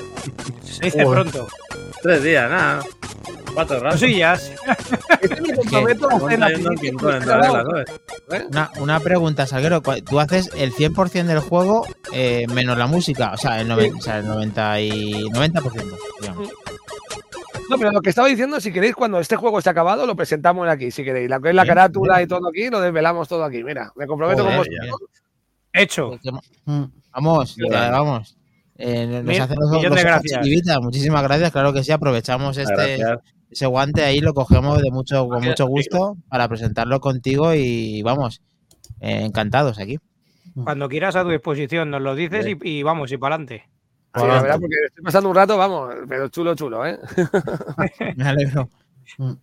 Se 0.63 0.85
dice 0.85 1.05
pronto. 1.05 1.47
Tres 2.01 2.23
días, 2.23 2.49
nada. 2.49 2.83
Cuatro 3.53 3.79
ratos. 3.79 3.99
Este. 4.01 4.55
¿eh? 8.31 8.45
Una, 8.49 8.71
una 8.79 8.99
pregunta, 8.99 9.47
Salguero. 9.47 9.81
¿cuál- 9.81 10.03
Tú 10.03 10.19
haces 10.19 10.49
el 10.57 10.73
100% 10.73 11.25
del 11.27 11.39
juego 11.39 11.87
eh, 12.11 12.45
menos 12.53 12.77
la 12.77 12.87
música. 12.87 13.31
O 13.33 13.37
sea, 13.37 13.61
el, 13.61 13.69
noven- 13.69 13.95
o 13.97 14.01
sea, 14.01 14.17
el 14.19 14.27
90 14.27 14.81
y 14.81 15.23
90%. 15.29 15.97
Digamos. 16.19 16.49
No, 17.69 17.77
pero 17.77 17.91
lo 17.91 18.01
que 18.01 18.09
estaba 18.09 18.27
diciendo, 18.27 18.59
si 18.59 18.71
queréis, 18.71 18.95
cuando 18.95 19.19
este 19.19 19.35
juego 19.35 19.57
esté 19.57 19.69
acabado, 19.71 20.05
lo 20.05 20.15
presentamos 20.15 20.67
aquí, 20.67 20.91
si 20.91 21.03
queréis. 21.03 21.29
La 21.29 21.39
que 21.39 21.49
es 21.49 21.55
la 21.55 21.65
carátula 21.65 22.21
y 22.21 22.27
todo 22.27 22.47
aquí, 22.49 22.69
lo 22.69 22.79
desvelamos 22.79 23.27
todo 23.27 23.43
aquí. 23.43 23.63
Mira, 23.63 23.91
me 23.95 24.05
comprometo 24.07 24.43
Joder, 24.43 24.57
con 24.57 24.67
vosotros. 24.89 25.09
Hecho. 25.73 26.09
Porque- 26.11 26.31
Mm. 26.65 26.83
Vamos, 27.13 27.55
ya, 27.55 27.89
vamos. 27.91 28.37
Eh, 28.77 29.07
nos 29.07 29.23
Mil- 29.23 29.41
hacen 29.41 29.57
los, 29.59 29.71
los 29.71 29.81
de 29.95 30.01
gracias. 30.01 30.81
Muchísimas 30.81 31.23
gracias. 31.23 31.51
Claro 31.51 31.71
que 31.73 31.83
sí, 31.83 31.91
aprovechamos 31.93 32.57
este, 32.57 32.73
Gracias. 32.73 33.19
ese 33.49 33.65
guante 33.67 34.03
ahí, 34.03 34.19
lo 34.19 34.33
cogemos 34.33 34.81
de 34.81 34.91
mucho, 34.91 35.27
con 35.29 35.43
mucho 35.43 35.65
gusto 35.65 36.17
para 36.27 36.47
presentarlo 36.49 36.99
contigo 36.99 37.53
y 37.53 38.01
vamos, 38.03 38.41
eh, 38.99 39.21
encantados 39.23 39.79
aquí. 39.79 39.97
Cuando 40.63 40.87
quieras 40.89 41.15
a 41.15 41.23
tu 41.23 41.29
disposición, 41.29 41.89
nos 41.89 42.01
lo 42.01 42.15
dices 42.15 42.45
y, 42.47 42.57
y 42.61 42.83
vamos, 42.83 43.11
y 43.11 43.17
para 43.17 43.35
adelante. 43.35 43.63
Sí, 44.15 44.27
la 44.27 44.41
verdad, 44.41 44.59
porque 44.59 44.75
estoy 44.87 45.03
pasando 45.03 45.29
un 45.29 45.35
rato, 45.35 45.57
vamos, 45.57 45.93
pero 46.07 46.27
chulo, 46.29 46.55
chulo, 46.55 46.85
¿eh? 46.85 46.97
Me 48.15 48.23
alegro. 48.27 48.69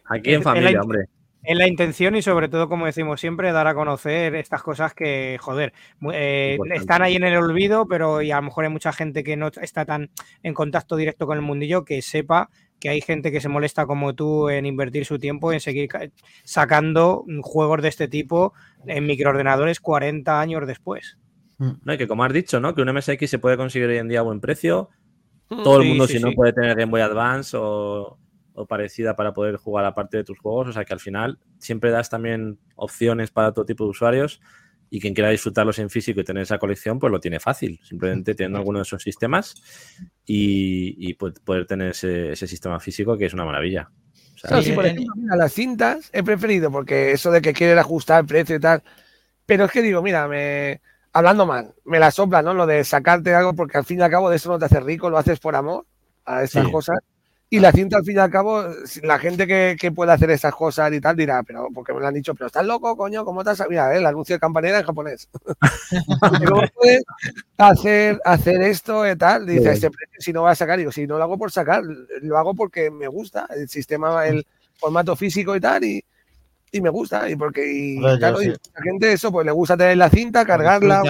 Aquí 0.07 0.35
en 0.35 0.43
familia, 0.43 0.71
la- 0.73 0.83
hombre. 0.83 1.05
Es 1.45 1.59
la 1.59 1.67
intención 1.67 2.15
y 2.15 2.23
sobre 2.23 2.49
todo, 2.49 2.69
como 2.69 2.87
decimos 2.87 3.21
siempre, 3.21 3.51
dar 3.51 3.67
a 3.67 3.75
conocer 3.75 4.37
estas 4.37 4.63
cosas 4.63 4.95
que, 4.95 5.39
joder, 5.41 5.73
eh, 6.13 6.57
están 6.77 7.03
ahí 7.03 7.17
en 7.17 7.25
el 7.25 7.37
olvido, 7.37 7.85
pero 7.89 8.23
y 8.23 8.31
a 8.31 8.37
lo 8.37 8.43
mejor 8.43 8.63
hay 8.65 8.71
mucha 8.71 8.93
gente 8.93 9.25
que 9.25 9.37
no 9.37 9.49
está 9.61 9.85
tan 9.85 10.11
en 10.45 10.55
contacto 10.55 10.95
directo 10.95 11.27
con 11.27 11.37
el 11.37 11.43
mundillo 11.43 11.85
que 11.85 12.01
sepa 12.01 12.49
que 12.79 12.91
hay 12.91 13.01
gente 13.01 13.33
que 13.33 13.41
se 13.41 13.49
molesta 13.49 13.87
como 13.87 14.15
tú 14.15 14.51
en 14.51 14.67
invertir 14.67 15.05
su 15.05 15.19
tiempo 15.19 15.53
en 15.53 15.59
seguir 15.59 15.89
ca- 15.89 16.07
sacando 16.45 17.25
juegos 17.43 17.83
de 17.83 17.89
este 17.89 18.07
tipo 18.07 18.55
en 18.87 19.05
microordenadores 19.07 19.81
40 19.81 20.41
años 20.41 20.65
después. 20.67 21.19
No, 21.85 21.95
y 21.95 21.99
que 21.99 22.09
como 22.09 22.25
has 22.25 22.33
dicho, 22.33 22.61
¿no? 22.61 22.75
Que 22.75 22.83
un 22.83 22.89
MSX 22.89 23.31
se 23.31 23.39
puede 23.39 23.57
conseguir 23.57 23.89
hoy 23.89 23.99
en 23.99 24.09
día 24.09 24.21
a 24.21 24.23
buen 24.23 24.41
precio. 24.41 24.91
Todo 25.63 25.79
el 25.79 25.85
Sí, 25.85 25.89
mundo, 25.89 26.07
sí, 26.07 26.15
si 26.15 26.21
no, 26.21 26.35
puede 26.35 26.53
tener 26.53 26.77
Game 26.77 26.91
Boy 26.91 27.03
Advance 27.03 27.57
o, 27.59 28.19
o 28.55 28.67
parecida 28.67 29.17
para 29.17 29.33
poder 29.33 29.57
jugar 29.57 29.85
aparte 29.85 30.19
de 30.19 30.25
tus 30.25 30.39
juegos. 30.39 30.69
O 30.69 30.73
sea 30.73 30.85
que 30.85 30.93
al 30.95 31.01
final 31.01 31.39
siempre 31.59 31.91
das 31.91 32.11
también 32.11 32.59
opciones 32.77 33.31
para 33.31 33.53
todo 33.53 33.65
tipo 33.67 33.85
de 33.85 33.91
usuarios 33.91 34.41
y 34.91 35.01
quien 35.01 35.15
quiera 35.15 35.31
disfrutarlos 35.31 35.79
en 35.79 35.91
físico 35.91 36.21
y 36.21 36.25
tener 36.25 36.43
esa 36.45 36.59
colección, 36.59 36.99
pues 36.99 37.11
lo 37.13 37.21
tiene 37.21 37.41
fácil. 37.41 37.81
Simplemente 37.85 38.35
teniendo 38.35 38.59
alguno 38.59 38.79
de 38.81 38.83
esos 38.85 39.03
sistemas 39.03 39.55
y, 40.27 41.11
y 41.11 41.15
poder 41.15 41.67
tener 41.67 41.91
ese, 41.91 42.33
ese 42.33 42.47
sistema 42.47 42.81
físico 42.81 43.17
que 43.17 43.27
es 43.27 43.35
una 43.35 43.45
maravilla. 43.45 43.91
O 44.35 44.39
sea, 44.39 44.51
Claro, 44.51 44.63
Sí, 44.63 44.65
sí, 44.65 44.73
por 44.73 44.87
ejemplo, 44.87 45.15
mira, 45.17 45.37
las 45.37 45.53
cintas 45.55 46.11
he 46.13 46.23
preferido 46.23 46.71
porque 46.71 47.13
eso 47.13 47.31
de 47.31 47.41
que 47.41 47.53
quieren 47.53 47.79
ajustar 47.79 48.21
el 48.21 48.27
precio 48.27 48.57
y 48.57 48.61
tal. 48.61 48.83
Pero 49.47 49.67
es 49.67 49.73
que 49.73 49.83
digo, 49.83 50.03
mira, 50.03 50.29
me 50.29 50.83
hablando 51.13 51.47
mal, 51.47 51.75
me 51.85 51.99
la 51.99 52.11
sopla, 52.11 52.43
¿no? 52.43 52.55
Lo 52.55 52.67
de 52.67 52.85
sacarte 52.85 53.35
algo 53.35 53.55
porque 53.55 53.79
al 53.79 53.85
fin 53.85 54.01
y 54.01 54.03
al 54.03 54.11
cabo 54.11 54.31
de 54.31 54.37
eso 54.37 54.51
no 54.51 54.59
te 54.59 54.65
hace 54.65 54.81
rico, 54.81 55.11
lo 55.11 55.19
haces 55.19 55.39
por 55.41 55.55
amor 55.57 55.87
a 56.25 56.43
estas 56.43 56.65
Sí. 56.65 56.73
cosas. 56.73 56.99
Y 57.51 57.61
la 57.61 57.71
cinta, 57.71 57.99
al 57.99 58.05
fin 58.05 58.17
y 58.17 58.19
al 58.19 58.31
cabo, 58.31 58.65
la 59.03 59.19
gente 59.19 59.47
que, 59.47 59.77
que 59.79 59.93
puede 59.93 60.11
hacer 60.11 60.31
esas 60.31 60.55
cosas 60.55 60.91
y 60.91 61.03
tal 61.03 61.15
dirá, 61.15 61.43
pero 61.43 61.69
porque 61.75 61.93
me 61.93 62.01
lo 62.01 62.07
han 62.07 62.15
dicho, 62.15 62.35
pero 62.35 62.47
estás 62.47 62.65
loco, 62.65 62.97
coño, 62.97 63.27
¿cómo 63.27 63.43
has 63.43 63.63
Mira, 63.69 63.95
eh, 63.95 63.99
el 63.99 64.07
anuncio 64.07 64.35
de 64.35 64.41
campanera 64.41 64.79
en 64.79 64.87
japonés. 64.87 65.29
¿Cómo 66.49 66.63
puedes 66.75 67.05
hacer, 67.59 68.19
hacer 68.25 68.63
esto 68.63 69.07
y 69.07 69.15
tal? 69.17 69.45
Dice, 69.45 69.71
este 69.71 69.91
precio, 69.91 70.19
si 70.19 70.33
no 70.33 70.41
voy 70.41 70.51
a 70.53 70.55
sacar, 70.55 70.79
digo, 70.79 70.91
si 70.93 71.07
no 71.07 71.19
lo 71.19 71.25
hago 71.25 71.37
por 71.37 71.53
sacar, 71.53 71.83
lo 72.23 72.39
hago 72.39 72.55
porque 72.55 72.91
me 72.91 73.07
gusta 73.07 73.47
el 73.55 73.69
sistema, 73.69 74.27
el 74.27 74.47
formato 74.79 75.15
físico 75.15 75.55
y 75.55 75.61
tal, 75.61 75.85
y, 75.85 76.03
y 76.73 76.81
me 76.81 76.89
gusta. 76.91 77.31
Y 77.31 77.37
porque, 77.37 77.71
y, 77.71 78.01
claro, 78.19 78.43
y 78.43 78.49
la 78.49 78.83
gente 78.83 79.13
eso, 79.13 79.31
pues 79.31 79.47
le 79.47 79.53
gusta 79.53 79.77
tener 79.77 79.97
la 79.97 80.11
cinta, 80.11 80.45
cargarla. 80.45 81.03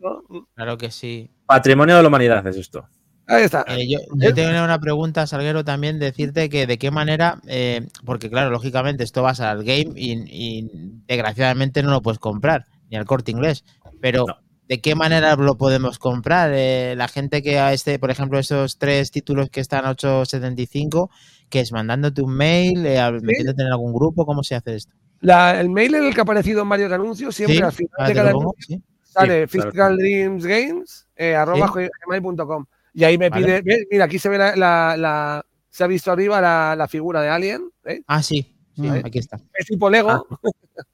¿no? 0.00 0.46
Claro 0.54 0.78
que 0.78 0.90
sí. 0.90 1.30
Patrimonio 1.46 1.96
de 1.96 2.02
la 2.02 2.08
humanidad 2.08 2.46
es 2.46 2.56
esto. 2.56 2.88
Ahí 3.26 3.44
está. 3.44 3.64
Eh, 3.68 3.88
yo, 3.88 3.98
yo 4.16 4.34
tengo 4.34 4.50
una 4.50 4.78
pregunta, 4.78 5.26
Salguero, 5.26 5.64
también 5.64 5.98
decirte 5.98 6.48
que 6.50 6.66
de 6.66 6.78
qué 6.78 6.90
manera, 6.90 7.40
eh, 7.46 7.86
porque 8.04 8.28
claro, 8.28 8.50
lógicamente 8.50 9.02
esto 9.02 9.22
vas 9.22 9.40
al 9.40 9.64
game 9.64 9.92
y, 9.96 10.12
y 10.26 10.70
desgraciadamente 11.06 11.82
no 11.82 11.90
lo 11.90 12.02
puedes 12.02 12.18
comprar, 12.18 12.66
ni 12.90 12.98
al 12.98 13.06
corte 13.06 13.30
inglés, 13.30 13.64
pero 14.00 14.26
No. 14.28 14.36
¿de 14.68 14.80
qué 14.82 14.94
manera 14.94 15.36
lo 15.36 15.56
podemos 15.56 15.98
comprar? 15.98 16.50
Eh, 16.54 16.94
la 16.98 17.08
gente 17.08 17.42
que 17.42 17.58
a 17.58 17.72
este, 17.72 17.98
por 17.98 18.10
ejemplo, 18.10 18.38
esos 18.38 18.76
tres 18.76 19.10
títulos 19.10 19.48
que 19.48 19.60
están 19.60 19.86
a 19.86 19.92
8.75, 19.92 21.08
que 21.48 21.60
es 21.60 21.72
mandándote 21.72 22.22
un 22.22 22.34
mail, 22.34 22.84
eh, 22.86 23.00
metiéndote 23.22 23.62
en 23.62 23.68
algún 23.68 23.92
grupo, 23.92 24.26
¿cómo 24.26 24.42
se 24.42 24.54
hace 24.54 24.76
esto? 24.76 24.92
La- 25.20 25.60
el 25.60 25.70
mail 25.70 25.94
en 25.94 26.04
el 26.04 26.14
que 26.14 26.20
ha 26.20 26.24
aparecido 26.24 26.62
en 26.62 26.68
varios 26.68 26.92
anuncios, 26.92 27.34
siempre 27.34 27.56
Sí, 27.56 27.62
al 27.62 27.72
final 27.72 28.08
de 28.08 28.14
cada 28.14 28.32
pongo, 28.32 28.42
anuncio 28.50 28.76
sí. 28.76 28.82
sale 29.04 29.46
Sí, 29.48 29.58
claro. 29.58 29.96
Dreams 29.96 30.44
Games 30.46 31.06
eh, 31.16 31.34
arroba 31.34 31.72
gmail.com. 32.06 32.66
Y 32.92 33.04
ahí 33.04 33.16
me 33.18 33.28
Vale. 33.30 33.44
pide, 33.46 33.62
¿ves? 33.62 33.86
mira, 33.90 34.04
aquí 34.04 34.18
se 34.18 34.28
ve 34.28 34.38
la, 34.38 34.54
la- 34.56 34.96
la- 34.96 35.46
se 35.70 35.82
ha 35.84 35.86
visto 35.86 36.12
arriba 36.12 36.40
la, 36.40 36.74
la 36.76 36.86
figura 36.88 37.20
de 37.22 37.28
Alien, 37.28 37.68
¿eh? 37.84 38.02
Ah, 38.06 38.22
sí, 38.22 38.54
sí, 38.76 38.82
Mm. 38.82 39.02
aquí 39.04 39.18
está. 39.18 39.38
es 39.54 39.66
tipo 39.66 39.88
Lego. 39.90 40.10
Ah. 40.10 40.22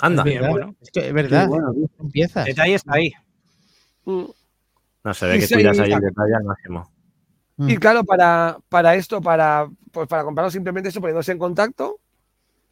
Anda. 0.00 0.22
Bien, 0.22 0.36
¿Verdad? 0.42 0.50
bueno. 0.50 0.74
Es 0.80 0.90
que 0.90 1.06
es 1.08 1.12
verdad, 1.12 1.48
bueno, 1.48 1.72
empiezas. 2.00 2.46
El 2.46 2.54
detalle 2.54 2.74
está 2.74 2.94
ahí. 2.94 3.12
Mm. 4.04 4.24
No 5.04 5.14
se 5.14 5.26
ve 5.26 5.36
Y 5.36 5.40
que 5.40 5.54
cuidas 5.54 5.78
ahí 5.80 5.92
el 5.92 6.00
detalle 6.00 6.34
al 6.34 6.44
máximo. 6.44 6.90
Mm. 7.56 7.70
Y 7.70 7.76
claro, 7.78 8.04
para, 8.04 8.58
para 8.68 8.94
esto, 8.96 9.20
para, 9.22 9.66
pues 9.92 10.06
para 10.08 10.24
comprarlo 10.24 10.50
simplemente 10.50 10.90
eso, 10.90 11.00
poniéndose 11.00 11.32
en 11.32 11.38
contacto. 11.38 12.00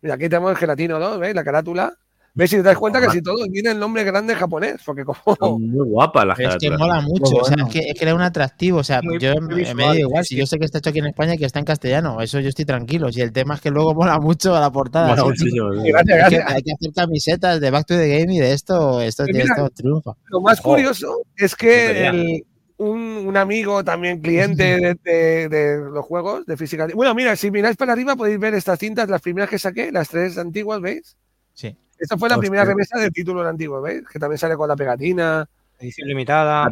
Mira, 0.03 0.15
aquí 0.17 0.29
tenemos 0.29 0.51
el 0.51 0.57
gelatino 0.59 0.99
2, 1.01 1.19
¿veis? 1.19 1.35
La 1.35 1.45
carátula. 1.45 1.95
¿Ves? 2.37 2.51
Si 2.51 2.57
te 2.57 2.63
das 2.65 2.77
cuenta 2.77 3.01
que 3.01 3.11
si 3.11 3.23
todos 3.23 3.47
viene 3.49 3.71
el 3.71 3.79
nombre 3.79 4.03
grande 4.03 4.35
japonés, 4.35 4.83
porque 4.85 5.05
como. 5.05 5.57
Muy 5.61 5.89
guapas 5.89 6.27
las 6.27 6.37
Pero 6.37 6.51
es 6.51 6.57
que 6.57 6.69
mola 6.73 7.01
mucho, 7.01 7.31
Muy 7.31 7.41
o 7.41 7.45
sea, 7.45 7.55
bueno. 7.55 7.69
es 7.69 7.73
que, 7.73 7.79
es 7.91 7.95
que 7.97 8.05
era 8.05 8.13
un 8.15 8.23
atractivo. 8.23 8.79
O 8.79 8.85
sea, 8.85 9.01
Muy- 9.03 9.21
yo 9.21 9.35
muy 9.35 9.47
me, 9.47 9.55
visual, 9.55 9.77
me 9.77 9.85
da 9.85 9.97
igual, 10.01 10.25
sí, 10.25 10.29
si 10.31 10.35
sí. 10.35 10.41
yo 10.41 10.47
sé 10.49 10.59
que 10.59 10.65
está 10.65 10.79
hecho 10.79 10.91
aquí 10.91 10.99
en 10.99 11.07
España 11.07 11.35
y 11.35 11.39
que 11.39 11.45
está 11.47 11.61
en 11.61 11.65
castellano, 11.65 12.21
eso 12.21 12.41
yo 12.41 12.49
estoy 12.49 12.65
tranquilo. 12.65 13.13
Si 13.13 13.21
el 13.21 13.33
tema 13.33 13.55
es 13.55 13.61
que 13.61 13.71
luego 13.71 13.95
mola 13.95 14.19
mucho 14.19 14.53
la 14.59 14.71
portada. 14.73 15.07
Mola 15.11 15.23
sí, 15.23 15.29
muchísimo, 15.29 15.73
sí. 15.75 15.91
Gracias, 15.93 15.97
Hay 15.97 16.05
que, 16.05 16.17
gracias. 16.37 16.53
hay 16.57 16.63
que 16.63 16.73
hacer 16.73 16.93
camisetas 16.93 17.61
de 17.61 17.71
Back 17.71 17.87
to 17.87 17.95
the 17.97 18.19
Game 18.19 18.35
y 18.35 18.41
de 18.41 18.53
esto, 18.53 19.01
esto, 19.01 19.23
Pues 19.27 19.33
mira, 19.37 19.45
esto 19.55 19.71
triunfa. 19.71 20.13
Lo 20.27 20.41
más 20.41 20.61
curioso 20.61 21.21
es 21.37 21.53
No 21.53 21.57
que 21.57 22.09
el- 22.09 22.45
un, 22.77 23.25
un 23.27 23.37
amigo 23.37 23.85
también 23.85 24.21
cliente 24.21 24.65
de, 24.81 24.95
de- 25.05 25.49
de 25.49 25.79
los 25.91 26.05
juegos 26.05 26.45
de 26.47 26.57
física. 26.57 26.89
Bueno, 26.95 27.15
mira, 27.15 27.37
si 27.37 27.51
miráis 27.51 27.77
para 27.77 27.93
arriba 27.93 28.17
podéis 28.17 28.39
ver 28.39 28.55
estas 28.55 28.79
cintas, 28.79 29.09
las 29.09 29.21
primeras 29.23 29.49
que 29.51 29.59
saqué, 29.59 29.93
las 29.93 30.09
tres 30.09 30.37
antiguas, 30.39 30.81
¿veis? 30.81 31.17
Sí. 31.53 31.77
Esta 31.99 32.19
fue 32.19 32.29
la 32.29 32.35
Hostia. 32.35 32.49
primera 32.51 32.65
remesa 32.65 32.99
del 32.99 33.13
título 33.13 33.47
antiguo, 33.47 33.81
¿veis? 33.81 34.03
Que 34.13 34.19
también 34.19 34.39
sale 34.39 34.57
con 34.57 34.69
la 34.69 34.75
pegatina. 34.77 35.49
Edición 35.79 36.09
limitada. 36.09 36.71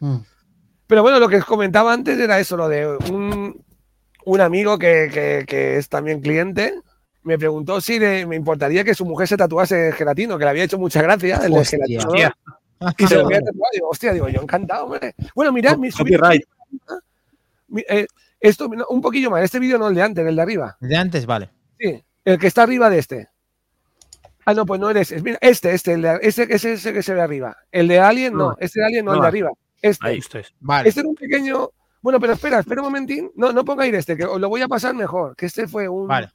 Mm. 0.00 0.16
Pero 0.86 1.02
bueno, 1.02 1.18
lo 1.18 1.28
que 1.28 1.36
os 1.36 1.44
comentaba 1.44 1.92
antes 1.92 2.18
era 2.18 2.38
eso, 2.40 2.56
lo 2.56 2.68
de 2.68 2.86
un, 3.10 3.62
un 4.24 4.40
amigo 4.40 4.78
que, 4.78 5.10
que- 5.12 5.44
que 5.46 5.76
es 5.76 5.88
también 5.88 6.20
cliente. 6.20 6.74
Me 7.22 7.38
preguntó 7.38 7.80
si 7.80 7.98
le- 7.98 8.26
me 8.26 8.36
importaría 8.36 8.84
que 8.84 8.94
su 8.94 9.04
mujer 9.06 9.28
se 9.28 9.36
tatuase 9.36 9.92
gelatino, 9.92 10.36
que 10.38 10.44
le 10.44 10.50
había 10.50 10.64
hecho 10.64 10.78
mucha 10.78 11.00
gracia. 11.02 11.36
El 11.44 11.52
gelatino, 11.64 12.02
Hostia. 12.06 12.36
Y 12.98 13.06
se 13.06 13.16
lo 13.16 13.24
voy 13.24 13.34
a 13.34 13.38
tatuar. 13.40 13.70
Digo, 13.72 13.88
hostia, 13.88 14.12
digo, 14.12 14.28
yo 14.28 14.40
encantado, 14.42 14.84
hombre. 14.86 15.14
Bueno, 15.34 15.52
mirad, 15.52 15.76
mi 15.76 15.90
Copyright. 15.90 16.42
eh, 17.88 18.06
esto, 18.40 18.68
no, 18.68 18.84
un 18.88 19.00
poquillo 19.00 19.30
más. 19.30 19.42
Este 19.42 19.58
vídeo 19.58 19.78
no 19.78 19.88
el 19.88 19.94
de 19.94 20.02
antes, 20.02 20.26
el 20.26 20.36
de 20.36 20.42
arriba. 20.42 20.76
De 20.80 20.96
antes, 20.96 21.24
vale. 21.26 21.50
Sí, 21.78 22.04
el 22.24 22.38
que 22.38 22.46
está 22.46 22.62
arriba 22.62 22.90
de 22.90 22.98
este. 22.98 23.28
Ah, 24.44 24.52
no, 24.52 24.66
pues 24.66 24.78
no 24.80 24.90
eres. 24.90 25.10
es- 25.12 25.22
Mira, 25.22 25.38
este, 25.40 25.72
este, 25.72 25.94
el 25.94 26.02
de, 26.02 26.18
ese, 26.22 26.46
ese, 26.50 26.74
ese 26.74 26.92
que 26.92 27.02
se 27.02 27.14
ve 27.14 27.22
arriba. 27.22 27.56
El 27.72 27.88
de 27.88 28.00
Alien, 28.00 28.34
no. 28.34 28.50
No. 28.50 28.56
Este 28.60 28.80
de 28.80 28.86
Alien, 28.86 29.04
no, 29.06 29.12
No. 29.12 29.16
el 29.16 29.22
de 29.22 29.28
arriba. 29.28 29.50
Este. 29.80 30.06
Ahí. 30.06 30.18
Esto 30.18 30.38
es. 30.38 30.52
Vale. 30.60 30.88
Este 30.88 31.00
era 31.00 31.08
un 31.08 31.14
pequeño. 31.14 31.70
Bueno, 32.02 32.20
pero 32.20 32.34
espera, 32.34 32.58
espera 32.58 32.82
un 32.82 32.88
momentín. 32.88 33.30
No, 33.36 33.52
no 33.52 33.64
pongáis 33.64 33.94
este, 33.94 34.14
que 34.16 34.24
os 34.26 34.38
lo 34.38 34.50
voy 34.50 34.60
a 34.60 34.68
pasar 34.68 34.94
mejor. 34.94 35.34
Que 35.36 35.46
este 35.46 35.66
fue 35.66 35.88
un. 35.88 36.06
Vale. 36.06 36.28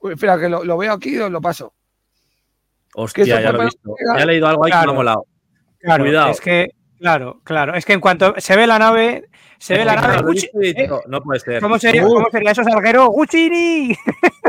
Uy, 0.00 0.12
espera, 0.12 0.38
que 0.38 0.50
lo, 0.50 0.62
lo 0.64 0.76
veo 0.76 0.92
aquí 0.92 1.14
y 1.16 1.18
os 1.18 1.30
lo 1.30 1.40
paso. 1.40 1.72
Hostia, 2.94 3.24
Que 3.24 3.30
ya 3.42 3.52
lo 3.52 3.62
he 3.62 3.64
visto. 3.64 3.94
Ya 4.16 4.22
he 4.22 4.26
leído 4.26 4.46
algo 4.46 4.64
ahí 4.66 4.70
que 4.70 4.74
Claro. 4.76 4.86
me 4.88 4.92
ha 4.92 4.96
molado. 4.96 5.26
Claro, 5.84 6.04
Cuidado. 6.04 6.30
es 6.30 6.40
que, 6.40 6.70
claro, 6.98 7.40
claro. 7.44 7.74
Es 7.74 7.84
que 7.84 7.92
en 7.92 8.00
cuanto 8.00 8.34
se 8.38 8.56
ve 8.56 8.66
la 8.66 8.78
nave, 8.78 9.28
se 9.58 9.74
ve 9.76 9.84
la 9.84 9.96
nave. 9.96 10.16
Gucci- 10.22 10.48
eh, 10.62 10.88
No 11.08 11.22
puede 11.22 11.40
ser. 11.40 11.60
¿Cómo 11.60 11.78
sería, 11.78 12.06
Uh. 12.06 12.14
¿Cómo 12.14 12.28
sería 12.30 12.52
eso, 12.52 12.64
Salguero? 12.64 13.08
¡Guccini! 13.08 13.94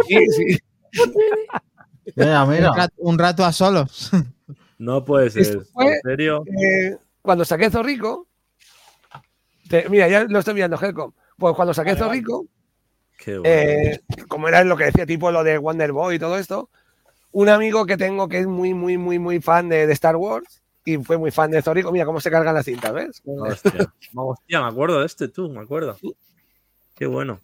Sí, 0.07 0.27
sí. 0.29 0.57
Mira, 2.15 2.45
mira. 2.45 2.71
Un, 2.71 2.77
rato, 2.77 2.93
un 2.97 3.19
rato 3.19 3.43
a 3.45 3.51
solos. 3.51 4.11
No 4.77 5.03
puede 5.03 5.29
ser. 5.29 5.61
Fue- 5.73 5.95
¿En 5.95 6.01
serio? 6.01 6.43
Eh, 6.47 6.95
cuando 7.21 7.43
saqué 7.45 7.69
Zorrico. 7.69 8.27
te- 9.69 9.89
mira, 9.89 10.07
ya 10.07 10.23
lo 10.25 10.39
estoy 10.39 10.53
viendo, 10.53 10.77
Helcom. 10.79 11.11
Pues 11.37 11.55
cuando 11.55 11.73
saqué 11.73 11.95
Zorrico, 11.95 12.45
Qué 13.17 13.37
bueno. 13.37 13.43
eh, 13.53 14.01
como 14.27 14.47
era 14.47 14.63
lo 14.63 14.77
que 14.77 14.85
decía, 14.85 15.05
tipo 15.05 15.31
lo 15.31 15.43
de 15.43 15.57
Wonder 15.57 15.91
Boy 15.91 16.15
y 16.15 16.19
todo 16.19 16.37
esto, 16.37 16.69
un 17.31 17.49
amigo 17.49 17.85
que 17.85 17.97
tengo 17.97 18.29
que 18.29 18.39
es 18.39 18.47
muy, 18.47 18.73
muy, 18.73 18.97
muy, 18.97 19.17
muy 19.19 19.41
fan 19.41 19.67
de, 19.67 19.87
de 19.87 19.93
Star 19.93 20.15
Wars 20.15 20.61
y 20.85 20.97
fue 20.97 21.17
muy 21.17 21.31
fan 21.31 21.51
de 21.51 21.61
Zorrico. 21.61 21.91
Mira 21.91 22.05
cómo 22.05 22.21
se 22.21 22.31
cargan 22.31 22.53
las 22.53 22.65
cintas, 22.65 22.93
¿ves? 22.93 23.21
Hostia. 23.25 23.91
Hostia, 24.13 24.61
me 24.61 24.67
acuerdo 24.67 24.99
de 24.99 25.07
este 25.07 25.27
tú, 25.27 25.49
me 25.49 25.61
acuerdo. 25.61 25.97
Qué 26.95 27.07
bueno. 27.07 27.39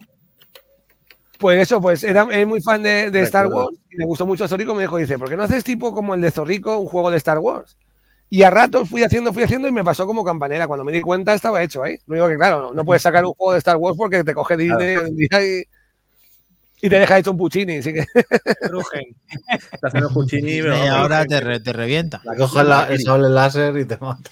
Pues 1.38 1.60
eso, 1.60 1.80
pues 1.80 2.04
era 2.04 2.24
muy 2.46 2.62
fan 2.62 2.84
de, 2.84 3.10
de 3.10 3.22
Star. 3.22 3.48
Wars 3.48 3.76
y 3.90 3.96
le 3.96 4.04
gustó 4.04 4.24
mucho 4.24 4.46
Zorrico. 4.46 4.74
Me 4.74 4.82
dijo, 4.82 4.96
dice, 4.96 5.18
¿por 5.18 5.28
qué 5.28 5.36
no 5.36 5.42
haces 5.42 5.64
tipo 5.64 5.92
como 5.92 6.14
el 6.14 6.20
de 6.20 6.30
Zorrico, 6.30 6.78
un 6.78 6.86
juego 6.86 7.10
de 7.10 7.16
Star 7.16 7.40
Wars? 7.40 7.76
Y 8.30 8.44
a 8.44 8.50
ratos 8.50 8.88
fui 8.88 9.02
haciendo, 9.02 9.32
fui 9.32 9.42
haciendo 9.42 9.66
y 9.66 9.72
me 9.72 9.82
pasó 9.82 10.06
como 10.06 10.24
campanera. 10.24 10.68
Cuando 10.68 10.84
me 10.84 10.92
di 10.92 11.00
cuenta 11.02 11.34
estaba 11.34 11.62
hecho 11.62 11.82
ahí. 11.82 11.98
Lo 12.06 12.14
único 12.14 12.28
que, 12.28 12.36
claro, 12.36 12.62
no, 12.62 12.72
no 12.72 12.84
puedes 12.84 13.02
sacar 13.02 13.24
un 13.24 13.34
juego 13.34 13.52
de 13.52 13.58
Star 13.58 13.76
Wars 13.76 13.96
porque 13.98 14.22
te 14.22 14.32
coge 14.32 14.56
día 14.56 14.76
y, 14.80 15.64
y 16.82 16.88
te 16.90 16.98
deja 16.98 17.18
hecho 17.18 17.30
un 17.30 17.36
puccini. 17.38 17.78
Así 17.78 17.92
que 17.94 18.04
Crujen. 18.60 19.16
Está 19.72 19.88
haciendo 19.88 20.10
Puccini, 20.10 20.60
pero 20.60 20.76
y 20.76 20.88
ahora 20.88 21.24
te, 21.24 21.40
re- 21.40 21.60
te 21.60 21.72
revienta. 21.72 22.20
La 22.24 22.34
coges 22.36 22.64
la- 22.66 22.88
el 22.90 23.00
sable 23.00 23.28
láser 23.30 23.76
y 23.78 23.84
te 23.86 23.96
mata. 23.96 24.30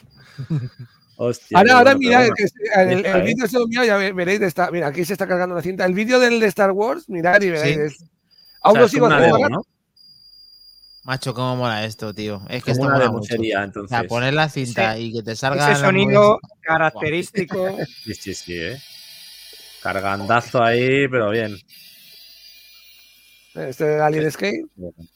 Hostia, 1.17 1.59
ahora, 1.59 1.73
ahora 1.79 1.95
bueno, 1.95 2.09
mirad, 2.09 2.29
el, 2.77 3.05
el 3.05 3.07
eh. 3.07 3.23
vídeo 3.23 3.47
se 3.47 3.59
lo 3.59 3.65
envío, 3.65 3.85
ya 3.85 3.97
ve- 3.99 4.13
veréis, 4.13 4.41
de 4.41 4.47
esta, 4.47 4.71
mira, 4.71 4.87
aquí 4.89 5.05
se 5.05 5.13
está 5.13 5.27
cargando 5.27 5.55
la 5.55 5.61
cinta. 5.63 5.85
El 5.85 5.93
vídeo 5.95 6.19
del 6.19 6.41
de 6.41 6.47
Star 6.47 6.71
Wars, 6.73 7.09
mirad 7.09 7.41
y 7.43 7.51
veréis. 7.51 7.77
Sí. 7.77 7.81
es- 7.83 8.09
O 8.63 8.69
Aún 8.69 8.75
sea, 8.75 8.81
lo 8.81 8.87
es 8.87 8.91
sigo. 8.93 9.09
¿no? 9.49 9.63
Macho, 11.05 11.33
cómo 11.35 11.57
mola 11.57 11.85
esto, 11.85 12.13
tío. 12.15 12.43
Es 12.49 12.63
que 12.63 12.73
esto 12.73 12.85
mola 12.85 13.11
mucho. 13.11 13.25
sería, 13.35 13.61
O 13.61 13.65
entonces. 13.65 13.91
sea, 13.99 14.07
poner 14.07 14.35
la 14.35 14.49
cinta 14.49 14.99
y 14.99 15.13
que 15.13 15.23
te 15.23 15.35
salga. 15.37 15.73
Ese 15.73 15.81
sonido 15.81 16.39
característico. 16.63 17.77
Sí, 18.05 18.15
sí, 18.15 18.35
sí, 18.35 18.55
eh. 18.59 18.79
Cargandazo 19.83 20.63
ahí, 20.63 21.09
pero 21.09 21.31
bien. 21.31 21.57
Este 23.55 23.85
de 23.85 24.01
Alien 24.03 24.27
Escape. 24.27 24.65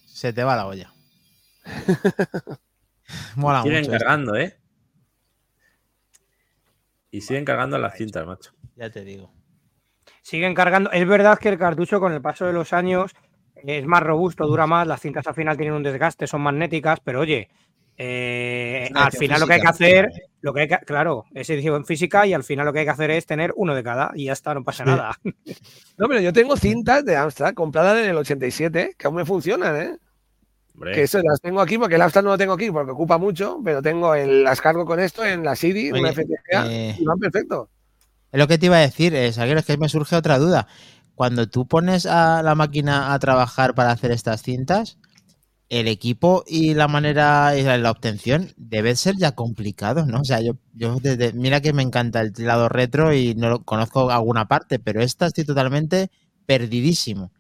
Se 0.07 0.33
te 0.33 0.43
va 0.45 0.57
la 0.57 0.67
olla. 0.67 0.93
mola 3.37 3.63
Siguen 3.63 3.81
mucho. 3.81 3.91
cargando, 3.93 4.37
¿eh? 4.37 4.57
Y 7.11 7.21
siguen 7.21 7.45
cargando 7.45 7.79
las 7.79 7.97
cintas, 7.97 8.27
macho. 8.27 8.53
Ya 8.77 8.91
te 8.91 9.05
digo. 9.05 9.31
Siguen 10.23 10.55
cargando. 10.55 10.91
Es 10.91 11.07
verdad 11.07 11.39
que 11.39 11.49
el 11.49 11.59
cartucho, 11.59 12.01
con 12.01 12.13
el 12.13 12.21
paso 12.21 12.47
de 12.47 12.53
los 12.53 12.73
años, 12.73 13.13
es 13.55 13.87
más 13.87 14.03
robusto, 14.03 14.47
dura 14.47 14.67
más. 14.67 14.87
Las 14.87 15.01
cintas 15.01 15.27
al 15.27 15.35
final 15.35 15.57
tienen 15.57 15.75
un 15.75 15.83
desgaste, 15.83 16.27
son 16.27 16.43
magnéticas, 16.43 17.01
pero 17.01 17.21
oye. 17.21 17.49
eh, 17.97 18.91
al 18.95 19.13
final 19.13 19.41
lo 19.41 19.47
que 19.47 19.53
hay 19.55 19.61
que 19.61 19.69
hacer, 19.69 20.09
lo 20.45 20.53
que 20.53 20.61
hay 20.61 20.69
que, 20.69 20.77
claro, 20.85 21.25
es 21.33 21.49
edición 21.49 21.87
física 21.87 22.27
y 22.27 22.35
al 22.35 22.45
final 22.45 22.67
lo 22.67 22.73
que 22.75 22.81
hay 22.81 22.85
que 22.85 22.91
hacer 22.91 23.11
es 23.11 23.25
tener 23.25 23.55
uno 23.57 23.75
de 23.75 23.83
cada 23.83 24.13
y 24.15 24.27
ya 24.27 24.35
está, 24.35 24.53
no 24.53 24.63
pasa 24.63 24.85
nada. 24.85 25.19
No, 25.97 26.07
pero 26.09 26.21
yo 26.21 26.33
tengo 26.35 26.57
cintas 26.57 27.03
de 27.05 27.17
Amstrad 27.17 27.55
compradas 27.55 27.97
en 27.97 28.11
el 28.11 28.17
87 28.17 28.95
que 28.99 29.07
aún 29.07 29.17
me 29.17 29.25
funcionan, 29.25 29.77
¿eh? 29.77 29.99
Hombre, 30.75 30.93
Que 30.93 31.05
eso 31.05 31.19
las 31.23 31.41
tengo 31.41 31.63
aquí 31.63 31.79
porque 31.79 31.95
el 31.95 32.03
Amstrad 32.03 32.25
no 32.25 32.31
lo 32.31 32.37
tengo 32.37 32.53
aquí 32.53 32.71
porque 32.71 32.91
ocupa 32.91 33.17
mucho, 33.17 33.59
pero 33.65 33.81
tengo 33.81 34.15
el, 34.15 34.45
las 34.45 34.61
cargo 34.61 34.85
con 34.85 35.01
esto 35.01 35.25
en 35.25 35.45
la 35.45 35.57
CD, 35.57 35.93
una 35.93 36.11
Oye, 36.11 36.13
FTGA 36.13 36.67
eh, 36.71 36.97
y 36.99 37.05
van 37.05 37.19
perfecto. 37.19 37.71
Es 38.31 38.39
lo 38.39 38.47
que 38.47 38.59
te 38.59 38.67
iba 38.67 38.77
a 38.77 38.81
decir, 38.81 39.15
eh, 39.15 39.33
Salguero, 39.33 39.61
es 39.61 39.65
que 39.65 39.79
me 39.79 39.89
surge 39.89 40.15
otra 40.15 40.39
duda. 40.39 40.67
Cuando 41.15 41.49
tú 41.49 41.67
pones 41.67 42.05
a 42.05 42.43
la 42.43 42.55
máquina 42.55 43.15
a 43.15 43.19
trabajar 43.19 43.75
para 43.75 43.93
hacer 43.93 44.11
estas 44.11 44.43
cintas, 44.43 44.99
el 45.69 45.89
equipo 45.89 46.45
y 46.47 46.75
la 46.75 46.89
manera 46.89 47.57
y 47.57 47.63
la, 47.63 47.91
obtención 47.91 48.53
debe 48.57 48.97
ser 48.97 49.17
ya 49.17 49.33
complicado, 49.33 50.07
¿no? 50.07 50.21
O 50.21 50.25
sea, 50.25 50.41
yo, 50.41 50.57
yo 50.75 50.99
desde, 51.01 51.33
mira 51.33 51.61
que 51.61 51.73
me 51.73 51.83
encanta 51.83 52.21
el 52.21 52.33
lado 52.39 52.69
retro 52.69 53.15
y 53.15 53.35
no 53.35 53.49
lo 53.49 53.65
conozco 53.65 54.11
alguna 54.11 54.47
parte, 54.47 54.79
pero 54.79 55.03
esta 55.03 55.27
estoy 55.27 55.45
totalmente 55.45 56.11
perdidísimo. 56.47 57.33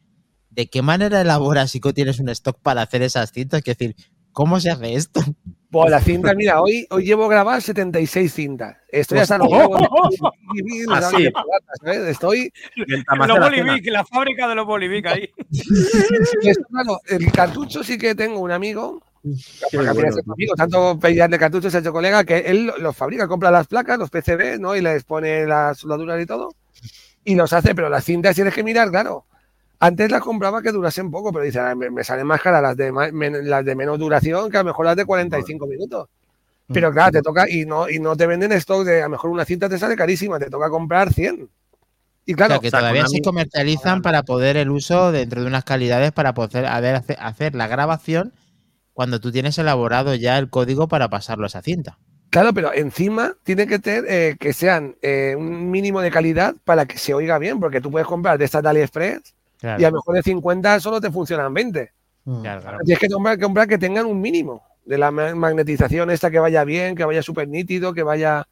¿De 0.50 0.68
qué 0.68 0.82
manera 0.82 1.20
elaboras 1.20 1.72
que 1.72 1.92
tienes 1.92 2.20
un 2.20 2.28
stock 2.30 2.58
para 2.60 2.82
hacer 2.82 3.02
esas 3.02 3.32
cintas? 3.32 3.58
Es 3.58 3.64
decir, 3.64 3.96
¿cómo 4.32 4.60
se 4.60 4.70
hace 4.70 4.94
esto? 4.94 5.20
Pues 5.74 5.90
las 5.90 6.04
cintas, 6.04 6.36
mira, 6.36 6.62
hoy, 6.62 6.86
hoy 6.88 7.04
llevo 7.04 7.26
grabadas 7.26 7.64
76 7.64 8.32
cintas. 8.32 8.76
Estoy 8.88 9.18
hasta 9.18 9.38
los 9.38 9.48
huevos. 9.48 9.82
Estoy. 12.06 12.52
Los 12.76 12.88
la 13.18 13.26
cena. 13.26 13.40
Bolivic, 13.40 13.86
la 13.90 14.04
fábrica 14.04 14.46
de 14.46 14.54
los 14.54 14.66
Bolivic 14.66 15.04
ahí. 15.06 15.28
esto, 16.42 16.62
claro, 16.70 17.00
el 17.08 17.32
cartucho 17.32 17.82
sí 17.82 17.98
que 17.98 18.14
tengo 18.14 18.38
un 18.38 18.52
amigo. 18.52 19.02
Tanto 20.56 20.96
pillar 21.00 21.28
de 21.28 21.40
cartuchos, 21.40 21.74
hecho 21.74 21.92
colega, 21.92 22.22
que 22.22 22.38
él 22.38 22.70
los 22.78 22.96
fabrica, 22.96 23.26
compra 23.26 23.50
las 23.50 23.66
placas, 23.66 23.98
los 23.98 24.10
PCB, 24.10 24.60
¿no? 24.60 24.76
Y 24.76 24.80
les 24.80 25.02
pone 25.02 25.44
las 25.44 25.78
soldaduras 25.78 26.22
y 26.22 26.26
todo. 26.26 26.54
Y 27.24 27.34
los 27.34 27.52
hace, 27.52 27.74
pero 27.74 27.88
las 27.88 28.04
cintas 28.04 28.36
tienes 28.36 28.54
que 28.54 28.62
mirar, 28.62 28.92
claro. 28.92 29.26
Antes 29.86 30.10
las 30.10 30.22
compraba 30.22 30.62
que 30.62 30.72
durasen 30.72 31.10
poco, 31.10 31.32
pero 31.32 31.44
dice, 31.44 31.60
"Ah, 31.60 31.74
me, 31.74 31.90
me 31.90 32.04
salen 32.04 32.26
más 32.26 32.40
caras 32.40 32.62
las 32.62 32.76
de, 32.76 32.92
men- 32.92 33.48
las 33.50 33.64
de 33.64 33.74
menos 33.76 33.98
duración 33.98 34.50
que 34.50 34.56
a 34.58 34.60
lo 34.62 34.66
mejor 34.66 34.86
las 34.86 34.96
de 34.96 35.04
45 35.04 35.66
minutos. 35.66 36.08
Pero 36.72 36.92
claro, 36.92 37.12
te 37.12 37.22
toca 37.22 37.48
y 37.50 37.66
no, 37.66 37.88
y 37.90 37.98
no 38.00 38.16
te 38.16 38.26
venden 38.26 38.52
stock 38.52 38.84
de 38.84 39.02
a 39.02 39.06
lo 39.06 39.10
mejor 39.12 39.30
una 39.30 39.44
cinta 39.46 39.68
te 39.68 39.78
sale 39.78 39.96
carísima, 39.96 40.38
te 40.38 40.50
toca 40.50 40.70
comprar 40.70 41.12
100. 41.12 41.50
Y 42.26 42.34
O 42.34 42.36
claro, 42.36 42.54
sea, 42.54 42.60
que 42.60 42.68
o 42.68 42.70
sea, 42.70 42.80
todavía 42.80 43.06
se 43.06 43.20
comercializan 43.20 44.00
para 44.00 44.22
poder 44.22 44.56
el 44.56 44.70
uso 44.70 45.10
dentro 45.10 45.40
de 45.42 45.48
unas 45.48 45.64
calidades 45.64 46.12
para 46.12 46.32
poder 46.32 46.64
hacer 47.18 47.54
la 47.56 47.66
grabación 47.66 48.32
cuando 48.94 49.20
tú 49.20 49.32
tienes 49.32 49.58
elaborado 49.58 50.14
ya 50.16 50.38
el 50.38 50.50
código 50.50 50.88
para 50.88 51.10
pasarlo 51.10 51.44
a 51.44 51.48
esa 51.48 51.62
cinta. 51.62 51.98
claro, 52.30 52.52
pero 52.54 52.72
encima 52.74 53.36
tiene 53.44 53.66
que 53.66 53.78
tener 53.78 54.04
eh, 54.08 54.36
que 54.38 54.52
sean 54.52 54.96
eh, 55.02 55.34
un 55.38 55.70
mínimo 55.70 56.00
de 56.00 56.10
calidad 56.10 56.54
para 56.64 56.86
que 56.86 56.98
se 56.98 57.14
oiga 57.14 57.38
bien, 57.38 57.60
porque 57.60 57.80
tú 57.80 57.90
puedes 57.90 58.08
comprar 58.08 58.38
de 58.38 58.44
estas 58.44 58.62
de 58.62 58.68
AliExpress 58.70 59.34
Claro, 59.64 59.80
y 59.80 59.84
a 59.84 59.90
lo 59.90 59.96
mejor 59.96 60.14
de 60.16 60.22
50 60.22 60.78
solo 60.80 61.00
te 61.00 61.10
funcionan 61.10 61.54
20. 61.54 61.90
claro, 62.42 62.60
claro. 62.60 62.78
Tienes 62.84 62.98
que 62.98 63.08
comprar, 63.08 63.38
comprar 63.40 63.66
que 63.66 63.78
tengan 63.78 64.04
un 64.04 64.20
mínimo 64.20 64.62
de 64.84 64.98
la 64.98 65.10
ma- 65.10 65.34
magnetización 65.34 66.10
esta 66.10 66.30
que 66.30 66.38
vaya 66.38 66.64
bien, 66.64 66.94
que 66.94 67.04
vaya 67.06 67.22
súper 67.22 67.48
nítido, 67.48 67.94
que 67.94 68.02
vaya... 68.02 68.46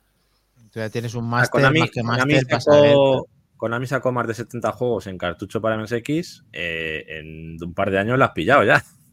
Tú 0.71 0.79
ya 0.81 0.89
tienes 0.89 1.15
un 1.15 1.29
máster 1.29 1.61
Konami, 1.61 1.81
más 1.81 1.91
que 1.91 2.01
Konami 2.01 2.33
máster 2.35 2.61
sacó, 2.63 3.27
Konami 3.59 3.87
sacó 3.87 4.11
más 4.13 4.27
de 4.27 4.33
70 4.33 4.73
juegos 4.73 5.07
en 5.07 5.19
cartucho 5.19 5.61
para 5.61 5.77
MSX. 5.77 6.45
eh, 6.51 7.05
en 7.09 7.63
un 7.63 7.75
par 7.75 7.91
de 7.91 7.99
años 7.99 8.19
las 8.19 8.31
has 8.31 8.35
pillado 8.35 8.65
ya. 8.65 8.83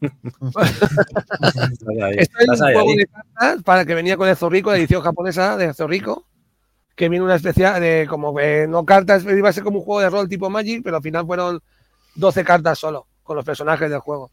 Esto 2.16 2.38
es 2.38 2.60
un 2.60 2.66
ahí, 2.66 2.74
juego 2.74 2.90
ahí. 2.90 2.96
de 2.96 3.06
cartas 3.06 3.62
para 3.62 3.84
que 3.84 3.94
venía 3.94 4.16
con 4.16 4.28
el 4.28 4.36
Zorrico, 4.36 4.70
la 4.70 4.78
edición 4.78 5.02
japonesa 5.02 5.56
de 5.58 5.74
Zorrico, 5.74 6.26
que 6.96 7.08
viene 7.08 7.24
una 7.24 7.34
especial 7.36 7.80
de 7.80 8.06
como 8.08 8.34
que 8.34 8.66
no 8.68 8.84
cartas, 8.84 9.24
iba 9.24 9.48
a 9.48 9.52
ser 9.52 9.64
como 9.64 9.78
un 9.78 9.84
juego 9.84 10.00
de 10.00 10.10
rol 10.10 10.28
tipo 10.28 10.48
Magic, 10.50 10.82
pero 10.82 10.96
al 10.96 11.02
final 11.02 11.26
fueron 11.26 11.60
12 12.20 12.44
cartas 12.44 12.78
solo 12.78 13.06
con 13.22 13.36
los 13.36 13.44
personajes 13.44 13.90
del 13.90 14.00
juego. 14.00 14.30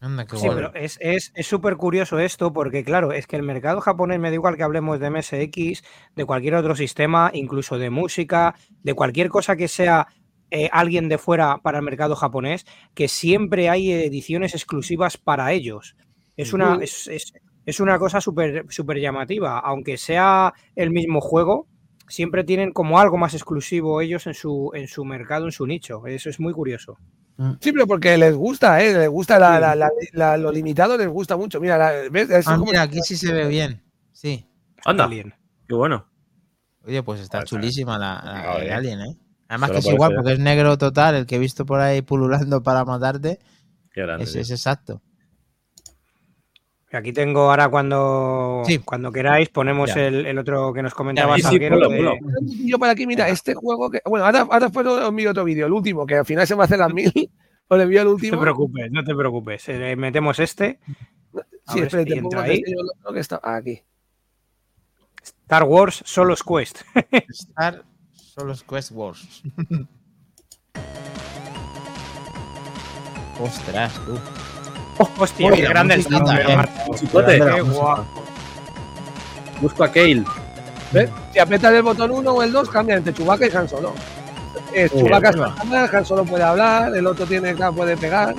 Anda, 0.00 0.26
qué 0.26 0.36
Sí, 0.36 0.46
guay. 0.46 0.56
pero 0.56 0.74
es 0.74 0.98
es- 1.00 1.32
es 1.34 1.46
súper 1.46 1.76
curioso 1.76 2.18
esto 2.18 2.52
porque, 2.52 2.84
claro, 2.84 3.12
es 3.12 3.26
que 3.26 3.36
el 3.36 3.42
mercado 3.42 3.80
japonés, 3.80 4.18
me 4.20 4.28
da 4.28 4.34
igual 4.34 4.56
que 4.56 4.62
hablemos 4.62 5.00
de 5.00 5.06
MSX, 5.10 5.82
de 6.14 6.24
cualquier 6.26 6.54
otro 6.54 6.76
sistema, 6.76 7.30
incluso 7.32 7.78
de 7.78 7.88
música, 7.90 8.54
de 8.82 8.94
cualquier 8.94 9.28
cosa 9.30 9.56
que 9.56 9.68
sea 9.68 10.06
eh, 10.50 10.68
alguien 10.72 11.08
de 11.08 11.18
fuera 11.18 11.58
para 11.62 11.78
el 11.78 11.84
mercado 11.84 12.14
japonés, 12.14 12.66
que 12.94 13.08
siempre 13.08 13.68
hay 13.68 13.90
ediciones 13.90 14.54
exclusivas 14.54 15.16
para 15.16 15.50
ellos. 15.52 15.96
Es 16.36 16.52
una, 16.52 16.78
es, 16.82 17.08
es- 17.08 17.32
es 17.64 17.80
una 17.80 17.98
cosa 17.98 18.20
súper 18.20 18.64
súper 18.68 18.98
llamativa. 19.00 19.58
Aunque 19.58 19.96
sea 19.96 20.52
el 20.76 20.90
mismo 20.92 21.20
juego, 21.20 21.66
siempre 22.06 22.44
tienen 22.44 22.70
como 22.72 23.00
algo 23.00 23.16
más 23.16 23.34
exclusivo 23.34 24.00
ellos 24.00 24.26
en 24.28 24.34
su, 24.34 24.70
en 24.74 24.86
su 24.86 25.04
mercado, 25.04 25.46
en 25.46 25.52
su 25.52 25.66
nicho. 25.66 26.06
Eso 26.06 26.30
es 26.30 26.38
muy 26.38 26.52
curioso. 26.52 26.96
Sí, 27.60 27.72
pero 27.72 27.86
porque 27.86 28.16
les 28.16 28.34
gusta, 28.34 28.80
¿eh? 28.82 28.92
Les 28.94 29.08
gusta 29.10 29.38
la- 29.38 29.60
la- 29.60 29.74
la- 29.74 29.90
la- 30.12 30.36
lo 30.38 30.50
limitado, 30.50 30.96
les 30.96 31.08
gusta 31.08 31.36
mucho. 31.36 31.60
Mira, 31.60 31.76
la- 31.76 31.92
¿ves? 32.10 32.30
Eso 32.30 32.50
Ah, 32.50 32.56
mira, 32.58 32.82
aquí 32.82 33.00
sí 33.02 33.16
se 33.16 33.32
ve 33.32 33.46
bien. 33.46 33.82
Sí. 34.12 34.48
Anda, 34.84 35.04
Alien. 35.04 35.34
qué 35.68 35.74
bueno. 35.74 36.06
Oye, 36.84 37.02
pues 37.02 37.20
está 37.20 37.42
chulísima 37.44 37.98
la, 37.98 38.56
el 38.60 38.72
Alien, 38.72 39.00
¿eh? 39.00 39.16
Además 39.48 39.70
que 39.72 39.78
es 39.78 39.86
igual, 39.86 40.14
porque 40.14 40.32
es 40.32 40.38
negro 40.38 40.78
total, 40.78 41.14
el 41.14 41.26
que 41.26 41.36
he 41.36 41.38
visto 41.38 41.66
por 41.66 41.80
ahí 41.80 42.00
pululando 42.02 42.62
para 42.62 42.84
matarte, 42.84 43.38
Qué 43.92 44.02
grande. 44.02 44.24
es 44.24 44.50
exacto. 44.50 45.02
Aquí 46.92 47.12
tengo 47.12 47.50
ahora 47.50 47.68
cuando, 47.68 48.62
Sí. 48.64 48.78
cuando 48.78 49.10
queráis 49.12 49.48
ponemos 49.50 49.94
el, 49.96 50.24
el 50.24 50.38
otro 50.38 50.72
que 50.72 50.82
nos 50.82 50.94
comentaba 50.94 51.36
Sí, 51.36 51.58
de-. 51.58 52.18
Yo 52.64 52.78
para 52.78 52.92
aquí, 52.92 53.06
mira, 53.06 53.28
este 53.28 53.54
juego 53.54 53.90
que. 53.90 54.00
Bueno, 54.04 54.24
ahora, 54.24 54.40
ahora 54.42 54.60
después 54.66 54.86
os 54.86 55.06
envío 55.08 55.30
otro 55.32 55.44
vídeo, 55.44 55.66
el 55.66 55.72
último, 55.72 56.06
que 56.06 56.14
al 56.16 56.24
final 56.24 56.46
se 56.46 56.54
me 56.56 56.62
hace 56.64 56.76
las 56.76 56.92
mil. 56.94 57.12
Os 57.68 57.80
envío 57.82 58.00
el 58.02 58.06
No 58.06 58.10
te 58.10 58.14
último. 58.26 58.40
preocupes, 58.40 58.90
no 58.92 59.02
te 59.02 59.12
preocupes. 59.16 59.68
eh, 59.68 59.96
metemos 59.96 60.38
este. 60.38 60.78
A 61.66 61.72
Sí, 61.72 61.80
espera, 61.80 62.04
si 62.04 62.08
te 62.10 62.14
pongo 62.22 62.26
entra 62.28 62.44
te 62.44 62.50
ahí. 62.52 62.58
enseño 62.60 62.76
lo- 62.84 62.92
lo 63.08 63.12
que 63.12 63.18
está 63.20 63.40
aquí. 63.42 63.82
Star 65.20 65.64
Wars 65.64 66.00
Solos 66.06 66.44
Quest. 66.44 66.82
Star 67.30 67.82
Solos 68.12 68.62
Quest 68.62 68.92
Wars. 68.92 69.42
Ostras, 73.40 73.92
tú. 74.06 74.16
Hostia, 74.98 75.50
Uy, 75.50 75.56
qué 75.56 75.68
grande 75.68 75.94
el 75.94 76.00
eh. 76.00 76.04
Qué 77.10 77.60
guapo. 77.60 78.04
busco 79.60 79.84
a 79.84 79.88
Kale. 79.88 80.24
¿Ves? 80.92 81.10
Si 81.32 81.38
apretas 81.38 81.74
el 81.74 81.82
botón 81.82 82.10
1 82.10 82.30
o 82.30 82.42
el 82.42 82.52
2, 82.52 82.68
cambia 82.70 82.96
entre 82.96 83.12
Chewbacca 83.12 83.46
y 83.46 83.56
Han 83.56 83.68
Solo. 83.68 83.92
Es 84.72 84.92
bueno. 84.92 85.18
es 85.18 85.94
Han 85.94 86.04
Solo 86.04 86.24
puede 86.24 86.44
hablar, 86.44 86.94
el 86.94 87.06
otro 87.06 87.26
tiene 87.26 87.54
puede 87.54 87.96
pegar. 87.96 88.34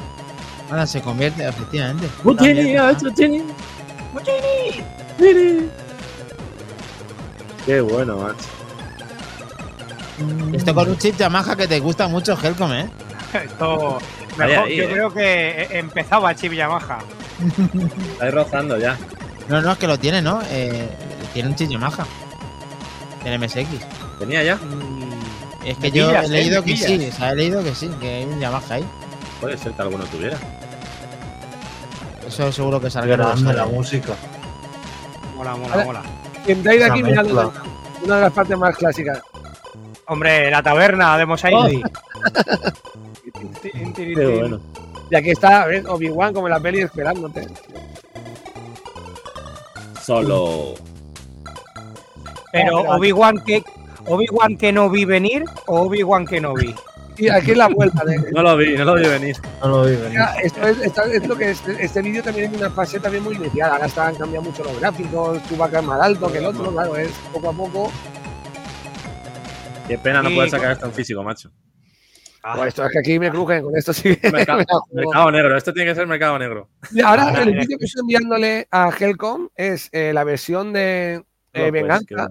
Ahora 0.70 0.86
se 0.86 1.02
convierte, 1.02 1.48
efectivamente. 1.48 2.10
Mutini, 2.24 2.54
También, 2.54 2.80
otro 2.80 3.12
Tini. 3.12 3.44
Qué 7.66 7.82
bueno, 7.82 8.18
macho. 8.18 8.36
Esto 10.54 10.74
con 10.74 10.90
un 10.90 10.98
chip 10.98 11.18
Yamaha 11.18 11.56
que 11.56 11.68
te 11.68 11.80
gusta 11.80 12.08
mucho, 12.08 12.38
Helcom, 12.42 12.74
¿eh? 12.74 12.90
Esto, 13.46 14.00
mejor, 14.38 14.66
ahí, 14.66 14.76
yo 14.76 14.84
eh. 14.84 14.90
creo 14.92 15.14
que 15.14 15.62
eh, 15.62 15.68
empezaba 15.72 16.36
Chip 16.36 16.54
Yamaha. 16.54 17.00
Estáis 18.14 18.34
rozando 18.34 18.78
ya. 18.78 18.98
No, 19.50 19.62
no, 19.62 19.72
es 19.72 19.78
que 19.78 19.88
lo 19.88 19.98
tiene, 19.98 20.22
¿no? 20.22 20.42
Eh, 20.50 20.88
tiene 21.34 21.50
un 21.50 21.56
chip 21.56 21.70
Yamaha. 21.70 22.06
Tiene 23.22 23.38
MSX. 23.38 23.86
Tenía 24.20 24.44
ya. 24.44 24.56
Mm, 24.56 25.66
Es 25.66 25.78
que 25.78 25.92
yo 25.92 26.08
pillas, 26.08 26.26
he 26.26 26.30
leído 26.30 26.64
que 26.64 26.78
sí, 26.78 26.98
pillas. 26.98 27.14
o 27.14 27.18
sea, 27.18 27.32
he 27.32 27.36
leído 27.36 27.64
que 27.64 27.76
sí, 27.76 27.90
que 28.00 28.16
hay 28.16 28.24
un 28.26 28.40
Yamaha 28.40 28.76
ahí. 28.76 28.86
Puede 29.40 29.58
ser 29.58 29.72
que 29.74 29.82
alguno 29.82 30.04
tuviera. 30.06 30.38
Eso 32.28 32.52
seguro 32.52 32.82
que 32.82 32.90
salga. 32.90 33.16
grande 33.16 33.54
la 33.54 33.66
música. 33.66 34.14
Mola, 35.36 35.56
mola, 35.56 35.84
mola. 35.86 36.02
Entráis 36.46 36.82
Esa 36.82 36.92
aquí, 36.92 37.04
mirad 37.04 37.26
una 38.04 38.16
de 38.16 38.22
las 38.22 38.34
partes 38.34 38.58
más 38.58 38.76
clásicas. 38.76 39.22
Hombre, 40.08 40.50
la 40.50 40.64
taberna 40.64 41.18
de 41.18 41.26
Mos 41.26 41.44
Eisley. 41.44 41.84
Qué 43.94 44.38
bueno. 44.40 44.60
Y 45.10 45.16
aquí 45.16 45.32
está, 45.32 45.66
¿ves? 45.66 45.86
Obi-Wan 45.86 46.34
como 46.34 46.48
en 46.48 46.54
la 46.54 46.60
peli 46.60 46.82
esperándote. 46.82 47.48
Solo. 50.02 50.76
Pero 52.52 52.80
Obi-Wan 52.82 53.44
que 53.46 53.64
Obi-Wan 54.06 54.58
que 54.58 54.72
no 54.72 54.90
vi 54.90 55.06
venir 55.06 55.44
o 55.66 55.82
Obi-Wan 55.82 56.26
que 56.26 56.40
no 56.40 56.54
vi. 56.54 56.74
Y 57.18 57.30
aquí 57.30 57.52
es 57.52 57.58
la 57.58 57.68
vuelta 57.68 58.04
de. 58.06 58.32
No 58.32 58.44
lo 58.44 58.56
vi, 58.56 58.78
no 58.78 58.86
lo 58.86 58.94
vi 58.96 59.08
venir. 59.08 59.36
No 59.62 59.68
lo 59.70 59.84
vi 59.86 59.96
venir. 59.96 60.10
Mira, 60.12 60.36
esto 60.42 60.62
es, 60.68 60.78
esto 60.80 61.02
es 61.04 61.28
lo 61.28 61.36
que 61.36 61.50
es- 61.52 61.68
este 61.68 62.02
vídeo 62.02 62.22
también 62.24 62.52
es 62.54 62.58
una 62.60 62.70
fase 62.70 63.00
también 63.00 63.24
muy 63.24 63.36
inicial. 63.36 63.72
Ahora 63.72 63.88
están 63.88 64.16
cambiando 64.16 64.50
mucho 64.52 64.64
los 64.64 64.80
gráficos, 64.80 65.42
Chewbacca 65.50 65.80
es 65.80 65.86
más 65.86 66.00
alto 66.00 66.32
que 66.32 66.38
el 66.38 66.46
otro, 66.46 66.72
claro, 66.72 66.96
es 66.96 67.10
poco 67.34 67.50
a 67.50 67.54
poco. 67.54 67.92
Qué 69.88 69.98
pena 69.98 70.22
no 70.22 70.30
Y 70.30 70.36
poder 70.36 70.50
sacar 70.50 70.72
esto 70.72 70.86
en 70.86 70.94
físico, 70.94 71.24
macho. 71.24 71.52
Ah, 72.44 72.56
Pues 72.56 72.70
esto 72.70 72.86
es 72.86 72.92
que 72.92 73.00
aquí 73.00 73.20
me 73.20 73.30
crujen, 73.30 73.64
con 73.64 73.76
esto 73.76 73.92
sí 73.94 74.18
Mercado, 74.32 75.32
negro. 75.32 75.58
Esto 75.58 75.74
tiene 75.74 75.90
que 75.90 75.96
ser 75.96 76.08
mercado 76.08 76.38
negro. 76.40 76.70
Ahora 77.04 77.28
Ah, 77.36 77.42
el 77.44 77.52
vídeo 77.54 77.78
que 77.78 77.86
estoy 77.86 78.02
enviándole 78.02 78.68
a 78.72 78.90
Helcom 78.98 79.50
es 79.56 79.90
eh, 79.92 80.14
la 80.14 80.24
versión 80.24 80.72
de 80.74 81.16
eh, 81.16 81.24
Pues, 81.52 81.66
qué 81.66 81.72
Venganza. 81.72 82.30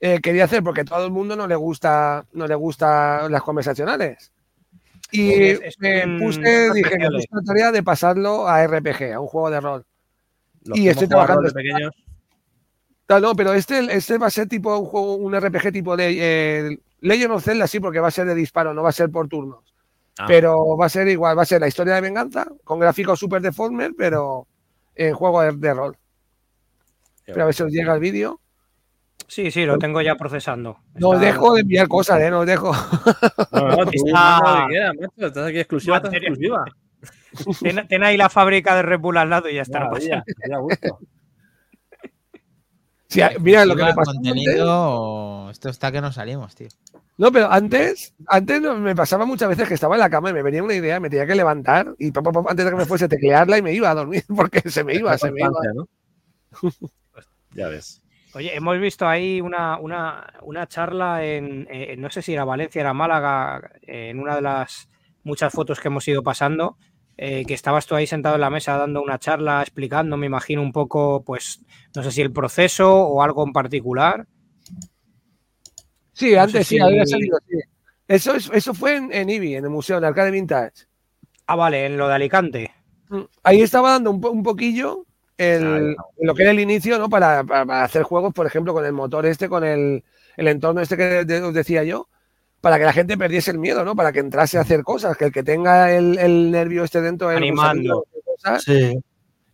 eh, 0.00 0.20
quería 0.20 0.44
hacer 0.44 0.62
porque 0.62 0.80
a 0.80 0.84
todo 0.84 1.04
el 1.04 1.12
mundo 1.12 1.36
no 1.36 1.46
le 1.46 1.54
gusta 1.56 2.24
no 2.32 2.46
le 2.46 2.54
gusta 2.54 3.28
las 3.28 3.42
conversacionales. 3.42 4.32
Y 5.10 5.32
Es- 5.32 5.60
es 5.62 5.78
me 5.78 6.18
puse, 6.18 6.72
dije 6.72 6.90
puse 7.10 7.28
la 7.30 7.42
tarea 7.46 7.72
de 7.72 7.82
pasarlo 7.82 8.46
a 8.48 8.62
RPG, 8.66 9.12
a 9.14 9.20
un 9.20 9.26
juego 9.28 9.50
de 9.50 9.60
rol. 9.60 9.86
Los 10.64 10.78
Y 10.78 10.88
estoy 10.88 11.06
trabajando- 11.08 11.42
de 11.42 11.52
pequeños. 11.52 11.92
No, 13.08 13.20
no, 13.20 13.34
pero 13.34 13.54
este, 13.54 13.78
este 13.96 14.18
va 14.18 14.26
a 14.26 14.30
ser 14.30 14.48
tipo 14.48 14.76
un 14.76 14.84
juego, 14.86 15.14
un 15.16 15.34
RPG 15.38 15.72
tipo 15.72 15.96
de 15.96 16.16
eh, 16.70 16.78
Legend 17.00 17.32
of 17.32 17.44
Zelda, 17.44 17.66
sí, 17.66 17.80
porque 17.80 18.00
va 18.00 18.08
a 18.08 18.12
ser 18.12 18.26
de 18.26 18.34
disparo, 18.34 18.74
no 18.74 18.82
va 18.82 18.90
a 18.90 18.92
ser 18.92 19.10
por 19.10 19.28
turnos. 19.28 19.60
Ah. 20.18 20.24
Pero 20.26 20.76
va 20.76 20.86
a 20.86 20.90
ser 20.90 21.08
igual, 21.08 21.38
va 21.38 21.42
a 21.42 21.46
ser 21.46 21.60
la 21.60 21.68
historia 21.68 21.94
de 21.94 22.00
venganza, 22.02 22.46
con 22.64 22.78
gráficos 22.80 23.18
super 23.18 23.40
deformer, 23.40 23.92
pero 23.96 24.46
en 24.94 25.14
juego 25.14 25.40
de, 25.42 25.52
de 25.52 25.74
rol. 25.74 25.96
Pero 27.24 27.42
a 27.42 27.44
ver 27.46 27.54
si 27.54 27.62
os 27.62 27.70
llega 27.72 27.94
el 27.94 28.00
vídeo. 28.00 28.40
Sí, 29.26 29.50
sí, 29.50 29.64
lo 29.66 29.78
tengo 29.78 30.00
ya 30.00 30.14
procesando. 30.16 30.78
No 30.94 31.14
Está- 31.14 31.26
dejo 31.26 31.54
de 31.54 31.60
enviar 31.60 31.86
cosas, 31.88 32.20
¿eh? 32.20 32.30
No 32.30 32.40
os 32.40 32.46
dejo. 32.46 32.72
No, 33.52 33.68
no, 33.68 33.76
macho. 33.76 33.92
Estás 35.16 35.46
aquí 35.46 35.58
exclusiva, 35.58 35.96
estás 35.96 36.14
exclusiva. 36.14 36.64
Ten, 37.60 37.86
ten 37.86 38.02
ahí 38.02 38.16
la 38.16 38.28
fábrica 38.28 38.74
de 38.74 38.82
Red 38.82 39.00
Bull 39.00 39.18
al 39.18 39.30
lado 39.30 39.48
y 39.48 39.54
ya 39.54 39.62
está. 39.62 39.80
no 39.80 39.90
pasa 39.90 40.08
Maravilla, 40.08 40.24
qué 40.44 40.54
a 40.54 40.58
gusto. 40.58 40.98
Sí, 43.08 43.22
mira 43.40 43.64
lo 43.64 43.74
que 43.74 43.84
me 43.84 43.94
pasó. 43.94 44.12
contenido, 44.12 45.50
esto 45.50 45.70
está 45.70 45.90
que 45.90 46.00
no 46.00 46.12
salimos, 46.12 46.54
tío. 46.54 46.68
No, 47.16 47.32
pero 47.32 47.50
antes, 47.50 48.14
antes 48.26 48.60
me 48.60 48.94
pasaba 48.94 49.24
muchas 49.24 49.48
veces 49.48 49.66
que 49.66 49.74
estaba 49.74 49.96
en 49.96 50.00
la 50.00 50.10
cama 50.10 50.30
y 50.30 50.34
me 50.34 50.42
venía 50.42 50.62
una 50.62 50.74
idea, 50.74 51.00
me 51.00 51.10
tenía 51.10 51.26
que 51.26 51.34
levantar 51.34 51.94
y 51.98 52.12
pa, 52.12 52.22
pa, 52.22 52.30
pa, 52.30 52.50
antes 52.50 52.64
de 52.64 52.70
que 52.70 52.76
me 52.76 52.86
fuese 52.86 53.06
a 53.06 53.08
teclearla 53.08 53.58
y 53.58 53.62
me 53.62 53.72
iba 53.72 53.90
a 53.90 53.94
dormir 53.94 54.24
porque 54.36 54.60
se 54.70 54.84
me 54.84 54.94
iba, 54.94 55.16
se 55.18 55.32
me 55.32 55.40
iba. 55.40 55.50
Ya 57.54 57.68
ves. 57.68 58.02
Oye, 58.34 58.54
hemos 58.54 58.78
visto 58.78 59.08
ahí 59.08 59.40
una, 59.40 59.78
una, 59.78 60.34
una 60.42 60.68
charla 60.68 61.24
en, 61.24 61.66
eh, 61.70 61.96
no 61.96 62.10
sé 62.10 62.20
si 62.20 62.34
era 62.34 62.44
Valencia, 62.44 62.80
era 62.80 62.92
Málaga, 62.92 63.70
eh, 63.82 64.10
en 64.10 64.20
una 64.20 64.36
de 64.36 64.42
las 64.42 64.88
muchas 65.24 65.52
fotos 65.52 65.80
que 65.80 65.88
hemos 65.88 66.06
ido 66.06 66.22
pasando, 66.22 66.76
eh, 67.20 67.44
que 67.44 67.52
estabas 67.54 67.86
tú 67.86 67.94
ahí 67.96 68.06
sentado 68.06 68.36
en 68.36 68.40
la 68.40 68.48
mesa 68.50 68.76
dando 68.78 69.02
una 69.02 69.18
charla, 69.18 69.60
explicando, 69.60 70.16
me 70.16 70.26
imagino 70.26 70.62
un 70.62 70.72
poco, 70.72 71.22
pues, 71.24 71.60
no 71.94 72.02
sé 72.04 72.12
si 72.12 72.22
el 72.22 72.32
proceso 72.32 72.90
o 72.96 73.22
algo 73.22 73.44
en 73.44 73.52
particular. 73.52 74.26
Sí, 76.12 76.32
No 76.34 76.42
antes 76.42 76.66
sí, 76.66 76.76
si- 76.76 76.80
había 76.80 77.06
salido, 77.06 77.38
sí. 77.48 77.56
Eso, 78.06 78.34
es, 78.34 78.50
eso 78.52 78.72
fue 78.72 78.96
en, 78.96 79.12
en 79.12 79.28
IBI, 79.28 79.56
en 79.56 79.64
el 79.64 79.70
Museo, 79.70 79.98
el 79.98 80.04
Arcade 80.04 80.30
Vintage. 80.30 80.86
Ah, 81.46 81.56
vale, 81.56 81.86
en 81.86 81.96
lo 81.96 82.08
de 82.08 82.14
Alicante. 82.14 82.70
Mm, 83.10 83.20
Ahí 83.42 83.60
estaba 83.62 83.90
dando 83.90 84.10
un, 84.10 84.20
po- 84.20 84.30
un 84.30 84.42
poquillo 84.42 85.04
el- 85.36 85.94
Ah, 85.98 86.04
lo 86.20 86.34
que 86.34 86.42
era 86.42 86.52
el 86.52 86.60
inicio, 86.60 86.98
¿no? 86.98 87.08
Para, 87.08 87.44
para- 87.44 87.84
hacer 87.84 88.02
juegos, 88.02 88.32
por 88.32 88.46
ejemplo, 88.46 88.72
con 88.72 88.84
el 88.86 88.92
motor 88.92 89.26
este, 89.26 89.48
con 89.48 89.62
el, 89.64 90.04
el 90.36 90.48
entorno 90.48 90.80
este 90.80 90.96
que 90.96 91.24
de- 91.24 91.42
os 91.42 91.52
decía 91.54 91.84
yo, 91.84 92.08
para 92.60 92.78
que 92.78 92.84
la 92.84 92.92
gente 92.92 93.16
perdiese 93.16 93.50
el 93.50 93.58
miedo, 93.58 93.84
¿no? 93.84 93.94
Para 93.96 94.12
que 94.12 94.18
entrase 94.20 94.58
a 94.58 94.62
hacer 94.62 94.82
cosas, 94.82 95.16
que 95.16 95.26
el 95.26 95.32
que 95.32 95.42
tenga 95.42 95.92
el, 95.92 96.18
el 96.18 96.50
nervio 96.50 96.84
este 96.84 97.00
dentro, 97.00 97.28
Animando. 97.28 98.04
cosas, 98.36 98.62
Sí. 98.64 98.98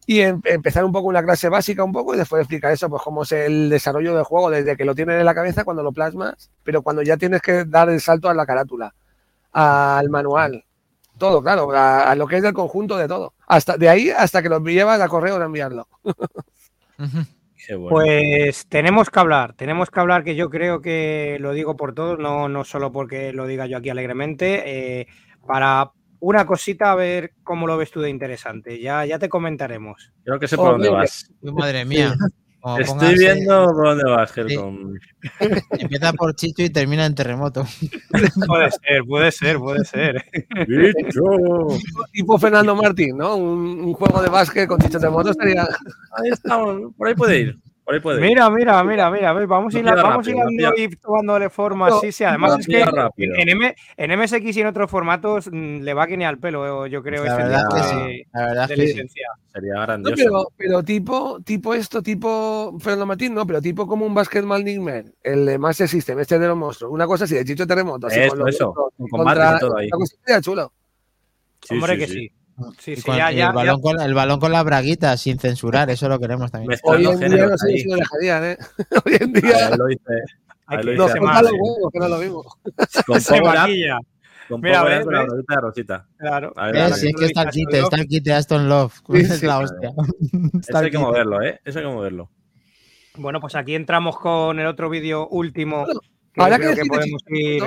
y 0.07 0.21
em- 0.21 0.41
empezar 0.45 0.85
un 0.85 0.93
poco 0.93 1.09
una 1.09 1.23
clase 1.23 1.49
básica 1.49 1.85
un 1.85 1.93
poco 1.93 2.15
y 2.15 2.19
después 2.19 2.41
explicar 2.41 2.73
eso, 2.73 2.89
pues 2.89 3.03
cómo 3.03 3.23
es 3.25 3.33
el 3.33 3.69
desarrollo 3.71 4.15
del 4.15 4.25
juego 4.25 4.51
desde 4.51 4.77
que 4.77 4.85
lo 4.85 4.95
tienes 4.95 5.19
en 5.19 5.25
la 5.25 5.35
cabeza 5.35 5.65
cuando 5.65 5.83
lo 5.83 5.93
plasmas, 5.93 6.51
pero 6.63 6.83
cuando 6.83 7.03
ya 7.03 7.17
tienes 7.17 7.41
que 7.43 7.65
dar 7.65 7.89
el 7.91 8.01
salto 8.01 8.29
a 8.29 8.35
la 8.35 8.47
carátula, 8.47 8.95
al 9.53 10.09
manual, 10.11 10.65
Todo, 11.17 11.41
claro, 11.43 11.71
a, 11.73 12.11
a 12.11 12.15
lo 12.17 12.27
que 12.27 12.39
es 12.39 12.43
del 12.43 12.53
conjunto 12.55 12.97
de 12.97 13.07
todo. 13.07 13.35
Hasta 13.47 13.77
de 13.77 13.89
ahí 13.89 14.11
hasta 14.11 14.43
que 14.43 14.49
los 14.49 14.61
llevas 14.65 15.01
a 15.01 15.09
correo 15.09 15.39
de 15.39 15.45
enviarlo. 15.45 15.87
Bueno. 17.71 17.89
Pues 17.89 18.67
tenemos 18.69 19.11
que 19.11 19.21
hablar, 19.21 19.55
tenemos 19.55 19.91
que 19.91 20.01
hablar 20.01 20.25
que 20.25 20.35
yo 20.35 20.51
creo 20.51 20.81
que 20.81 21.39
lo 21.41 21.53
digo 21.53 21.77
por 21.77 21.95
todos, 21.95 22.19
no, 22.19 22.49
no 22.49 22.65
solo 22.65 22.93
porque 22.93 23.33
lo 23.33 23.47
diga 23.47 23.67
yo 23.67 23.79
aquí 23.79 23.91
alegremente, 23.91 25.01
eh, 25.01 25.07
para 25.47 25.93
una 26.21 26.47
cosita 26.47 26.93
a 26.93 26.95
ver 26.95 27.33
cómo 27.43 27.67
lo 27.67 27.77
ves 27.77 27.91
tú 27.91 28.01
de 28.01 28.11
interesante. 28.11 28.81
Ya, 28.81 29.05
ya 29.05 29.19
te 29.19 29.29
comentaremos. 29.29 30.13
Creo 30.25 30.39
que 30.39 30.49
sé 30.49 30.57
por 30.57 30.73
dónde 30.73 30.89
vas. 30.89 31.31
Madre 31.43 31.85
mía. 31.85 32.15
Como 32.65 32.79
Estoy 32.79 33.19
viendo 33.19 33.67
por 33.67 33.85
dónde 33.89 34.05
vas, 34.11 34.39
Helcom. 34.39 34.95
Empieza 35.79 36.15
por 36.15 36.35
Chicho 36.35 36.63
y 36.63 36.71
termina 36.71 37.05
en 37.05 37.15
terremoto. 37.15 37.67
Puede 38.47 38.71
ser, 38.71 39.05
puede 39.07 39.33
ser, 39.33 39.59
puede 39.59 39.85
ser. 39.85 40.25
¡Bicho! 40.67 41.21
Tipo 42.11 42.39
Fernando 42.39 42.75
Martín, 42.75 43.19
¿no? 43.19 43.37
Un, 43.37 43.81
un 43.81 43.93
juego 43.93 44.23
de 44.23 44.31
básquet 44.31 44.67
con 44.67 44.79
dichos 44.79 45.03
de 45.03 45.11
moto 45.11 45.33
estaría. 45.33 45.63
Ahí 45.63 46.31
estamos. 46.33 46.95
Por 46.97 47.09
ahí 47.09 47.15
puede 47.15 47.39
ir. 47.39 47.59
Por 47.85 47.95
ahí 47.95 48.01
puede 48.01 48.17
ir. 48.19 48.23
Mira, 48.31 48.49
mira, 48.49 48.83
mira, 48.83 49.11
mira, 49.11 49.31
a 49.31 49.33
vamos, 49.47 49.75
hilando, 49.75 50.01
pilla 50.49 50.71
vamos 50.71 51.01
tomándole 51.03 51.51
forma, 51.51 51.91
No, 51.91 52.01
sí, 52.01 52.13
sí, 52.13 52.25
además 52.25 52.59
es 52.61 52.67
que 52.67 52.81
en, 53.19 53.49
M- 53.51 53.75
en 53.99 54.11
MSX 54.19 54.57
y 54.57 54.61
en 54.63 54.69
otros 54.69 54.91
formatos 54.91 55.51
mm, 55.53 55.81
le 55.81 55.93
va 55.93 56.07
que 56.07 56.17
ni 56.17 56.25
al 56.25 56.39
pelo, 56.39 56.87
yo 56.87 57.03
creo, 57.03 57.25
La 57.25 57.35
ese 57.35 57.43
verdad 57.43 57.65
que 57.71 57.77
de, 57.77 57.83
sí. 57.85 58.27
La 58.33 58.47
verdad 58.47 58.69
de 58.69 58.75
que 58.75 58.81
sí. 58.81 58.87
licencia. 58.95 59.29
Sería 59.53 59.75
No, 59.75 59.81
grandioso. 59.83 60.17
pero, 60.17 60.49
pero 60.57 60.83
tipo, 60.83 61.41
tipo 61.45 61.75
esto, 61.75 62.03
tipo 62.03 62.75
Fernando 62.81 63.05
Martín, 63.07 63.35
no, 63.35 63.47
pero 63.47 63.61
tipo 63.61 63.87
como 63.87 64.07
un 64.07 64.15
Basketball 64.15 64.65
Nightmare, 64.65 65.13
el 65.23 65.45
de 65.45 65.59
Master 65.59 65.87
System, 65.87 66.19
este 66.21 66.39
de 66.39 66.49
los 66.49 66.57
monstruos, 66.57 66.91
una 66.91 67.07
cosa 67.07 67.25
así 67.25 67.35
de 67.35 67.45
Chicho 67.45 67.67
Terremoto, 67.67 68.07
así 68.07 68.19
Eso, 68.19 68.35
los 68.35 68.49
eso, 68.49 68.65
monstruos 68.67 68.93
con 68.99 69.09
combates 69.11 69.57
y 69.57 69.61
todo 69.61 69.77
ahí. 69.77 69.87
Una 69.93 69.99
cosa 69.99 70.17
sería 70.25 70.41
chulo. 70.41 70.73
Sí, 71.61 71.75
Hombre, 71.75 71.93
sí, 71.93 71.99
que 71.99 72.07
sí. 72.09 72.31
Sí. 72.79 72.95
Sí, 72.95 72.97
sí, 72.97 73.03
con- 73.03 73.17
ya, 73.17 73.25
ya, 73.25 73.29
el, 73.31 73.37
ya- 73.37 73.53
balón 73.53 73.81
con, 73.81 74.01
el 74.01 74.15
balón 74.15 74.41
con 74.41 74.53
las 74.53 74.65
braguitas, 74.65 75.21
sin 75.21 75.39
censurar, 75.39 75.91
eso 75.91 76.09
lo 76.09 76.19
queremos 76.19 76.51
también. 76.51 76.79
Hoy 76.85 77.07
en 77.07 77.19
día 77.33 77.47
no 77.47 77.59
sé 77.59 77.69
ahí. 77.73 77.79
si 77.81 77.89
lo 77.89 77.97
dejarían, 77.97 78.45
¿eh? 78.45 78.59
Hoy 79.05 79.17
en 79.21 79.37
Ahí 79.37 79.43
día 79.43 79.71
lo 79.77 79.87
dice. 79.87 80.03
ahí 80.67 80.83
lo 80.85 81.07
dice 81.07 81.21
más, 81.21 81.43
los 81.43 81.51
sí. 81.51 81.57
huevos, 81.61 81.91
que 81.93 81.99
no 81.99 82.05
es 82.05 82.11
lo 82.11 82.19
mismo. 82.19 82.45
Con 83.07 83.21
se 83.21 83.41
maquilla, 83.43 83.99
con 84.49 84.61
Mira, 84.61 84.83
Up 84.83 85.05
con 85.05 85.15
la 85.15 85.23
de 85.25 85.61
Rosita. 85.61 86.07
claro. 86.19 86.53
Ahí 86.57 86.73
Eh, 86.75 86.81
va, 86.81 86.89
si 86.91 87.09
es 87.09 87.15
que 87.17 87.25
está 87.27 87.43
el 87.43 87.51
kit, 87.51 87.73
está 87.75 87.97
el 87.97 88.07
kit 88.07 88.25
de 88.25 88.33
Aston 88.35 88.69
Love. 88.69 88.93
Sí, 89.11 89.19
es 89.19 89.39
sí. 89.41 89.47
la 89.47 89.59
hostia. 89.59 89.91
Eso 90.69 90.79
hay 90.79 90.91
que 90.91 90.99
moverlo, 90.99 91.43
¿eh? 91.43 91.61
Eso 91.65 91.79
hay 91.81 91.85
que 91.87 91.91
moverlo. 91.91 92.31
Bueno, 93.17 93.41
pues 93.41 93.55
aquí 93.55 93.75
entramos 93.75 94.19
con 94.19 94.59
el 94.59 94.67
otro 94.67 94.91
vídeo 94.91 95.29
último. 95.29 95.85
Bueno, 95.85 96.01
que 96.33 96.43
ahora 96.43 96.57
creo 96.59 96.75
que 96.75 96.83
que 96.83 96.89
podemos 96.89 97.23
ir. 97.29 97.63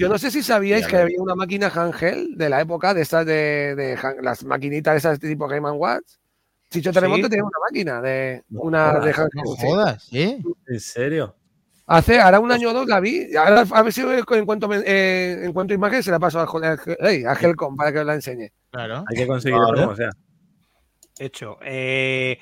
Yo 0.00 0.08
no 0.08 0.18
sé 0.18 0.30
si 0.30 0.42
sabíais 0.42 0.86
que 0.86 0.96
había 0.96 1.20
una 1.20 1.34
máquina 1.34 1.68
handheld 1.68 2.36
de 2.36 2.48
la 2.48 2.60
época, 2.60 2.94
de 2.94 3.02
estas 3.02 3.26
de, 3.26 3.74
de 3.76 3.98
las 4.22 4.44
maquinitas 4.44 4.96
esas 4.96 5.18
tipo 5.20 5.46
Game 5.46 5.70
Watch. 5.70 6.14
Chicho 6.70 6.92
Terremoto 6.92 7.24
Sí. 7.24 7.28
tenía 7.30 7.44
una 7.44 7.58
máquina 7.68 8.00
de 8.00 8.44
una 8.50 8.98
de 9.00 9.12
No 9.12 9.54
sí. 9.56 9.66
jodas, 9.66 10.02
¿sí? 10.04 10.42
¿En 10.68 10.80
serio? 10.80 11.34
Hace, 11.86 12.20
ahora 12.20 12.38
un 12.38 12.52
año 12.52 12.70
o 12.70 12.72
dos 12.72 12.86
la 12.86 13.00
vi. 13.00 13.34
Ahora, 13.36 13.64
a 13.68 13.82
ver 13.82 13.92
si 13.92 14.00
encuentro, 14.02 14.68
me- 14.68 14.82
eh, 14.86 15.40
encuentro 15.44 15.74
imagen 15.74 16.02
se 16.04 16.12
la 16.12 16.20
paso 16.20 16.38
a, 16.38 16.44
a, 16.44 16.78
hey, 17.00 17.24
a 17.26 17.32
Helcom 17.34 17.74
para 17.74 17.92
que 17.92 17.98
os 17.98 18.06
la 18.06 18.14
enseñe. 18.14 18.52
Claro. 18.70 19.04
Hay 19.08 19.16
que 19.16 19.26
conseguirlo 19.26 19.66
Vale. 19.66 19.82
como 19.82 19.96
sea. 19.96 20.10
Hecho. 21.18 21.58
Eh, 21.62 22.38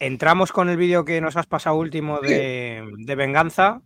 entramos 0.00 0.50
con 0.50 0.68
el 0.68 0.76
vídeo 0.76 1.04
que 1.04 1.20
nos 1.20 1.36
has 1.36 1.46
pasado 1.46 1.76
último 1.76 2.18
de, 2.20 2.82
de 2.98 3.14
venganza. 3.14 3.80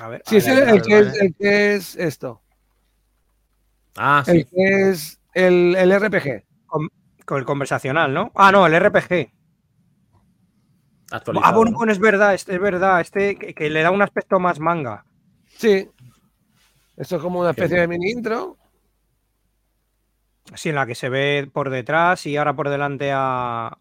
A 0.00 0.08
ver. 0.08 0.22
Sí, 0.24 0.38
es 0.38 0.46
el, 0.46 0.56
que 0.56 0.76
es, 0.76 0.92
adelante. 0.92 1.26
el 1.26 1.34
que 1.34 1.74
es 1.74 1.96
esto. 1.96 2.40
Ah, 3.96 4.22
sí. 4.24 4.30
El 4.30 4.46
que 4.46 4.90
es 4.90 5.20
el, 5.34 5.76
el 5.76 6.00
RPG. 6.00 6.44
Con 6.66 7.38
el 7.38 7.44
conversacional, 7.44 8.12
¿no? 8.12 8.32
Ah, 8.34 8.50
no, 8.50 8.66
el 8.66 8.80
RPG. 8.80 9.30
Actualizado. 11.12 11.52
Ah, 11.52 11.54
bueno, 11.54 11.72
¿no? 11.72 11.76
bueno, 11.76 11.92
es 11.92 11.98
verdad, 11.98 12.34
este, 12.34 12.54
es 12.54 12.60
verdad. 12.60 13.00
Este 13.00 13.36
que, 13.36 13.54
que 13.54 13.68
le 13.68 13.82
da 13.82 13.90
un 13.90 14.00
aspecto 14.00 14.40
más 14.40 14.58
manga. 14.58 15.04
Sí. 15.58 15.88
Esto 16.96 17.16
es 17.16 17.22
como 17.22 17.40
una 17.40 17.52
Qué 17.52 17.60
especie 17.60 17.80
de 17.80 17.88
mini 17.88 18.10
intro. 18.10 18.56
Sí, 20.54 20.70
en 20.70 20.76
la 20.76 20.86
que 20.86 20.94
se 20.94 21.10
ve 21.10 21.48
por 21.52 21.68
detrás 21.68 22.24
y 22.24 22.38
ahora 22.38 22.56
por 22.56 22.70
delante 22.70 23.12
a. 23.12 23.76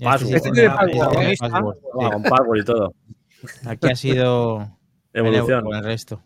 Password. 0.00 0.34
este 0.36 0.50
tiene 0.52 0.70
password, 0.70 1.22
¿eh? 1.22 1.34
password, 1.38 1.76
sí. 1.76 2.10
Con 2.12 2.22
Power 2.22 2.60
y 2.60 2.64
todo. 2.64 2.94
Aquí 3.66 3.90
ha 3.90 3.96
sido 3.96 4.75
Evolución. 5.20 5.64
con 5.64 5.76
el 5.76 5.84
resto. 5.84 6.22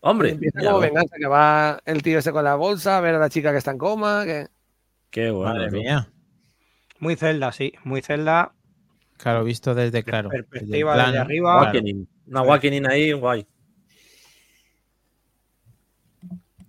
Hombre, 0.00 0.30
Empieza 0.30 0.60
como 0.60 0.78
venganza, 0.80 1.16
que 1.18 1.26
va 1.26 1.80
el 1.84 2.02
tío 2.02 2.18
ese 2.18 2.32
con 2.32 2.44
la 2.44 2.54
bolsa 2.54 2.98
a 2.98 3.00
ver 3.00 3.14
a 3.14 3.18
la 3.18 3.28
chica 3.30 3.50
que 3.52 3.58
está 3.58 3.72
en 3.72 3.78
coma. 3.78 4.24
Que... 4.24 4.48
qué 5.10 5.30
bueno. 5.30 5.54
Madre 5.54 5.70
mía. 5.70 6.08
Muy 7.00 7.16
celda, 7.16 7.50
sí. 7.52 7.72
Muy 7.84 8.02
celda. 8.02 8.52
Claro, 9.16 9.44
visto 9.44 9.74
desde 9.74 10.04
claro. 10.04 10.28
desde 10.28 10.40
el 10.40 10.44
Perspectiva 10.46 10.92
plano, 10.94 11.08
desde 11.08 11.22
arriba. 11.22 11.54
Awakening. 11.60 12.08
Una 12.28 12.40
Awakening 12.40 12.86
ahí, 12.86 13.12
guay. 13.12 13.46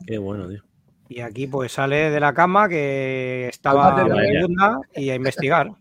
Qué 0.05 0.17
bueno, 0.17 0.47
tío. 0.47 0.63
Y 1.09 1.21
aquí 1.21 1.47
pues 1.47 1.71
sale 1.71 2.09
de 2.09 2.19
la 2.19 2.33
cama 2.33 2.67
que 2.67 3.47
estaba 3.47 4.03
la- 4.07 4.79
y 4.95 5.09
a 5.09 5.15
investigar. 5.15 5.71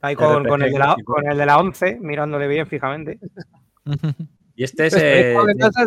Ahí 0.00 0.16
con, 0.16 0.46
con 0.46 0.62
el 0.62 0.72
de 0.72 0.78
la, 0.78 0.96
con 1.04 1.30
el 1.30 1.36
de 1.36 1.46
la 1.46 1.58
11, 1.58 1.98
mirándole 2.00 2.48
bien 2.48 2.66
fijamente. 2.66 3.18
Y 4.60 4.64
este 4.64 4.88
es. 4.88 4.94
Eh, 4.94 5.34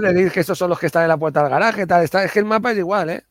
de 0.02 0.14
decir 0.14 0.32
que 0.32 0.40
estos 0.40 0.58
son 0.58 0.72
los 0.72 0.80
que 0.80 0.88
están 0.88 1.04
en 1.04 1.10
la 1.10 1.18
puerta 1.18 1.44
del 1.44 1.52
garaje. 1.52 1.86
Tal, 1.86 2.04
está, 2.04 2.24
es 2.24 2.32
que 2.32 2.40
el 2.40 2.46
mapa 2.46 2.72
es 2.72 2.80
igual, 2.80 3.12
¿eh? 3.12 3.24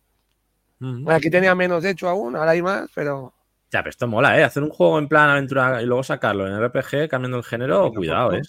Bueno, 0.78 1.10
aquí 1.10 1.30
tenía 1.30 1.52
menos, 1.56 1.82
de 1.82 1.90
hecho, 1.90 2.08
aún. 2.08 2.36
Ahora 2.36 2.52
hay 2.52 2.62
más, 2.62 2.88
pero. 2.94 3.34
Ya, 3.72 3.80
pero 3.80 3.90
esto 3.90 4.06
mola, 4.06 4.38
¿eh? 4.38 4.44
Hacer 4.44 4.62
un 4.62 4.70
juego 4.70 5.00
en 5.00 5.08
plan 5.08 5.30
aventura 5.30 5.82
y 5.82 5.86
luego 5.86 6.04
sacarlo 6.04 6.46
en 6.46 6.64
RPG 6.64 7.08
cambiando 7.08 7.38
el 7.38 7.42
género, 7.42 7.92
cuidado, 7.92 8.34
¿eh? 8.34 8.42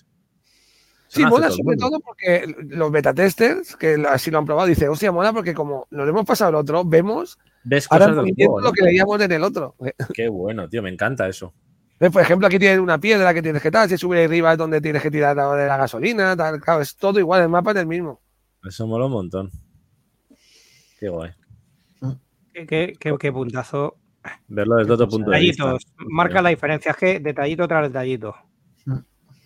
Sí, 1.08 1.26
mola 1.26 1.48
todo 1.48 1.58
sobre 1.58 1.78
todo 1.78 2.00
porque 2.00 2.56
los 2.70 2.92
beta 2.92 3.12
testers, 3.12 3.76
que 3.76 4.04
así 4.08 4.30
lo 4.30 4.38
han 4.38 4.46
probado, 4.46 4.68
dice, 4.68 4.88
hostia, 4.88 5.12
mola 5.12 5.34
porque 5.34 5.56
como 5.56 5.88
nos 5.90 6.08
hemos 6.08 6.26
pasado 6.26 6.52
el 6.52 6.56
otro, 6.58 6.86
vemos 6.86 7.40
Ves 7.64 7.88
ahora 7.90 8.10
cosas 8.10 8.24
del 8.24 8.36
lo 8.62 8.72
que 8.72 8.84
leíamos 8.84 9.20
en 9.20 9.32
el 9.32 9.44
otro. 9.44 9.76
Qué 10.14 10.30
bueno, 10.30 10.70
tío, 10.70 10.84
me 10.84 10.92
encanta 10.92 11.28
eso. 11.28 11.56
¿Ves? 12.04 12.12
Por 12.12 12.22
ejemplo, 12.22 12.48
aquí 12.48 12.60
tienes 12.60 12.80
una 12.80 12.98
piedra 12.98 13.34
que 13.34 13.42
tienes 13.42 13.62
que 13.62 13.72
tal, 13.72 13.88
si 13.88 13.98
subes 13.98 14.26
arriba 14.28 14.52
es 14.52 14.58
donde 14.58 14.82
tienes 14.82 15.02
que 15.02 15.10
tirar 15.10 15.38
la- 15.38 15.56
de 15.56 15.68
la 15.68 15.78
gasolina, 15.78 16.36
tal, 16.36 16.60
claro, 16.60 16.82
es 16.82 16.98
todo 16.98 17.18
igual, 17.18 17.44
el 17.44 17.48
mapa 17.48 17.72
es 17.72 17.78
el 17.78 17.88
mismo. 17.88 18.20
Eso 18.68 18.86
mola 18.88 19.06
un 19.06 19.14
montón. 19.14 19.50
Qué 21.00 21.08
guay. 21.08 21.32
Qué, 22.54 22.68
qué- 22.68 22.94
qué- 23.00 23.16
qué 23.18 23.32
puntazo. 23.32 23.96
Verlo 24.50 24.76
desde 24.76 24.92
otro 24.92 25.08
punto 25.08 25.32
de 25.32 25.40
vista. 25.40 25.64
Detallitos. 25.64 25.94
Marca 26.10 26.42
la 26.42 26.50
diferencia. 26.50 26.92
Es 26.92 26.98
que 26.98 27.20
detallito 27.22 27.66
tras 27.70 27.88
detallito. 27.88 28.36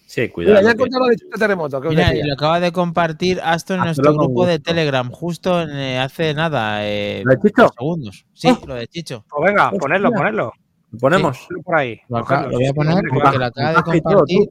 Sí, 0.08 0.22
Mira, 0.22 0.34
cuidado. 0.34 0.62
ya 0.64 0.72
he 0.72 0.76
que- 0.76 0.86
lo 1.00 1.06
de 1.08 1.16
Chucho 1.18 1.38
terremoto, 1.38 1.82
Mira, 1.82 2.12
lo 2.12 2.34
acaba 2.34 2.60
de 2.60 2.72
compartir 2.72 3.40
Aston 3.44 3.78
en 3.80 3.84
nuestro 3.86 4.14
grupo 4.16 4.48
de. 4.48 4.58
Telegram, 4.58 5.12
justo 5.12 5.62
en, 5.62 5.70
eh, 5.78 6.00
hace 6.00 6.34
nada, 6.34 6.88
eh, 6.88 7.22
¿Lo 7.24 7.36
de 7.36 7.40
Chicho? 7.42 7.68
segundos. 7.78 8.26
Sí, 8.34 8.48
Oh. 8.50 8.66
lo 8.68 8.74
de 8.76 8.88
Chicho. 8.88 9.26
Pues 9.30 9.52
venga, 9.52 9.70
ponerlo, 9.72 10.12
ponerlo. 10.12 10.54
¿Lo 10.98 11.02
ponemos? 11.02 11.48
Por 11.64 11.78
ahí. 11.78 12.02
Lo, 12.10 12.26
voy 12.26 12.66
a 12.66 12.74
poner 12.74 13.04
porque 13.08 13.22
claro. 13.22 13.38
lo 13.38 13.46
acaba 13.46 13.70
de 13.70 14.02
compartir. 14.02 14.50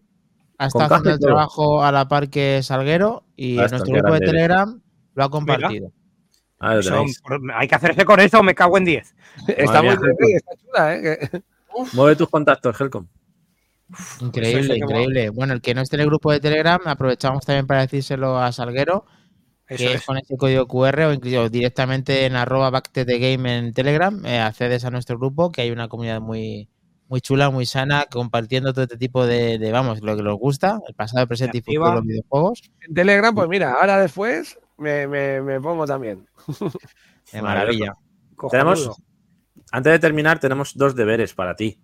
caja 0.56 0.85
haciendo 0.85 1.10
el 1.10 1.18
trabajo 1.18 1.82
a 1.82 1.90
la 1.90 2.06
par 2.06 2.31
que 2.31 2.62
Salguero 2.62 3.24
y 3.35 3.59
Aston, 3.59 3.78
nuestro 3.78 3.94
grupo 3.94 4.14
de. 4.14 4.20
Telegram 4.20 4.81
lo 5.14 5.24
ha 5.24 5.28
compartido. 5.28 5.93
Ah, 6.60 6.78
hay 7.55 7.68
que 7.68 7.74
hacerse 7.74 8.05
con 8.05 8.20
eso, 8.20 8.43
me 8.43 8.55
cago 8.55 8.78
en 8.78 8.85
10. 8.85 9.14
Está 9.48 9.82
muy 9.82 9.97
bien, 9.97 10.36
está 10.36 10.52
chula, 10.56 10.94
¿eh? 10.94 11.43
Mueve 11.93 12.16
tus 12.16 12.28
contactos, 12.28 12.81
Helcom. 12.81 13.06
Increíble, 14.20 14.77
increíble. 14.78 15.31
Bueno, 15.31 15.52
el 15.52 15.60
que 15.60 15.74
no 15.74 15.82
esté 15.82 15.97
en 15.97 16.02
el 16.02 16.06
grupo 16.06 16.32
de 16.32 16.40
Telegram, 16.40 16.81
aprovechamos 16.86 17.44
también 17.44 17.66
para 17.66 17.82
decírselo 17.82 18.39
a 18.39 18.52
Salguero, 18.52 19.05
Eso 19.68 19.84
que 19.84 19.94
es 19.94 20.05
con 20.06 20.16
ese 20.18 20.36
código 20.36 20.66
QR 20.68 21.01
o 21.06 21.12
incluso 21.12 21.48
directamente 21.48 22.24
en 22.26 22.36
arroba 22.36 22.70
back 22.70 22.90
to 22.93 23.05
the 23.05 23.18
game 23.18 23.59
en 23.59 23.72
Telegram, 23.72 24.24
eh, 24.24 24.38
accedes 24.38 24.84
a 24.84 24.90
nuestro 24.90 25.18
grupo, 25.18 25.51
que 25.51 25.62
hay 25.62 25.70
una 25.72 25.88
comunidad 25.88 26.20
muy, 26.20 26.68
muy 27.09 27.20
chula, 27.20 27.51
muy 27.51 27.66
sana, 27.66 28.06
compartiendo 28.10 28.72
todo 28.72 28.84
este 28.84 28.97
tipo 28.97 29.26
de, 29.26 29.59
de, 29.59 29.72
vamos, 29.72 30.01
lo 30.02 30.16
que 30.16 30.22
nos 30.22 30.38
gusta, 30.38 30.80
el 30.86 30.94
pasado, 30.94 31.22
el 31.22 31.28
presente 31.28 31.59
y 31.59 31.62
futuro 31.62 31.88
de 31.90 31.94
los 31.97 32.05
videojuegos. 32.05 32.62
En 32.86 32.94
Telegram, 32.94 33.34
pues 33.34 33.48
mira, 33.48 33.72
ahora 33.72 33.98
después 34.01 34.59
me, 34.78 35.06
me- 35.09 35.40
me 35.43 35.60
pongo 35.60 35.84
también. 35.86 36.26
De 37.32 37.43
maravilla. 37.43 37.94
Tenemos- 38.51 38.90
Antes 39.72 39.93
de 39.94 39.98
terminar, 39.98 40.38
tenemos 40.38 40.74
dos 40.76 40.94
deberes 40.94 41.34
para 41.34 41.56
ti. 41.56 41.80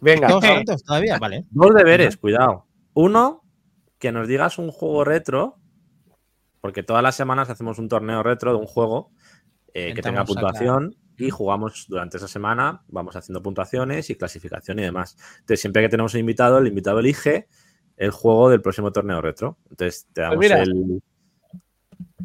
Venga, 0.00 0.28
¿Dos 0.28 0.44
Eh. 0.44 0.48
tantos 0.48 0.82
todavía? 0.84 1.16
Vale. 1.18 1.46
Dos 1.50 1.74
deberes, 1.74 2.18
cuidado. 2.18 2.66
Uno, 2.92 3.42
que 3.98 4.12
nos 4.12 4.28
digas 4.28 4.58
un 4.58 4.70
juego 4.70 5.02
retro, 5.04 5.56
porque 6.66 6.82
todas 6.82 7.00
las 7.00 7.14
semanas 7.14 7.48
hacemos 7.48 7.78
un 7.78 7.88
torneo 7.88 8.24
retro 8.24 8.50
de 8.50 8.58
un 8.58 8.66
juego 8.66 9.12
eh, 9.72 9.94
que 9.94 10.02
tenga 10.02 10.24
puntuación 10.24 10.96
y 11.16 11.30
jugamos 11.30 11.86
durante 11.88 12.16
esa 12.16 12.26
semana, 12.26 12.82
vamos 12.88 13.14
haciendo 13.14 13.40
puntuaciones 13.40 14.10
y 14.10 14.16
clasificación 14.16 14.80
y 14.80 14.82
demás. 14.82 15.16
Entonces, 15.38 15.60
siempre 15.60 15.80
que 15.80 15.88
tenemos 15.88 16.12
un 16.14 16.20
invitado, 16.20 16.58
el 16.58 16.66
invitado 16.66 16.98
elige 16.98 17.46
el 17.96 18.10
juego 18.10 18.50
del 18.50 18.62
próximo 18.62 18.90
torneo 18.90 19.20
retro. 19.20 19.58
Entonces, 19.70 20.08
te 20.12 20.22
damos 20.22 20.38
mira. 20.38 20.60
el... 20.60 21.00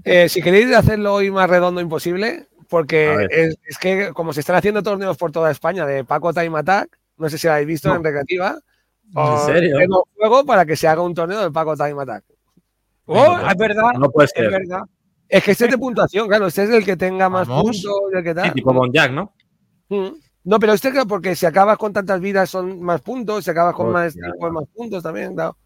Eh, 0.05 0.27
si 0.27 0.41
queréis 0.41 0.75
hacerlo 0.75 1.13
hoy 1.13 1.29
más 1.29 1.47
redondo 1.47 1.79
imposible, 1.79 2.49
porque 2.67 3.27
es, 3.29 3.59
es 3.63 3.77
que 3.77 4.11
como 4.11 4.33
se 4.33 4.39
están 4.39 4.55
haciendo 4.55 4.81
torneos 4.81 5.17
por 5.17 5.31
toda 5.31 5.51
España 5.51 5.85
de 5.85 6.03
Paco 6.03 6.33
Time 6.33 6.57
Attack, 6.57 6.97
no 7.17 7.29
sé 7.29 7.37
si 7.37 7.45
lo 7.45 7.53
habéis 7.53 7.67
visto 7.67 7.89
No. 7.89 7.97
en 7.97 8.03
recreativa, 8.03 8.57
¿En 9.15 9.37
serio? 9.45 9.77
juego 10.15 10.45
para 10.47 10.65
que 10.65 10.75
se 10.75 10.87
haga 10.87 11.03
un 11.03 11.13
torneo 11.13 11.43
de 11.43 11.51
Paco 11.51 11.75
Time 11.77 12.01
Attack. 12.01 12.23
Oh, 13.13 13.37
es 13.49 13.57
verdad, 13.57 13.91
No 13.97 14.09
puede 14.09 14.29
es 14.33 14.51
verdad. 14.51 14.81
Es 15.27 15.43
que 15.43 15.51
este 15.51 15.65
es 15.65 15.71
de 15.71 15.77
puntuación, 15.77 16.27
claro, 16.27 16.47
este 16.47 16.63
es 16.63 16.69
el 16.69 16.83
que 16.85 16.97
tenga 16.97 17.29
más 17.29 17.47
Vamos. 17.47 17.63
puntos 17.63 17.91
el 18.13 18.23
que 18.23 18.33
tal. 18.33 18.45
Sí, 18.47 18.51
tipo 18.55 18.73
Bonjack, 18.73 19.11
¿no? 19.11 19.33
Mm. 19.89 20.09
No, 20.43 20.59
pero 20.59 20.73
este 20.73 20.91
claro, 20.91 21.07
porque 21.07 21.35
si 21.35 21.45
acabas 21.45 21.77
con 21.77 21.93
tantas 21.93 22.19
vidas 22.19 22.49
son 22.49 22.81
más 22.81 23.01
puntos, 23.01 23.43
si 23.45 23.51
acabas 23.51 23.75
con 23.75 23.91
más 23.91 24.07
Hostia. 24.07 24.23
tiempo 24.23 24.51
más 24.51 24.65
puntos 24.73 25.03
también, 25.03 25.33
claro. 25.35 25.57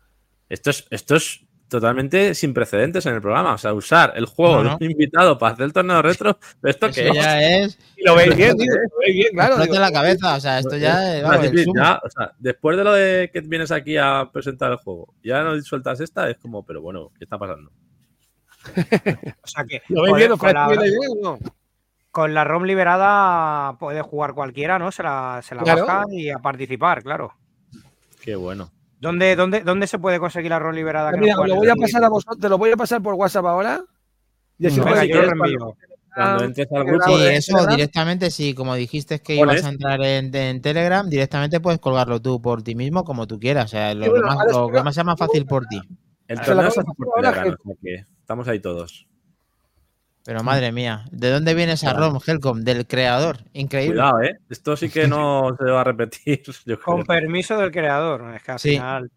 Esto 0.49 0.69
es, 0.69 0.85
esto 0.91 1.15
es 1.15 1.44
totalmente 1.67 2.33
sin 2.35 2.53
precedentes 2.53 3.05
en 3.05 3.15
el 3.15 3.21
programa. 3.21 3.53
O 3.53 3.57
sea, 3.57 3.73
usar 3.73 4.13
el 4.15 4.25
juego 4.25 4.57
No, 4.57 4.71
no. 4.71 4.77
de 4.77 4.85
un 4.85 4.91
invitado 4.91 5.37
para 5.37 5.53
hacer 5.53 5.65
el 5.65 5.73
torneo 5.73 6.01
retro, 6.01 6.37
¿esto 6.63 6.87
Eso 6.87 6.95
qué 7.01 7.07
es? 7.09 7.13
ya 7.15 7.41
es. 7.41 7.79
Y 7.97 8.03
lo 8.05 8.15
veis 8.15 8.35
bien, 8.35 8.55
tío, 8.57 8.71
lo 8.73 8.97
veis 8.99 9.13
bien, 9.15 9.27
claro. 9.33 9.57
Digo, 9.57 9.75
la 9.79 9.91
cabeza. 9.91 10.35
O 10.35 10.39
sea, 10.39 10.59
esto 10.59 10.77
ya 10.77 11.17
es. 11.17 11.23
vamos, 11.23 11.49
que 11.51 11.65
ya, 11.75 11.99
o 12.03 12.09
sea, 12.09 12.31
después 12.39 12.77
de 12.77 12.83
lo 12.83 12.93
de 12.93 13.29
que 13.33 13.41
vienes 13.41 13.71
aquí 13.71 13.97
a 13.97 14.29
presentar 14.31 14.71
el 14.71 14.77
juego, 14.77 15.13
ya 15.23 15.43
no 15.43 15.59
sueltas 15.61 15.99
esta, 16.01 16.29
es 16.29 16.37
como, 16.37 16.65
pero 16.65 16.81
bueno, 16.81 17.11
¿qué 17.17 17.23
está 17.25 17.37
pasando? 17.37 17.71
O 19.43 19.47
sea 19.47 19.63
que 19.63 19.81
¿Lo 19.89 20.01
veis 20.03 20.15
bien? 20.15 20.31
¿Os 20.31 20.39
con, 20.39 20.53
la, 20.53 20.67
no? 21.21 21.39
con 22.11 22.35
ROM 22.35 22.63
liberada 22.63 23.77
puede 23.77 24.01
jugar 24.01 24.33
cualquiera, 24.33 24.79
¿no? 24.79 24.91
Se 24.91 25.03
la, 25.03 25.41
se 25.43 25.53
la 25.53 25.63
Claro. 25.63 25.85
baja 25.85 26.05
y 26.11 26.29
a 26.29 26.39
participar, 26.39 27.03
claro. 27.03 27.33
Qué 28.21 28.35
bueno. 28.35 28.71
¿Dónde, 29.05 29.35
dónde, 29.35 29.61
dónde 29.61 29.85
se 29.85 29.99
puede 29.99 30.19
conseguir 30.19 30.49
la 30.49 30.57
ROM 30.57 30.73
liberada? 30.73 31.11
que 31.11 31.19
Mira, 31.19 31.35
lo 31.35 31.55
voy 31.55 31.69
a 31.69 31.75
pasar 31.75 32.03
a 32.03 32.09
vosotros, 32.09 32.39
te 32.39 32.49
lo 32.49 32.57
voy 32.57 32.71
a 32.71 32.75
pasar 32.75 33.03
por 33.03 33.13
WhatsApp 33.13 33.45
ahora. 33.45 33.83
Y 34.57 34.65
así 34.65 34.79
Venga, 34.79 35.05
yo 35.05 35.21
lo 35.21 35.29
reenvío. 35.29 35.77
Cuando 36.15 36.41
Ah, 36.41 36.45
entres 36.45 36.67
al 36.71 36.85
que 36.85 36.91
grupo, 36.91 37.05
Sí, 37.05 37.25
eso 37.27 37.67
directamente, 37.67 38.31
sí, 38.31 38.55
como 38.55 38.73
dijiste 38.73 39.19
que 39.19 39.35
ibas 39.35 39.63
a 39.63 39.69
entrar 39.69 40.01
en, 40.01 40.33
en 40.33 40.59
Telegram, 40.59 41.07
directamente 41.07 41.59
puedes 41.59 41.79
colgarlo 41.79 42.19
tú 42.19 42.41
por 42.41 42.63
ti 42.63 42.73
mismo 42.73 43.03
como 43.03 43.27
tú 43.27 43.37
quieras. 43.39 43.65
O 43.65 43.67
sea, 43.67 43.93
lo, 43.93 44.09
bueno, 44.09 44.27
lo 44.29 44.35
más, 44.35 44.51
lo 44.51 44.69
que 44.69 44.81
más 44.81 44.95
sea 44.95 45.03
más 45.03 45.19
fácil 45.19 45.45
por 45.45 45.67
ti. 45.67 45.79
el 46.27 46.41
torneo 46.41 46.71
se 46.71 46.79
hace 46.79 46.89
por 46.97 47.07
Telegram, 47.15 47.47
o 47.53 47.57
sea 47.63 47.75
que 47.79 47.95
estamos 48.19 48.47
ahí 48.47 48.59
todos. 48.59 49.05
Pero 50.25 50.43
madre 50.43 50.71
mía, 50.71 51.05
¿de 51.11 51.29
dónde 51.29 51.53
viene 51.53 51.73
esa 51.73 51.91
Claro. 51.91 52.09
ROM, 52.13 52.19
Helcom? 52.25 52.61
Del 52.61 52.87
creador. 52.87 53.37
Increíble. 53.53 53.93
Cuidado, 54.01 54.21
¿eh? 54.23 54.37
Esto 54.49 54.75
sí 54.75 54.89
que 54.89 55.07
no 55.07 55.55
se 55.59 55.65
va 55.65 55.81
a 55.81 55.83
repetir. 55.83 56.41
Yo 56.65 56.79
creo. 56.79 56.79
Con 56.83 57.03
permiso 57.05 57.55
del 57.57 57.71
creador. 57.71 58.33
Es 58.35 58.41
que 58.43 58.51
al 58.51 58.59
Sí. 58.59 58.69
final. 58.71 59.11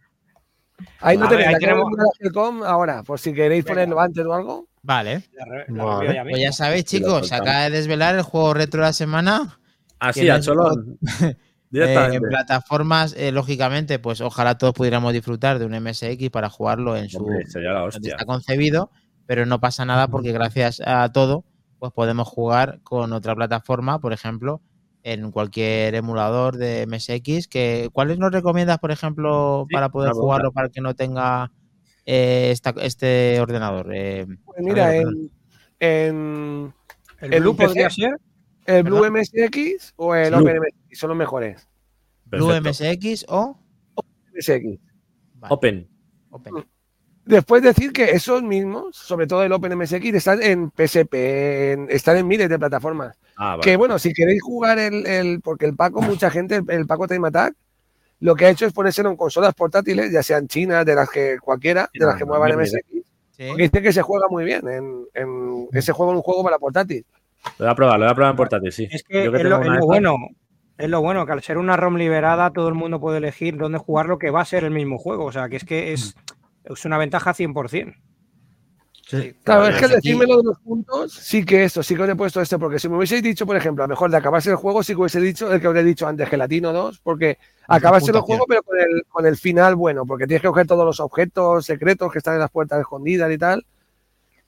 Ahí 1.00 1.16
no 1.16 1.28
tenéis, 1.28 1.48
ahí 1.48 1.54
tenemos- 1.58 1.88
Helcom 2.20 2.62
ahora, 2.62 3.02
por 3.02 3.18
si 3.18 3.32
queréis 3.32 3.64
Venga. 3.64 3.74
ponerlo 3.74 4.00
antes 4.00 4.24
o 4.24 4.32
algo. 4.34 4.68
Vale. 4.82 5.24
la 5.68 6.14
ya 6.14 6.22
Pues 6.22 6.40
ya 6.40 6.52
sabéis, 6.52 6.84
chicos, 6.84 7.28
se 7.28 7.34
acaba 7.34 7.62
de 7.64 7.70
desvelar 7.70 8.14
el 8.14 8.22
juego 8.22 8.54
retro 8.54 8.80
de 8.82 8.86
la 8.88 8.92
semana. 8.92 9.58
Así, 9.98 10.20
que 10.22 10.30
a 10.30 10.40
cholón. 10.40 10.98
Eh, 11.70 11.70
Directamente. 11.70 12.16
en 12.16 12.22
plataformas, 12.22 13.14
eh, 13.14 13.30
lógicamente, 13.30 13.98
pues 13.98 14.22
ojalá 14.22 14.56
todos 14.56 14.72
pudiéramos 14.72 15.12
disfrutar 15.12 15.58
de 15.58 15.66
un 15.66 15.74
MSX 15.74 16.30
para 16.30 16.48
jugarlo 16.48 16.96
en 16.96 17.10
su 17.10 17.18
Hombre, 17.18 17.44
sería 17.46 17.72
la 17.72 17.80
donde 17.80 17.96
hostia. 17.98 18.12
está 18.14 18.24
concebido, 18.24 18.90
pero 19.28 19.44
no 19.44 19.60
pasa 19.60 19.84
nada 19.84 20.08
porque 20.08 20.32
gracias 20.32 20.80
a 20.84 21.12
todo, 21.12 21.44
pues 21.78 21.92
podemos 21.92 22.26
jugar 22.26 22.80
con 22.82 23.12
otra 23.12 23.36
plataforma, 23.36 23.98
por 24.00 24.14
ejemplo, 24.14 24.62
en 25.02 25.30
cualquier 25.30 25.94
emulador 25.94 26.56
de 26.56 26.86
MSX. 26.86 27.46
Que, 27.46 27.90
¿Cuáles 27.92 28.18
nos 28.18 28.32
recomiendas, 28.32 28.78
por 28.78 28.90
ejemplo, 28.90 29.66
Sí, 29.68 29.74
para 29.74 29.90
poder 29.90 30.12
jugarlo 30.12 30.50
para 30.50 30.68
el 30.68 30.72
que 30.72 30.80
no 30.80 30.94
tenga 30.94 31.52
eh, 32.06 32.48
esta- 32.52 32.74
este 32.80 33.38
ordenador? 33.38 33.92
Eh, 33.94 34.26
Pues 34.46 34.60
mira, 34.62 34.88
ver, 34.88 35.02
en, 35.02 35.30
en 35.80 36.72
El, 37.20 37.34
el 37.34 37.40
Blue 37.42 37.54
podría 37.54 37.90
ser. 37.90 38.16
el 38.64 38.82
Blue 38.82 39.04
MSX 39.10 39.92
o 39.96 40.14
el 40.14 40.34
Blue. 40.34 40.40
OpenMSX 40.42 40.98
son 40.98 41.08
los 41.10 41.18
mejores. 41.18 41.68
Blue. 42.24 42.50
MSX 42.62 43.26
o 43.28 43.58
MSX. 44.34 44.80
Vale, 45.34 45.54
Open. 45.54 45.88
Open. 46.30 46.54
Después 47.28 47.62
decir 47.62 47.92
que 47.92 48.04
esos 48.12 48.42
mismos, 48.42 48.96
sobre 48.96 49.26
todo 49.26 49.42
el 49.42 49.52
OpenMSX, 49.52 50.02
están 50.14 50.42
en 50.42 50.70
PSP, 50.74 51.72
en- 51.72 51.86
están 51.90 52.16
en 52.16 52.26
miles 52.26 52.48
de 52.48 52.58
plataformas. 52.58 53.18
Ah, 53.36 53.50
vale. 53.50 53.62
Que 53.62 53.76
bueno, 53.76 53.98
si 53.98 54.14
queréis 54.14 54.40
jugar 54.42 54.78
el, 54.78 55.06
el- 55.06 55.40
porque 55.42 55.66
el 55.66 55.76
Paco, 55.76 56.00
mucha 56.00 56.30
gente, 56.30 56.56
el, 56.56 56.64
el 56.70 56.86
Paco 56.86 57.06
Time 57.06 57.28
Attack, 57.28 57.54
lo 58.20 58.34
que 58.34 58.46
ha 58.46 58.50
hecho 58.50 58.64
es 58.64 58.72
ponérselo 58.72 59.10
en 59.10 59.16
consolas 59.16 59.52
portátiles, 59.54 60.10
ya 60.10 60.22
sean 60.22 60.48
chinas, 60.48 60.86
de 60.86 60.94
las 60.94 61.10
que 61.10 61.36
cualquiera, 61.38 61.90
de 61.92 62.06
las 62.06 62.14
que 62.16 62.24
no, 62.24 62.28
muevan 62.28 62.58
MSX, 62.58 62.82
Sí. 63.36 63.44
porque 63.46 63.62
dice 63.64 63.82
que 63.82 63.92
se 63.92 64.00
juega 64.02 64.26
muy 64.30 64.44
bien. 64.44 64.66
En, 64.66 65.04
en- 65.12 65.68
ese 65.72 65.92
juego 65.92 66.12
es 66.12 66.16
un 66.16 66.22
juego 66.22 66.42
para 66.42 66.58
portátil. 66.58 67.04
Lo 67.58 67.66
voy 67.66 67.68
a 67.72 67.74
probar, 67.74 67.98
lo 67.98 68.06
voy 68.06 68.12
a 68.12 68.14
probar 68.14 68.30
en 68.32 68.36
portátil, 68.38 68.72
sí. 68.72 68.88
Es 68.90 69.02
que 69.02 69.24
Yo 69.26 69.36
es, 69.36 69.44
lo, 69.44 69.60
es 69.62 69.68
lo 69.68 69.86
bueno. 69.86 70.16
Es 70.78 70.88
lo 70.88 71.02
bueno, 71.02 71.26
que 71.26 71.32
al 71.32 71.42
ser 71.42 71.58
una 71.58 71.76
ROM 71.76 71.96
liberada, 71.96 72.52
todo 72.52 72.68
el 72.68 72.74
mundo 72.74 73.00
puede 73.00 73.18
elegir 73.18 73.56
dónde 73.58 73.78
jugarlo, 73.78 74.16
que 74.18 74.30
va 74.30 74.40
a 74.40 74.44
ser 74.44 74.62
el 74.64 74.70
mismo 74.70 74.96
juego. 74.96 75.24
O 75.26 75.32
sea, 75.32 75.48
que 75.48 75.56
es 75.56 75.64
que 75.64 75.92
es, 75.92 76.14
es 76.74 76.84
una 76.84 76.98
ventaja 76.98 77.32
100%. 77.34 77.94
Sí. 79.06 79.34
Claro, 79.42 79.66
es 79.68 79.76
que 79.78 79.84
al 79.86 79.92
aquí- 79.92 79.94
decirme 80.08 80.26
lo 80.26 80.36
de 80.36 80.42
los 80.44 80.58
puntos, 80.58 81.14
sí 81.14 81.42
que 81.42 81.64
esto, 81.64 81.82
sí 81.82 81.96
que 81.96 82.02
os 82.02 82.08
he 82.10 82.14
puesto 82.14 82.42
este, 82.42 82.58
porque 82.58 82.78
si 82.78 82.90
me 82.90 82.96
hubieseis 82.98 83.22
dicho, 83.22 83.46
por 83.46 83.56
ejemplo, 83.56 83.82
a 83.82 83.86
lo 83.86 83.92
mejor 83.92 84.10
de 84.10 84.18
acabarse 84.18 84.50
el 84.50 84.56
juego, 84.56 84.82
sí 84.82 84.92
que 84.92 85.00
hubiese 85.00 85.18
dicho 85.20 85.50
el 85.50 85.62
que 85.62 85.68
os 85.68 85.76
he 85.76 85.82
dicho 85.82 86.06
antes, 86.06 86.28
Gelatino 86.28 86.74
2, 86.74 86.98
porque 87.02 87.38
acabarse 87.66 88.10
el 88.10 88.20
juego, 88.20 88.44
pero 88.46 88.62
con 88.62 88.78
el, 88.78 89.02
con 89.08 89.24
el 89.24 89.36
final 89.38 89.76
bueno, 89.76 90.04
porque 90.04 90.26
tienes 90.26 90.42
que 90.42 90.48
coger 90.48 90.66
todos 90.66 90.84
los 90.84 91.00
objetos 91.00 91.64
secretos 91.64 92.12
que 92.12 92.18
están 92.18 92.34
en 92.34 92.40
las 92.40 92.50
puertas 92.50 92.80
escondidas 92.80 93.32
y 93.32 93.38
tal. 93.38 93.64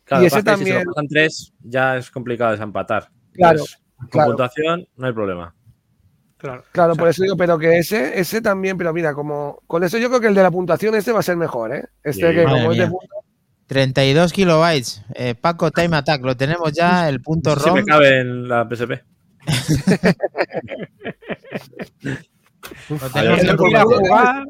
Claro, 0.05 0.25
y 0.25 0.27
ese 0.27 0.37
que 0.37 0.41
Si 0.41 0.45
también- 0.45 0.79
se 0.81 0.85
lo 0.85 0.93
pasan 0.93 1.09
tres, 1.09 1.53
ya 1.63 1.97
es 1.97 2.11
complicado 2.11 2.51
desempatar. 2.53 3.09
Claro, 3.33 3.53
Entonces, 3.61 3.79
con 3.97 4.09
claro. 4.09 4.29
puntuación, 4.33 4.89
no 4.97 5.07
hay 5.07 5.13
problema. 5.15 5.55
Claro. 6.41 6.65
Claro, 6.73 6.93
O 6.93 6.95
sea, 6.95 7.01
por 7.01 7.09
eso 7.09 7.23
digo, 7.23 7.37
pero 7.37 7.59
que 7.59 7.79
ese, 7.79 8.19
ese 8.19 8.41
también, 8.41 8.79
pero 8.79 8.93
mira, 8.95 9.13
como 9.13 9.61
con 9.67 9.85
eso 9.85 9.99
yo 9.99 10.09
creo 10.09 10.21
que 10.21 10.29
el 10.29 10.35
de 10.35 10.43
la 10.43 10.51
puntuación 10.51 10.95
este 10.95 11.13
va 11.13 11.21
a 11.21 11.23
ser 11.23 11.37
mejor, 11.37 11.75
¿eh? 11.75 11.85
Este 12.03 12.35
que 12.35 12.45
como 12.45 12.73
es 12.73 12.79
de 12.79 12.87
punto, 12.87 13.15
32 13.67 14.33
kilobytes. 14.33 15.05
Eh, 15.15 15.35
Paco 15.35 15.71
Time 15.71 15.97
Attack, 15.97 16.25
lo 16.25 16.37
tenemos 16.37 16.73
ya, 16.73 17.09
el 17.09 17.21
punto 17.21 17.55
me 17.73 17.85
cabe 17.85 18.21
en 18.21 18.49
la 18.49 18.69
PSP. 18.69 19.03
Lo 22.89 22.99
tenemos 23.13 23.41
jugar. 23.57 24.45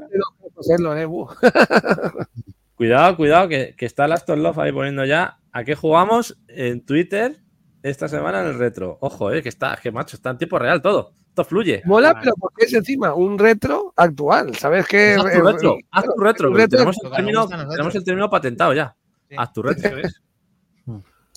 ¿eh? 0.96 1.06
Cuidado, 2.74 3.16
cuidado, 3.16 3.48
que, 3.48 3.74
que 3.76 3.84
está 3.84 4.06
Aston 4.06 4.42
Love 4.42 4.58
ahí 4.58 4.72
poniendo 4.72 5.04
ya. 5.04 5.38
¿A 5.52 5.64
qué 5.64 5.74
jugamos 5.74 6.38
en 6.48 6.86
Twitter 6.86 7.40
esta 7.82 8.08
semana 8.08 8.40
en 8.40 8.46
el 8.46 8.58
retro? 8.58 8.96
Ojo, 9.02 9.32
eh, 9.32 9.42
que 9.42 9.50
está, 9.50 9.78
que 9.82 9.92
macho, 9.92 10.16
está 10.16 10.30
en 10.30 10.38
tiempo 10.38 10.58
real 10.58 10.80
todo. 10.80 11.12
Esto 11.30 11.44
fluye. 11.44 11.82
Mola, 11.84 12.12
Vale. 12.12 12.20
pero 12.24 12.34
porque 12.38 12.66
es 12.66 12.72
encima 12.74 13.14
un 13.14 13.38
retro 13.38 13.92
actual, 13.96 14.54
¿sabes 14.56 14.86
qué? 14.86 15.14
Haz 15.14 15.22
tu 15.32 15.42
retro, 15.42 15.76
haz 15.90 16.04
tu 16.04 16.20
retro. 16.20 16.52
que 16.52 16.58
retro- 16.62 16.68
tenemos, 16.76 16.96
el 17.04 17.10
término, 17.12 17.48
tenemos 17.48 17.94
el 17.94 18.30
patentado 18.30 18.74
ya. 18.74 18.96
Sí. 19.28 19.36
Haz 19.38 19.52
tu 19.52 19.62
retro. 19.62 19.90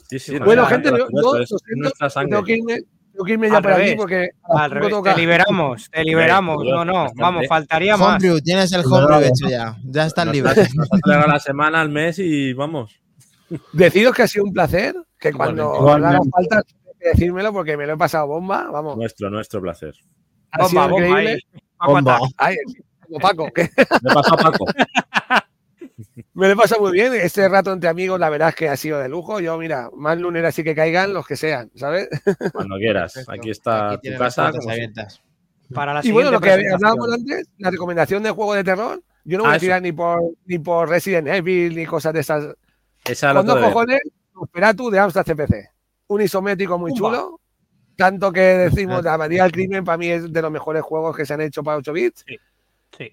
Sí, 0.10 0.20
sí. 0.20 0.40
Bueno, 0.40 0.64
no, 0.64 0.68
gente, 0.68 0.90
yo- 0.90 1.08
Tengo 1.08 2.10
sangre. 2.10 2.44
que 2.44 2.56
irme, 2.58 2.80
tengo 3.12 3.26
que 3.26 3.34
irme 3.34 3.50
ya 3.50 3.62
por 3.62 3.72
aquí 3.74 3.96
porque 3.96 4.30
Al 4.44 4.72
revés, 4.72 4.90
toca. 4.90 5.14
te 5.14 5.22
liberamos, 5.22 5.90
te 5.90 6.04
liberamos. 6.04 6.58
No, 6.66 6.84
no, 6.86 6.94
bastante. 6.94 7.22
vamos, 7.22 7.48
faltaría 7.48 7.96
más. 7.98 8.08
Homebrew, 8.10 8.40
tienes 8.42 8.72
el 8.74 8.82
homebrew 8.86 9.20
hecho 9.22 9.48
ya. 9.50 9.78
Ya 9.86 10.06
estás 10.08 10.26
Nos- 10.26 10.36
libre. 10.36 10.52
Nos 11.06 11.28
la 11.28 11.40
semana, 11.40 11.82
al 11.82 11.90
mes 11.90 12.18
y 12.20 12.54
vamos. 12.54 13.00
Deciros 13.72 14.16
que 14.16 14.24
ha 14.24 14.28
sido 14.28 14.46
un 14.46 14.54
placer, 14.54 14.96
que 15.20 15.32
cuando 15.32 15.88
haga 15.92 16.20
falta 16.32 16.64
que 17.04 17.10
decírmelo 17.10 17.52
porque 17.54 17.78
me 17.78 17.86
lo 17.86 17.94
he 17.94 17.98
pasado 17.98 18.28
bomba, 18.28 18.70
vamos. 18.72 18.98
Nuestro, 18.98 19.30
nuestro 19.30 19.62
placer. 19.62 19.94
Ha 20.52 20.68
sido 20.68 20.82
Bomba, 20.82 20.88
bomba 20.88 21.08
increíble. 21.08 21.44
Bomba. 21.86 22.20
Ay, 22.38 22.56
como 23.02 23.20
Paco, 23.20 23.52
que 23.54 23.64
Le 23.64 24.14
paso 24.14 24.34
a 24.34 24.38
Paco. 24.38 24.66
me 26.34 26.48
lo 26.48 26.54
he 26.54 26.56
pasado 26.56 26.82
muy 26.82 26.92
bien. 26.92 27.14
Este 27.14 27.48
rato 27.50 27.72
entre 27.74 27.90
amigos, 27.90 28.20
la 28.20 28.30
verdad 28.30 28.50
es 28.50 28.56
que 28.56 28.70
ha 28.70 28.78
sido 28.78 29.00
de 29.00 29.10
lujo. 29.10 29.40
Yo, 29.40 29.58
mira, 29.58 29.90
más 29.96 30.18
lunes 30.18 30.44
así 30.46 30.64
que 30.64 30.76
caigan 30.76 31.14
los 31.14 31.28
que 31.28 31.36
sean, 31.36 31.72
¿sabes? 31.76 32.08
Cuando 32.54 32.78
quieras. 32.78 33.14
Perfecto. 33.14 33.32
Aquí 33.34 33.50
está 33.50 33.92
Aquí 33.92 34.12
tu 34.12 34.18
casa. 34.18 34.52
Para 35.74 35.94
la 35.94 36.02
Y 36.06 36.12
bueno, 36.12 36.32
lo 36.32 36.40
que 36.40 36.52
hablábamos 36.52 37.12
antes, 37.14 37.48
la 37.58 37.72
recomendación 37.72 38.22
de 38.24 38.32
juego 38.32 38.54
de 38.54 38.64
terror, 38.64 39.02
yo 39.24 39.38
no 39.38 39.46
voy 39.46 39.54
Ah, 39.54 39.56
a 39.56 39.60
tirar 39.60 39.82
ni 39.82 39.92
por, 39.92 40.20
ni 40.46 40.60
por 40.60 40.90
Resident 40.90 41.28
Evil 41.28 41.76
ni 41.76 41.86
cosas 41.86 42.14
de 42.14 42.20
esas. 42.20 42.56
Esa 43.06 43.34
cojones, 43.34 44.02
Nosferatu 44.36 44.90
de 44.90 45.00
Amstrad 45.00 45.26
CPC. 45.26 45.73
Un 46.08 46.22
isométrico 46.22 46.78
muy 46.78 46.94
chulo. 46.94 47.40
Tanto 47.96 48.32
que 48.32 48.42
decimos, 48.42 49.04
la 49.04 49.14
Abadía 49.14 49.44
del 49.44 49.52
Crimen 49.52 49.84
para 49.84 49.98
mí 49.98 50.08
es 50.08 50.32
de 50.32 50.42
los 50.42 50.52
mejores 50.52 50.82
juegos 50.82 51.16
que 51.16 51.26
se 51.26 51.34
han 51.34 51.42
hecho 51.42 51.64
para 51.64 51.78
8 51.78 51.94
bits. 51.94 52.26
Sí. 52.28 52.38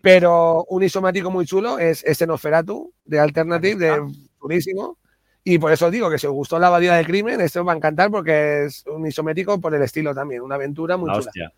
Pero 0.02 0.64
un 0.68 0.82
isométrico 0.82 1.30
muy 1.30 1.46
chulo 1.46 1.78
es 1.78 2.02
este 2.04 2.26
Nosferatu 2.26 2.92
de 3.04 3.18
Alternative, 3.20 3.76
de 3.76 4.12
durísimo. 4.40 4.98
Y 5.42 5.58
por 5.58 5.72
eso 5.72 5.86
os 5.86 5.92
digo 5.92 6.10
que 6.10 6.18
si 6.18 6.26
os 6.26 6.32
gustó 6.34 6.58
la 6.58 6.66
Abadía 6.66 6.94
del 6.94 7.06
Crimen, 7.06 7.40
esto 7.40 7.60
os 7.60 7.66
va 7.68 7.72
a 7.72 7.76
encantar 7.76 8.10
porque 8.10 8.64
es 8.66 8.84
un 8.86 9.06
isométrico 9.06 9.60
por 9.60 9.74
el 9.74 9.82
estilo 9.82 10.14
también. 10.14 10.42
Una 10.42 10.56
aventura 10.56 10.96
muy 10.96 11.08
La 11.08 11.14
chula. 11.14 11.26
hostia. 11.28 11.52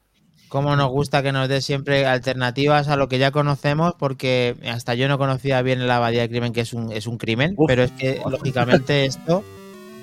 Cómo 0.48 0.76
nos 0.76 0.90
gusta 0.90 1.22
que 1.22 1.32
nos 1.32 1.48
dé 1.48 1.60
siempre 1.62 2.04
alternativas 2.06 2.88
a 2.88 2.96
lo 2.96 3.08
que 3.08 3.18
ya 3.18 3.30
conocemos, 3.30 3.94
porque 3.98 4.54
hasta 4.70 4.94
yo 4.94 5.08
no 5.08 5.16
conocía 5.16 5.62
bien 5.62 5.86
la 5.86 5.96
abadía 5.96 6.20
de 6.22 6.28
crimen, 6.28 6.52
que 6.52 6.60
es 6.60 6.74
un, 6.74 6.92
es 6.92 7.06
un 7.06 7.16
crimen, 7.16 7.54
Uf. 7.56 7.66
pero 7.66 7.82
es 7.84 7.90
que 7.92 8.20
lógicamente 8.28 9.06
esto 9.06 9.42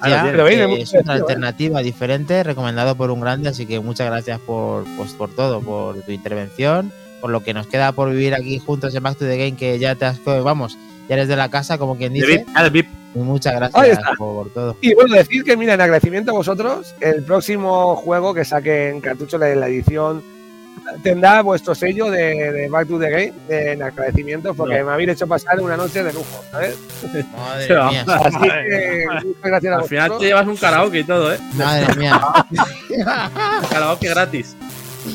ya, 0.08 0.24
que 0.24 0.32
Pero, 0.32 0.48
es 0.48 0.94
una 0.94 1.14
¿eh? 1.14 1.18
alternativa 1.18 1.82
diferente, 1.82 2.44
recomendado 2.44 2.96
por 2.96 3.12
un 3.12 3.22
grande, 3.22 3.50
así 3.50 3.66
que 3.66 3.80
muchas 3.80 4.08
gracias 4.08 4.40
por, 4.40 4.86
pues, 4.98 5.14
por 5.14 5.30
todo, 5.34 5.62
por 5.62 6.02
tu 6.02 6.12
intervención, 6.12 6.92
por 7.22 7.32
lo 7.32 7.44
que 7.44 7.54
nos 7.54 7.68
queda 7.68 7.92
por 7.92 8.10
vivir 8.10 8.34
aquí 8.34 8.60
juntos 8.60 8.96
en 8.96 9.04
Back 9.04 9.18
to 9.18 9.26
the 9.26 9.38
Game, 9.38 9.56
que 9.56 9.80
ya 9.80 9.96
te 9.96 10.06
has, 10.06 10.24
vamos, 10.24 10.78
ya 11.08 11.16
eres 11.16 11.28
de 11.28 11.36
la 11.36 11.50
casa, 11.50 11.78
como 11.78 11.98
quien 11.98 12.14
dice, 12.14 12.46
ah, 12.56 12.70
y 13.16 13.20
muchas 13.20 13.56
gracias 13.56 14.00
por, 14.18 14.36
por 14.36 14.54
todo. 14.54 14.78
Y 14.82 14.94
bueno, 14.94 15.16
decir 15.16 15.44
que, 15.44 15.58
mira, 15.58 15.74
en 15.74 15.82
agradecimiento 15.82 16.32
a 16.32 16.36
vosotros, 16.36 16.94
el 17.02 17.24
próximo 17.24 17.96
juego 17.96 18.34
que 18.34 18.46
saquen 18.46 19.02
cartucho 19.02 19.40
de 19.40 19.56
la 19.56 19.68
edición 19.68 20.22
tendrá 21.04 21.42
vuestro 21.42 21.76
sello 21.76 22.10
de, 22.10 22.52
de 22.52 22.68
Back 22.70 22.88
to 22.88 22.98
the 23.00 23.10
Game 23.10 23.34
de, 23.48 23.74
en 23.74 23.84
agradecimiento 23.84 24.54
porque 24.54 24.80
No. 24.80 24.86
me 24.88 24.92
habéis 24.94 25.10
hecho 25.10 25.28
pasar 25.28 25.60
una 25.60 25.78
noche 25.78 26.04
de 26.04 26.12
lujo, 26.14 26.44
¿sabes? 26.52 26.76
Madre 27.36 27.68
mía, 27.92 28.06
Así 28.08 28.38
que 28.40 29.06
muchas 29.26 29.44
gracias 29.44 29.74
a 29.74 29.78
Al 29.78 29.84
final 29.86 30.18
te 30.18 30.26
llevas 30.26 30.48
un 30.48 30.58
karaoke 30.58 31.00
y 31.00 31.04
todo, 31.04 31.34
¿eh? 31.34 31.40
madre 31.56 31.96
mía. 31.96 32.20
Karaoke 33.70 34.10
gratis. 34.10 34.56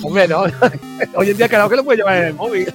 Hombre, 0.02 0.26
no. 0.26 0.44
Hoy 1.14 1.30
en 1.30 1.36
día 1.36 1.48
cada 1.48 1.68
que 1.68 1.76
lo 1.76 1.84
puede 1.84 1.98
llevar 1.98 2.16
en 2.16 2.24
el 2.28 2.34
móvil. 2.34 2.72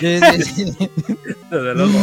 Desde 0.00 1.74
luego. 1.74 1.98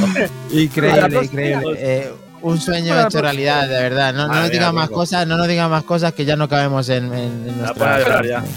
Increíble, 0.52 1.20
increíble. 1.24 1.76
Eh, 1.80 2.12
un 2.42 2.60
sueño 2.60 3.00
hecho 3.00 3.22
realidad, 3.22 3.68
de 3.68 3.76
verdad. 3.76 4.14
No, 4.14 4.24
no 4.24 4.28
Madre 4.30 4.42
nos 4.44 4.52
digan 4.52 4.76
más 4.76 4.90
cosas, 4.90 5.28
no 5.28 5.38
nos 5.38 5.48
digan 5.48 5.70
más 5.70 5.84
cosas 5.84 6.14
que 6.14 6.26
ya 6.26 6.36
no 6.36 6.48
cabemos 6.48 6.88
en, 6.90 7.06
en, 7.14 7.48
en 7.50 7.58
nuestra. 7.58 8.00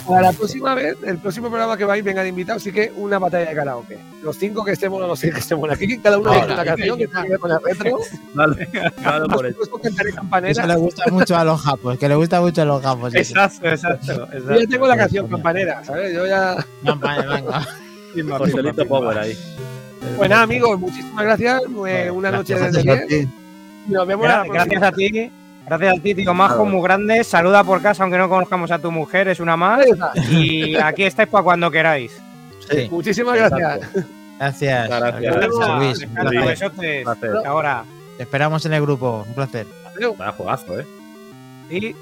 Para 0.06 0.22
la 0.22 0.32
próxima 0.32 0.74
vez, 0.74 0.96
el 1.04 1.18
próximo 1.18 1.48
programa 1.48 1.76
que 1.76 1.84
vais, 1.84 2.04
vengan 2.04 2.26
invitados, 2.26 2.62
sí 2.62 2.72
que 2.72 2.92
una 2.96 3.18
batalla 3.18 3.48
de 3.50 3.54
karaoke. 3.56 3.98
Los 4.22 4.36
cinco 4.36 4.64
que 4.64 4.72
estemos, 4.72 5.00
los 5.00 5.18
seis 5.18 5.32
que 5.32 5.40
estemos 5.40 5.70
aquí, 5.70 5.98
cada 5.98 6.18
uno 6.18 6.32
con 6.32 6.44
una 6.52 6.64
canción 6.64 6.98
que 6.98 7.06
tiene 7.08 7.38
con 7.38 7.50
el 7.50 7.58
retro. 7.62 7.98
Vale, 8.34 8.68
vale 9.04 9.26
por 9.28 9.46
Eso 9.46 10.14
campanera. 10.14 10.66
le 10.66 10.76
gusta 10.76 11.10
mucho 11.10 11.36
a 11.36 11.44
los 11.44 11.60
japos, 11.60 11.98
que 11.98 12.08
le 12.08 12.14
gusta 12.14 12.40
mucho 12.40 12.62
a 12.62 12.64
los 12.64 12.82
japos. 12.82 13.14
eso. 13.14 13.32
Exacto, 13.32 13.68
exacto. 13.68 14.28
Yo 14.48 14.60
ya 14.60 14.66
tengo 14.68 14.86
la 14.86 14.96
canción 14.96 15.28
campanera, 15.28 15.82
¿sabes? 15.84 16.14
Yo 16.14 16.26
ya. 16.26 16.56
Vale, 16.82 17.26
venga. 17.26 17.66
Joselito 18.38 18.86
Power 18.86 19.18
ahí. 19.18 19.38
Pues 20.16 20.30
nada, 20.30 20.42
amigos, 20.42 20.78
muchísimas 20.78 21.24
gracias. 21.24 21.62
Eh, 21.86 22.10
una 22.10 22.30
noche 22.30 22.54
desde 22.54 22.82
Gracias 22.82 23.02
a 23.02 23.06
10. 23.06 23.28
Nos 23.88 24.06
vemos 24.06 24.26
la. 24.28 24.44
Gracias 24.44 24.82
a 24.82 24.92
ti. 24.92 25.30
Gracias 25.66 25.98
a 25.98 26.00
ti, 26.02 26.14
tío 26.14 26.32
Majo, 26.32 26.64
muy 26.64 26.80
grande. 26.82 27.22
Saluda 27.24 27.62
por 27.64 27.82
casa, 27.82 28.02
aunque 28.02 28.16
no 28.18 28.28
conozcamos 28.28 28.70
a 28.70 28.78
tu 28.78 28.90
mujer, 28.90 29.28
es 29.28 29.38
una 29.40 29.56
más. 29.56 29.84
Y 30.30 30.76
aquí 30.76 31.04
estáis 31.04 31.28
para 31.28 31.44
cuando 31.44 31.70
queráis. 31.70 32.18
Sí, 32.70 32.88
Muchísimas 32.90 33.36
gracias. 33.36 33.80
gracias. 34.38 34.88
Gracias. 34.88 34.88
Gracias, 34.88 36.72
Luis. 36.78 37.26
Ahora. 37.46 37.84
Te 38.16 38.22
esperamos 38.24 38.64
en 38.66 38.72
el 38.72 38.82
grupo. 38.82 39.24
Un 39.28 39.34
placer. 39.34 39.66
Vaya 40.16 40.32
jugazo, 40.32 40.78
¿eh? 40.80 40.86
Y 41.70 41.94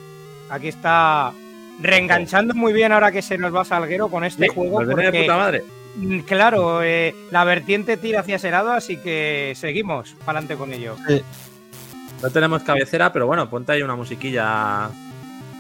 aquí 0.49 0.69
está 0.69 1.33
reenganchando 1.81 2.55
muy 2.55 2.73
bien 2.73 2.93
ahora 2.93 3.11
que 3.13 3.21
se 3.21 3.37
nos 3.37 3.55
va 3.55 3.65
Salguero 3.65 4.09
con 4.09 4.25
este 4.25 4.45
Sí, 4.45 4.49
juego. 4.55 4.81
de 4.85 4.93
Porque, 4.95 5.21
puta 5.23 5.37
madre. 5.37 5.65
mm, 5.97 6.19
claro, 6.21 6.83
eh, 6.83 7.15
la 7.31 7.45
vertiente 7.45 7.97
tira 7.97 8.21
hacia 8.21 8.37
ese 8.37 8.51
lado, 8.51 8.73
así 8.73 8.97
que 8.97 9.53
seguimos 9.57 10.15
para 10.25 10.39
adelante 10.39 10.57
con 10.57 10.73
ello. 10.73 10.97
No 12.23 12.31
tenemos 12.31 12.63
cabecera, 12.63 13.13
pero 13.13 13.27
bueno, 13.27 13.49
ponte 13.49 13.73
ahí 13.73 13.83
una 13.83 13.95
musiquilla, 13.95 14.85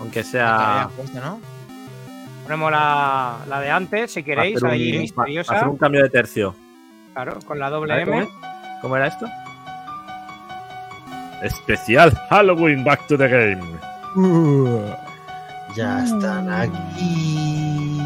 aunque 0.00 0.20
Que 0.20 0.24
sea. 0.24 0.82
habías 0.82 0.92
puesto, 0.92 1.20
¿no? 1.20 1.40
Ponemos 2.44 2.70
la, 2.70 3.36
la 3.48 3.60
de 3.60 3.70
antes, 3.70 4.12
si 4.12 4.22
queréis, 4.22 4.56
hacer 4.56 4.68
un- 4.68 4.72
ahí 4.74 4.92
pa- 4.92 5.22
misteriosa. 5.22 5.56
hacer 5.56 5.68
un 5.68 5.76
cambio 5.76 6.02
de 6.02 6.08
tercio. 6.10 6.54
Claro, 7.12 7.38
con 7.46 7.58
la 7.58 7.68
doble. 7.70 8.00
M. 8.02 8.28
¿Cómo, 8.82 8.96
era 8.96 9.06
esto? 9.08 9.26
Especial 11.42 12.12
Halloween 12.30 12.84
Back 12.84 13.06
to 13.08 13.18
the 13.18 13.28
Game. 13.28 13.62
Ya 15.74 16.02
están 16.04 16.50
aquí. 16.50 18.00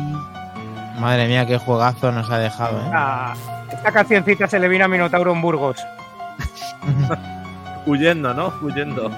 Madre 0.99 1.29
mía, 1.29 1.47
qué 1.47 1.57
juegazo 1.59 2.11
nos 2.13 2.29
ha 2.31 2.39
dejado, 2.39 2.79
¿eh? 2.81 2.91
Ah, 2.93 3.35
esta 3.73 3.93
cancioncita 3.93 4.47
se 4.49 4.59
le 4.59 4.69
vino 4.69 4.85
a 4.85 4.89
Minotauro 4.89 5.33
en 5.33 5.41
Burgos. 5.41 5.77
Huyendo, 7.87 8.35
¿no? 8.35 8.53
Huyendo. 8.63 9.11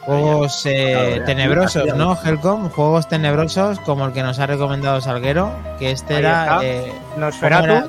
Juegos 0.00 0.66
eh, 0.66 1.22
tenebrosos, 1.24 1.94
¿no, 1.94 2.18
Helcom? 2.20 2.68
Juegos 2.70 3.08
tenebrosos 3.08 3.78
como 3.80 4.06
el 4.06 4.12
que 4.12 4.22
nos 4.22 4.38
ha 4.38 4.46
recomendado 4.46 5.00
Salguero, 5.00 5.52
que 5.78 5.92
este 5.92 6.18
era... 6.18 6.58
Eh, 6.62 6.92
¿cómo 7.10 7.26
Nosferatu, 7.26 7.64
era? 7.64 7.86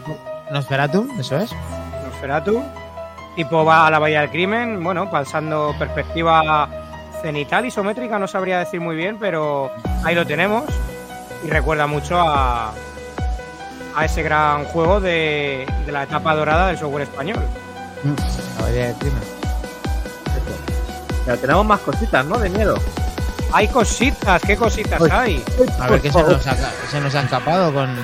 Nosferatu, 0.51 1.09
eso 1.17 1.37
es. 1.37 1.51
Nosferatu, 2.05 2.61
tipo 3.35 3.65
va 3.65 3.87
a 3.87 3.91
la 3.91 3.97
Bahía 3.97 4.21
del 4.21 4.29
Crimen, 4.29 4.83
bueno, 4.83 5.09
pasando 5.09 5.73
perspectiva 5.79 6.69
cenital 7.21 7.65
isométrica, 7.65 8.19
no 8.19 8.27
sabría 8.27 8.59
decir 8.59 8.81
muy 8.81 8.95
bien, 8.95 9.17
pero 9.19 9.71
ahí 10.03 10.13
lo 10.13 10.25
tenemos 10.25 10.65
y 11.43 11.49
recuerda 11.49 11.87
mucho 11.87 12.19
a, 12.19 12.71
a 13.95 14.05
ese 14.05 14.23
gran 14.23 14.65
juego 14.65 14.99
de, 14.99 15.67
de 15.85 15.91
la 15.91 16.03
etapa 16.03 16.35
dorada 16.35 16.67
del 16.67 16.77
software 16.77 17.03
español. 17.03 17.39
Del 18.71 18.95
Crimen. 18.95 19.21
Ya 21.27 21.37
tenemos 21.37 21.65
más 21.65 21.79
cositas, 21.81 22.25
¿no? 22.25 22.37
De 22.37 22.49
miedo. 22.49 22.75
Hay 23.53 23.67
cositas, 23.67 24.41
¿qué 24.41 24.55
cositas 24.55 25.01
hay? 25.11 25.43
A 25.79 25.87
ver 25.87 26.01
qué 26.01 26.11
se 26.11 26.23
nos, 26.23 26.47
ha, 26.47 26.55
se 26.89 27.01
nos 27.01 27.13
ha 27.13 27.21
escapado 27.21 27.73
con... 27.73 27.95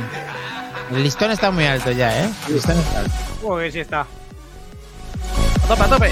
El 0.91 1.03
listón 1.03 1.31
está 1.31 1.51
muy 1.51 1.65
alto 1.65 1.91
ya, 1.91 2.23
¿eh? 2.23 2.29
El 2.47 2.55
listón 2.55 2.77
está 2.77 2.99
alto. 2.99 3.11
Pues 3.41 3.73
sí 3.73 3.79
está. 3.79 4.01
A 4.01 5.67
tope, 5.67 5.83
a 5.83 5.87
tope. 5.87 6.11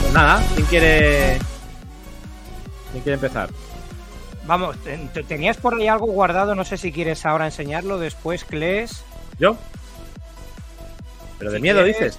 Pues 0.00 0.12
nada, 0.12 0.42
¿quién 0.54 0.66
quiere. 0.66 1.38
¿Quién 2.92 3.02
quiere 3.02 3.14
empezar? 3.14 3.48
Vamos, 4.46 4.76
te- 4.78 4.98
te- 5.14 5.22
tenías 5.22 5.56
por 5.56 5.74
ahí 5.74 5.86
algo 5.88 6.06
guardado, 6.06 6.54
no 6.54 6.64
sé 6.64 6.76
si 6.76 6.90
quieres 6.92 7.24
ahora 7.26 7.46
enseñarlo, 7.46 7.98
después, 7.98 8.44
Kles. 8.44 9.04
¿Yo? 9.38 9.56
¿Pero 11.38 11.50
de 11.52 11.58
Si 11.58 11.62
miedo 11.62 11.82
quieres. 11.82 11.98
dices? 11.98 12.18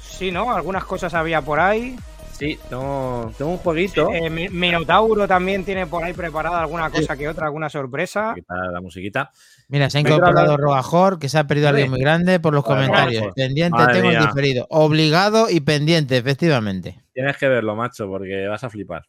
Sí, 0.00 0.30
¿no? 0.30 0.54
Algunas 0.54 0.84
cosas 0.84 1.12
había 1.14 1.42
por 1.42 1.60
ahí. 1.60 1.96
Sí, 2.32 2.58
tengo, 2.68 3.32
tengo 3.38 3.52
un 3.52 3.56
jueguito. 3.58 4.10
Eh, 4.12 4.28
Mi- 4.28 4.48
Minotauro 4.50 5.26
también 5.26 5.64
tiene 5.64 5.86
por 5.86 6.04
ahí 6.04 6.12
preparada 6.12 6.60
alguna 6.60 6.90
cosa 6.90 7.16
que 7.16 7.28
otra, 7.28 7.46
alguna 7.46 7.70
sorpresa. 7.70 8.34
La 8.72 8.80
musiquita. 8.82 9.30
Mira, 9.68 9.88
se 9.88 9.98
ha 9.98 10.00
incorporado 10.02 10.56
Rogajor, 10.56 11.18
que 11.18 11.28
se 11.30 11.38
ha 11.38 11.46
perdido 11.46 11.68
alguien 11.70 11.90
muy 11.90 11.98
grande 12.00 12.38
por 12.38 12.52
los 12.54 12.62
comentarios. 12.62 13.32
Pendiente, 13.34 13.78
Madre 13.78 13.94
tengo 14.00 14.10
el 14.10 14.20
diferido. 14.20 14.66
Obligado 14.70 15.48
y 15.50 15.60
pendiente, 15.60 16.16
efectivamente. 16.18 17.00
Tienes 17.14 17.36
que 17.38 17.48
verlo, 17.48 17.74
macho, 17.74 18.06
porque 18.06 18.46
vas 18.46 18.62
a 18.64 18.70
flipar. 18.70 19.04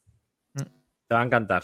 Mm. 0.53 0.61
Te 1.07 1.15
va 1.15 1.21
a 1.21 1.25
encantar. 1.25 1.63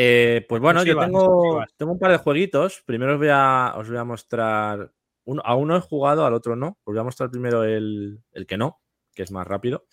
Eh, 0.00 0.46
pues 0.48 0.62
bueno, 0.62 0.84
yo 0.84 0.96
tengo, 0.96 1.64
un 1.80 1.98
par 1.98 2.12
de 2.12 2.18
jueguitos. 2.18 2.84
Primero 2.86 3.14
os 3.14 3.18
voy 3.18 3.30
a, 3.32 3.74
os 3.76 3.88
voy 3.88 3.98
a 3.98 4.04
mostrar. 4.04 4.92
Uno, 5.24 5.42
a 5.44 5.56
uno 5.56 5.76
he 5.76 5.80
jugado, 5.80 6.24
al 6.24 6.34
otro 6.34 6.54
no. 6.54 6.78
Os 6.84 6.94
voy 6.94 7.00
a 7.00 7.02
mostrar 7.02 7.32
primero 7.32 7.64
el, 7.64 8.20
el 8.30 8.46
que 8.46 8.56
no, 8.56 8.80
que 9.12 9.24
es 9.24 9.32
más 9.32 9.44
rápido. 9.44 9.86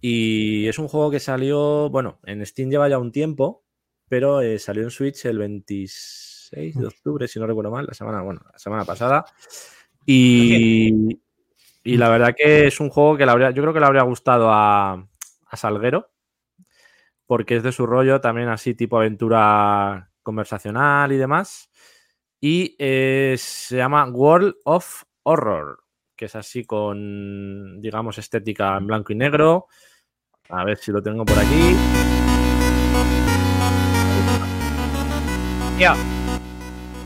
Y 0.00 0.66
es 0.66 0.80
un 0.80 0.88
juego 0.88 1.12
que 1.12 1.20
salió, 1.20 1.88
bueno, 1.88 2.18
en 2.24 2.44
Steam 2.44 2.68
lleva 2.68 2.88
ya 2.88 2.98
un 2.98 3.12
tiempo, 3.12 3.62
pero 4.08 4.40
eh, 4.40 4.58
salió 4.58 4.82
en 4.82 4.90
Switch 4.90 5.24
el 5.26 5.38
26 5.38 6.76
de 6.76 6.86
octubre, 6.88 7.28
si 7.28 7.38
no 7.38 7.46
recuerdo 7.46 7.70
mal, 7.70 7.86
la 7.86 7.94
semana, 7.94 8.22
bueno, 8.22 8.40
la 8.52 8.58
semana 8.58 8.84
pasada. 8.84 9.24
Y, 10.04 11.16
y 11.84 11.96
la 11.96 12.08
verdad 12.08 12.34
que 12.36 12.66
es 12.66 12.80
un 12.80 12.90
juego 12.90 13.16
que 13.16 13.24
le 13.24 13.30
habría, 13.30 13.52
yo 13.52 13.62
creo 13.62 13.72
que 13.72 13.80
le 13.80 13.86
habría 13.86 14.02
gustado 14.02 14.50
a, 14.50 14.94
a 14.94 15.56
Salguero, 15.56 16.10
porque 17.28 17.56
es 17.56 17.62
de 17.62 17.72
su 17.72 17.86
rollo 17.86 18.22
también 18.22 18.48
así 18.48 18.74
tipo 18.74 18.96
aventura 18.96 20.10
conversacional 20.22 21.12
y 21.12 21.18
demás. 21.18 21.70
Y 22.40 22.74
eh, 22.78 23.36
se 23.38 23.76
llama 23.76 24.08
World 24.08 24.54
of 24.64 25.04
Horror, 25.24 25.80
que 26.16 26.24
es 26.24 26.34
así 26.34 26.64
con, 26.64 27.82
digamos, 27.82 28.16
estética 28.16 28.78
en 28.78 28.86
blanco 28.86 29.12
y 29.12 29.16
negro. 29.16 29.66
A 30.48 30.64
ver 30.64 30.78
si 30.78 30.90
lo 30.90 31.02
tengo 31.02 31.26
por 31.26 31.38
aquí. 31.38 31.76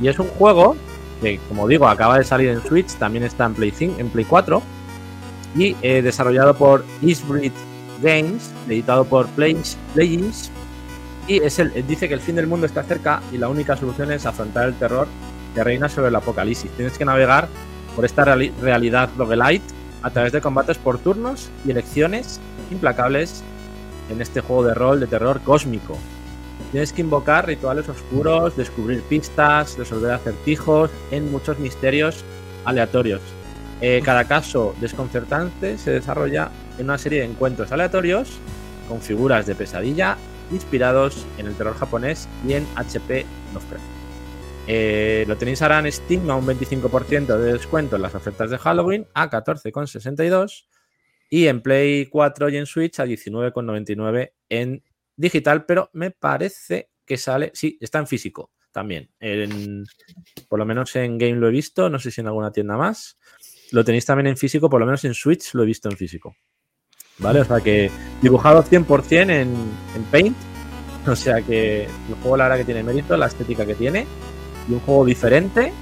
Y 0.01 0.09
es 0.09 0.19
un 0.21 0.29
juego 0.29 0.77
que, 1.21 1.41
como 1.49 1.67
digo, 1.67 1.89
acaba 1.89 2.19
de 2.19 2.25
salir 2.25 2.49
en 2.49 2.61
Switch, 2.61 2.95
también 2.97 3.25
está 3.25 3.47
en 3.47 3.55
Play, 3.55 3.73
5, 3.73 3.99
en 3.99 4.09
Play 4.09 4.25
4 4.25 4.63
y 5.57 5.77
eh, 5.83 6.01
desarrollado 6.01 6.55
por 6.55 6.85
Eastbreed 7.03 7.53
Games, 8.03 8.51
editado 8.69 9.05
por 9.05 9.27
Play, 9.29 9.57
Playins. 9.95 10.51
Y 11.29 11.43
es 11.43 11.59
el, 11.59 11.87
dice 11.87 12.09
que 12.09 12.15
el 12.15 12.21
fin 12.21 12.35
del 12.35 12.47
mundo 12.49 12.67
está 12.67 12.83
cerca 12.83 13.23
y 13.33 13.39
la 13.39 13.49
única 13.49 13.77
solución 13.77 14.11
es 14.11 14.27
afrontar 14.27 14.67
el 14.69 14.75
terror 14.75 15.07
que 15.55 15.63
reina 15.63 15.89
sobre 15.89 16.09
el 16.09 16.17
apocalipsis. 16.17 16.71
Tienes 16.73 16.99
que 16.99 17.05
navegar 17.05 17.49
por 17.95 18.05
esta 18.05 18.25
reali- 18.25 18.53
realidad 18.61 19.09
roguelite 19.17 19.65
a 20.03 20.11
través 20.11 20.33
de 20.33 20.41
combates 20.41 20.79
por 20.79 20.99
turnos 20.99 21.49
y 21.65 21.71
elecciones 21.71 22.41
implacables 22.71 23.43
en 24.11 24.21
este 24.21 24.41
juego 24.41 24.65
de 24.65 24.75
rol 24.75 24.99
de 24.99 25.07
terror 25.07 25.41
cósmico. 25.43 25.97
Tienes 26.73 26.93
que 26.93 27.03
invocar 27.03 27.47
rituales 27.47 27.89
oscuros, 27.89 28.57
descubrir 28.57 29.03
pistas, 29.03 29.77
resolver 29.79 30.11
acertijos 30.11 30.91
en 31.11 31.31
muchos 31.31 31.59
misterios 31.59 32.25
aleatorios. 32.65 33.21
Eh, 33.81 34.01
cada 34.05 34.25
caso 34.25 34.75
desconcertante 34.81 35.77
se 35.77 35.91
desarrolla 35.91 36.51
en 36.79 36.85
una 36.85 36.99
serie 36.99 37.21
de 37.21 37.27
encuentros 37.27 37.73
aleatorios 37.73 38.39
con 38.89 39.01
figuras 39.01 39.47
de 39.47 39.55
pesadilla 39.55 40.17
inspirados 40.51 41.27
en 41.39 41.47
el 41.47 41.55
terror 41.55 41.75
japonés 41.75 42.29
y 42.47 42.55
en 42.55 42.67
HP 42.77 43.25
Lovecraft. 43.55 43.85
Eh, 44.67 45.25
lo 45.27 45.37
tenéis 45.37 45.61
ahora 45.63 45.81
en 45.81 45.91
Steam 45.91 46.31
a 46.31 46.37
un 46.37 46.47
25% 46.47 47.37
de 47.37 47.53
descuento 47.55 47.97
en 47.97 48.03
las 48.03 48.15
ofertas 48.15 48.51
de 48.51 48.59
Halloween 48.59 49.07
a 49.15 49.29
14,62 49.29 50.67
y 51.29 51.47
en 51.47 51.63
Play 51.63 52.07
4 52.07 52.49
y 52.51 52.57
en 52.59 52.67
Switch 52.67 53.01
a 53.01 53.07
19,99 53.07 54.33
en 54.49 54.85
digital, 55.17 55.65
pero 55.65 55.91
me 55.95 56.11
parece 56.11 56.91
que 57.05 57.17
sale, 57.17 57.51
sí, 57.55 57.79
está 57.81 57.99
en 57.99 58.07
físico 58.07 58.53
también. 58.71 59.11
Por 60.49 60.59
lo 60.59 60.65
menos 60.65 60.95
en 60.97 61.19
Game 61.19 61.37
lo 61.37 61.49
he 61.49 61.51
visto, 61.51 61.91
no 61.91 61.99
sé 61.99 62.11
si 62.11 62.21
en 62.21 62.29
alguna 62.29 62.53
tienda 62.53 62.77
más. 62.77 63.19
Lo 63.73 63.85
tenéis 63.85 64.05
también 64.05 64.29
en 64.29 64.37
físico, 64.37 64.69
por 64.69 64.81
lo 64.81 64.87
menos 64.87 65.05
en 65.05 65.15
Switch 65.15 65.55
lo 65.55 65.63
he 65.63 65.67
visto 65.67 65.89
en 65.89 65.97
físico. 65.97 66.37
¿Vale? 67.23 67.41
O 67.41 67.45
sea 67.45 67.61
que 67.61 67.91
dibujado 68.21 68.63
100% 68.63 69.21
en, 69.21 69.31
en 69.31 70.03
Paint. 70.11 70.37
O 71.05 71.17
sea 71.17 71.43
que 71.43 71.83
el 71.83 72.15
juego 72.23 72.37
la 72.37 72.45
verdad 72.45 72.59
que 72.59 72.65
tiene 72.65 72.85
mérito, 72.85 73.17
la 73.17 73.27
estética 73.27 73.67
que 73.67 73.75
tiene. 73.75 74.07
Y 74.69 74.73
un 74.73 74.79
juego 74.79 75.05
diferente, 75.05 75.73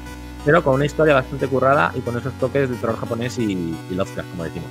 pero 0.47 0.65
con 0.65 0.77
una 0.77 0.87
historia 0.87 1.13
bastante 1.13 1.47
currada 1.47 1.93
y 1.95 2.01
con 2.01 2.17
esos 2.17 2.33
toques 2.39 2.71
de 2.71 2.77
terror 2.77 2.97
japonés 2.97 3.39
y, 3.39 3.53
y 3.53 3.95
Lovecraft, 3.95 4.31
como 4.31 4.45
decimos. 4.45 4.71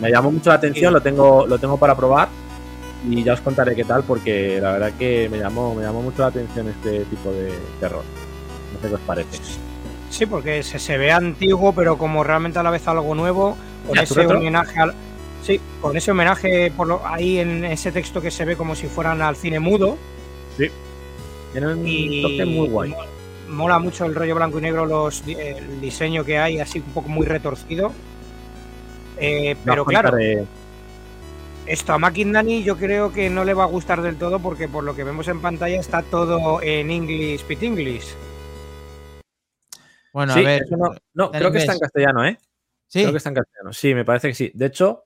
Me 0.00 0.10
llamó 0.10 0.32
mucho 0.32 0.50
la 0.50 0.56
atención, 0.56 0.92
lo 0.92 1.00
tengo, 1.00 1.46
lo 1.46 1.60
tengo 1.60 1.76
para 1.76 1.94
probar 1.94 2.28
y 3.08 3.22
ya 3.22 3.34
os 3.34 3.40
contaré 3.40 3.74
qué 3.74 3.84
tal 3.84 4.02
porque 4.02 4.60
la 4.60 4.72
verdad 4.72 4.92
que 4.98 5.28
me 5.30 5.38
llamó, 5.38 5.74
me 5.74 5.82
llamó 5.82 6.02
mucho 6.02 6.22
la 6.22 6.28
atención 6.28 6.68
este 6.68 7.04
tipo 7.04 7.30
de 7.32 7.52
terror. 7.78 8.02
No 8.74 8.80
sé 8.80 8.88
qué 8.88 8.94
os 8.94 9.00
parece. 9.00 9.38
Sí, 10.10 10.26
porque 10.26 10.62
se, 10.62 10.78
se 10.78 10.98
ve 10.98 11.12
antiguo, 11.12 11.72
pero 11.72 11.96
como 11.96 12.24
realmente 12.24 12.58
a 12.58 12.62
la 12.62 12.70
vez 12.70 12.86
algo 12.88 13.14
nuevo, 13.14 13.56
con 13.86 13.98
ese 13.98 14.14
retro. 14.14 14.38
homenaje 14.38 14.78
al. 14.80 14.94
Sí, 15.42 15.60
con 15.80 15.96
ese 15.96 16.10
homenaje 16.10 16.70
por 16.76 16.86
lo, 16.86 17.06
ahí 17.06 17.38
en 17.38 17.64
ese 17.64 17.90
texto 17.92 18.20
que 18.20 18.30
se 18.30 18.44
ve 18.44 18.56
como 18.56 18.74
si 18.74 18.86
fueran 18.88 19.22
al 19.22 19.36
cine 19.36 19.58
mudo. 19.60 19.96
Tiene 21.52 21.66
un 21.72 21.86
Y 21.86 22.22
toque 22.22 22.44
muy 22.44 22.68
guay. 22.68 22.90
mo- 22.90 22.96
Mola 23.48 23.78
mucho 23.80 24.04
el 24.04 24.14
rollo 24.14 24.36
blanco 24.36 24.58
y 24.60 24.62
negro, 24.62 24.86
los, 24.86 25.24
el 25.26 25.80
diseño 25.80 26.24
que 26.24 26.38
hay, 26.38 26.60
así 26.60 26.78
un 26.78 26.92
poco 26.92 27.08
muy 27.08 27.26
retorcido. 27.26 27.92
Eh, 29.18 29.56
pero 29.64 29.84
claro, 29.84 30.16
esto 31.66 31.92
a 31.92 31.98
Mackindani 31.98 32.62
yo 32.62 32.76
creo 32.76 33.12
que 33.12 33.28
no 33.28 33.44
le 33.44 33.52
va 33.54 33.64
a 33.64 33.66
gustar 33.66 34.02
del 34.02 34.16
todo 34.16 34.38
porque 34.38 34.68
por 34.68 34.84
lo 34.84 34.94
que 34.94 35.02
vemos 35.04 35.26
en 35.28 35.40
pantalla 35.40 35.80
está 35.80 36.02
todo 36.02 36.62
en 36.62 36.90
English, 36.92 37.42
Pit 37.44 37.62
English. 37.64 38.14
Bueno, 40.12 40.32
Sí, 40.34 40.40
a 40.40 40.42
ver. 40.44 40.62
no, 40.70 40.90
no, 41.14 41.30
creo 41.32 41.50
que 41.52 41.58
está 41.58 41.72
en 41.74 41.78
castellano, 41.80 42.24
¿eh? 42.24 42.38
Sí, 42.88 43.00
Creo 43.00 43.12
que 43.12 43.18
está 43.18 43.28
en 43.30 43.34
castellano. 43.36 43.72
Sí, 43.72 43.94
me 43.94 44.04
parece 44.04 44.28
que 44.28 44.34
sí. 44.34 44.50
De 44.54 44.66
hecho, 44.66 45.04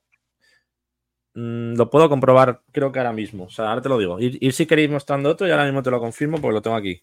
mm, 1.35 1.75
lo 1.75 1.91
puedo 1.91 2.09
comprobar, 2.09 2.63
creo 2.73 2.93
que 2.93 2.99
ahora 2.99 3.13
mismo. 3.13 3.45
O 3.45 3.51
sea, 3.51 3.69
ahora 3.69 3.83
te 3.83 3.89
lo 3.89 3.99
digo. 3.99 4.19
Ir, 4.19 4.39
ir 4.41 4.53
si 4.53 4.67
queréis 4.67 4.91
mostrando 4.91 5.31
otro 5.31 5.47
y 5.47 5.51
ahora 5.51 5.65
mismo 5.65 5.83
te 5.83 5.91
lo 5.91 6.01
confirmo 6.01 6.39
porque 6.39 6.55
lo 6.55 6.63
tengo 6.63 6.77
aquí. 6.77 7.03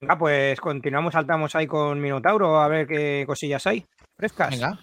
Venga, 0.00 0.18
pues 0.18 0.60
continuamos, 0.60 1.14
saltamos 1.14 1.54
ahí 1.54 1.66
con 1.66 2.00
Minotauro 2.00 2.60
a 2.60 2.68
ver 2.68 2.86
qué 2.86 3.24
cosillas 3.26 3.66
hay. 3.66 3.86
Frescas. 4.16 4.50
venga. 4.50 4.78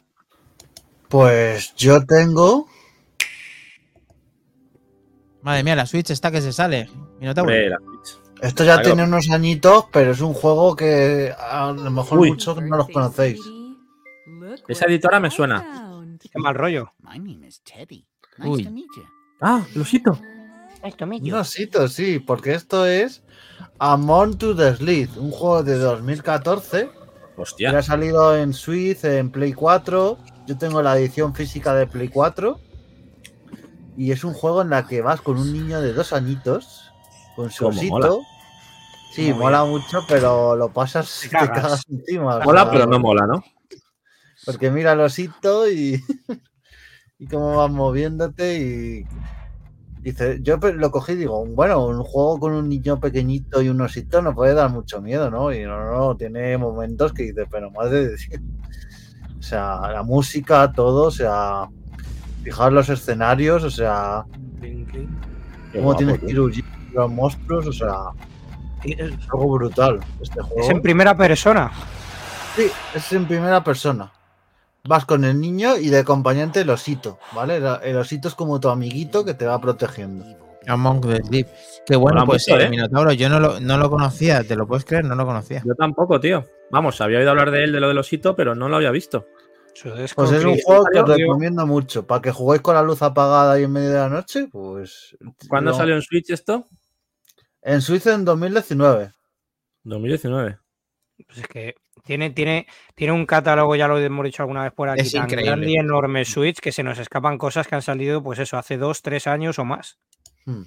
Pues 1.07 1.75
yo 1.75 2.03
tengo. 2.05 2.67
Madre 5.43 5.63
mía, 5.63 5.75
la 5.75 5.85
Switch 5.85 6.09
está 6.09 6.31
que 6.31 6.41
se 6.41 6.53
sale. 6.53 6.89
Minotauro. 7.19 7.51
Hombre, 7.51 7.69
la 7.69 7.77
Switch. 7.77 8.23
Esto 8.41 8.65
ya 8.65 8.81
tiene 8.81 9.03
unos 9.03 9.29
añitos, 9.29 9.85
pero 9.91 10.11
es 10.11 10.19
un 10.19 10.33
juego 10.33 10.75
que 10.75 11.33
a 11.37 11.71
lo 11.71 11.91
mejor 11.91 12.19
Uy. 12.19 12.31
muchos 12.31 12.61
no 12.61 12.75
los 12.75 12.89
conocéis. 12.89 13.39
Esa 14.67 14.85
editora 14.85 15.19
me 15.19 15.31
suena. 15.31 16.01
Qué 16.19 16.39
mal 16.39 16.55
rollo. 16.55 16.91
My 16.99 17.19
name 17.19 17.47
is 17.47 17.61
Teddy. 17.61 18.05
Uy. 18.39 18.49
Nice 18.57 18.63
to 18.63 18.71
meet 18.71 18.85
you. 18.95 19.03
Ah, 19.41 19.65
Losito. 19.75 20.19
Un 21.21 21.33
osito, 21.35 21.87
sí, 21.87 22.19
porque 22.19 22.53
esto 22.53 22.85
es 22.85 23.23
Among 23.79 24.37
to 24.37 24.53
the 24.55 24.75
Sleep, 24.75 25.09
un 25.17 25.31
juego 25.31 25.63
de 25.63 25.77
2014 25.77 26.89
que 27.35 27.41
Hostia. 27.41 27.77
ha 27.77 27.81
salido 27.81 28.35
en 28.37 28.53
Switch, 28.53 29.03
en 29.05 29.31
Play 29.31 29.53
4. 29.53 30.17
Yo 30.45 30.57
tengo 30.57 30.81
la 30.81 30.97
edición 30.97 31.33
física 31.33 31.73
de 31.73 31.87
Play 31.87 32.09
4. 32.09 32.59
Y 33.95 34.11
es 34.11 34.23
un 34.25 34.33
juego 34.33 34.61
en 34.61 34.71
la 34.71 34.85
que 34.85 35.01
vas 35.01 35.21
con 35.21 35.37
un 35.37 35.53
niño 35.53 35.79
de 35.79 35.93
dos 35.93 36.11
añitos, 36.13 36.91
con 37.35 37.49
su 37.49 37.67
osito. 37.67 37.91
mola. 37.93 38.09
Sí, 39.13 39.29
Muy 39.31 39.39
mola 39.43 39.63
mucho, 39.63 39.99
pero 40.07 40.55
lo 40.55 40.73
pasas 40.73 41.19
Te 41.21 41.27
y 41.27 41.29
te 41.29 41.35
cagas. 41.37 41.61
cagas 41.61 41.83
encima. 41.89 42.37
o 42.37 42.43
Mola, 42.43 42.63
sea, 42.63 42.71
pero 42.71 42.87
no 42.87 42.99
mola, 42.99 43.25
¿no? 43.27 43.43
Porque 44.45 44.69
mira 44.71 44.93
el 44.93 44.99
osito 45.01 45.69
y, 45.69 46.01
y 47.23 47.27
cómo 47.27 47.55
vas 47.55 47.71
moviéndote 47.71 48.59
y 48.59 49.05
dice, 50.01 50.39
yo 50.41 50.57
lo 50.57 50.91
cogí 50.91 51.13
y 51.13 51.15
digo, 51.15 51.45
bueno, 51.45 51.85
un 51.85 52.03
juego 52.03 52.37
con 52.39 52.53
un 52.53 52.67
niño 52.67 52.99
pequeñito 52.99 53.61
y 53.61 53.69
un 53.69 53.79
osito 53.79 54.21
no 54.21 54.35
puede 54.35 54.53
dar 54.53 54.69
mucho 54.69 55.01
miedo, 55.01 55.31
¿no? 55.31 55.53
Y 55.53 55.63
no, 55.63 55.77
no, 55.79 55.91
no, 55.91 56.17
tiene 56.17 56.57
momentos 56.57 57.13
que 57.13 57.23
dices, 57.23 57.47
pero 57.49 57.71
madre 57.71 58.09
de 58.09 58.17
Dios". 58.17 58.41
O 59.39 59.41
sea, 59.41 59.91
la 59.91 60.03
música, 60.03 60.71
todo, 60.73 61.07
o 61.07 61.11
sea, 61.11 61.69
fijar 62.43 62.73
los 62.73 62.89
escenarios, 62.89 63.63
o 63.63 63.71
sea, 63.71 64.25
cómo 65.73 65.95
tienes 65.95 66.19
que 66.19 66.29
ir 66.29 66.39
huyendo 66.39 66.69
los 66.93 67.09
monstruos, 67.09 67.67
o 67.67 67.73
sea, 67.73 67.95
es 68.83 69.11
algo 69.31 69.49
brutal 69.53 69.99
este 70.21 70.41
juego. 70.41 70.61
Es 70.61 70.69
en 70.69 70.81
primera 70.81 71.15
persona. 71.15 71.71
Sí, 72.55 72.67
es 72.93 73.13
en 73.13 73.25
primera 73.25 73.63
persona. 73.63 74.11
Vas 74.85 75.05
con 75.05 75.23
el 75.23 75.39
niño 75.39 75.77
y 75.77 75.89
de 75.89 75.99
acompañante 75.99 76.61
el 76.61 76.69
osito, 76.69 77.17
¿vale? 77.33 77.61
El, 77.83 77.95
osito 77.95 78.27
es 78.27 78.35
como 78.35 78.59
tu 78.59 78.67
amiguito 78.67 79.23
que 79.23 79.33
te 79.33 79.45
va 79.45 79.59
protegiendo. 79.61 80.25
Among 80.67 81.01
the 81.01 81.23
Sleep. 81.23 81.47
Qué 81.85 81.95
bueno, 81.95 82.25
pues 82.25 82.47
eh, 82.49 82.55
¿eh? 82.59 82.69
Minotauro, 82.69 83.13
yo 83.13 83.29
no 83.29 83.39
lo, 83.39 83.59
no 83.61 83.77
lo 83.77 83.89
conocía, 83.89 84.43
¿te 84.43 84.55
lo 84.55 84.67
puedes 84.67 84.83
creer? 84.83 85.05
No 85.05 85.15
lo 85.15 85.25
conocía. 85.25 85.63
Yo 85.65 85.73
tampoco, 85.75 86.19
tío. 86.19 86.43
Vamos, 86.69 86.99
había 86.99 87.19
oído 87.19 87.29
hablar 87.29 87.51
de 87.51 87.63
él, 87.63 87.71
de 87.71 87.79
lo 87.79 87.87
del 87.87 87.97
osito, 87.97 88.35
pero 88.35 88.55
no 88.55 88.67
lo 88.67 88.75
había 88.75 88.91
visto. 88.91 89.25
Pues 89.81 90.31
es 90.31 90.43
un 90.45 90.57
juego 90.59 90.85
que 90.91 90.99
os 90.99 91.09
recomiendo 91.09 91.65
mucho. 91.65 92.05
Para 92.05 92.21
que 92.21 92.31
juguéis 92.31 92.61
con 92.61 92.75
la 92.75 92.83
luz 92.83 93.01
apagada 93.01 93.59
y 93.59 93.63
en 93.63 93.71
medio 93.71 93.89
de 93.89 93.95
la 93.95 94.09
noche, 94.09 94.47
pues. 94.51 95.17
¿Cuándo 95.49 95.73
salió 95.73 95.95
en 95.95 96.01
Switch 96.01 96.29
esto? 96.29 96.65
En 97.61 97.81
Suiza 97.81 98.13
en 98.13 98.25
2019. 98.25 99.11
2019. 99.83 100.57
Pues 101.27 101.37
es 101.39 101.47
que 101.47 101.75
tiene, 102.03 102.31
tiene, 102.31 102.67
tiene 102.95 103.13
un 103.13 103.25
catálogo, 103.25 103.75
ya 103.75 103.87
lo 103.87 103.97
hemos 103.99 104.25
dicho 104.25 104.43
alguna 104.43 104.63
vez 104.63 104.73
por 104.73 104.89
aquí, 104.89 105.01
Es 105.01 105.11
tan 105.13 105.23
increíble. 105.23 105.45
grande 105.45 105.69
y 105.71 105.75
enorme 105.77 106.25
Switch 106.25 106.59
que 106.59 106.71
se 106.71 106.83
nos 106.83 106.97
escapan 106.99 107.37
cosas 107.37 107.67
que 107.67 107.75
han 107.75 107.81
salido, 107.81 108.21
pues 108.23 108.39
eso, 108.39 108.57
hace 108.57 108.77
dos, 108.77 109.01
tres 109.01 109.27
años 109.27 109.59
o 109.59 109.65
más. 109.65 109.99
Hmm. 110.45 110.63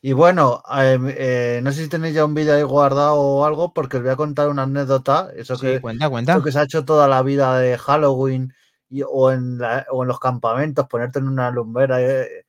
Y 0.00 0.12
bueno, 0.12 0.62
eh, 0.80 0.98
eh, 1.18 1.60
no 1.62 1.72
sé 1.72 1.82
si 1.82 1.88
tenéis 1.88 2.14
ya 2.14 2.24
un 2.24 2.34
vídeo 2.34 2.54
ahí 2.54 2.62
guardado 2.62 3.16
o 3.16 3.44
algo, 3.44 3.72
porque 3.74 3.96
os 3.96 4.02
voy 4.04 4.12
a 4.12 4.16
contar 4.16 4.48
una 4.48 4.62
anécdota. 4.62 5.28
Eso 5.36 5.56
Sí, 5.56 5.66
que, 5.66 5.80
cuenta, 5.80 6.08
cuenta. 6.08 6.32
Esto 6.32 6.44
que 6.44 6.52
se 6.52 6.58
ha 6.60 6.62
hecho 6.62 6.84
toda 6.84 7.08
la 7.08 7.22
vida 7.22 7.58
de 7.58 7.76
Halloween 7.76 8.54
y- 8.88 9.02
o, 9.04 9.32
en 9.32 9.58
la- 9.58 9.86
o 9.90 10.02
en 10.04 10.08
los 10.08 10.20
campamentos, 10.20 10.86
ponerte 10.86 11.18
en 11.18 11.26
una 11.26 11.50
lumbera 11.50 12.00
eh, 12.00 12.46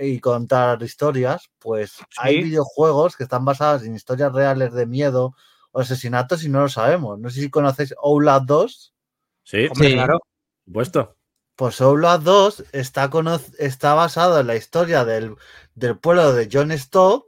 y 0.00 0.20
contar 0.20 0.82
historias, 0.82 1.50
pues 1.58 1.96
hay 2.16 2.42
videojuegos 2.42 3.16
que 3.16 3.24
están 3.24 3.44
basados 3.44 3.82
en 3.84 3.94
historias 3.94 4.32
reales 4.32 4.72
de 4.72 4.86
miedo 4.86 5.34
o 5.72 5.80
asesinatos 5.80 6.42
y 6.44 6.48
no 6.48 6.60
lo 6.62 6.68
sabemos. 6.68 7.18
No 7.18 7.28
sé 7.30 7.40
si 7.42 7.50
conocéis 7.50 7.94
Outlast 8.02 8.46
2. 8.46 8.94
Sí, 9.44 9.66
Hombre, 9.70 9.88
Sí. 9.88 9.94
claro. 9.94 10.18
por 10.18 10.64
supuesto. 10.66 11.16
Pues 11.56 11.80
Outlast 11.80 12.22
2 12.22 12.64
está, 12.72 13.10
está 13.58 13.94
basado 13.94 14.40
en 14.40 14.46
la 14.46 14.56
historia 14.56 15.04
del, 15.04 15.34
del 15.74 15.98
pueblo 15.98 16.32
de 16.32 16.48
John 16.50 16.70
Stott, 16.78 17.24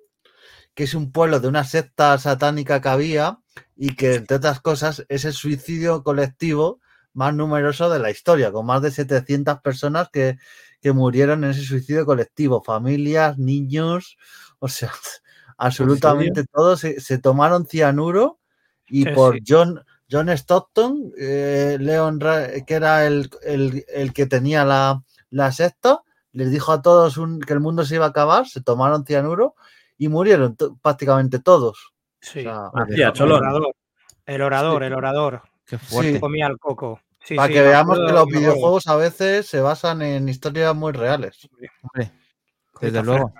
que 0.74 0.84
es 0.84 0.94
un 0.94 1.10
pueblo 1.12 1.40
de 1.40 1.48
una 1.48 1.64
secta 1.64 2.16
satánica 2.18 2.80
que 2.80 2.88
había 2.88 3.40
y 3.76 3.96
que, 3.96 4.14
entre 4.14 4.36
otras 4.36 4.60
cosas, 4.60 5.04
es 5.08 5.24
el 5.24 5.32
suicidio 5.32 6.02
colectivo 6.04 6.80
más 7.12 7.34
numeroso 7.34 7.90
de 7.90 7.98
la 7.98 8.10
historia, 8.10 8.52
con 8.52 8.66
más 8.66 8.80
de 8.82 8.92
700 8.92 9.60
personas 9.62 10.08
que, 10.12 10.38
que 10.80 10.92
murieron 10.92 11.44
en 11.44 11.50
ese 11.50 11.62
suicidio 11.62 12.06
colectivo, 12.06 12.62
familias, 12.62 13.38
niños, 13.38 14.16
o 14.58 14.68
sea, 14.68 14.90
absolutamente 15.58 16.44
todos 16.52 16.80
se, 16.80 17.00
se 17.00 17.18
tomaron 17.18 17.66
cianuro 17.66 18.38
y 18.88 19.04
Sí, 19.04 19.10
por 19.10 19.34
sí. 19.36 19.42
John, 19.46 19.84
John 20.10 20.28
Stockton, 20.30 21.12
eh, 21.18 21.76
Leon, 21.80 22.18
que 22.66 22.74
era 22.74 23.06
el, 23.06 23.30
el- 23.42 23.84
el 23.88 24.12
que 24.12 24.26
tenía 24.26 24.64
la, 24.64 25.02
la 25.30 25.52
secta, 25.52 26.00
les 26.32 26.50
dijo 26.50 26.72
a 26.72 26.82
todos 26.82 27.16
un- 27.16 27.40
que 27.40 27.52
el 27.52 27.60
mundo 27.60 27.84
se 27.84 27.96
iba 27.96 28.06
a 28.06 28.08
acabar, 28.08 28.48
se 28.48 28.60
tomaron 28.62 29.04
cianuro 29.04 29.54
y 29.98 30.08
murieron 30.08 30.56
prácticamente 30.82 31.38
todos. 31.38 31.92
Sí. 32.20 32.40
O 32.40 32.42
sea, 32.42 32.70
Hacía 32.74 33.08
el 33.14 33.32
orador, 33.32 33.74
el 34.26 34.42
orador, 34.42 34.82
el 34.82 34.94
orador. 34.94 35.42
Qué 35.66 35.78
fuerte. 35.78 36.14
Sí. 36.14 36.20
Comía 36.20 36.46
el 36.48 36.58
coco. 36.58 37.00
Sí, 37.24 37.34
para 37.34 37.48
sí, 37.48 37.54
que 37.54 37.62
veamos 37.62 37.98
que 37.98 38.12
los 38.12 38.26
videojuegos 38.26 38.86
a 38.86 38.96
veces 38.96 39.46
se 39.46 39.60
basan 39.60 40.02
en 40.02 40.28
historias 40.28 40.74
muy 40.74 40.92
reales. 40.92 41.48
Hombre, 41.82 42.10
desde 42.80 43.02
luego. 43.02 43.32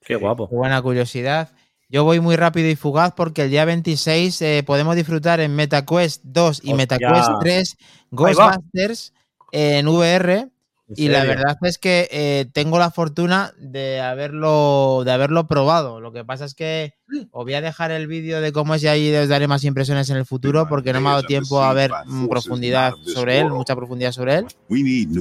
Qué 0.00 0.16
guapo. 0.16 0.48
Qué 0.48 0.56
buena 0.56 0.80
curiosidad. 0.80 1.50
Yo 1.88 2.04
voy 2.04 2.20
muy 2.20 2.36
rápido 2.36 2.68
y 2.68 2.76
fugaz 2.76 3.12
porque 3.14 3.42
el 3.42 3.50
día 3.50 3.64
26 3.64 4.42
eh, 4.42 4.62
podemos 4.64 4.94
disfrutar 4.94 5.40
en 5.40 5.54
MetaQuest 5.56 6.22
2 6.24 6.60
y 6.64 6.72
Hostia. 6.72 6.74
MetaQuest 6.76 7.30
3 7.40 7.76
Ghostbusters 8.10 9.12
en 9.52 9.88
VR. 9.88 10.48
¿En 10.90 11.04
Y 11.04 11.08
la 11.08 11.24
verdad 11.24 11.56
es 11.62 11.78
que 11.78 12.08
eh, 12.10 12.46
tengo 12.52 12.78
la 12.78 12.90
fortuna 12.90 13.52
de 13.58 14.00
haberlo, 14.00 15.02
de 15.04 15.12
haberlo 15.12 15.46
probado. 15.46 16.00
Lo 16.00 16.12
que 16.12 16.24
pasa 16.24 16.44
es 16.44 16.54
que 16.54 16.94
os 17.30 17.44
voy 17.44 17.54
a 17.54 17.60
dejar 17.60 17.90
el 17.92 18.06
vídeo 18.06 18.40
de 18.40 18.52
cómo 18.52 18.74
es 18.74 18.82
y 18.82 18.88
ahí 18.88 19.14
os 19.14 19.28
daré 19.28 19.46
más 19.46 19.64
impresiones 19.64 20.10
en 20.10 20.16
el 20.16 20.26
futuro 20.26 20.68
porque 20.68 20.92
no 20.92 21.00
me 21.00 21.08
ha 21.08 21.12
dado 21.12 21.22
tiempo 21.24 21.62
a 21.62 21.72
ver 21.72 21.92
mm, 22.06 22.28
profundidad 22.28 22.94
sobre 23.06 23.38
él, 23.38 23.50
mucha 23.50 23.76
profundidad 23.76 24.12
sobre 24.12 24.38
él. 24.38 24.46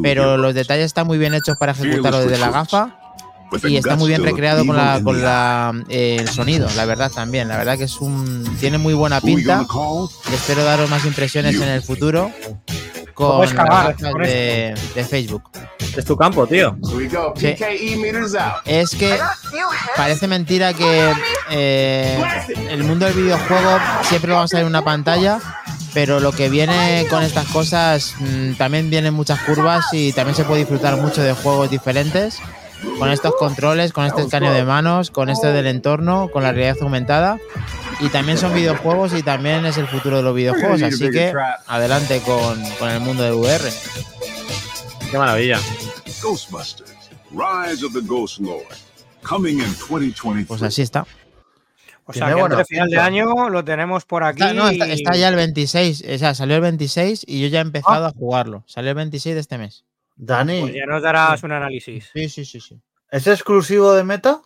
Pero 0.01 0.37
los 0.37 0.55
detalles 0.55 0.85
están 0.85 1.07
muy 1.07 1.17
bien 1.17 1.33
hechos 1.33 1.57
para 1.59 1.73
ejecutarlo 1.73 2.19
desde 2.19 2.39
la 2.39 2.49
gafa 2.49 2.99
y 3.63 3.77
está 3.77 3.95
muy 3.95 4.09
bien 4.09 4.23
recreado 4.23 4.65
con 4.65 4.75
la 4.75 5.01
con 5.03 5.21
la 5.21 5.73
eh, 5.89 6.17
el 6.19 6.29
sonido, 6.29 6.67
la 6.75 6.85
verdad 6.85 7.11
también. 7.11 7.47
La 7.47 7.57
verdad 7.57 7.77
que 7.77 7.85
es 7.85 7.97
un 7.97 8.43
tiene 8.59 8.77
muy 8.77 8.93
buena 8.93 9.21
pinta. 9.21 9.65
Y 10.29 10.33
espero 10.33 10.63
daros 10.63 10.89
más 10.89 11.05
impresiones 11.05 11.55
en 11.55 11.69
el 11.69 11.81
futuro 11.81 12.31
con 13.13 13.41
las 13.41 13.53
cagar 13.53 13.95
gafas 13.95 14.13
con 14.13 14.21
de, 14.21 14.75
de 14.95 15.03
Facebook. 15.03 15.43
Es 15.97 16.05
tu 16.05 16.15
campo, 16.15 16.47
tío. 16.47 16.77
Sí. 17.35 17.55
Es 18.65 18.91
que 18.91 19.17
parece 19.95 20.27
mentira 20.27 20.73
que 20.73 21.11
eh, 21.51 22.23
el 22.69 22.83
mundo 22.83 23.05
del 23.05 23.15
videojuego 23.15 23.77
siempre 24.03 24.29
lo 24.29 24.35
vamos 24.35 24.53
a 24.53 24.57
ver 24.57 24.63
en 24.63 24.69
una 24.69 24.83
pantalla, 24.83 25.39
pero 25.93 26.19
lo 26.19 26.31
que 26.31 26.49
viene 26.49 27.05
con 27.09 27.23
estas 27.23 27.47
cosas 27.47 28.13
mm, 28.19 28.53
también 28.53 28.89
vienen 28.89 29.13
muchas 29.13 29.41
curvas 29.41 29.85
y 29.91 30.13
también 30.13 30.35
se 30.35 30.45
puede 30.45 30.61
disfrutar 30.61 30.95
mucho 30.97 31.21
de 31.21 31.33
juegos 31.33 31.69
diferentes. 31.69 32.39
Con 32.97 33.11
estos 33.11 33.33
controles, 33.35 33.91
con 33.93 34.05
este 34.05 34.21
escaneo 34.21 34.53
de 34.53 34.63
manos, 34.63 35.11
con 35.11 35.29
este 35.29 35.47
del 35.47 35.67
entorno, 35.67 36.29
con 36.31 36.43
la 36.43 36.51
realidad 36.51 36.77
aumentada. 36.81 37.37
Y 37.99 38.07
también 38.09 38.37
son 38.37 38.53
videojuegos 38.53 39.13
y 39.13 39.23
también 39.23 39.65
es 39.65 39.77
el 39.77 39.87
futuro 39.87 40.17
de 40.17 40.23
los 40.23 40.33
videojuegos. 40.35 40.81
Así 40.81 41.09
que 41.09 41.33
adelante 41.67 42.21
con, 42.21 42.61
con 42.77 42.89
el 42.89 42.99
mundo 43.01 43.23
del 43.23 43.33
VR. 43.33 43.69
Qué 45.11 45.17
maravilla. 45.17 45.59
Ghostbusters, 46.21 46.93
Rise 47.31 47.85
of 47.85 47.93
the 47.93 48.01
Ghost 48.01 48.39
Lord, 48.39 48.65
coming 49.23 49.59
in 49.59 49.65
2023. 49.77 50.47
Pues 50.47 50.61
así 50.61 50.81
está. 50.81 51.05
O 52.05 52.13
sea, 52.13 52.33
que 52.33 52.41
antes 52.41 52.57
de 52.57 52.65
final 52.65 52.89
de 52.89 52.97
año 52.97 53.49
lo 53.49 53.63
tenemos 53.63 54.03
por 54.05 54.23
aquí. 54.23 54.41
Está, 54.41 54.53
no, 54.53 54.67
está, 54.67 54.87
y- 54.87 54.91
está 54.93 55.15
ya 55.15 55.27
el 55.29 55.35
26, 55.35 56.03
o 56.15 56.17
sea, 56.17 56.33
salió 56.33 56.55
el 56.55 56.61
26 56.61 57.23
y 57.27 57.41
yo 57.41 57.47
ya 57.47 57.59
he 57.59 57.61
empezado 57.61 58.05
a 58.07 58.11
jugarlo. 58.11 58.63
Salió 58.65 58.89
el 58.89 58.95
26 58.95 59.35
de 59.35 59.41
este 59.41 59.57
mes. 59.57 59.83
Dani, 60.21 60.59
Pues 60.61 60.73
ya 60.73 60.85
nos 60.85 61.01
darás 61.01 61.41
un 61.43 61.53
análisis. 61.53 62.09
Sí, 62.13 62.27
sí, 62.27 62.43
sí, 62.43 62.59
sí. 62.59 62.81
¿es 63.09 63.25
exclusivo 63.27 63.93
de 63.93 64.03
Meta? 64.03 64.41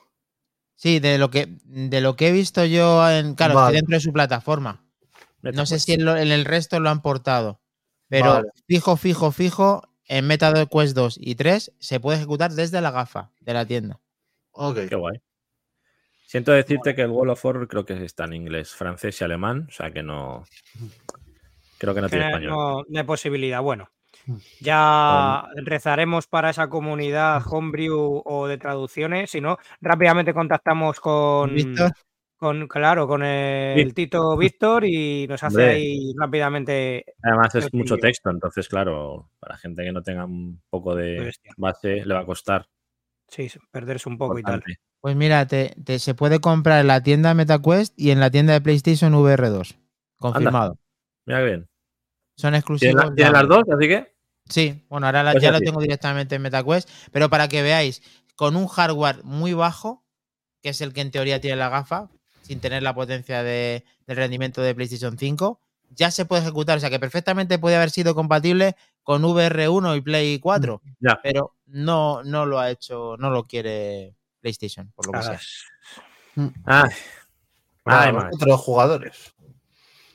Sí, 0.75 0.99
de 0.99 1.17
lo 1.17 1.29
que, 1.31 1.57
de 1.63 1.99
lo 2.01 2.15
que 2.15 2.27
he 2.27 2.31
visto 2.31 2.63
yo 2.65 3.09
en, 3.09 3.33
claro, 3.35 3.55
Vale. 3.55 3.67
estoy 3.67 3.75
dentro 3.81 3.95
de 3.97 4.01
su 4.01 4.13
plataforma. 4.13 4.85
No 5.41 5.65
sé 5.65 5.75
pues. 5.75 5.83
si 5.83 5.93
en, 5.93 6.05
lo- 6.05 6.15
en 6.15 6.31
el 6.31 6.45
resto 6.45 6.79
lo 6.79 6.89
han 6.89 7.01
portado, 7.01 7.59
pero 8.07 8.33
Vale. 8.35 8.49
fijo, 8.67 8.95
fijo, 8.97 9.31
fijo, 9.31 9.89
en 10.05 10.27
Meta 10.27 10.53
Quest 10.67 10.95
2 10.95 11.17
y 11.19 11.35
3 11.35 11.71
se 11.79 11.99
puede 11.99 12.17
ejecutar 12.17 12.51
desde 12.51 12.79
la 12.81 12.91
gafa 12.91 13.31
de 13.39 13.53
la 13.53 13.65
tienda. 13.65 13.99
Ok. 14.51 14.79
Qué 14.89 14.95
guay. 14.95 15.19
Siento 16.27 16.51
decirte 16.51 16.93
que 16.95 17.01
el 17.03 17.09
World 17.11 17.31
of 17.31 17.45
War 17.45 17.67
creo 17.67 17.85
que 17.85 18.03
está 18.05 18.25
en 18.25 18.33
inglés, 18.33 18.73
francés 18.73 19.19
y 19.19 19.23
alemán, 19.23 19.67
o 19.69 19.71
sea 19.71 19.91
que 19.91 20.03
no. 20.03 20.43
Creo 21.77 21.93
que 21.95 22.01
no 22.01 22.09
tiene 22.09 22.25
Que 22.25 22.29
español. 22.31 22.51
no, 22.51 22.83
no 22.87 22.99
hay 22.99 23.05
posibilidad. 23.05 23.61
Bueno, 23.61 23.89
ya 24.59 25.45
rezaremos 25.55 26.27
para 26.27 26.49
esa 26.49 26.69
comunidad 26.69 27.41
homebrew 27.49 28.21
o 28.25 28.47
de 28.47 28.57
traducciones. 28.57 29.31
Si 29.31 29.41
no, 29.41 29.57
rápidamente 29.81 30.33
contactamos 30.33 30.99
con, 30.99 31.53
Víctor, 31.53 31.91
con 32.37 32.67
claro, 32.67 33.07
con 33.07 33.23
el. 33.23 33.93
Tito 33.93 34.35
Víctor 34.37 34.85
y 34.85 35.27
nos 35.27 35.43
hace 35.43 35.55
Hombre. 35.55 35.69
ahí 35.71 36.13
rápidamente. 36.17 37.05
Además 37.21 37.55
es 37.55 37.73
mucho 37.73 37.97
texto, 37.97 38.29
entonces, 38.29 38.67
claro, 38.67 39.29
para 39.39 39.57
gente 39.57 39.83
que 39.83 39.91
no 39.91 40.01
tenga 40.01 40.25
un 40.25 40.61
poco 40.69 40.95
de 40.95 41.19
bestia. 41.19 41.51
base 41.57 42.05
le 42.05 42.13
va 42.13 42.21
a 42.21 42.25
costar. 42.25 42.67
Sí, 43.27 43.47
perderse 43.71 44.09
un 44.09 44.17
poco 44.17 44.37
y 44.37 44.43
tal. 44.43 44.61
pues 45.01 45.15
mira, 45.15 45.47
te, 45.47 45.73
te- 45.83 45.97
se 45.99 46.13
puede 46.13 46.39
comprar 46.39 46.81
en 46.81 46.87
la 46.87 47.01
tienda 47.01 47.33
MetaQuest 47.33 47.93
y 47.99 48.11
en 48.11 48.19
la 48.19 48.29
tienda 48.29 48.53
de 48.53 48.61
PlayStation 48.61 49.13
VR2. 49.13 49.75
Confirmado. 50.19 50.77
Mira 51.25 51.39
qué 51.39 51.45
bien. 51.45 51.67
Son 52.37 52.53
exclusivos. 52.55 52.95
la- 52.95 53.15
tienen 53.15 53.33
ya. 53.33 53.39
las 53.41 53.47
dos, 53.47 53.63
así 53.75 53.87
que. 53.87 54.12
Sí, 54.49 54.85
bueno, 54.89 55.07
ahora 55.07 55.23
la- 55.23 55.31
Pues 55.31 55.43
ya 55.43 55.51
lo 55.51 55.59
tengo 55.61 55.79
directamente 55.81 56.35
en 56.35 56.41
MetaQuest, 56.41 56.89
pero 57.11 57.29
para 57.29 57.47
que 57.47 57.61
veáis, 57.61 58.01
con 58.35 58.55
un 58.55 58.67
hardware 58.67 59.23
muy 59.23 59.53
bajo, 59.53 60.03
que 60.61 60.69
es 60.69 60.81
el 60.81 60.93
que 60.93 61.01
en 61.01 61.11
teoría 61.11 61.39
tiene 61.41 61.55
la 61.57 61.69
gafa, 61.69 62.09
sin 62.41 62.59
tener 62.59 62.83
la 62.83 62.93
potencia 62.93 63.41
de- 63.43 63.83
del 64.05 64.17
rendimiento 64.17 64.61
de 64.61 64.75
PlayStation 64.75 65.17
5, 65.17 65.59
ya 65.89 66.11
se 66.11 66.25
puede 66.25 66.41
ejecutar. 66.41 66.77
O 66.77 66.81
sea 66.81 66.89
que 66.89 66.99
perfectamente 66.99 67.57
puede 67.59 67.75
haber 67.77 67.89
sido 67.91 68.15
compatible 68.15 68.75
con 69.03 69.23
VR1 69.23 69.95
y 69.95 70.01
Play 70.01 70.39
4, 70.39 70.81
Ya. 70.99 71.19
pero 71.21 71.55
no, 71.67 72.23
no 72.23 72.45
lo 72.45 72.59
ha 72.59 72.69
hecho, 72.69 73.15
no 73.17 73.29
lo 73.29 73.43
quiere 73.45 74.15
PlayStation, 74.41 74.91
por 74.95 75.05
lo 75.07 75.13
que 75.13 75.23
sea. 75.23 75.39
Ah, 76.65 76.89
Para 77.83 78.01
ay, 78.03 78.13
madre. 78.13 78.29
otros 78.33 78.59
jugadores. 78.61 79.33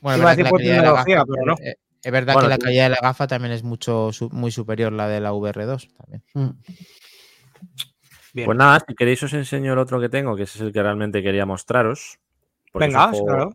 Bueno, 0.01 0.27
decir 0.27 0.43
la 0.45 0.51
tecnología, 0.51 1.17
gafa- 1.17 1.25
pero 1.27 1.45
no. 1.45 1.55
eh, 1.61 1.75
es 2.03 2.11
verdad 2.11 2.33
Bueno, 2.33 2.47
que 2.47 2.49
la 2.49 2.55
sí. 2.55 2.61
calidad 2.61 2.83
de 2.85 2.89
la 2.91 2.99
gafa 3.01 3.27
también 3.27 3.51
es 3.53 3.63
mucho 3.63 4.11
muy 4.31 4.51
superior 4.51 4.91
la 4.93 5.07
de 5.07 5.19
la 5.19 5.33
VR2 5.33 5.89
también. 5.97 6.23
Bien. 8.33 8.45
Pues 8.45 8.57
nada, 8.57 8.79
si 8.87 8.93
queréis 8.95 9.21
os 9.23 9.33
enseño 9.33 9.73
el 9.73 9.79
otro 9.79 9.99
que 9.99 10.07
tengo, 10.09 10.35
que 10.35 10.43
ese 10.43 10.59
es 10.59 10.61
el 10.65 10.71
que 10.71 10.81
realmente 10.83 11.23
quería 11.23 11.45
mostraros. 11.45 12.19
porque 12.71 12.87
es 12.87 12.93
un 12.93 12.99
Venga, 12.99 13.09
juego- 13.11 13.25
claro. 13.25 13.53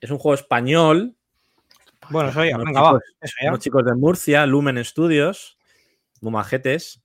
Es 0.00 0.10
un 0.10 0.18
juego 0.18 0.34
español, 0.34 1.16
Bueno, 2.10 2.30
eso 2.30 2.44
ya, 2.44 2.54
Unos 2.56 2.66
venga, 2.66 2.80
va. 2.82 2.88
chicos- 2.92 3.02
Eso 3.20 3.34
ya. 3.42 3.48
unos 3.50 3.60
chicos 3.60 3.84
de 3.84 3.94
Murcia, 3.94 4.46
Lumen 4.46 4.84
Studios, 4.84 5.56
muy 6.20 6.32
majetes. 6.32 7.00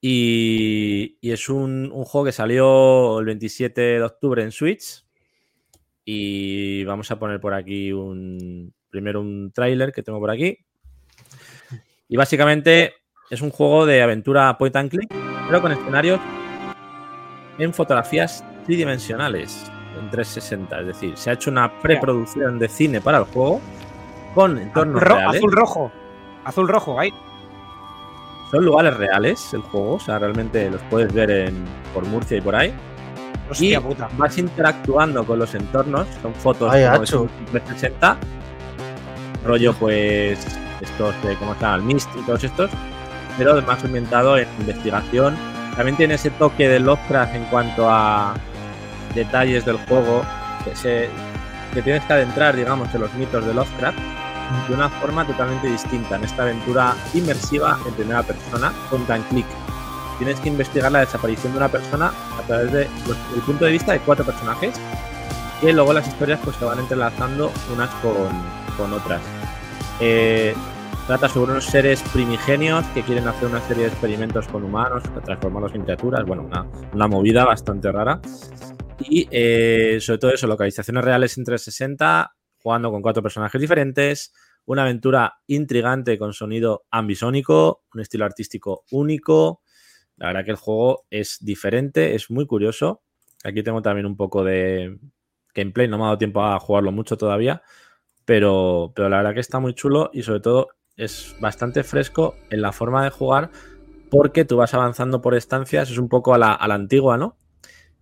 Y, 0.00 1.16
y 1.20 1.30
es 1.30 1.48
un, 1.48 1.90
un 1.92 2.04
juego 2.04 2.24
que 2.24 2.32
salió 2.32 3.20
el 3.20 3.24
27 3.26 3.80
de 3.80 4.02
octubre 4.02 4.42
en 4.42 4.50
Switch. 4.50 5.04
Y 6.04 6.82
vamos 6.84 7.08
a 7.12 7.18
poner 7.20 7.38
por 7.40 7.54
aquí 7.54 7.92
un 7.92 8.74
primero 8.92 9.20
un 9.22 9.50
tráiler 9.52 9.90
que 9.90 10.02
tengo 10.02 10.20
por 10.20 10.30
aquí. 10.30 10.58
Y 12.08 12.16
básicamente 12.16 12.92
es 13.30 13.40
un 13.40 13.50
juego 13.50 13.86
de 13.86 14.02
aventura 14.02 14.56
point 14.58 14.76
and 14.76 14.90
click, 14.90 15.08
pero 15.48 15.62
con 15.62 15.72
escenarios 15.72 16.20
en 17.58 17.72
fotografías 17.72 18.44
tridimensionales 18.66 19.64
en 19.98 20.10
360. 20.10 20.80
Es 20.80 20.86
decir, 20.86 21.16
se 21.16 21.30
ha 21.30 21.32
hecho 21.32 21.50
una 21.50 21.80
preproducción 21.80 22.58
de 22.58 22.68
cine 22.68 23.00
para 23.00 23.18
el 23.18 23.24
juego 23.24 23.60
con 24.34 24.58
entornos 24.58 24.96
Azul, 25.02 25.08
ro- 25.08 25.16
reales. 25.16 25.36
azul 25.38 25.52
rojo. 25.52 25.92
Azul 26.44 26.68
rojo, 26.68 27.00
ahí. 27.00 27.10
Son 28.50 28.62
lugares 28.64 28.94
reales 28.98 29.54
el 29.54 29.62
juego, 29.62 29.94
o 29.94 30.00
sea, 30.00 30.18
realmente 30.18 30.70
los 30.70 30.82
puedes 30.90 31.10
ver 31.14 31.30
en, 31.30 31.64
por 31.94 32.04
Murcia 32.04 32.36
y 32.36 32.40
por 32.42 32.54
ahí. 32.54 32.74
Hostia 33.48 33.78
y 33.78 33.80
puta. 33.82 34.08
vas 34.18 34.36
interactuando 34.36 35.24
con 35.24 35.38
los 35.38 35.54
entornos, 35.54 36.06
son 36.20 36.34
fotos 36.34 36.70
de 36.72 36.86
360, 36.90 38.18
rollo 39.44 39.74
pues 39.74 40.38
estos 40.80 41.14
de 41.22 41.36
cómo 41.36 41.54
llama, 41.54 41.76
el 41.76 41.82
Mist 41.82 42.08
y 42.18 42.22
todos 42.22 42.44
estos, 42.44 42.70
pero 43.38 43.60
más 43.62 43.82
ambientado 43.84 44.36
en 44.38 44.48
investigación. 44.60 45.36
También 45.76 45.96
tiene 45.96 46.14
ese 46.14 46.30
toque 46.30 46.68
de 46.68 46.80
Lovecraft 46.80 47.34
en 47.34 47.44
cuanto 47.44 47.88
a 47.88 48.34
detalles 49.14 49.64
del 49.64 49.78
juego, 49.86 50.22
que, 50.64 51.08
tienes 51.82 52.04
que 52.04 52.12
adentrar, 52.12 52.56
digamos, 52.56 52.94
en 52.94 53.00
los 53.00 53.12
mitos 53.14 53.46
de 53.46 53.54
Lovecraft 53.54 53.98
de 54.68 54.74
una 54.74 54.90
forma 54.90 55.26
totalmente 55.26 55.68
distinta 55.68 56.16
en 56.16 56.24
esta 56.24 56.42
aventura 56.42 56.94
inmersiva 57.14 57.78
en 57.86 57.94
primera 57.94 58.22
persona, 58.22 58.72
con 58.90 59.04
tan 59.06 59.22
click. 59.24 59.46
Tienes 60.18 60.38
que 60.40 60.48
investigar 60.50 60.92
la 60.92 61.00
desaparición 61.00 61.52
de 61.52 61.58
una 61.58 61.68
persona 61.68 62.12
a 62.38 62.42
través 62.46 62.70
del 62.72 62.88
punto 63.46 63.64
de 63.64 63.72
vista 63.72 63.92
de 63.92 64.00
cuatro 64.00 64.24
personajes 64.24 64.78
que 65.62 65.72
luego 65.72 65.92
las 65.92 66.06
historias 66.06 66.40
pues 66.42 66.56
se 66.56 66.64
van 66.64 66.80
entrelazando 66.80 67.50
unas 67.72 67.88
con, 68.02 68.61
con 68.76 68.92
otras. 68.92 69.22
Eh, 70.00 70.54
trata 71.06 71.28
sobre 71.28 71.52
unos 71.52 71.64
seres 71.64 72.02
primigenios 72.12 72.84
que 72.88 73.02
quieren 73.02 73.26
hacer 73.28 73.48
una 73.48 73.60
serie 73.60 73.84
de 73.84 73.88
experimentos 73.88 74.48
con 74.48 74.64
humanos, 74.64 75.02
transformarlos 75.24 75.74
en 75.74 75.82
criaturas, 75.82 76.24
bueno, 76.24 76.42
una, 76.42 76.66
una 76.92 77.08
movida 77.08 77.44
bastante 77.44 77.90
rara. 77.90 78.20
Y 79.08 79.28
eh, 79.30 79.98
sobre 80.00 80.18
todo 80.18 80.32
eso, 80.32 80.46
localizaciones 80.46 81.04
reales 81.04 81.36
en 81.38 81.44
360, 81.44 82.34
jugando 82.58 82.90
con 82.90 83.02
cuatro 83.02 83.22
personajes 83.22 83.60
diferentes, 83.60 84.32
una 84.64 84.82
aventura 84.82 85.34
intrigante 85.46 86.16
con 86.18 86.32
sonido 86.32 86.84
ambisónico, 86.90 87.84
un 87.94 88.00
estilo 88.00 88.24
artístico 88.24 88.84
único. 88.90 89.62
La 90.16 90.28
verdad 90.28 90.44
que 90.44 90.52
el 90.52 90.56
juego 90.56 91.06
es 91.10 91.38
diferente, 91.40 92.14
es 92.14 92.30
muy 92.30 92.46
curioso. 92.46 93.02
Aquí 93.44 93.62
tengo 93.62 93.82
también 93.82 94.06
un 94.06 94.16
poco 94.16 94.44
de 94.44 94.98
gameplay, 95.54 95.88
no 95.88 95.98
me 95.98 96.04
ha 96.04 96.06
dado 96.06 96.18
tiempo 96.18 96.42
a 96.44 96.58
jugarlo 96.58 96.92
mucho 96.92 97.16
todavía, 97.16 97.62
pero, 98.24 98.92
pero 98.94 99.08
la 99.08 99.18
verdad 99.18 99.34
que 99.34 99.40
está 99.40 99.60
muy 99.60 99.74
chulo 99.74 100.10
y 100.12 100.22
sobre 100.22 100.40
todo 100.40 100.68
es 100.96 101.36
bastante 101.40 101.82
fresco 101.84 102.34
en 102.50 102.62
la 102.62 102.72
forma 102.72 103.02
de 103.04 103.10
jugar 103.10 103.50
porque 104.10 104.44
tú 104.44 104.56
vas 104.56 104.74
avanzando 104.74 105.22
por 105.22 105.34
estancias, 105.34 105.90
es 105.90 105.98
un 105.98 106.08
poco 106.08 106.34
a 106.34 106.38
la, 106.38 106.52
a 106.52 106.68
la 106.68 106.74
antigua, 106.74 107.16
¿no? 107.16 107.36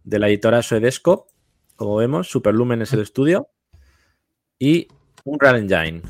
de 0.04 0.18
la 0.18 0.28
editora 0.28 0.62
Soedesco, 0.62 1.28
como 1.76 1.96
vemos, 1.96 2.28
Superlumen 2.28 2.82
es 2.82 2.92
el 2.92 3.00
estudio, 3.00 3.48
y 4.58 4.88
Unreal 5.24 5.56
Engine. 5.56 6.02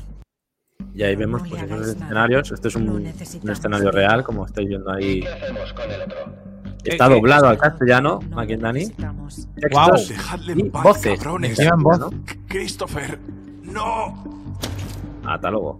Y 0.93 1.03
ahí 1.03 1.15
vemos 1.15 1.43
pues, 1.47 1.61
esos 1.63 1.87
escenarios. 1.87 2.51
Este 2.51 2.67
es 2.67 2.75
un, 2.75 2.89
un 2.89 3.49
escenario 3.49 3.91
real, 3.91 4.23
como 4.23 4.45
estáis 4.45 4.67
viendo 4.67 4.91
ahí. 4.91 5.23
Está 6.83 7.07
doblado 7.07 7.47
al 7.47 7.57
castellano, 7.57 8.19
Dani. 8.59 8.87
Textos 8.89 10.09
Dejadle 10.09 10.53
y 10.57 10.61
en 10.61 10.71
paz, 10.71 10.83
voces. 10.83 11.19
cabrones. 11.19 11.59
voz. 11.77 12.13
Christopher, 12.47 13.19
no. 13.71 14.13
Hasta 15.25 15.51
luego. 15.51 15.79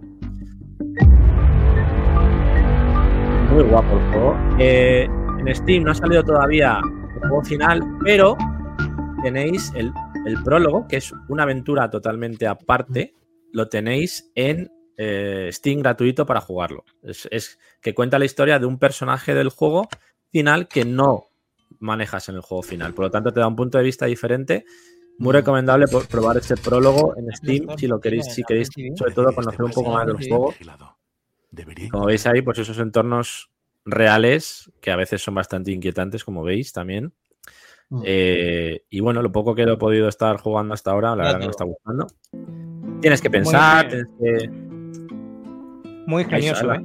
Muy 3.50 3.64
guapo 3.64 3.98
el 3.98 4.12
juego. 4.12 4.36
Eh, 4.58 5.08
en 5.38 5.54
Steam 5.54 5.84
no 5.84 5.90
ha 5.90 5.94
salido 5.94 6.22
todavía 6.22 6.80
el 7.14 7.28
juego 7.28 7.44
final, 7.44 7.82
pero 8.02 8.36
tenéis 9.22 9.72
el, 9.74 9.92
prólogo, 10.44 10.86
que 10.88 10.96
es 10.96 11.12
una 11.28 11.42
aventura 11.42 11.90
totalmente 11.90 12.46
aparte. 12.46 13.14
Lo 13.52 13.68
tenéis 13.68 14.30
en 14.34 14.70
eh, 14.96 15.50
Steam 15.52 15.80
gratuito 15.80 16.24
para 16.24 16.40
jugarlo. 16.40 16.84
Es, 17.02 17.28
es 17.30 17.58
que 17.80 17.94
cuenta 17.94 18.18
la 18.18 18.24
historia 18.24 18.58
de 18.58 18.66
un 18.66 18.78
personaje 18.78 19.34
del 19.34 19.50
juego 19.50 19.88
final 20.30 20.68
que 20.68 20.84
no 20.84 21.26
manejas 21.80 22.28
en 22.28 22.36
el 22.36 22.40
juego 22.40 22.62
final. 22.62 22.94
Por 22.94 23.06
lo 23.06 23.10
tanto, 23.10 23.32
te 23.32 23.40
da 23.40 23.48
un 23.48 23.56
punto 23.56 23.78
de 23.78 23.84
vista 23.84 24.06
diferente. 24.06 24.64
Muy 25.18 25.32
recomendable 25.32 25.86
por- 25.86 26.06
probar 26.08 26.36
este 26.38 26.56
prólogo 26.56 27.14
en 27.16 27.30
Steam 27.32 27.66
si 27.78 27.86
lo 27.86 28.00
queréis, 28.00 28.26
si 28.32 28.42
queréis, 28.44 28.68
sobre 28.96 29.12
todo 29.12 29.32
conocer 29.34 29.62
un 29.62 29.70
poco 29.70 29.92
más 29.92 30.06
del 30.06 30.16
juego. 30.28 30.52
Como 31.90 32.06
veis 32.06 32.26
ahí, 32.26 32.42
pues 32.42 32.58
esos 32.58 32.78
entornos 32.78 33.50
reales 33.84 34.70
que 34.80 34.90
a 34.90 34.96
veces 34.96 35.22
son 35.22 35.34
bastante 35.34 35.70
inquietantes, 35.72 36.24
como 36.24 36.42
veis 36.42 36.72
también. 36.72 37.12
Eh, 38.04 38.84
y 38.88 39.00
bueno, 39.00 39.20
lo 39.22 39.30
poco 39.30 39.54
que 39.54 39.66
lo 39.66 39.74
he 39.74 39.76
podido 39.76 40.08
estar 40.08 40.38
jugando 40.38 40.72
hasta 40.72 40.90
ahora, 40.92 41.10
la 41.14 41.24
verdad 41.24 41.38
que 41.40 41.44
me 41.46 41.50
está 41.50 41.64
gustando. 41.64 42.06
Tienes 43.02 43.20
que 43.20 43.28
pensar, 43.30 43.88
tienes 43.88 44.06
que. 44.18 44.48
Muy 46.06 46.22
ingenioso, 46.22 46.66
la- 46.66 46.76
¿eh? 46.76 46.84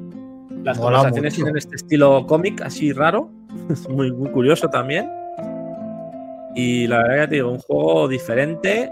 Las 0.63 0.77
Mola 0.79 0.97
conversaciones 0.97 1.33
mucho. 1.33 1.35
tienen 1.45 1.57
este 1.57 1.75
estilo 1.77 2.25
cómic 2.27 2.61
así 2.61 2.91
raro, 2.91 3.31
es 3.69 3.87
muy, 3.89 4.11
muy 4.11 4.29
curioso 4.31 4.67
también. 4.67 5.09
Y 6.57 6.87
la 6.87 7.03
verdad 7.03 7.21
que 7.21 7.27
te 7.27 7.35
digo, 7.35 7.51
un 7.51 7.59
juego 7.59 8.07
diferente 8.07 8.91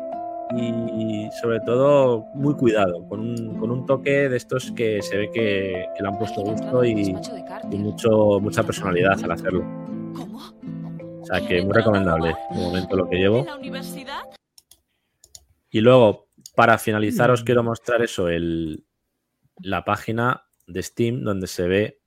y 0.56 1.28
sobre 1.42 1.60
todo 1.62 2.28
muy 2.36 2.54
cuidado, 2.54 3.04
con 3.10 3.22
un, 3.22 3.58
con 3.58 3.72
un 3.72 3.88
toque 3.88 4.30
de 4.30 4.38
estos 4.38 4.72
que 4.74 5.02
se 5.02 5.18
ve 5.18 5.32
que, 5.34 5.88
que 5.96 6.04
le 6.04 6.08
han 6.08 6.20
puesto 6.20 6.44
gusto 6.44 6.86
y, 6.86 7.16
y 7.72 7.78
mucho, 7.78 8.40
mucha 8.40 8.62
personalidad 8.62 9.20
al 9.24 9.32
hacerlo. 9.32 9.62
¿Cómo? 10.14 10.38
O 11.22 11.26
sea 11.26 11.42
que 11.48 11.64
muy 11.64 11.74
recomendable 11.74 12.36
de 12.52 12.62
momento 12.62 12.96
lo 12.96 13.10
que 13.10 13.16
llevo. 13.16 13.44
Y 15.72 15.82
luego, 15.82 16.28
para 16.56 16.78
finalizar, 16.78 17.32
os 17.32 17.44
quiero 17.44 17.64
mostrar 17.64 18.04
eso, 18.04 18.30
el, 18.30 18.86
la 19.58 19.84
página 19.84 20.46
de 20.68 20.84
Steam 20.84 21.24
donde 21.24 21.48
se 21.48 21.68
ve 21.68 22.00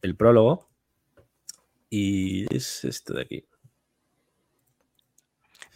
el 0.00 0.16
prólogo. 0.16 0.70
Y 1.90 2.46
es 2.56 2.86
este 2.86 3.12
de 3.12 3.20
aquí. 3.20 3.44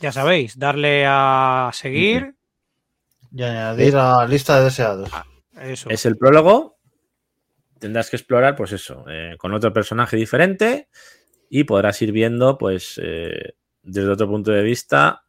Ya 0.01 0.13
sabéis, 0.13 0.59
darle 0.59 1.05
a 1.07 1.71
seguir. 1.73 2.35
Y 3.33 3.43
añadir 3.43 3.97
a 3.97 4.19
la 4.19 4.27
lista 4.27 4.59
de 4.59 4.65
deseados. 4.65 5.11
Eso. 5.61 5.91
Es 5.91 6.07
el 6.07 6.17
prólogo. 6.17 6.77
Tendrás 7.79 8.11
que 8.11 8.17
explorar, 8.17 8.57
pues 8.57 8.73
eso, 8.73 9.05
eh, 9.09 9.37
con 9.39 9.53
otro 9.53 9.73
personaje 9.73 10.17
diferente. 10.17 10.89
Y 11.49 11.65
podrás 11.65 12.01
ir 12.03 12.13
viendo, 12.13 12.59
pues, 12.59 13.01
eh, 13.03 13.55
desde 13.83 14.09
otro 14.09 14.29
punto 14.29 14.51
de 14.51 14.63
vista, 14.63 15.25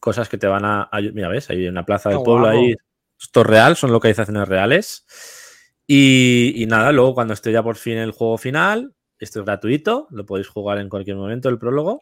cosas 0.00 0.28
que 0.28 0.38
te 0.38 0.46
van 0.46 0.64
a 0.64 0.88
ayudar. 0.92 1.14
Mira, 1.14 1.28
ves, 1.28 1.50
hay 1.50 1.66
una 1.66 1.84
plaza 1.84 2.10
del 2.10 2.22
pueblo 2.22 2.48
ahí. 2.48 2.74
Esto 3.20 3.40
es 3.40 3.46
real, 3.46 3.76
son 3.76 3.92
localizaciones 3.92 4.46
reales. 4.48 5.06
Y, 5.86 6.52
y 6.56 6.66
nada, 6.66 6.92
luego 6.92 7.14
cuando 7.14 7.34
esté 7.34 7.52
ya 7.52 7.62
por 7.62 7.76
fin 7.76 7.98
el 7.98 8.10
juego 8.10 8.38
final, 8.38 8.94
esto 9.18 9.40
es 9.40 9.46
gratuito, 9.46 10.08
lo 10.10 10.26
podéis 10.26 10.48
jugar 10.48 10.78
en 10.78 10.88
cualquier 10.88 11.16
momento, 11.16 11.48
el 11.48 11.58
prólogo. 11.58 12.00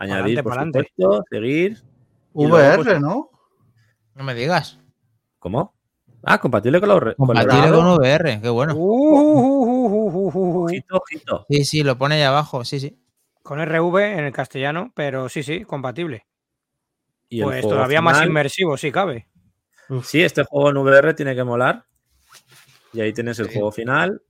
Añadir, 0.00 0.42
Pa'lante, 0.42 0.42
por 0.42 0.52
pa'lante. 0.52 0.78
supuesto, 0.96 1.24
seguir. 1.30 1.78
VR, 2.32 2.48
luego, 2.48 2.82
pues, 2.82 3.00
¿no? 3.00 3.30
No 4.14 4.24
me 4.24 4.34
digas. 4.34 4.80
¿Cómo? 5.38 5.74
Ah, 6.22 6.38
compatible 6.38 6.80
con 6.80 6.88
con 6.88 7.04
los 7.04 7.14
Compatible 7.14 7.70
con 7.70 7.86
VR, 7.86 8.40
qué 8.42 8.48
bueno. 8.48 8.74
Ojito, 10.64 10.96
ojito. 10.96 11.46
Sí, 11.48 11.64
sí, 11.64 11.82
lo 11.82 11.96
pone 11.96 12.16
ahí 12.16 12.22
abajo, 12.22 12.64
sí, 12.64 12.80
sí. 12.80 12.98
Con 13.42 13.60
RV 13.60 13.98
en 14.18 14.24
el 14.24 14.32
castellano, 14.32 14.92
pero 14.94 15.28
sí, 15.28 15.42
sí, 15.42 15.64
compatible. 15.64 16.26
Y 17.28 17.42
Pues 17.42 17.62
todavía 17.62 18.00
más 18.00 18.24
inmersivo, 18.24 18.76
si 18.76 18.90
cabe. 18.90 19.28
Sí, 20.02 20.22
este 20.22 20.44
juego 20.44 20.70
en 20.70 20.76
VR 20.78 21.14
tiene 21.14 21.34
que 21.34 21.44
molar. 21.44 21.84
Y 22.92 23.00
ahí 23.00 23.12
tienes 23.12 23.38
el 23.38 23.48
juego 23.52 23.70
final 23.70 24.22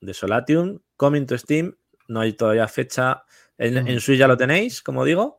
de 0.00 0.14
Solatium, 0.14 0.78
Coming 0.96 1.26
to 1.26 1.36
Steam. 1.38 1.76
No 2.08 2.20
hay 2.20 2.32
todavía 2.32 2.66
fecha. 2.68 3.24
En, 3.58 3.76
en 3.88 4.00
Switch 4.00 4.18
ya 4.18 4.28
lo 4.28 4.36
tenéis, 4.36 4.80
como 4.82 5.04
digo. 5.04 5.38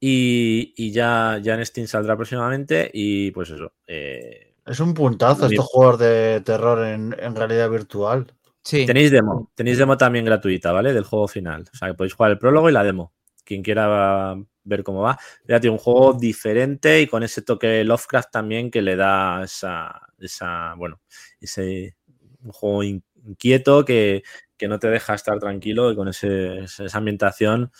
Y, 0.00 0.74
y 0.76 0.92
ya, 0.92 1.38
ya 1.42 1.54
en 1.54 1.64
Steam 1.66 1.86
saldrá 1.86 2.16
próximamente. 2.16 2.90
Y 2.92 3.30
pues 3.32 3.50
eso. 3.50 3.72
eh, 3.86 4.54
Es 4.66 4.80
un 4.80 4.94
puntazo 4.94 5.46
estos 5.46 5.66
juegos 5.66 5.98
de 5.98 6.42
terror 6.44 6.84
en, 6.86 7.14
en 7.18 7.34
realidad 7.34 7.70
virtual. 7.70 8.26
Sí. 8.62 8.86
tenéis 8.86 9.10
demo. 9.10 9.50
Tenéis 9.54 9.78
demo 9.78 9.96
también 9.96 10.24
gratuita, 10.24 10.72
¿vale? 10.72 10.92
Del 10.94 11.04
juego 11.04 11.28
final. 11.28 11.64
O 11.72 11.76
sea, 11.76 11.88
que 11.88 11.94
podéis 11.94 12.14
jugar 12.14 12.32
el 12.32 12.38
prólogo 12.38 12.68
y 12.70 12.72
la 12.72 12.82
demo. 12.84 13.12
Quien 13.44 13.62
quiera 13.62 14.34
ver 14.62 14.82
cómo 14.82 15.02
va. 15.02 15.18
Ya 15.46 15.60
tiene 15.60 15.72
un 15.72 15.78
juego 15.78 16.14
diferente 16.14 17.02
y 17.02 17.06
con 17.06 17.22
ese 17.22 17.42
toque 17.42 17.84
Lovecraft 17.84 18.30
también 18.30 18.70
que 18.70 18.80
le 18.80 18.96
da 18.96 19.44
esa, 19.44 20.00
esa 20.18 20.74
bueno, 20.76 21.00
ese 21.40 21.96
un 22.42 22.52
juego 22.52 22.82
in- 22.82 23.04
inquieto 23.26 23.84
que, 23.84 24.22
que 24.56 24.68
no 24.68 24.78
te 24.78 24.88
deja 24.88 25.14
estar 25.14 25.38
tranquilo 25.38 25.90
y 25.90 25.96
con 25.96 26.08
ese, 26.08 26.60
esa 26.60 26.98
ambientación 26.98 27.70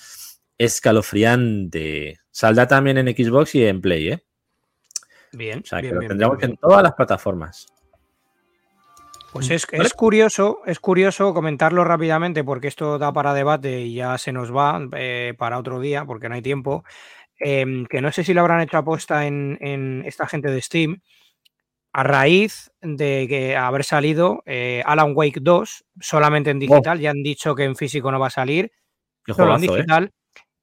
escalofriante. 0.58 2.20
Saldrá 2.30 2.66
también 2.66 2.98
en 2.98 3.08
Xbox 3.08 3.54
y 3.54 3.66
en 3.66 3.80
Play, 3.80 4.08
¿eh? 4.08 4.24
Bien. 5.32 5.60
O 5.60 5.66
sea, 5.66 5.80
que 5.80 5.92
lo 5.92 6.00
tendremos 6.00 6.38
bien, 6.38 6.52
en 6.52 6.56
todas 6.56 6.82
las 6.82 6.92
plataformas. 6.92 7.66
Pues 9.32 9.50
es, 9.50 9.66
¿Vale? 9.66 9.84
es 9.84 9.94
curioso, 9.94 10.60
es 10.64 10.78
curioso 10.78 11.34
comentarlo 11.34 11.82
rápidamente 11.82 12.44
porque 12.44 12.68
esto 12.68 12.98
da 12.98 13.12
para 13.12 13.34
debate 13.34 13.80
y 13.80 13.94
ya 13.94 14.16
se 14.16 14.32
nos 14.32 14.54
va 14.54 14.80
eh, 14.96 15.34
para 15.36 15.58
otro 15.58 15.80
día 15.80 16.04
porque 16.04 16.28
no 16.28 16.36
hay 16.36 16.42
tiempo. 16.42 16.84
em, 17.40 17.84
que 17.86 18.00
no 18.00 18.12
sé 18.12 18.22
si 18.22 18.32
lo 18.32 18.42
habrán 18.42 18.60
hecho 18.60 18.78
aposta 18.78 19.26
en, 19.26 19.58
en 19.60 20.04
esta 20.06 20.28
gente 20.28 20.52
de 20.52 20.62
Steam 20.62 21.00
a 21.96 22.02
raíz 22.02 22.72
de 22.82 23.26
que 23.28 23.56
haber 23.56 23.84
salido 23.84 24.42
eh, 24.46 24.82
Alan 24.84 25.12
Wake 25.14 25.38
2 25.40 25.84
solamente 26.00 26.50
en 26.50 26.58
digital. 26.58 26.98
Ya 26.98 27.10
han 27.10 27.22
dicho 27.22 27.54
que 27.54 27.62
en 27.64 27.76
físico 27.76 28.10
no 28.10 28.18
va 28.18 28.26
a 28.26 28.30
salir, 28.30 28.72
Qué 29.24 29.32
solo 29.32 29.54
en 29.56 29.62
¿eh? 29.64 29.68
digital. 29.68 30.12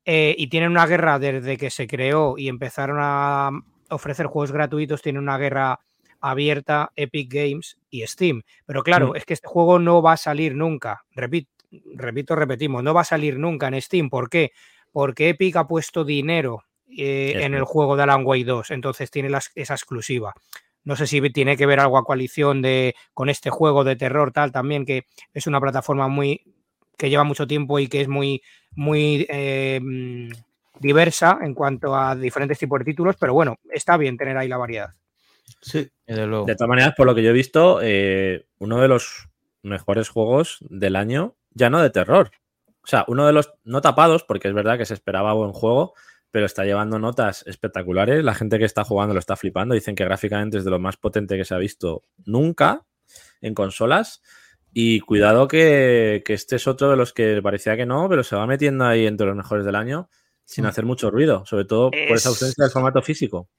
eh, 0.06 0.36
y 0.38 0.48
tienen 0.48 0.72
una 0.72 0.86
guerra 0.86 1.20
desde 1.20 1.58
que 1.58 1.70
se 1.70 1.88
creó 1.88 2.36
y 2.38 2.50
empezaron 2.50 2.98
a 3.00 3.50
ofrecer 3.90 4.26
juegos 4.26 4.52
gratuitos, 4.52 5.02
tienen 5.02 5.22
una 5.22 5.38
guerra 5.38 5.80
abierta 6.20 6.92
Epic 6.96 7.32
Games 7.34 7.78
y 7.90 8.06
Steam. 8.06 8.42
Pero 8.66 8.84
claro, 8.84 9.10
Mm. 9.12 9.16
es 9.16 9.26
que 9.26 9.34
este 9.34 9.48
juego 9.48 9.80
no 9.80 10.02
va 10.02 10.14
a 10.14 10.18
salir 10.18 10.54
nunca. 10.56 11.04
Repito, 11.12 11.50
repito, 11.96 12.36
repetimos, 12.36 12.84
no 12.84 12.94
va 12.94 13.02
a 13.02 13.06
salir 13.06 13.40
nunca 13.40 13.68
en 13.70 13.82
Steam. 13.82 14.10
¿Por 14.10 14.30
qué? 14.30 14.52
Porque 14.92 15.30
Epic 15.30 15.56
ha 15.56 15.68
puesto 15.68 16.04
dinero 16.04 16.66
en 16.88 17.54
el 17.54 17.64
juego 17.64 17.96
de 17.96 18.04
Alan 18.04 18.26
Wake 18.26 18.44
2, 18.44 18.72
entonces 18.72 19.10
tiene 19.10 19.30
las- 19.30 19.52
esa 19.56 19.76
exclusiva. 19.76 20.34
No 20.84 20.96
sé 20.96 21.08
si 21.08 21.22
tiene 21.32 21.58
que 21.58 21.66
ver 21.66 21.80
algo 21.80 21.98
a 21.98 22.04
coalición 22.04 22.62
de, 22.62 22.96
con 23.14 23.30
este 23.30 23.50
juego 23.50 23.84
de 23.84 23.96
terror 23.96 24.32
tal 24.32 24.52
también, 24.52 24.86
que 24.86 25.06
es 25.34 25.48
una 25.48 25.62
plataforma 25.62 26.08
muy 26.08 26.44
que 26.98 27.10
lleva 27.10 27.24
mucho 27.24 27.48
tiempo 27.48 27.80
y 27.80 27.88
que 27.88 28.02
es 28.02 28.08
muy, 28.08 28.44
muy 28.76 29.26
eh, 29.30 29.80
mm, 29.82 30.32
diversa 30.80 31.40
en 31.42 31.56
cuanto 31.56 31.96
a 31.96 32.16
diferentes 32.16 32.60
tipos 32.60 32.80
de 32.80 32.86
títulos, 32.86 33.16
pero 33.20 33.34
bueno, 33.34 33.58
está 33.72 33.98
bien 33.98 34.18
tener 34.18 34.38
ahí 34.38 34.48
la 34.48 34.58
variedad. 34.58 34.90
Sí. 35.62 35.90
Desde 36.06 36.28
luego. 36.28 36.46
De 36.46 36.56
todas 36.56 36.70
maneras, 36.70 36.94
por 36.96 37.08
lo 37.08 37.16
que 37.16 37.24
yo 37.24 37.32
he 37.32 37.34
visto, 37.34 37.80
eh, 37.82 38.46
uno 38.60 38.80
de 38.82 38.88
los 38.88 39.30
mejores 39.64 40.10
juegos 40.10 40.58
del 40.70 40.96
año, 40.96 41.36
ya 41.52 41.70
no 41.70 41.82
de 41.82 41.90
terror. 41.90 42.32
O 42.84 42.88
sea, 42.88 43.06
uno 43.08 43.28
de 43.28 43.34
los 43.34 43.54
no 43.64 43.82
tapados, 43.82 44.24
porque 44.24 44.48
es 44.48 44.54
verdad 44.54 44.78
que 44.78 44.86
se 44.86 44.94
esperaba 44.94 45.34
buen 45.34 45.54
juego, 45.54 45.94
pero 46.32 46.46
está 46.46 46.64
llevando 46.66 46.98
notas 46.98 47.46
espectaculares. 47.46 48.24
La 48.24 48.34
gente 48.34 48.58
que 48.58 48.66
está 48.66 48.84
jugando 48.84 49.14
lo 49.14 49.20
está 49.20 49.36
flipando. 49.36 49.76
Dicen 49.76 49.96
que 49.96 50.06
gráficamente 50.06 50.58
es 50.58 50.64
de 50.66 50.72
lo 50.72 50.80
más 50.80 50.98
potente 50.98 51.38
que 51.38 51.46
se 51.46 51.54
ha 51.54 51.58
visto 51.58 52.04
nunca 52.26 52.86
en 53.42 53.54
consolas. 53.54 54.22
Y 54.74 55.02
cuidado 55.02 55.48
que, 55.50 56.24
que 56.26 56.34
este 56.34 56.56
es 56.56 56.66
otro 56.68 56.90
de 56.90 56.96
los 56.96 57.12
que 57.14 57.42
parecía 57.44 57.76
que 57.76 57.86
no, 57.86 58.08
pero 58.08 58.24
se 58.24 58.38
va 58.38 58.48
metiendo 58.48 58.86
ahí 58.86 59.06
entre 59.06 59.28
los 59.28 59.36
mejores 59.36 59.66
del 59.66 59.76
año 59.76 60.10
sin 60.46 60.64
Mm. 60.64 60.68
hacer 60.68 60.86
mucho 60.86 61.12
ruido, 61.12 61.46
sobre 61.46 61.66
todo 61.66 61.92
por 61.92 62.00
esa 62.00 62.14
Es- 62.16 62.26
ausencia 62.28 62.64
del 62.64 62.72
formato 62.72 63.02
físico. 63.02 63.50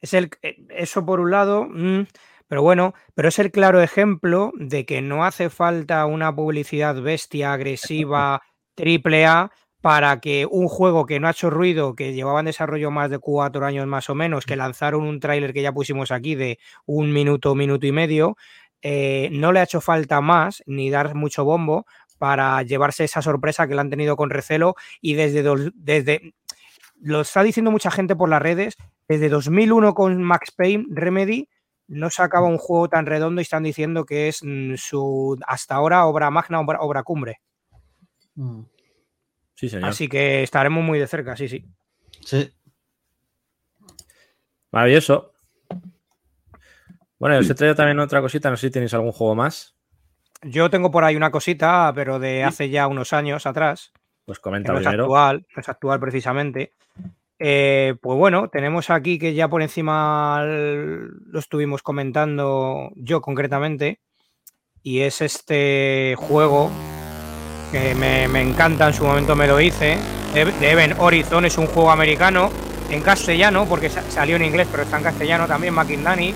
Es 0.00 0.14
el, 0.14 0.30
eh, 0.42 0.56
eso 0.70 1.04
por 1.04 1.20
un 1.20 1.30
lado, 1.30 1.66
mm, 1.68 2.06
pero 2.48 2.62
bueno, 2.62 2.94
pero 3.14 3.28
es 3.28 3.38
el 3.38 3.50
claro 3.52 3.80
ejemplo 3.82 4.50
de 4.56 4.86
que 4.86 5.02
no 5.02 5.24
hace 5.24 5.50
falta 5.50 6.04
una 6.06 6.34
publicidad 6.34 7.00
bestia, 7.02 7.52
agresiva, 7.52 8.40
triple 8.74 9.26
A 9.26 9.50
para 9.80 10.20
que 10.20 10.46
un 10.50 10.68
juego 10.68 11.06
que 11.06 11.20
no 11.20 11.28
ha 11.28 11.30
hecho 11.30 11.50
ruido, 11.50 11.94
que 11.94 12.12
llevaba 12.12 12.40
en 12.40 12.46
desarrollo 12.46 12.90
más 12.90 13.10
de 13.10 13.18
cuatro 13.18 13.64
años 13.64 13.86
más 13.86 14.10
o 14.10 14.14
menos, 14.14 14.44
que 14.44 14.56
lanzaron 14.56 15.02
un 15.02 15.20
tráiler 15.20 15.52
que 15.52 15.62
ya 15.62 15.72
pusimos 15.72 16.10
aquí 16.10 16.34
de 16.34 16.58
un 16.86 17.12
minuto, 17.12 17.54
minuto 17.54 17.86
y 17.86 17.92
medio, 17.92 18.36
eh, 18.82 19.28
no 19.32 19.52
le 19.52 19.60
ha 19.60 19.64
hecho 19.64 19.80
falta 19.80 20.20
más 20.20 20.62
ni 20.66 20.90
dar 20.90 21.14
mucho 21.14 21.44
bombo 21.44 21.86
para 22.18 22.62
llevarse 22.62 23.04
esa 23.04 23.22
sorpresa 23.22 23.66
que 23.66 23.74
le 23.74 23.80
han 23.80 23.90
tenido 23.90 24.16
con 24.16 24.30
recelo 24.30 24.74
y 25.00 25.14
desde, 25.14 25.42
desde 25.74 26.34
lo 27.00 27.22
está 27.22 27.42
diciendo 27.42 27.70
mucha 27.70 27.90
gente 27.90 28.14
por 28.14 28.28
las 28.28 28.42
redes, 28.42 28.76
desde 29.08 29.30
2001 29.30 29.94
con 29.94 30.22
Max 30.22 30.50
Payne, 30.50 30.84
Remedy 30.90 31.48
no 31.88 32.08
sacaba 32.08 32.46
un 32.46 32.58
juego 32.58 32.88
tan 32.88 33.06
redondo 33.06 33.40
y 33.40 33.42
están 33.42 33.64
diciendo 33.64 34.04
que 34.04 34.28
es 34.28 34.40
mm, 34.44 34.74
su 34.76 35.38
hasta 35.46 35.74
ahora 35.74 36.06
obra 36.06 36.30
magna, 36.30 36.60
obra, 36.60 36.80
obra 36.80 37.02
cumbre. 37.02 37.40
Mm. 38.36 38.60
Sí, 39.60 39.68
señor. 39.68 39.90
Así 39.90 40.08
que 40.08 40.42
estaremos 40.42 40.82
muy 40.82 40.98
de 40.98 41.06
cerca, 41.06 41.36
sí, 41.36 41.46
sí. 41.46 41.62
Sí. 42.24 42.50
Maravilloso. 44.70 45.34
Bueno, 47.18 47.36
os 47.36 47.50
he 47.50 47.54
traído 47.54 47.74
también 47.74 48.00
otra 48.00 48.22
cosita, 48.22 48.48
no 48.48 48.56
sé 48.56 48.68
si 48.68 48.72
tenéis 48.72 48.94
algún 48.94 49.12
juego 49.12 49.34
más. 49.34 49.76
Yo 50.40 50.70
tengo 50.70 50.90
por 50.90 51.04
ahí 51.04 51.14
una 51.14 51.30
cosita, 51.30 51.92
pero 51.94 52.18
de 52.18 52.42
hace 52.42 52.70
ya 52.70 52.86
unos 52.86 53.12
años 53.12 53.44
atrás. 53.44 53.92
Pues 54.24 54.38
que 54.38 54.44
comenta 54.44 54.72
no 54.72 54.78
es 54.78 54.84
primero. 54.84 55.04
actual, 55.04 55.46
no 55.54 55.60
es 55.60 55.68
actual 55.68 56.00
precisamente. 56.00 56.72
Eh, 57.38 57.96
pues 58.00 58.16
bueno, 58.16 58.48
tenemos 58.48 58.88
aquí 58.88 59.18
que 59.18 59.34
ya 59.34 59.48
por 59.48 59.60
encima 59.60 60.42
lo 60.42 61.38
estuvimos 61.38 61.82
comentando 61.82 62.92
yo 62.96 63.20
concretamente, 63.20 64.00
y 64.82 65.00
es 65.00 65.20
este 65.20 66.14
juego 66.16 66.70
que 67.70 67.94
me, 67.94 68.28
me 68.28 68.40
encanta, 68.42 68.86
en 68.88 68.94
su 68.94 69.04
momento 69.04 69.34
me 69.36 69.46
lo 69.46 69.60
hice, 69.60 69.98
de, 70.34 70.44
de 70.44 70.70
Event 70.70 70.94
Horizon, 70.98 71.44
es 71.44 71.56
un 71.58 71.66
juego 71.66 71.90
americano 71.90 72.50
en 72.90 73.00
castellano, 73.02 73.66
porque 73.68 73.88
sa- 73.88 74.02
salió 74.10 74.36
en 74.36 74.44
inglés, 74.44 74.66
pero 74.70 74.82
está 74.82 74.96
en 74.98 75.04
castellano 75.04 75.46
también, 75.46 75.74
Mackindani. 75.74 76.34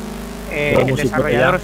Eh, 0.53 0.77
el, 0.87 0.95
desarrollador, 0.95 1.61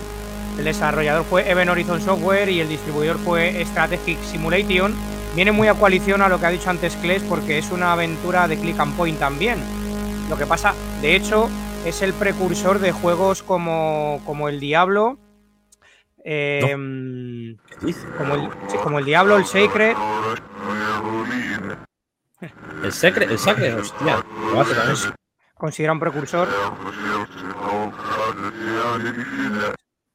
el 0.59 0.65
desarrollador 0.65 1.25
fue 1.25 1.49
Event 1.49 1.71
Horizon 1.71 2.01
Software 2.01 2.49
y 2.49 2.61
el 2.61 2.69
distribuidor 2.69 3.19
fue 3.19 3.65
Strategic 3.67 4.21
Simulation. 4.23 4.95
Viene 5.37 5.53
muy 5.53 5.69
a 5.69 5.75
coalición 5.75 6.23
a 6.23 6.29
lo 6.29 6.41
que 6.41 6.47
ha 6.47 6.51
dicho 6.51 6.71
antes 6.71 6.97
Kles 6.97 7.23
porque 7.23 7.59
es 7.59 7.71
una 7.71 7.93
aventura 7.93 8.49
de 8.49 8.59
click 8.59 8.81
and 8.81 8.97
point 8.97 9.19
también. 9.19 9.59
Lo 10.29 10.37
que 10.37 10.47
pasa, 10.47 10.75
de 11.01 11.15
hecho, 11.15 11.49
es 11.87 12.03
el 12.03 12.13
precursor 12.15 12.81
de 12.81 12.91
juegos 12.91 13.45
como, 13.45 14.21
como 14.27 14.49
el 14.49 14.59
Diablo, 14.59 15.19
eh, 16.25 16.61
¿Qué 16.67 16.77
como, 18.17 18.35
el, 18.35 18.51
sí, 18.69 18.77
como 18.83 18.99
el 18.99 19.05
Diablo, 19.05 19.37
el 19.37 19.45
Sacred. 19.45 19.97
El 22.83 22.93
secre, 22.93 23.27
el 23.27 23.39
sacre, 23.39 23.75
hostia. 23.75 24.25
Lo 24.53 24.61
hace 24.61 24.75
también. 24.75 25.15
considera 25.55 25.93
un 25.93 26.01
precursor. 26.01 26.49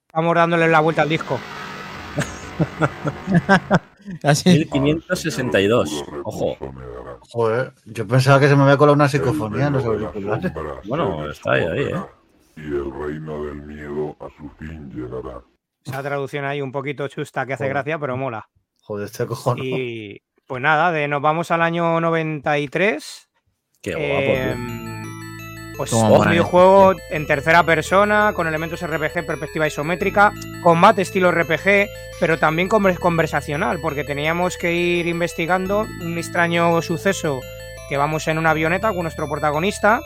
Estamos 0.07 0.36
dándole 0.36 0.68
la 0.68 0.80
vuelta 0.80 1.03
al 1.03 1.10
disco. 1.10 1.40
Así. 4.24 4.68
1562. 4.74 6.06
Ojo. 6.24 6.57
Joder, 7.30 7.74
yo 7.86 8.07
pensaba 8.07 8.40
que 8.40 8.48
se 8.48 8.56
me 8.56 8.64
había 8.64 8.78
colado 8.78 8.95
una 8.95 9.10
psicofonía 9.10 9.68
en 9.68 9.74
los 9.74 9.86
auriculares. 9.86 10.52
Bueno, 10.86 11.30
está 11.30 11.53
ahí, 11.53 11.64
ahí, 11.64 11.84
¿eh? 11.94 12.03
Y 12.57 12.62
el 12.62 12.91
reino 12.91 13.44
del 13.44 13.62
miedo 13.64 14.16
a 14.20 14.30
su 14.38 14.49
fin 14.57 14.90
llegará. 14.91 15.41
Esa 15.86 16.02
traducción 16.02 16.45
ahí 16.45 16.62
un 16.62 16.72
poquito 16.72 17.07
chusta 17.07 17.45
que 17.45 17.53
hace 17.53 17.64
Joder. 17.66 17.74
gracia, 17.74 17.99
pero 17.99 18.18
mola. 18.18 18.48
Joder, 18.82 19.06
este 19.06 19.26
cojono. 19.26 19.64
Y 19.64 20.22
pues 20.48 20.62
nada, 20.62 20.91
de, 20.91 21.07
nos 21.07 21.22
vamos 21.22 21.52
al 21.52 21.62
año 21.62 21.99
93. 22.02 23.30
Qué 23.82 23.91
guapo, 23.91 24.06
Eh, 24.10 24.56
tío. 24.56 25.76
pues 25.78 25.94
un 25.94 26.30
videojuego 26.30 26.94
en 27.12 27.28
tercera 27.28 27.64
persona, 27.64 28.32
con 28.36 28.48
elementos 28.48 28.82
RPG, 28.82 29.26
perspectiva 29.26 29.68
isométrica, 29.68 30.34
combate 30.64 31.03
estilo 31.03 31.32
RPG, 31.32 31.88
pero 32.20 32.40
también 32.40 32.68
conver- 32.70 32.98
conversacional, 32.98 33.80
porque 33.80 34.03
teníamos 34.03 34.57
que 34.57 34.74
ir 34.74 35.06
investigando 35.07 35.86
un 36.02 36.18
extraño 36.18 36.82
suceso 36.82 37.41
que 37.90 37.98
vamos 37.98 38.28
en 38.28 38.40
una 38.40 38.52
avioneta 38.52 38.90
con 38.94 39.03
nuestro 39.03 39.30
protagonista 39.30 40.02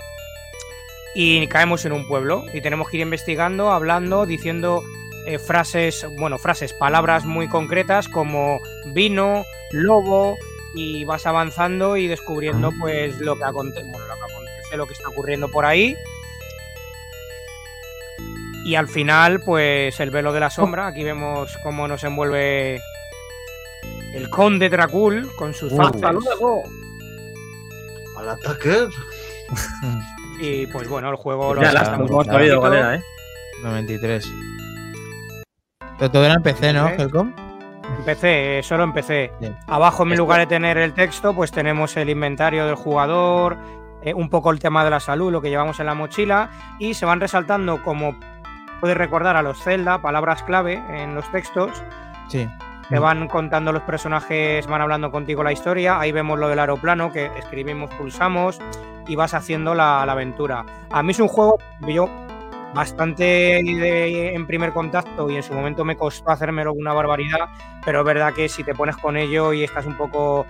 y 1.16 1.46
caemos 1.48 1.86
en 1.86 1.94
un 1.94 2.06
pueblo 2.08 2.44
y 2.54 2.60
tenemos 2.62 2.90
que 2.90 2.98
ir 2.98 3.04
investigando, 3.04 3.72
hablando, 3.72 4.26
diciendo 4.26 4.84
eh, 5.30 5.40
frases, 5.40 6.06
bueno, 6.18 6.38
frases, 6.38 6.74
palabras 6.74 7.26
muy 7.26 7.48
concretas 7.48 8.08
como 8.08 8.60
vino, 8.88 9.46
lobo 9.72 10.38
y 10.76 11.04
vas 11.06 11.26
avanzando 11.26 11.98
y 11.98 12.08
descubriendo 12.08 12.72
pues 12.80 13.18
lo 13.20 13.36
que, 13.38 13.44
aconte 13.44 13.82
bueno, 13.84 14.06
lo 14.08 14.16
que 14.16 14.32
acontece, 14.32 14.78
lo 14.78 14.88
que 14.88 14.94
está 14.94 15.10
ocurriendo 15.10 15.48
por 15.50 15.66
ahí. 15.66 15.96
Y 18.66 18.76
al 18.76 18.88
final, 18.88 19.40
pues 19.42 20.00
el 20.00 20.12
velo 20.12 20.34
de 20.34 20.40
la 20.42 20.50
sombra, 20.50 20.88
aquí 20.88 21.04
vemos 21.04 21.58
cómo 21.64 21.88
nos 21.88 22.04
envuelve 22.04 22.82
el 24.14 24.30
conde 24.30 24.70
Dracul 24.70 25.30
con 25.38 25.54
sus 25.54 25.72
Uh. 25.72 25.78
faces. 25.78 26.04
Al 28.18 28.30
ataque. 28.30 28.88
Y 30.42 30.68
pues 30.68 30.88
bueno, 30.88 31.10
el 31.10 31.16
juego 31.16 31.54
lo 31.54 31.62
Ya, 31.62 31.70
está 31.70 31.92
la, 31.92 31.98
muy 31.98 32.08
hemos 32.08 32.26
sabido 32.26 32.60
cuál 32.60 32.72
bonito. 32.72 32.88
era, 32.90 32.96
¿eh? 32.96 33.04
93. 33.64 34.26
Pero 36.00 36.12
todo 36.12 36.26
era 36.26 36.34
en 36.36 36.42
PC, 36.42 36.74
¿no, 36.74 36.88
¿Eh? 36.88 36.96
Helcom? 36.98 37.34
Empecé, 37.98 38.62
solo 38.64 38.84
empecé. 38.84 39.32
Bien. 39.40 39.58
Abajo, 39.68 40.04
en 40.04 40.12
Esto- 40.14 40.24
lugar 40.24 40.40
de 40.40 40.48
tener 40.48 40.78
el 40.78 40.94
texto, 40.94 41.34
pues 41.34 41.52
tenemos 41.52 41.98
el 41.98 42.10
inventario 42.10 42.66
del 42.66 42.76
jugador, 42.76 43.58
eh, 44.02 44.14
un 44.14 44.30
poco 44.30 44.52
el 44.52 44.60
tema 44.60 44.84
de 44.86 44.92
la 44.92 45.00
salud, 45.00 45.32
lo 45.32 45.42
que 45.42 45.50
llevamos 45.50 45.80
en 45.80 45.88
la 45.88 45.94
mochila, 45.96 46.50
y 46.80 46.94
se 46.94 47.06
van 47.06 47.20
resaltando, 47.20 47.84
como 47.84 48.16
puedes 48.80 48.96
recordar 48.96 49.36
a 49.36 49.42
los 49.42 49.62
Zelda, 49.62 50.02
palabras 50.02 50.44
clave 50.44 50.82
en 50.90 51.16
los 51.16 51.30
textos. 51.32 51.84
Sí. 52.30 52.48
Te 52.88 52.98
van 52.98 53.28
contando 53.28 53.72
los 53.72 53.84
personajes, 53.84 54.66
van 54.66 54.82
hablando 54.82 55.12
contigo 55.12 55.44
la 55.44 55.52
historia. 55.52 56.00
Ahí 56.00 56.12
vemos 56.12 56.40
lo 56.40 56.48
del 56.48 56.58
aeroplano 56.58 57.12
que 57.12 57.30
escribimos, 57.38 57.94
pulsamos 57.96 58.60
y 59.08 59.16
vas 59.16 59.36
haciendo 59.36 59.76
la, 59.76 60.04
la 60.08 60.14
aventura. 60.14 60.66
A 60.90 61.04
mí 61.04 61.12
es 61.12 61.20
un 61.20 61.28
juego 61.28 61.60
que 61.86 61.94
yo 61.94 62.10
bastante 62.74 63.24
de- 63.24 64.34
en 64.36 64.46
primer 64.48 64.72
contacto 64.74 65.30
y 65.30 65.36
en 65.36 65.44
su 65.44 65.54
momento 65.54 65.84
me 65.86 65.96
costó 65.98 66.32
hacérmelo 66.32 66.74
una 66.74 66.94
barbaridad, 66.94 67.50
pero 67.86 68.00
es 68.00 68.06
verdad 68.06 68.34
que 68.34 68.48
si 68.50 68.64
te 68.64 68.74
pones 68.76 68.96
con 68.98 69.18
ello 69.18 69.54
y 69.54 69.64
estás 69.64 69.86
un 69.86 69.96
poco 69.96 70.46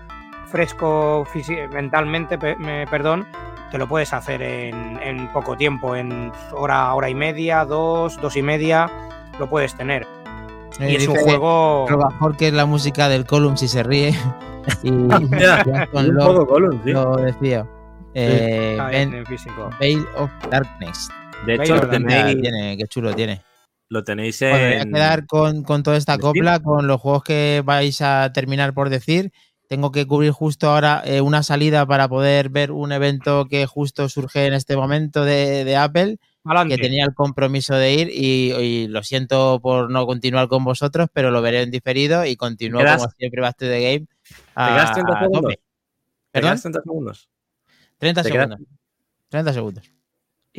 fresco 0.48 1.26
mentalmente, 1.72 2.38
pe- 2.38 2.56
me- 2.58 2.86
perdón, 2.88 3.26
te 3.72 3.78
lo 3.78 3.88
puedes 3.88 4.14
hacer 4.14 4.42
en, 4.42 5.00
en 5.04 5.28
poco 5.32 5.56
tiempo, 5.56 5.96
en 5.96 6.32
hora, 6.54 6.94
hora 6.94 7.10
y 7.10 7.16
media, 7.16 7.66
dos, 7.66 8.20
dos 8.20 8.36
y 8.36 8.42
media, 8.42 8.90
lo 9.38 9.48
puedes 9.50 9.76
tener. 9.76 10.08
Eh, 10.80 10.92
Y 10.92 10.96
es 10.96 11.08
un 11.08 11.16
juego... 11.18 11.86
Robajor 11.88 12.36
que 12.36 12.48
es 12.48 12.54
la 12.54 12.66
música 12.66 13.10
del 13.10 13.26
Column 13.26 13.58
si 13.58 13.68
se 13.68 13.84
ríe. 13.84 14.14
y 14.84 14.92
Ya, 15.40 15.88
Un 15.94 16.16
Love 16.16 16.26
poco 16.34 16.48
Column, 16.48 16.82
sí. 16.84 16.92
lo 16.92 17.16
decía. 17.18 17.66
Eh, 18.16 19.24
físico. 19.28 19.70
Veil 19.80 20.04
of 20.18 20.32
Darkness. 20.50 21.10
De 21.46 21.56
hecho, 21.56 21.76
lo 21.76 21.90
tenéis, 21.90 22.42
tiene, 22.42 22.78
qué 22.78 22.88
chulo 22.88 23.14
tiene. 23.16 23.42
lo 23.90 24.04
tenéis 24.04 24.40
Bueno, 24.40 24.56
voy 24.58 24.64
a 24.74 24.82
en. 24.82 24.92
quedar 24.94 25.26
con, 25.26 25.64
con 25.64 25.84
toda 25.84 25.98
esta 25.98 26.14
en 26.14 26.20
Steam. 26.20 26.34
copla, 26.34 26.60
con 26.60 26.88
los 26.88 27.00
juegos 27.02 27.24
que 27.24 27.62
vais 27.66 28.02
a 28.02 28.32
terminar 28.34 28.74
por 28.74 28.90
decir. 28.90 29.32
Tengo 29.68 29.92
que 29.92 30.06
cubrir 30.08 30.32
justo 30.32 30.70
ahora 30.70 31.04
eh, 31.06 31.22
una 31.22 31.44
salida 31.44 31.86
para 31.86 32.08
poder 32.08 32.50
ver 32.50 32.72
un 32.72 32.92
evento 32.92 33.46
que 33.46 33.68
justo 33.68 34.10
surge 34.10 34.48
en 34.48 34.54
este 34.54 34.76
momento 34.76 35.24
de, 35.26 35.64
de 35.64 35.76
Apple, 35.76 36.18
Adelante. 36.44 36.76
que 36.76 36.82
tenía 36.82 37.06
el 37.06 37.14
compromiso 37.14 37.76
de 37.76 37.94
ir 37.94 38.10
y, 38.12 38.52
y 38.54 38.88
lo 38.88 39.04
siento 39.04 39.60
por 39.62 39.92
no 39.92 40.08
continuar 40.08 40.48
con 40.48 40.64
vosotros, 40.64 41.08
pero 41.14 41.30
lo 41.30 41.44
veré 41.44 41.62
en 41.62 41.70
diferido 41.70 42.26
y 42.26 42.36
continúo 42.36 42.82
como 42.84 43.10
siempre 43.18 43.42
Back 43.42 43.58
to 43.58 43.66
the 43.66 43.80
Game. 43.82 44.08
¿Te 44.08 44.74
quedas 44.74 44.94
30 44.94 45.14
a 45.14 45.20
segundos? 45.22 45.54
¿Te 45.54 45.60
¿Perdón? 46.32 46.50
quedas 46.50 46.62
30 46.64 46.82
segundos? 46.82 47.30
30 48.00 48.24
te 48.24 48.32
quedas- 48.32 48.48
segundos. 48.50 48.70
30 49.30 49.54
segundos. 49.54 49.92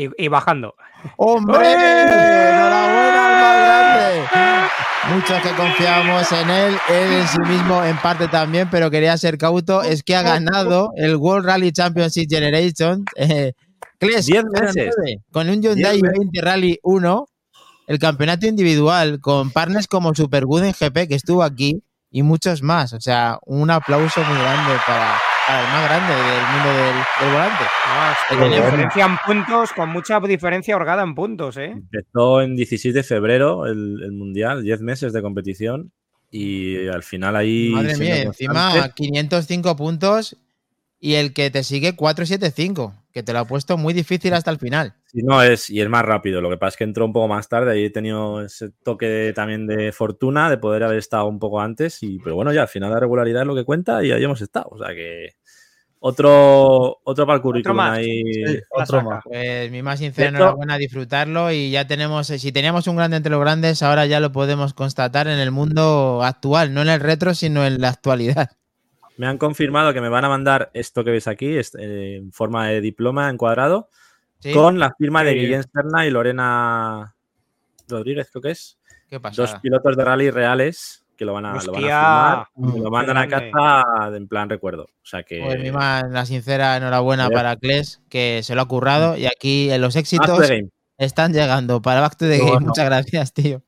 Y, 0.01 0.09
y 0.17 0.29
bajando. 0.29 0.75
¡Hombre! 1.17 1.73
¡Enhorabuena 1.73 3.27
al 3.27 3.41
más 3.41 3.57
grande! 3.57 5.15
Muchos 5.15 5.43
que 5.43 5.51
confiamos 5.51 6.33
en 6.33 6.51
él, 6.51 6.79
él 6.89 7.13
en 7.13 7.27
sí 7.29 7.41
mismo 7.41 7.83
en 7.85 7.97
parte 7.99 8.29
también, 8.29 8.69
pero 8.71 8.91
quería 8.91 9.17
ser 9.19 9.37
cauto. 9.39 9.83
Es 9.83 10.03
que 10.03 10.15
ha 10.15 10.23
ganado 10.23 10.91
el 10.97 11.17
World 11.17 11.47
Rally 11.47 11.73
Championship 11.73 12.29
Generation. 12.31 13.05
Eh, 13.17 13.53
Kles, 13.99 14.27
con 14.31 14.51
meses. 14.53 14.95
nueve, 14.97 15.23
Con 15.31 15.49
un 15.51 15.61
Hyundai 15.63 16.01
meses. 16.01 16.19
20 16.19 16.41
Rally 16.41 16.79
1, 16.83 17.27
el 17.89 17.99
campeonato 17.99 18.47
individual, 18.47 19.21
con 19.21 19.51
partners 19.51 19.87
como 19.87 20.15
Supergood 20.15 20.65
en 20.65 20.73
GP, 20.73 21.09
que 21.09 21.17
estuvo 21.17 21.43
aquí, 21.43 21.83
y 22.11 22.23
muchos 22.23 22.63
más. 22.63 22.93
O 22.95 23.01
sea, 23.01 23.39
un 23.45 23.71
aplauso 23.71 24.23
muy 24.23 24.39
grande 24.39 24.73
para, 24.87 25.19
el 25.61 25.67
más 25.67 25.85
grande 25.89 26.15
del 26.15 26.43
mundo 26.53 26.69
del, 26.69 26.97
del 27.21 27.33
volante. 27.33 27.65
Ah, 27.87 28.15
diferencia 28.31 29.05
en 29.07 29.17
puntos, 29.27 29.73
con 29.73 29.89
mucha 29.91 30.21
diferencia 30.21 30.77
holgada 30.77 31.03
en 31.03 31.15
puntos, 31.15 31.57
¿eh? 31.57 31.73
Empezó 31.73 32.41
en 32.43 32.55
16 32.57 32.95
de 32.95 33.03
febrero 33.03 33.67
el, 33.67 34.01
el 34.03 34.13
Mundial, 34.13 34.63
10 34.63 34.81
meses 34.83 35.13
de 35.13 35.23
competición. 35.23 35.91
Y 36.31 36.87
al 36.87 37.03
final 37.03 37.35
ahí. 37.35 37.71
Madre 37.71 37.97
mía, 37.97 38.23
encima 38.23 38.71
constante- 38.71 38.93
505 38.95 39.77
puntos 39.77 40.37
y 41.01 41.15
el 41.15 41.33
que 41.33 41.51
te 41.51 41.65
sigue 41.65 41.97
475, 41.97 42.95
que 43.13 43.23
te 43.25 43.33
lo 43.33 43.41
ha 43.41 43.45
puesto 43.47 43.77
muy 43.77 43.93
difícil 43.95 44.33
hasta 44.35 44.51
el 44.53 44.59
final. 44.59 44.95
Sí, 45.07 45.23
no 45.25 45.43
es, 45.43 45.71
y 45.71 45.81
es 45.81 45.89
más 45.89 46.05
rápido. 46.05 46.41
Lo 46.41 46.49
que 46.51 46.57
pasa 46.57 46.69
es 46.69 46.77
que 46.77 46.85
entró 46.85 47.05
un 47.07 47.13
poco 47.13 47.27
más 47.27 47.49
tarde. 47.49 47.73
Ahí 47.73 47.87
he 47.87 47.91
tenido 47.91 48.43
ese 48.45 48.71
toque 48.85 49.07
de- 49.07 49.33
también 49.33 49.67
de 49.67 49.91
fortuna 49.93 50.49
de 50.51 50.59
poder 50.59 50.85
haber 50.85 50.99
estado 50.99 51.27
un 51.27 51.39
poco 51.41 51.61
antes. 51.61 52.01
Y, 52.03 52.19
pero 52.21 52.37
bueno, 52.37 52.53
ya 52.53 52.63
al 52.63 52.69
final 52.69 52.91
la 52.91 53.01
regularidad 53.01 53.43
es 53.43 53.49
lo 53.49 53.57
que 53.57 53.65
cuenta 53.65 54.05
y 54.05 54.13
ahí 54.13 54.23
hemos 54.23 54.41
estado. 54.41 54.69
O 54.71 54.79
sea 54.79 54.95
que 54.95 55.31
otro, 56.01 56.99
otro 57.05 57.27
para 57.27 57.37
el 57.37 57.43
currículum 57.43 57.77
más. 57.77 57.99
ahí. 57.99 58.23
Sí, 58.33 58.43
La 58.55 58.61
otro 58.83 58.99
saca. 58.99 59.03
más. 59.11 59.25
Pues 59.25 59.71
mi 59.71 59.83
más 59.83 59.99
sincera 59.99 60.29
Esto- 60.29 60.39
enhorabuena, 60.39 60.79
disfrutarlo 60.79 61.53
y 61.53 61.71
ya 61.71 61.87
tenemos, 61.87 62.29
eh, 62.31 62.39
si 62.39 62.53
teníamos 62.53 62.87
un 62.87 62.97
grande 62.97 63.19
entre 63.19 63.31
los 63.31 63.41
grandes, 63.41 63.83
ahora 63.83 64.07
ya 64.07 64.19
lo 64.21 64.33
podemos 64.33 64.75
constatar 64.75 65.29
en 65.29 65.39
el 65.39 65.51
mundo 65.51 66.23
actual, 66.25 66.73
no 66.75 66.83
en 66.83 66.89
el 66.89 67.01
retro, 67.01 67.35
sino 67.35 67.65
en 67.65 67.81
la 67.81 67.91
actualidad. 67.91 68.51
Me 69.19 69.27
han 69.27 69.37
confirmado 69.37 69.93
que 69.93 70.01
me 70.01 70.09
van 70.09 70.25
a 70.25 70.31
mandar 70.31 70.71
esto 70.73 71.05
que 71.05 71.11
veis 71.11 71.29
aquí, 71.29 71.55
eh, 71.57 72.17
en 72.17 72.33
forma 72.33 72.69
de 72.69 72.81
diploma 72.81 73.29
encuadrado, 73.29 73.91
¿Sí? 74.39 74.53
con 74.55 74.79
la 74.79 74.95
firma 74.99 75.23
de. 75.23 75.35
Guillén 75.35 75.63
Serna 75.71 76.07
y 76.07 76.11
Lorena 76.11 77.15
Rodríguez, 77.89 78.31
creo 78.33 78.41
que 78.41 78.51
es. 78.53 78.79
¿Qué 79.11 79.19
Dos 79.19 79.55
pilotos 79.61 79.97
de 79.97 80.05
rally 80.05 80.31
reales 80.31 81.00
que 81.21 81.27
lo 81.27 81.35
van 81.35 81.45
a, 81.45 81.63
lo 81.63 81.73
van 81.73 81.85
a 81.85 82.49
y 82.57 82.63
me 82.63 82.79
lo 82.81 82.91
mandan 82.91 83.19
a 83.19 83.29
casa 83.29 84.17
en 84.17 84.27
plan 84.27 84.49
recuerdo. 84.49 84.85
O 84.85 85.05
sea 85.05 85.23
que. 85.23 85.43
Pues 85.45 85.61
mi 85.61 85.71
la 85.71 86.25
sincera 86.25 86.79
enhorabuena 86.79 87.29
para 87.29 87.57
Kles, 87.57 88.01
que 88.09 88.41
se 88.43 88.55
lo 88.55 88.63
ha 88.63 88.67
currado 88.67 89.19
y 89.19 89.27
aquí 89.27 89.71
en 89.71 89.83
los 89.83 89.95
Back 89.95 90.05
to 90.09 90.17
éxitos 90.17 90.39
the 90.49 90.49
game. 90.57 90.71
están 90.97 91.35
llegando 91.35 91.83
para 91.83 92.01
Back 92.01 92.17
to 92.17 92.27
the 92.27 92.39
Game. 92.39 92.61
Muchas 92.61 92.87
gracias, 92.87 93.35
tío. 93.35 93.63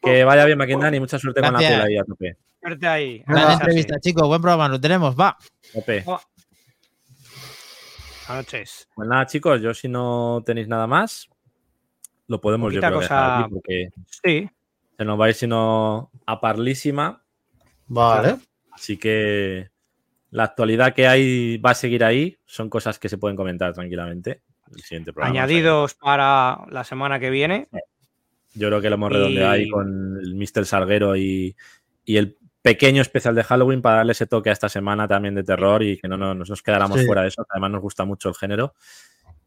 Que 0.00 0.24
vaya 0.24 0.46
bien, 0.46 0.56
McKinnon, 0.56 0.94
y 0.94 1.00
mucha 1.00 1.18
suerte 1.18 1.42
con 1.42 1.52
la 1.52 1.58
pela 1.58 1.84
ahí 1.84 1.98
a 1.98 2.04
tope. 2.04 2.38
Suerte 2.58 2.88
ahí. 2.88 3.22
Gran 3.26 3.52
entrevista, 3.52 4.00
chicos. 4.00 4.26
Buen 4.26 4.40
programa, 4.40 4.66
lo 4.70 4.80
tenemos. 4.80 5.14
Va. 5.14 5.36
tope. 5.74 6.02
Buenas 6.06 6.24
noches. 8.28 8.88
Pues 8.94 9.06
nada, 9.06 9.26
chicos, 9.26 9.60
yo 9.60 9.74
si 9.74 9.88
no 9.88 10.42
tenéis 10.46 10.68
nada 10.68 10.86
más, 10.86 11.28
lo 12.28 12.40
podemos 12.40 12.72
yo 12.72 12.80
creo 12.80 12.94
cosa- 12.94 13.02
dejar 13.14 13.40
aquí 13.42 13.50
porque 13.52 13.88
Sí, 14.24 14.48
se 15.00 15.04
nos 15.06 15.18
va 15.18 15.24
a 15.24 15.28
ir 15.30 15.34
sino 15.34 16.10
a 16.26 16.40
parlísima. 16.42 17.22
Vale. 17.86 18.36
Así 18.70 18.98
que 18.98 19.70
la 20.30 20.44
actualidad 20.44 20.92
que 20.92 21.08
hay 21.08 21.56
va 21.56 21.70
a 21.70 21.74
seguir 21.74 22.04
ahí. 22.04 22.36
Son 22.44 22.68
cosas 22.68 22.98
que 22.98 23.08
se 23.08 23.16
pueden 23.16 23.34
comentar 23.34 23.72
tranquilamente. 23.72 24.42
El 24.76 24.82
siguiente 24.82 25.14
programa. 25.14 25.32
añadidos 25.40 25.94
para 25.94 26.58
la 26.68 26.84
semana 26.84 27.18
que 27.18 27.30
viene. 27.30 27.68
Yo 28.52 28.68
creo 28.68 28.82
que 28.82 28.90
lo 28.90 28.96
hemos 28.96 29.10
redondeado 29.10 29.50
ahí 29.52 29.70
con 29.70 30.18
el 30.22 30.34
Mr. 30.34 30.66
Salguero 30.66 31.16
y, 31.16 31.56
y 32.04 32.18
el 32.18 32.36
pequeño 32.60 33.00
especial 33.00 33.34
de 33.34 33.42
Halloween 33.42 33.80
para 33.80 33.96
darle 33.96 34.12
ese 34.12 34.26
toque 34.26 34.50
a 34.50 34.52
esta 34.52 34.68
semana 34.68 35.08
también 35.08 35.34
de 35.34 35.44
terror 35.44 35.82
y 35.82 35.96
que 35.96 36.08
no, 36.08 36.18
no- 36.18 36.34
no 36.34 36.44
nos 36.46 36.62
quedáramos 36.62 37.00
Sí. 37.00 37.06
fuera 37.06 37.22
de 37.22 37.28
eso. 37.28 37.46
Además 37.48 37.70
nos 37.70 37.80
gusta 37.80 38.04
mucho 38.04 38.28
el 38.28 38.34
género. 38.34 38.74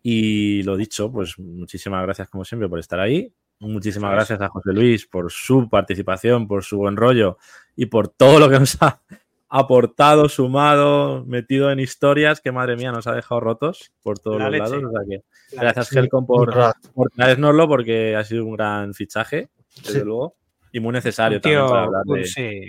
Y 0.02 0.64
lo 0.64 0.76
dicho, 0.76 1.12
pues 1.12 1.38
muchísimas 1.38 2.02
gracias 2.02 2.28
como 2.28 2.44
siempre 2.44 2.68
por 2.68 2.80
estar 2.80 3.00
ahí. 3.00 3.32
Muchísimas 3.60 4.12
gracias 4.12 4.42
a 4.42 4.50
José 4.50 4.74
Luis 4.74 5.06
por 5.08 5.32
su 5.32 5.70
participación, 5.70 6.48
por 6.48 6.64
su 6.64 6.78
buen 6.78 6.98
rollo 6.98 7.38
y 7.76 7.86
por 7.86 8.10
todo 8.10 8.40
lo 8.40 8.50
que 8.50 8.60
nos 8.60 8.82
ha 8.82 9.02
aportado, 9.48 10.28
sumado, 10.30 11.24
metido 11.26 11.72
en 11.72 11.80
historias 11.80 12.42
que 12.42 12.52
madre 12.52 12.76
mía 12.76 12.92
nos 12.92 13.06
ha 13.08 13.14
dejado 13.14 13.40
rotos 13.40 13.92
por 14.02 14.18
todos 14.20 14.40
La 14.40 14.50
los 14.50 14.54
leche. 14.72 14.82
lados. 14.82 14.84
O 14.84 14.92
sea 14.92 15.02
que 15.08 15.56
La 15.56 15.62
gracias 15.64 15.94
Helcom 15.96 16.26
por, 16.26 16.54
por 16.94 17.10
traérnoslo 17.12 17.68
porque 17.68 18.16
ha 18.16 18.24
sido 18.24 18.46
un 18.46 18.54
gran 18.54 18.94
fichaje, 18.94 19.50
desde 19.78 20.00
Sí. 20.00 20.06
luego, 20.06 20.36
y 20.72 20.80
muy 20.80 20.92
necesario 20.92 21.38
un 21.38 21.42
también 21.42 21.62
tío, 21.62 21.70
para 21.70 21.84
hablar 21.84 22.02
un- 22.06 22.16
de... 22.20 22.26
sí. 22.26 22.68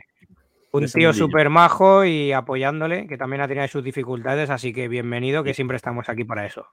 Un 0.72 0.86
tío 0.86 1.12
súper 1.12 1.50
majo 1.50 2.04
y 2.04 2.32
apoyándole, 2.32 3.06
que 3.06 3.16
también 3.16 3.40
ha 3.40 3.46
tenido 3.48 3.66
sus 3.68 3.82
dificultades, 3.84 4.50
así 4.50 4.72
que 4.72 4.88
bienvenido, 4.88 5.42
que 5.44 5.54
siempre 5.54 5.76
estamos 5.76 6.08
aquí 6.08 6.24
para 6.24 6.44
eso. 6.46 6.66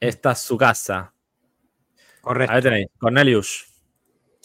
Esta 0.00 0.32
es 0.32 0.40
su 0.40 0.58
casa. 0.58 1.13
Correcto. 2.24 2.54
Ahí 2.54 2.62
tenéis, 2.62 2.88
Cornelius, 2.98 3.66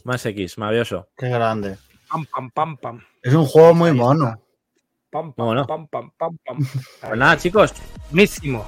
más 0.04 0.26
X, 0.26 0.58
maravilloso. 0.58 1.08
Qué 1.18 1.30
grande. 1.30 1.78
Pam, 2.10 2.26
pam, 2.26 2.52
pam, 2.52 2.78
pam. 2.78 3.02
Es 3.24 3.34
un 3.34 3.46
juego 3.46 3.74
muy 3.74 3.94
mono. 3.94 4.42
Pam, 5.10 5.34
pam, 5.34 5.66
pam, 5.66 5.88
pam, 5.88 6.12
pam, 6.18 6.38
pam. 6.46 6.58
Pues 7.02 7.18
nada, 7.18 7.38
chicos, 7.38 7.74
Buenísimo. 8.12 8.66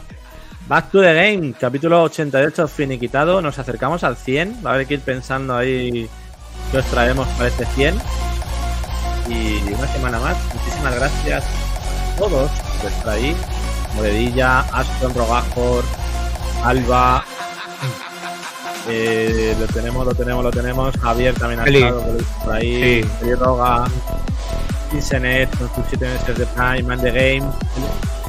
Back 0.67 0.91
to 0.91 1.01
the 1.01 1.13
Game, 1.13 1.53
capítulo 1.59 2.03
88 2.03 2.67
finiquitado, 2.67 3.41
nos 3.41 3.59
acercamos 3.59 4.03
al 4.03 4.15
100, 4.15 4.65
va 4.65 4.71
a 4.71 4.73
haber 4.75 4.87
que 4.87 4.93
ir 4.93 5.01
pensando 5.01 5.55
ahí 5.57 6.09
qué 6.71 6.77
os 6.77 6.85
traemos 6.85 7.27
para 7.29 7.49
este 7.49 7.65
100. 7.65 7.95
Y 9.27 9.73
una 9.73 9.87
semana 9.87 10.19
más, 10.19 10.37
muchísimas 10.53 10.95
gracias 10.95 11.43
a 11.43 12.17
todos 12.17 12.49
por 12.79 12.91
estar 12.91 13.09
ahí. 13.09 13.35
Moredilla, 13.95 14.59
Aston, 14.71 15.13
Rogajor, 15.13 15.83
Alba. 16.63 17.25
Eh, 18.87 19.55
lo 19.59 19.67
tenemos, 19.67 20.05
lo 20.05 20.13
tenemos, 20.13 20.43
lo 20.43 20.51
tenemos. 20.51 20.97
Javier 20.97 21.33
también 21.35 21.59
ha 21.61 21.65
estado 21.65 22.17
por 22.43 22.53
ahí. 22.53 23.03
Sí. 23.21 23.33
Roga, 23.35 23.85
Isenet 24.93 25.49
con 25.57 25.73
sus 25.75 25.85
7 25.89 26.05
meses 26.05 26.37
de 26.37 26.45
Prime, 26.47 26.83
Man 26.83 27.01
the 27.01 27.11
Game. 27.11 27.51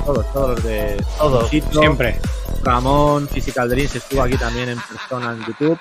Todos, 0.04 0.32
todos 0.32 0.50
los 0.50 0.64
de 0.64 1.04
Todos, 1.18 1.50
Chito, 1.50 1.80
Siempre. 1.80 2.20
Ramón, 2.62 3.28
Physical 3.28 3.68
Dreams 3.68 3.96
estuvo 3.96 4.22
aquí 4.22 4.36
también 4.36 4.68
en 4.68 4.78
persona 4.80 5.32
en 5.32 5.44
YouTube. 5.44 5.78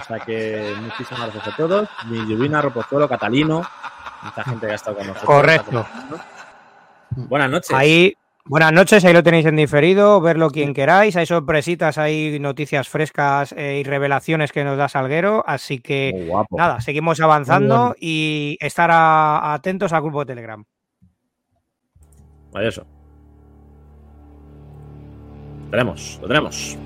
O 0.00 0.04
sea 0.04 0.18
que 0.20 0.74
muchísimas 0.80 1.32
gracias 1.32 1.54
a 1.54 1.56
todos. 1.56 1.88
Mi 2.06 2.18
Lluvina, 2.26 2.60
Ropozuelo, 2.60 3.08
Catalino, 3.08 3.62
mucha 4.22 4.44
gente 4.44 4.66
que 4.66 4.72
ha 4.72 4.76
estado 4.76 4.96
con 4.96 5.06
nosotros. 5.06 5.34
Correcto. 5.34 5.86
Buenas 7.10 7.50
noches. 7.50 7.70
Ahí, 7.72 8.16
buenas 8.46 8.72
noches, 8.72 9.04
ahí 9.04 9.12
lo 9.12 9.22
tenéis 9.22 9.46
en 9.46 9.56
diferido, 9.56 10.20
verlo 10.20 10.50
quien 10.50 10.74
queráis. 10.74 11.16
Hay 11.16 11.26
sorpresitas, 11.26 11.98
hay 11.98 12.38
noticias 12.38 12.88
frescas 12.88 13.52
eh, 13.56 13.78
y 13.80 13.84
revelaciones 13.84 14.52
que 14.52 14.64
nos 14.64 14.76
da 14.76 14.88
Salguero. 14.88 15.42
Así 15.46 15.78
que 15.80 16.28
nada, 16.50 16.80
seguimos 16.80 17.20
avanzando 17.20 17.94
y 17.98 18.56
estar 18.60 18.90
a- 18.90 19.54
atentos 19.54 19.92
al 19.92 20.02
grupo 20.02 20.20
de 20.20 20.26
Telegram. 20.26 20.64
Vaya 22.52 22.68
eso. 22.68 22.86
Lo 25.64 25.70
tenemos, 25.70 26.18
lo 26.22 26.28
tenemos. 26.28 26.78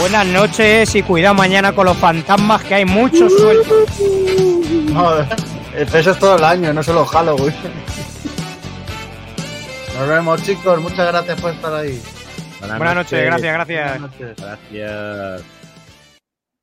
Buenas 0.00 0.26
noches 0.26 0.94
y 0.94 1.02
cuidado 1.02 1.34
mañana 1.34 1.72
con 1.74 1.84
los 1.86 1.96
fantasmas, 1.98 2.62
que 2.64 2.74
hay 2.76 2.84
muchos 2.84 3.30
sueltos. 3.36 3.88
Joder, 4.92 5.26
eso 5.76 6.10
es 6.10 6.18
todo 6.18 6.36
el 6.38 6.44
año, 6.44 6.72
no 6.72 6.82
solo 6.82 7.04
Halloween. 7.04 7.52
Nos 10.02 10.10
vemos, 10.10 10.42
chicos. 10.42 10.80
Muchas 10.80 11.06
gracias 11.06 11.40
por 11.40 11.52
estar 11.52 11.72
ahí. 11.72 12.02
Buenas 12.58 12.96
noches, 12.96 13.24
gracias, 13.24 13.52
gracias. 13.52 14.00
Buenas 14.00 14.20
noches. 14.20 14.36
Gracias. 14.36 15.61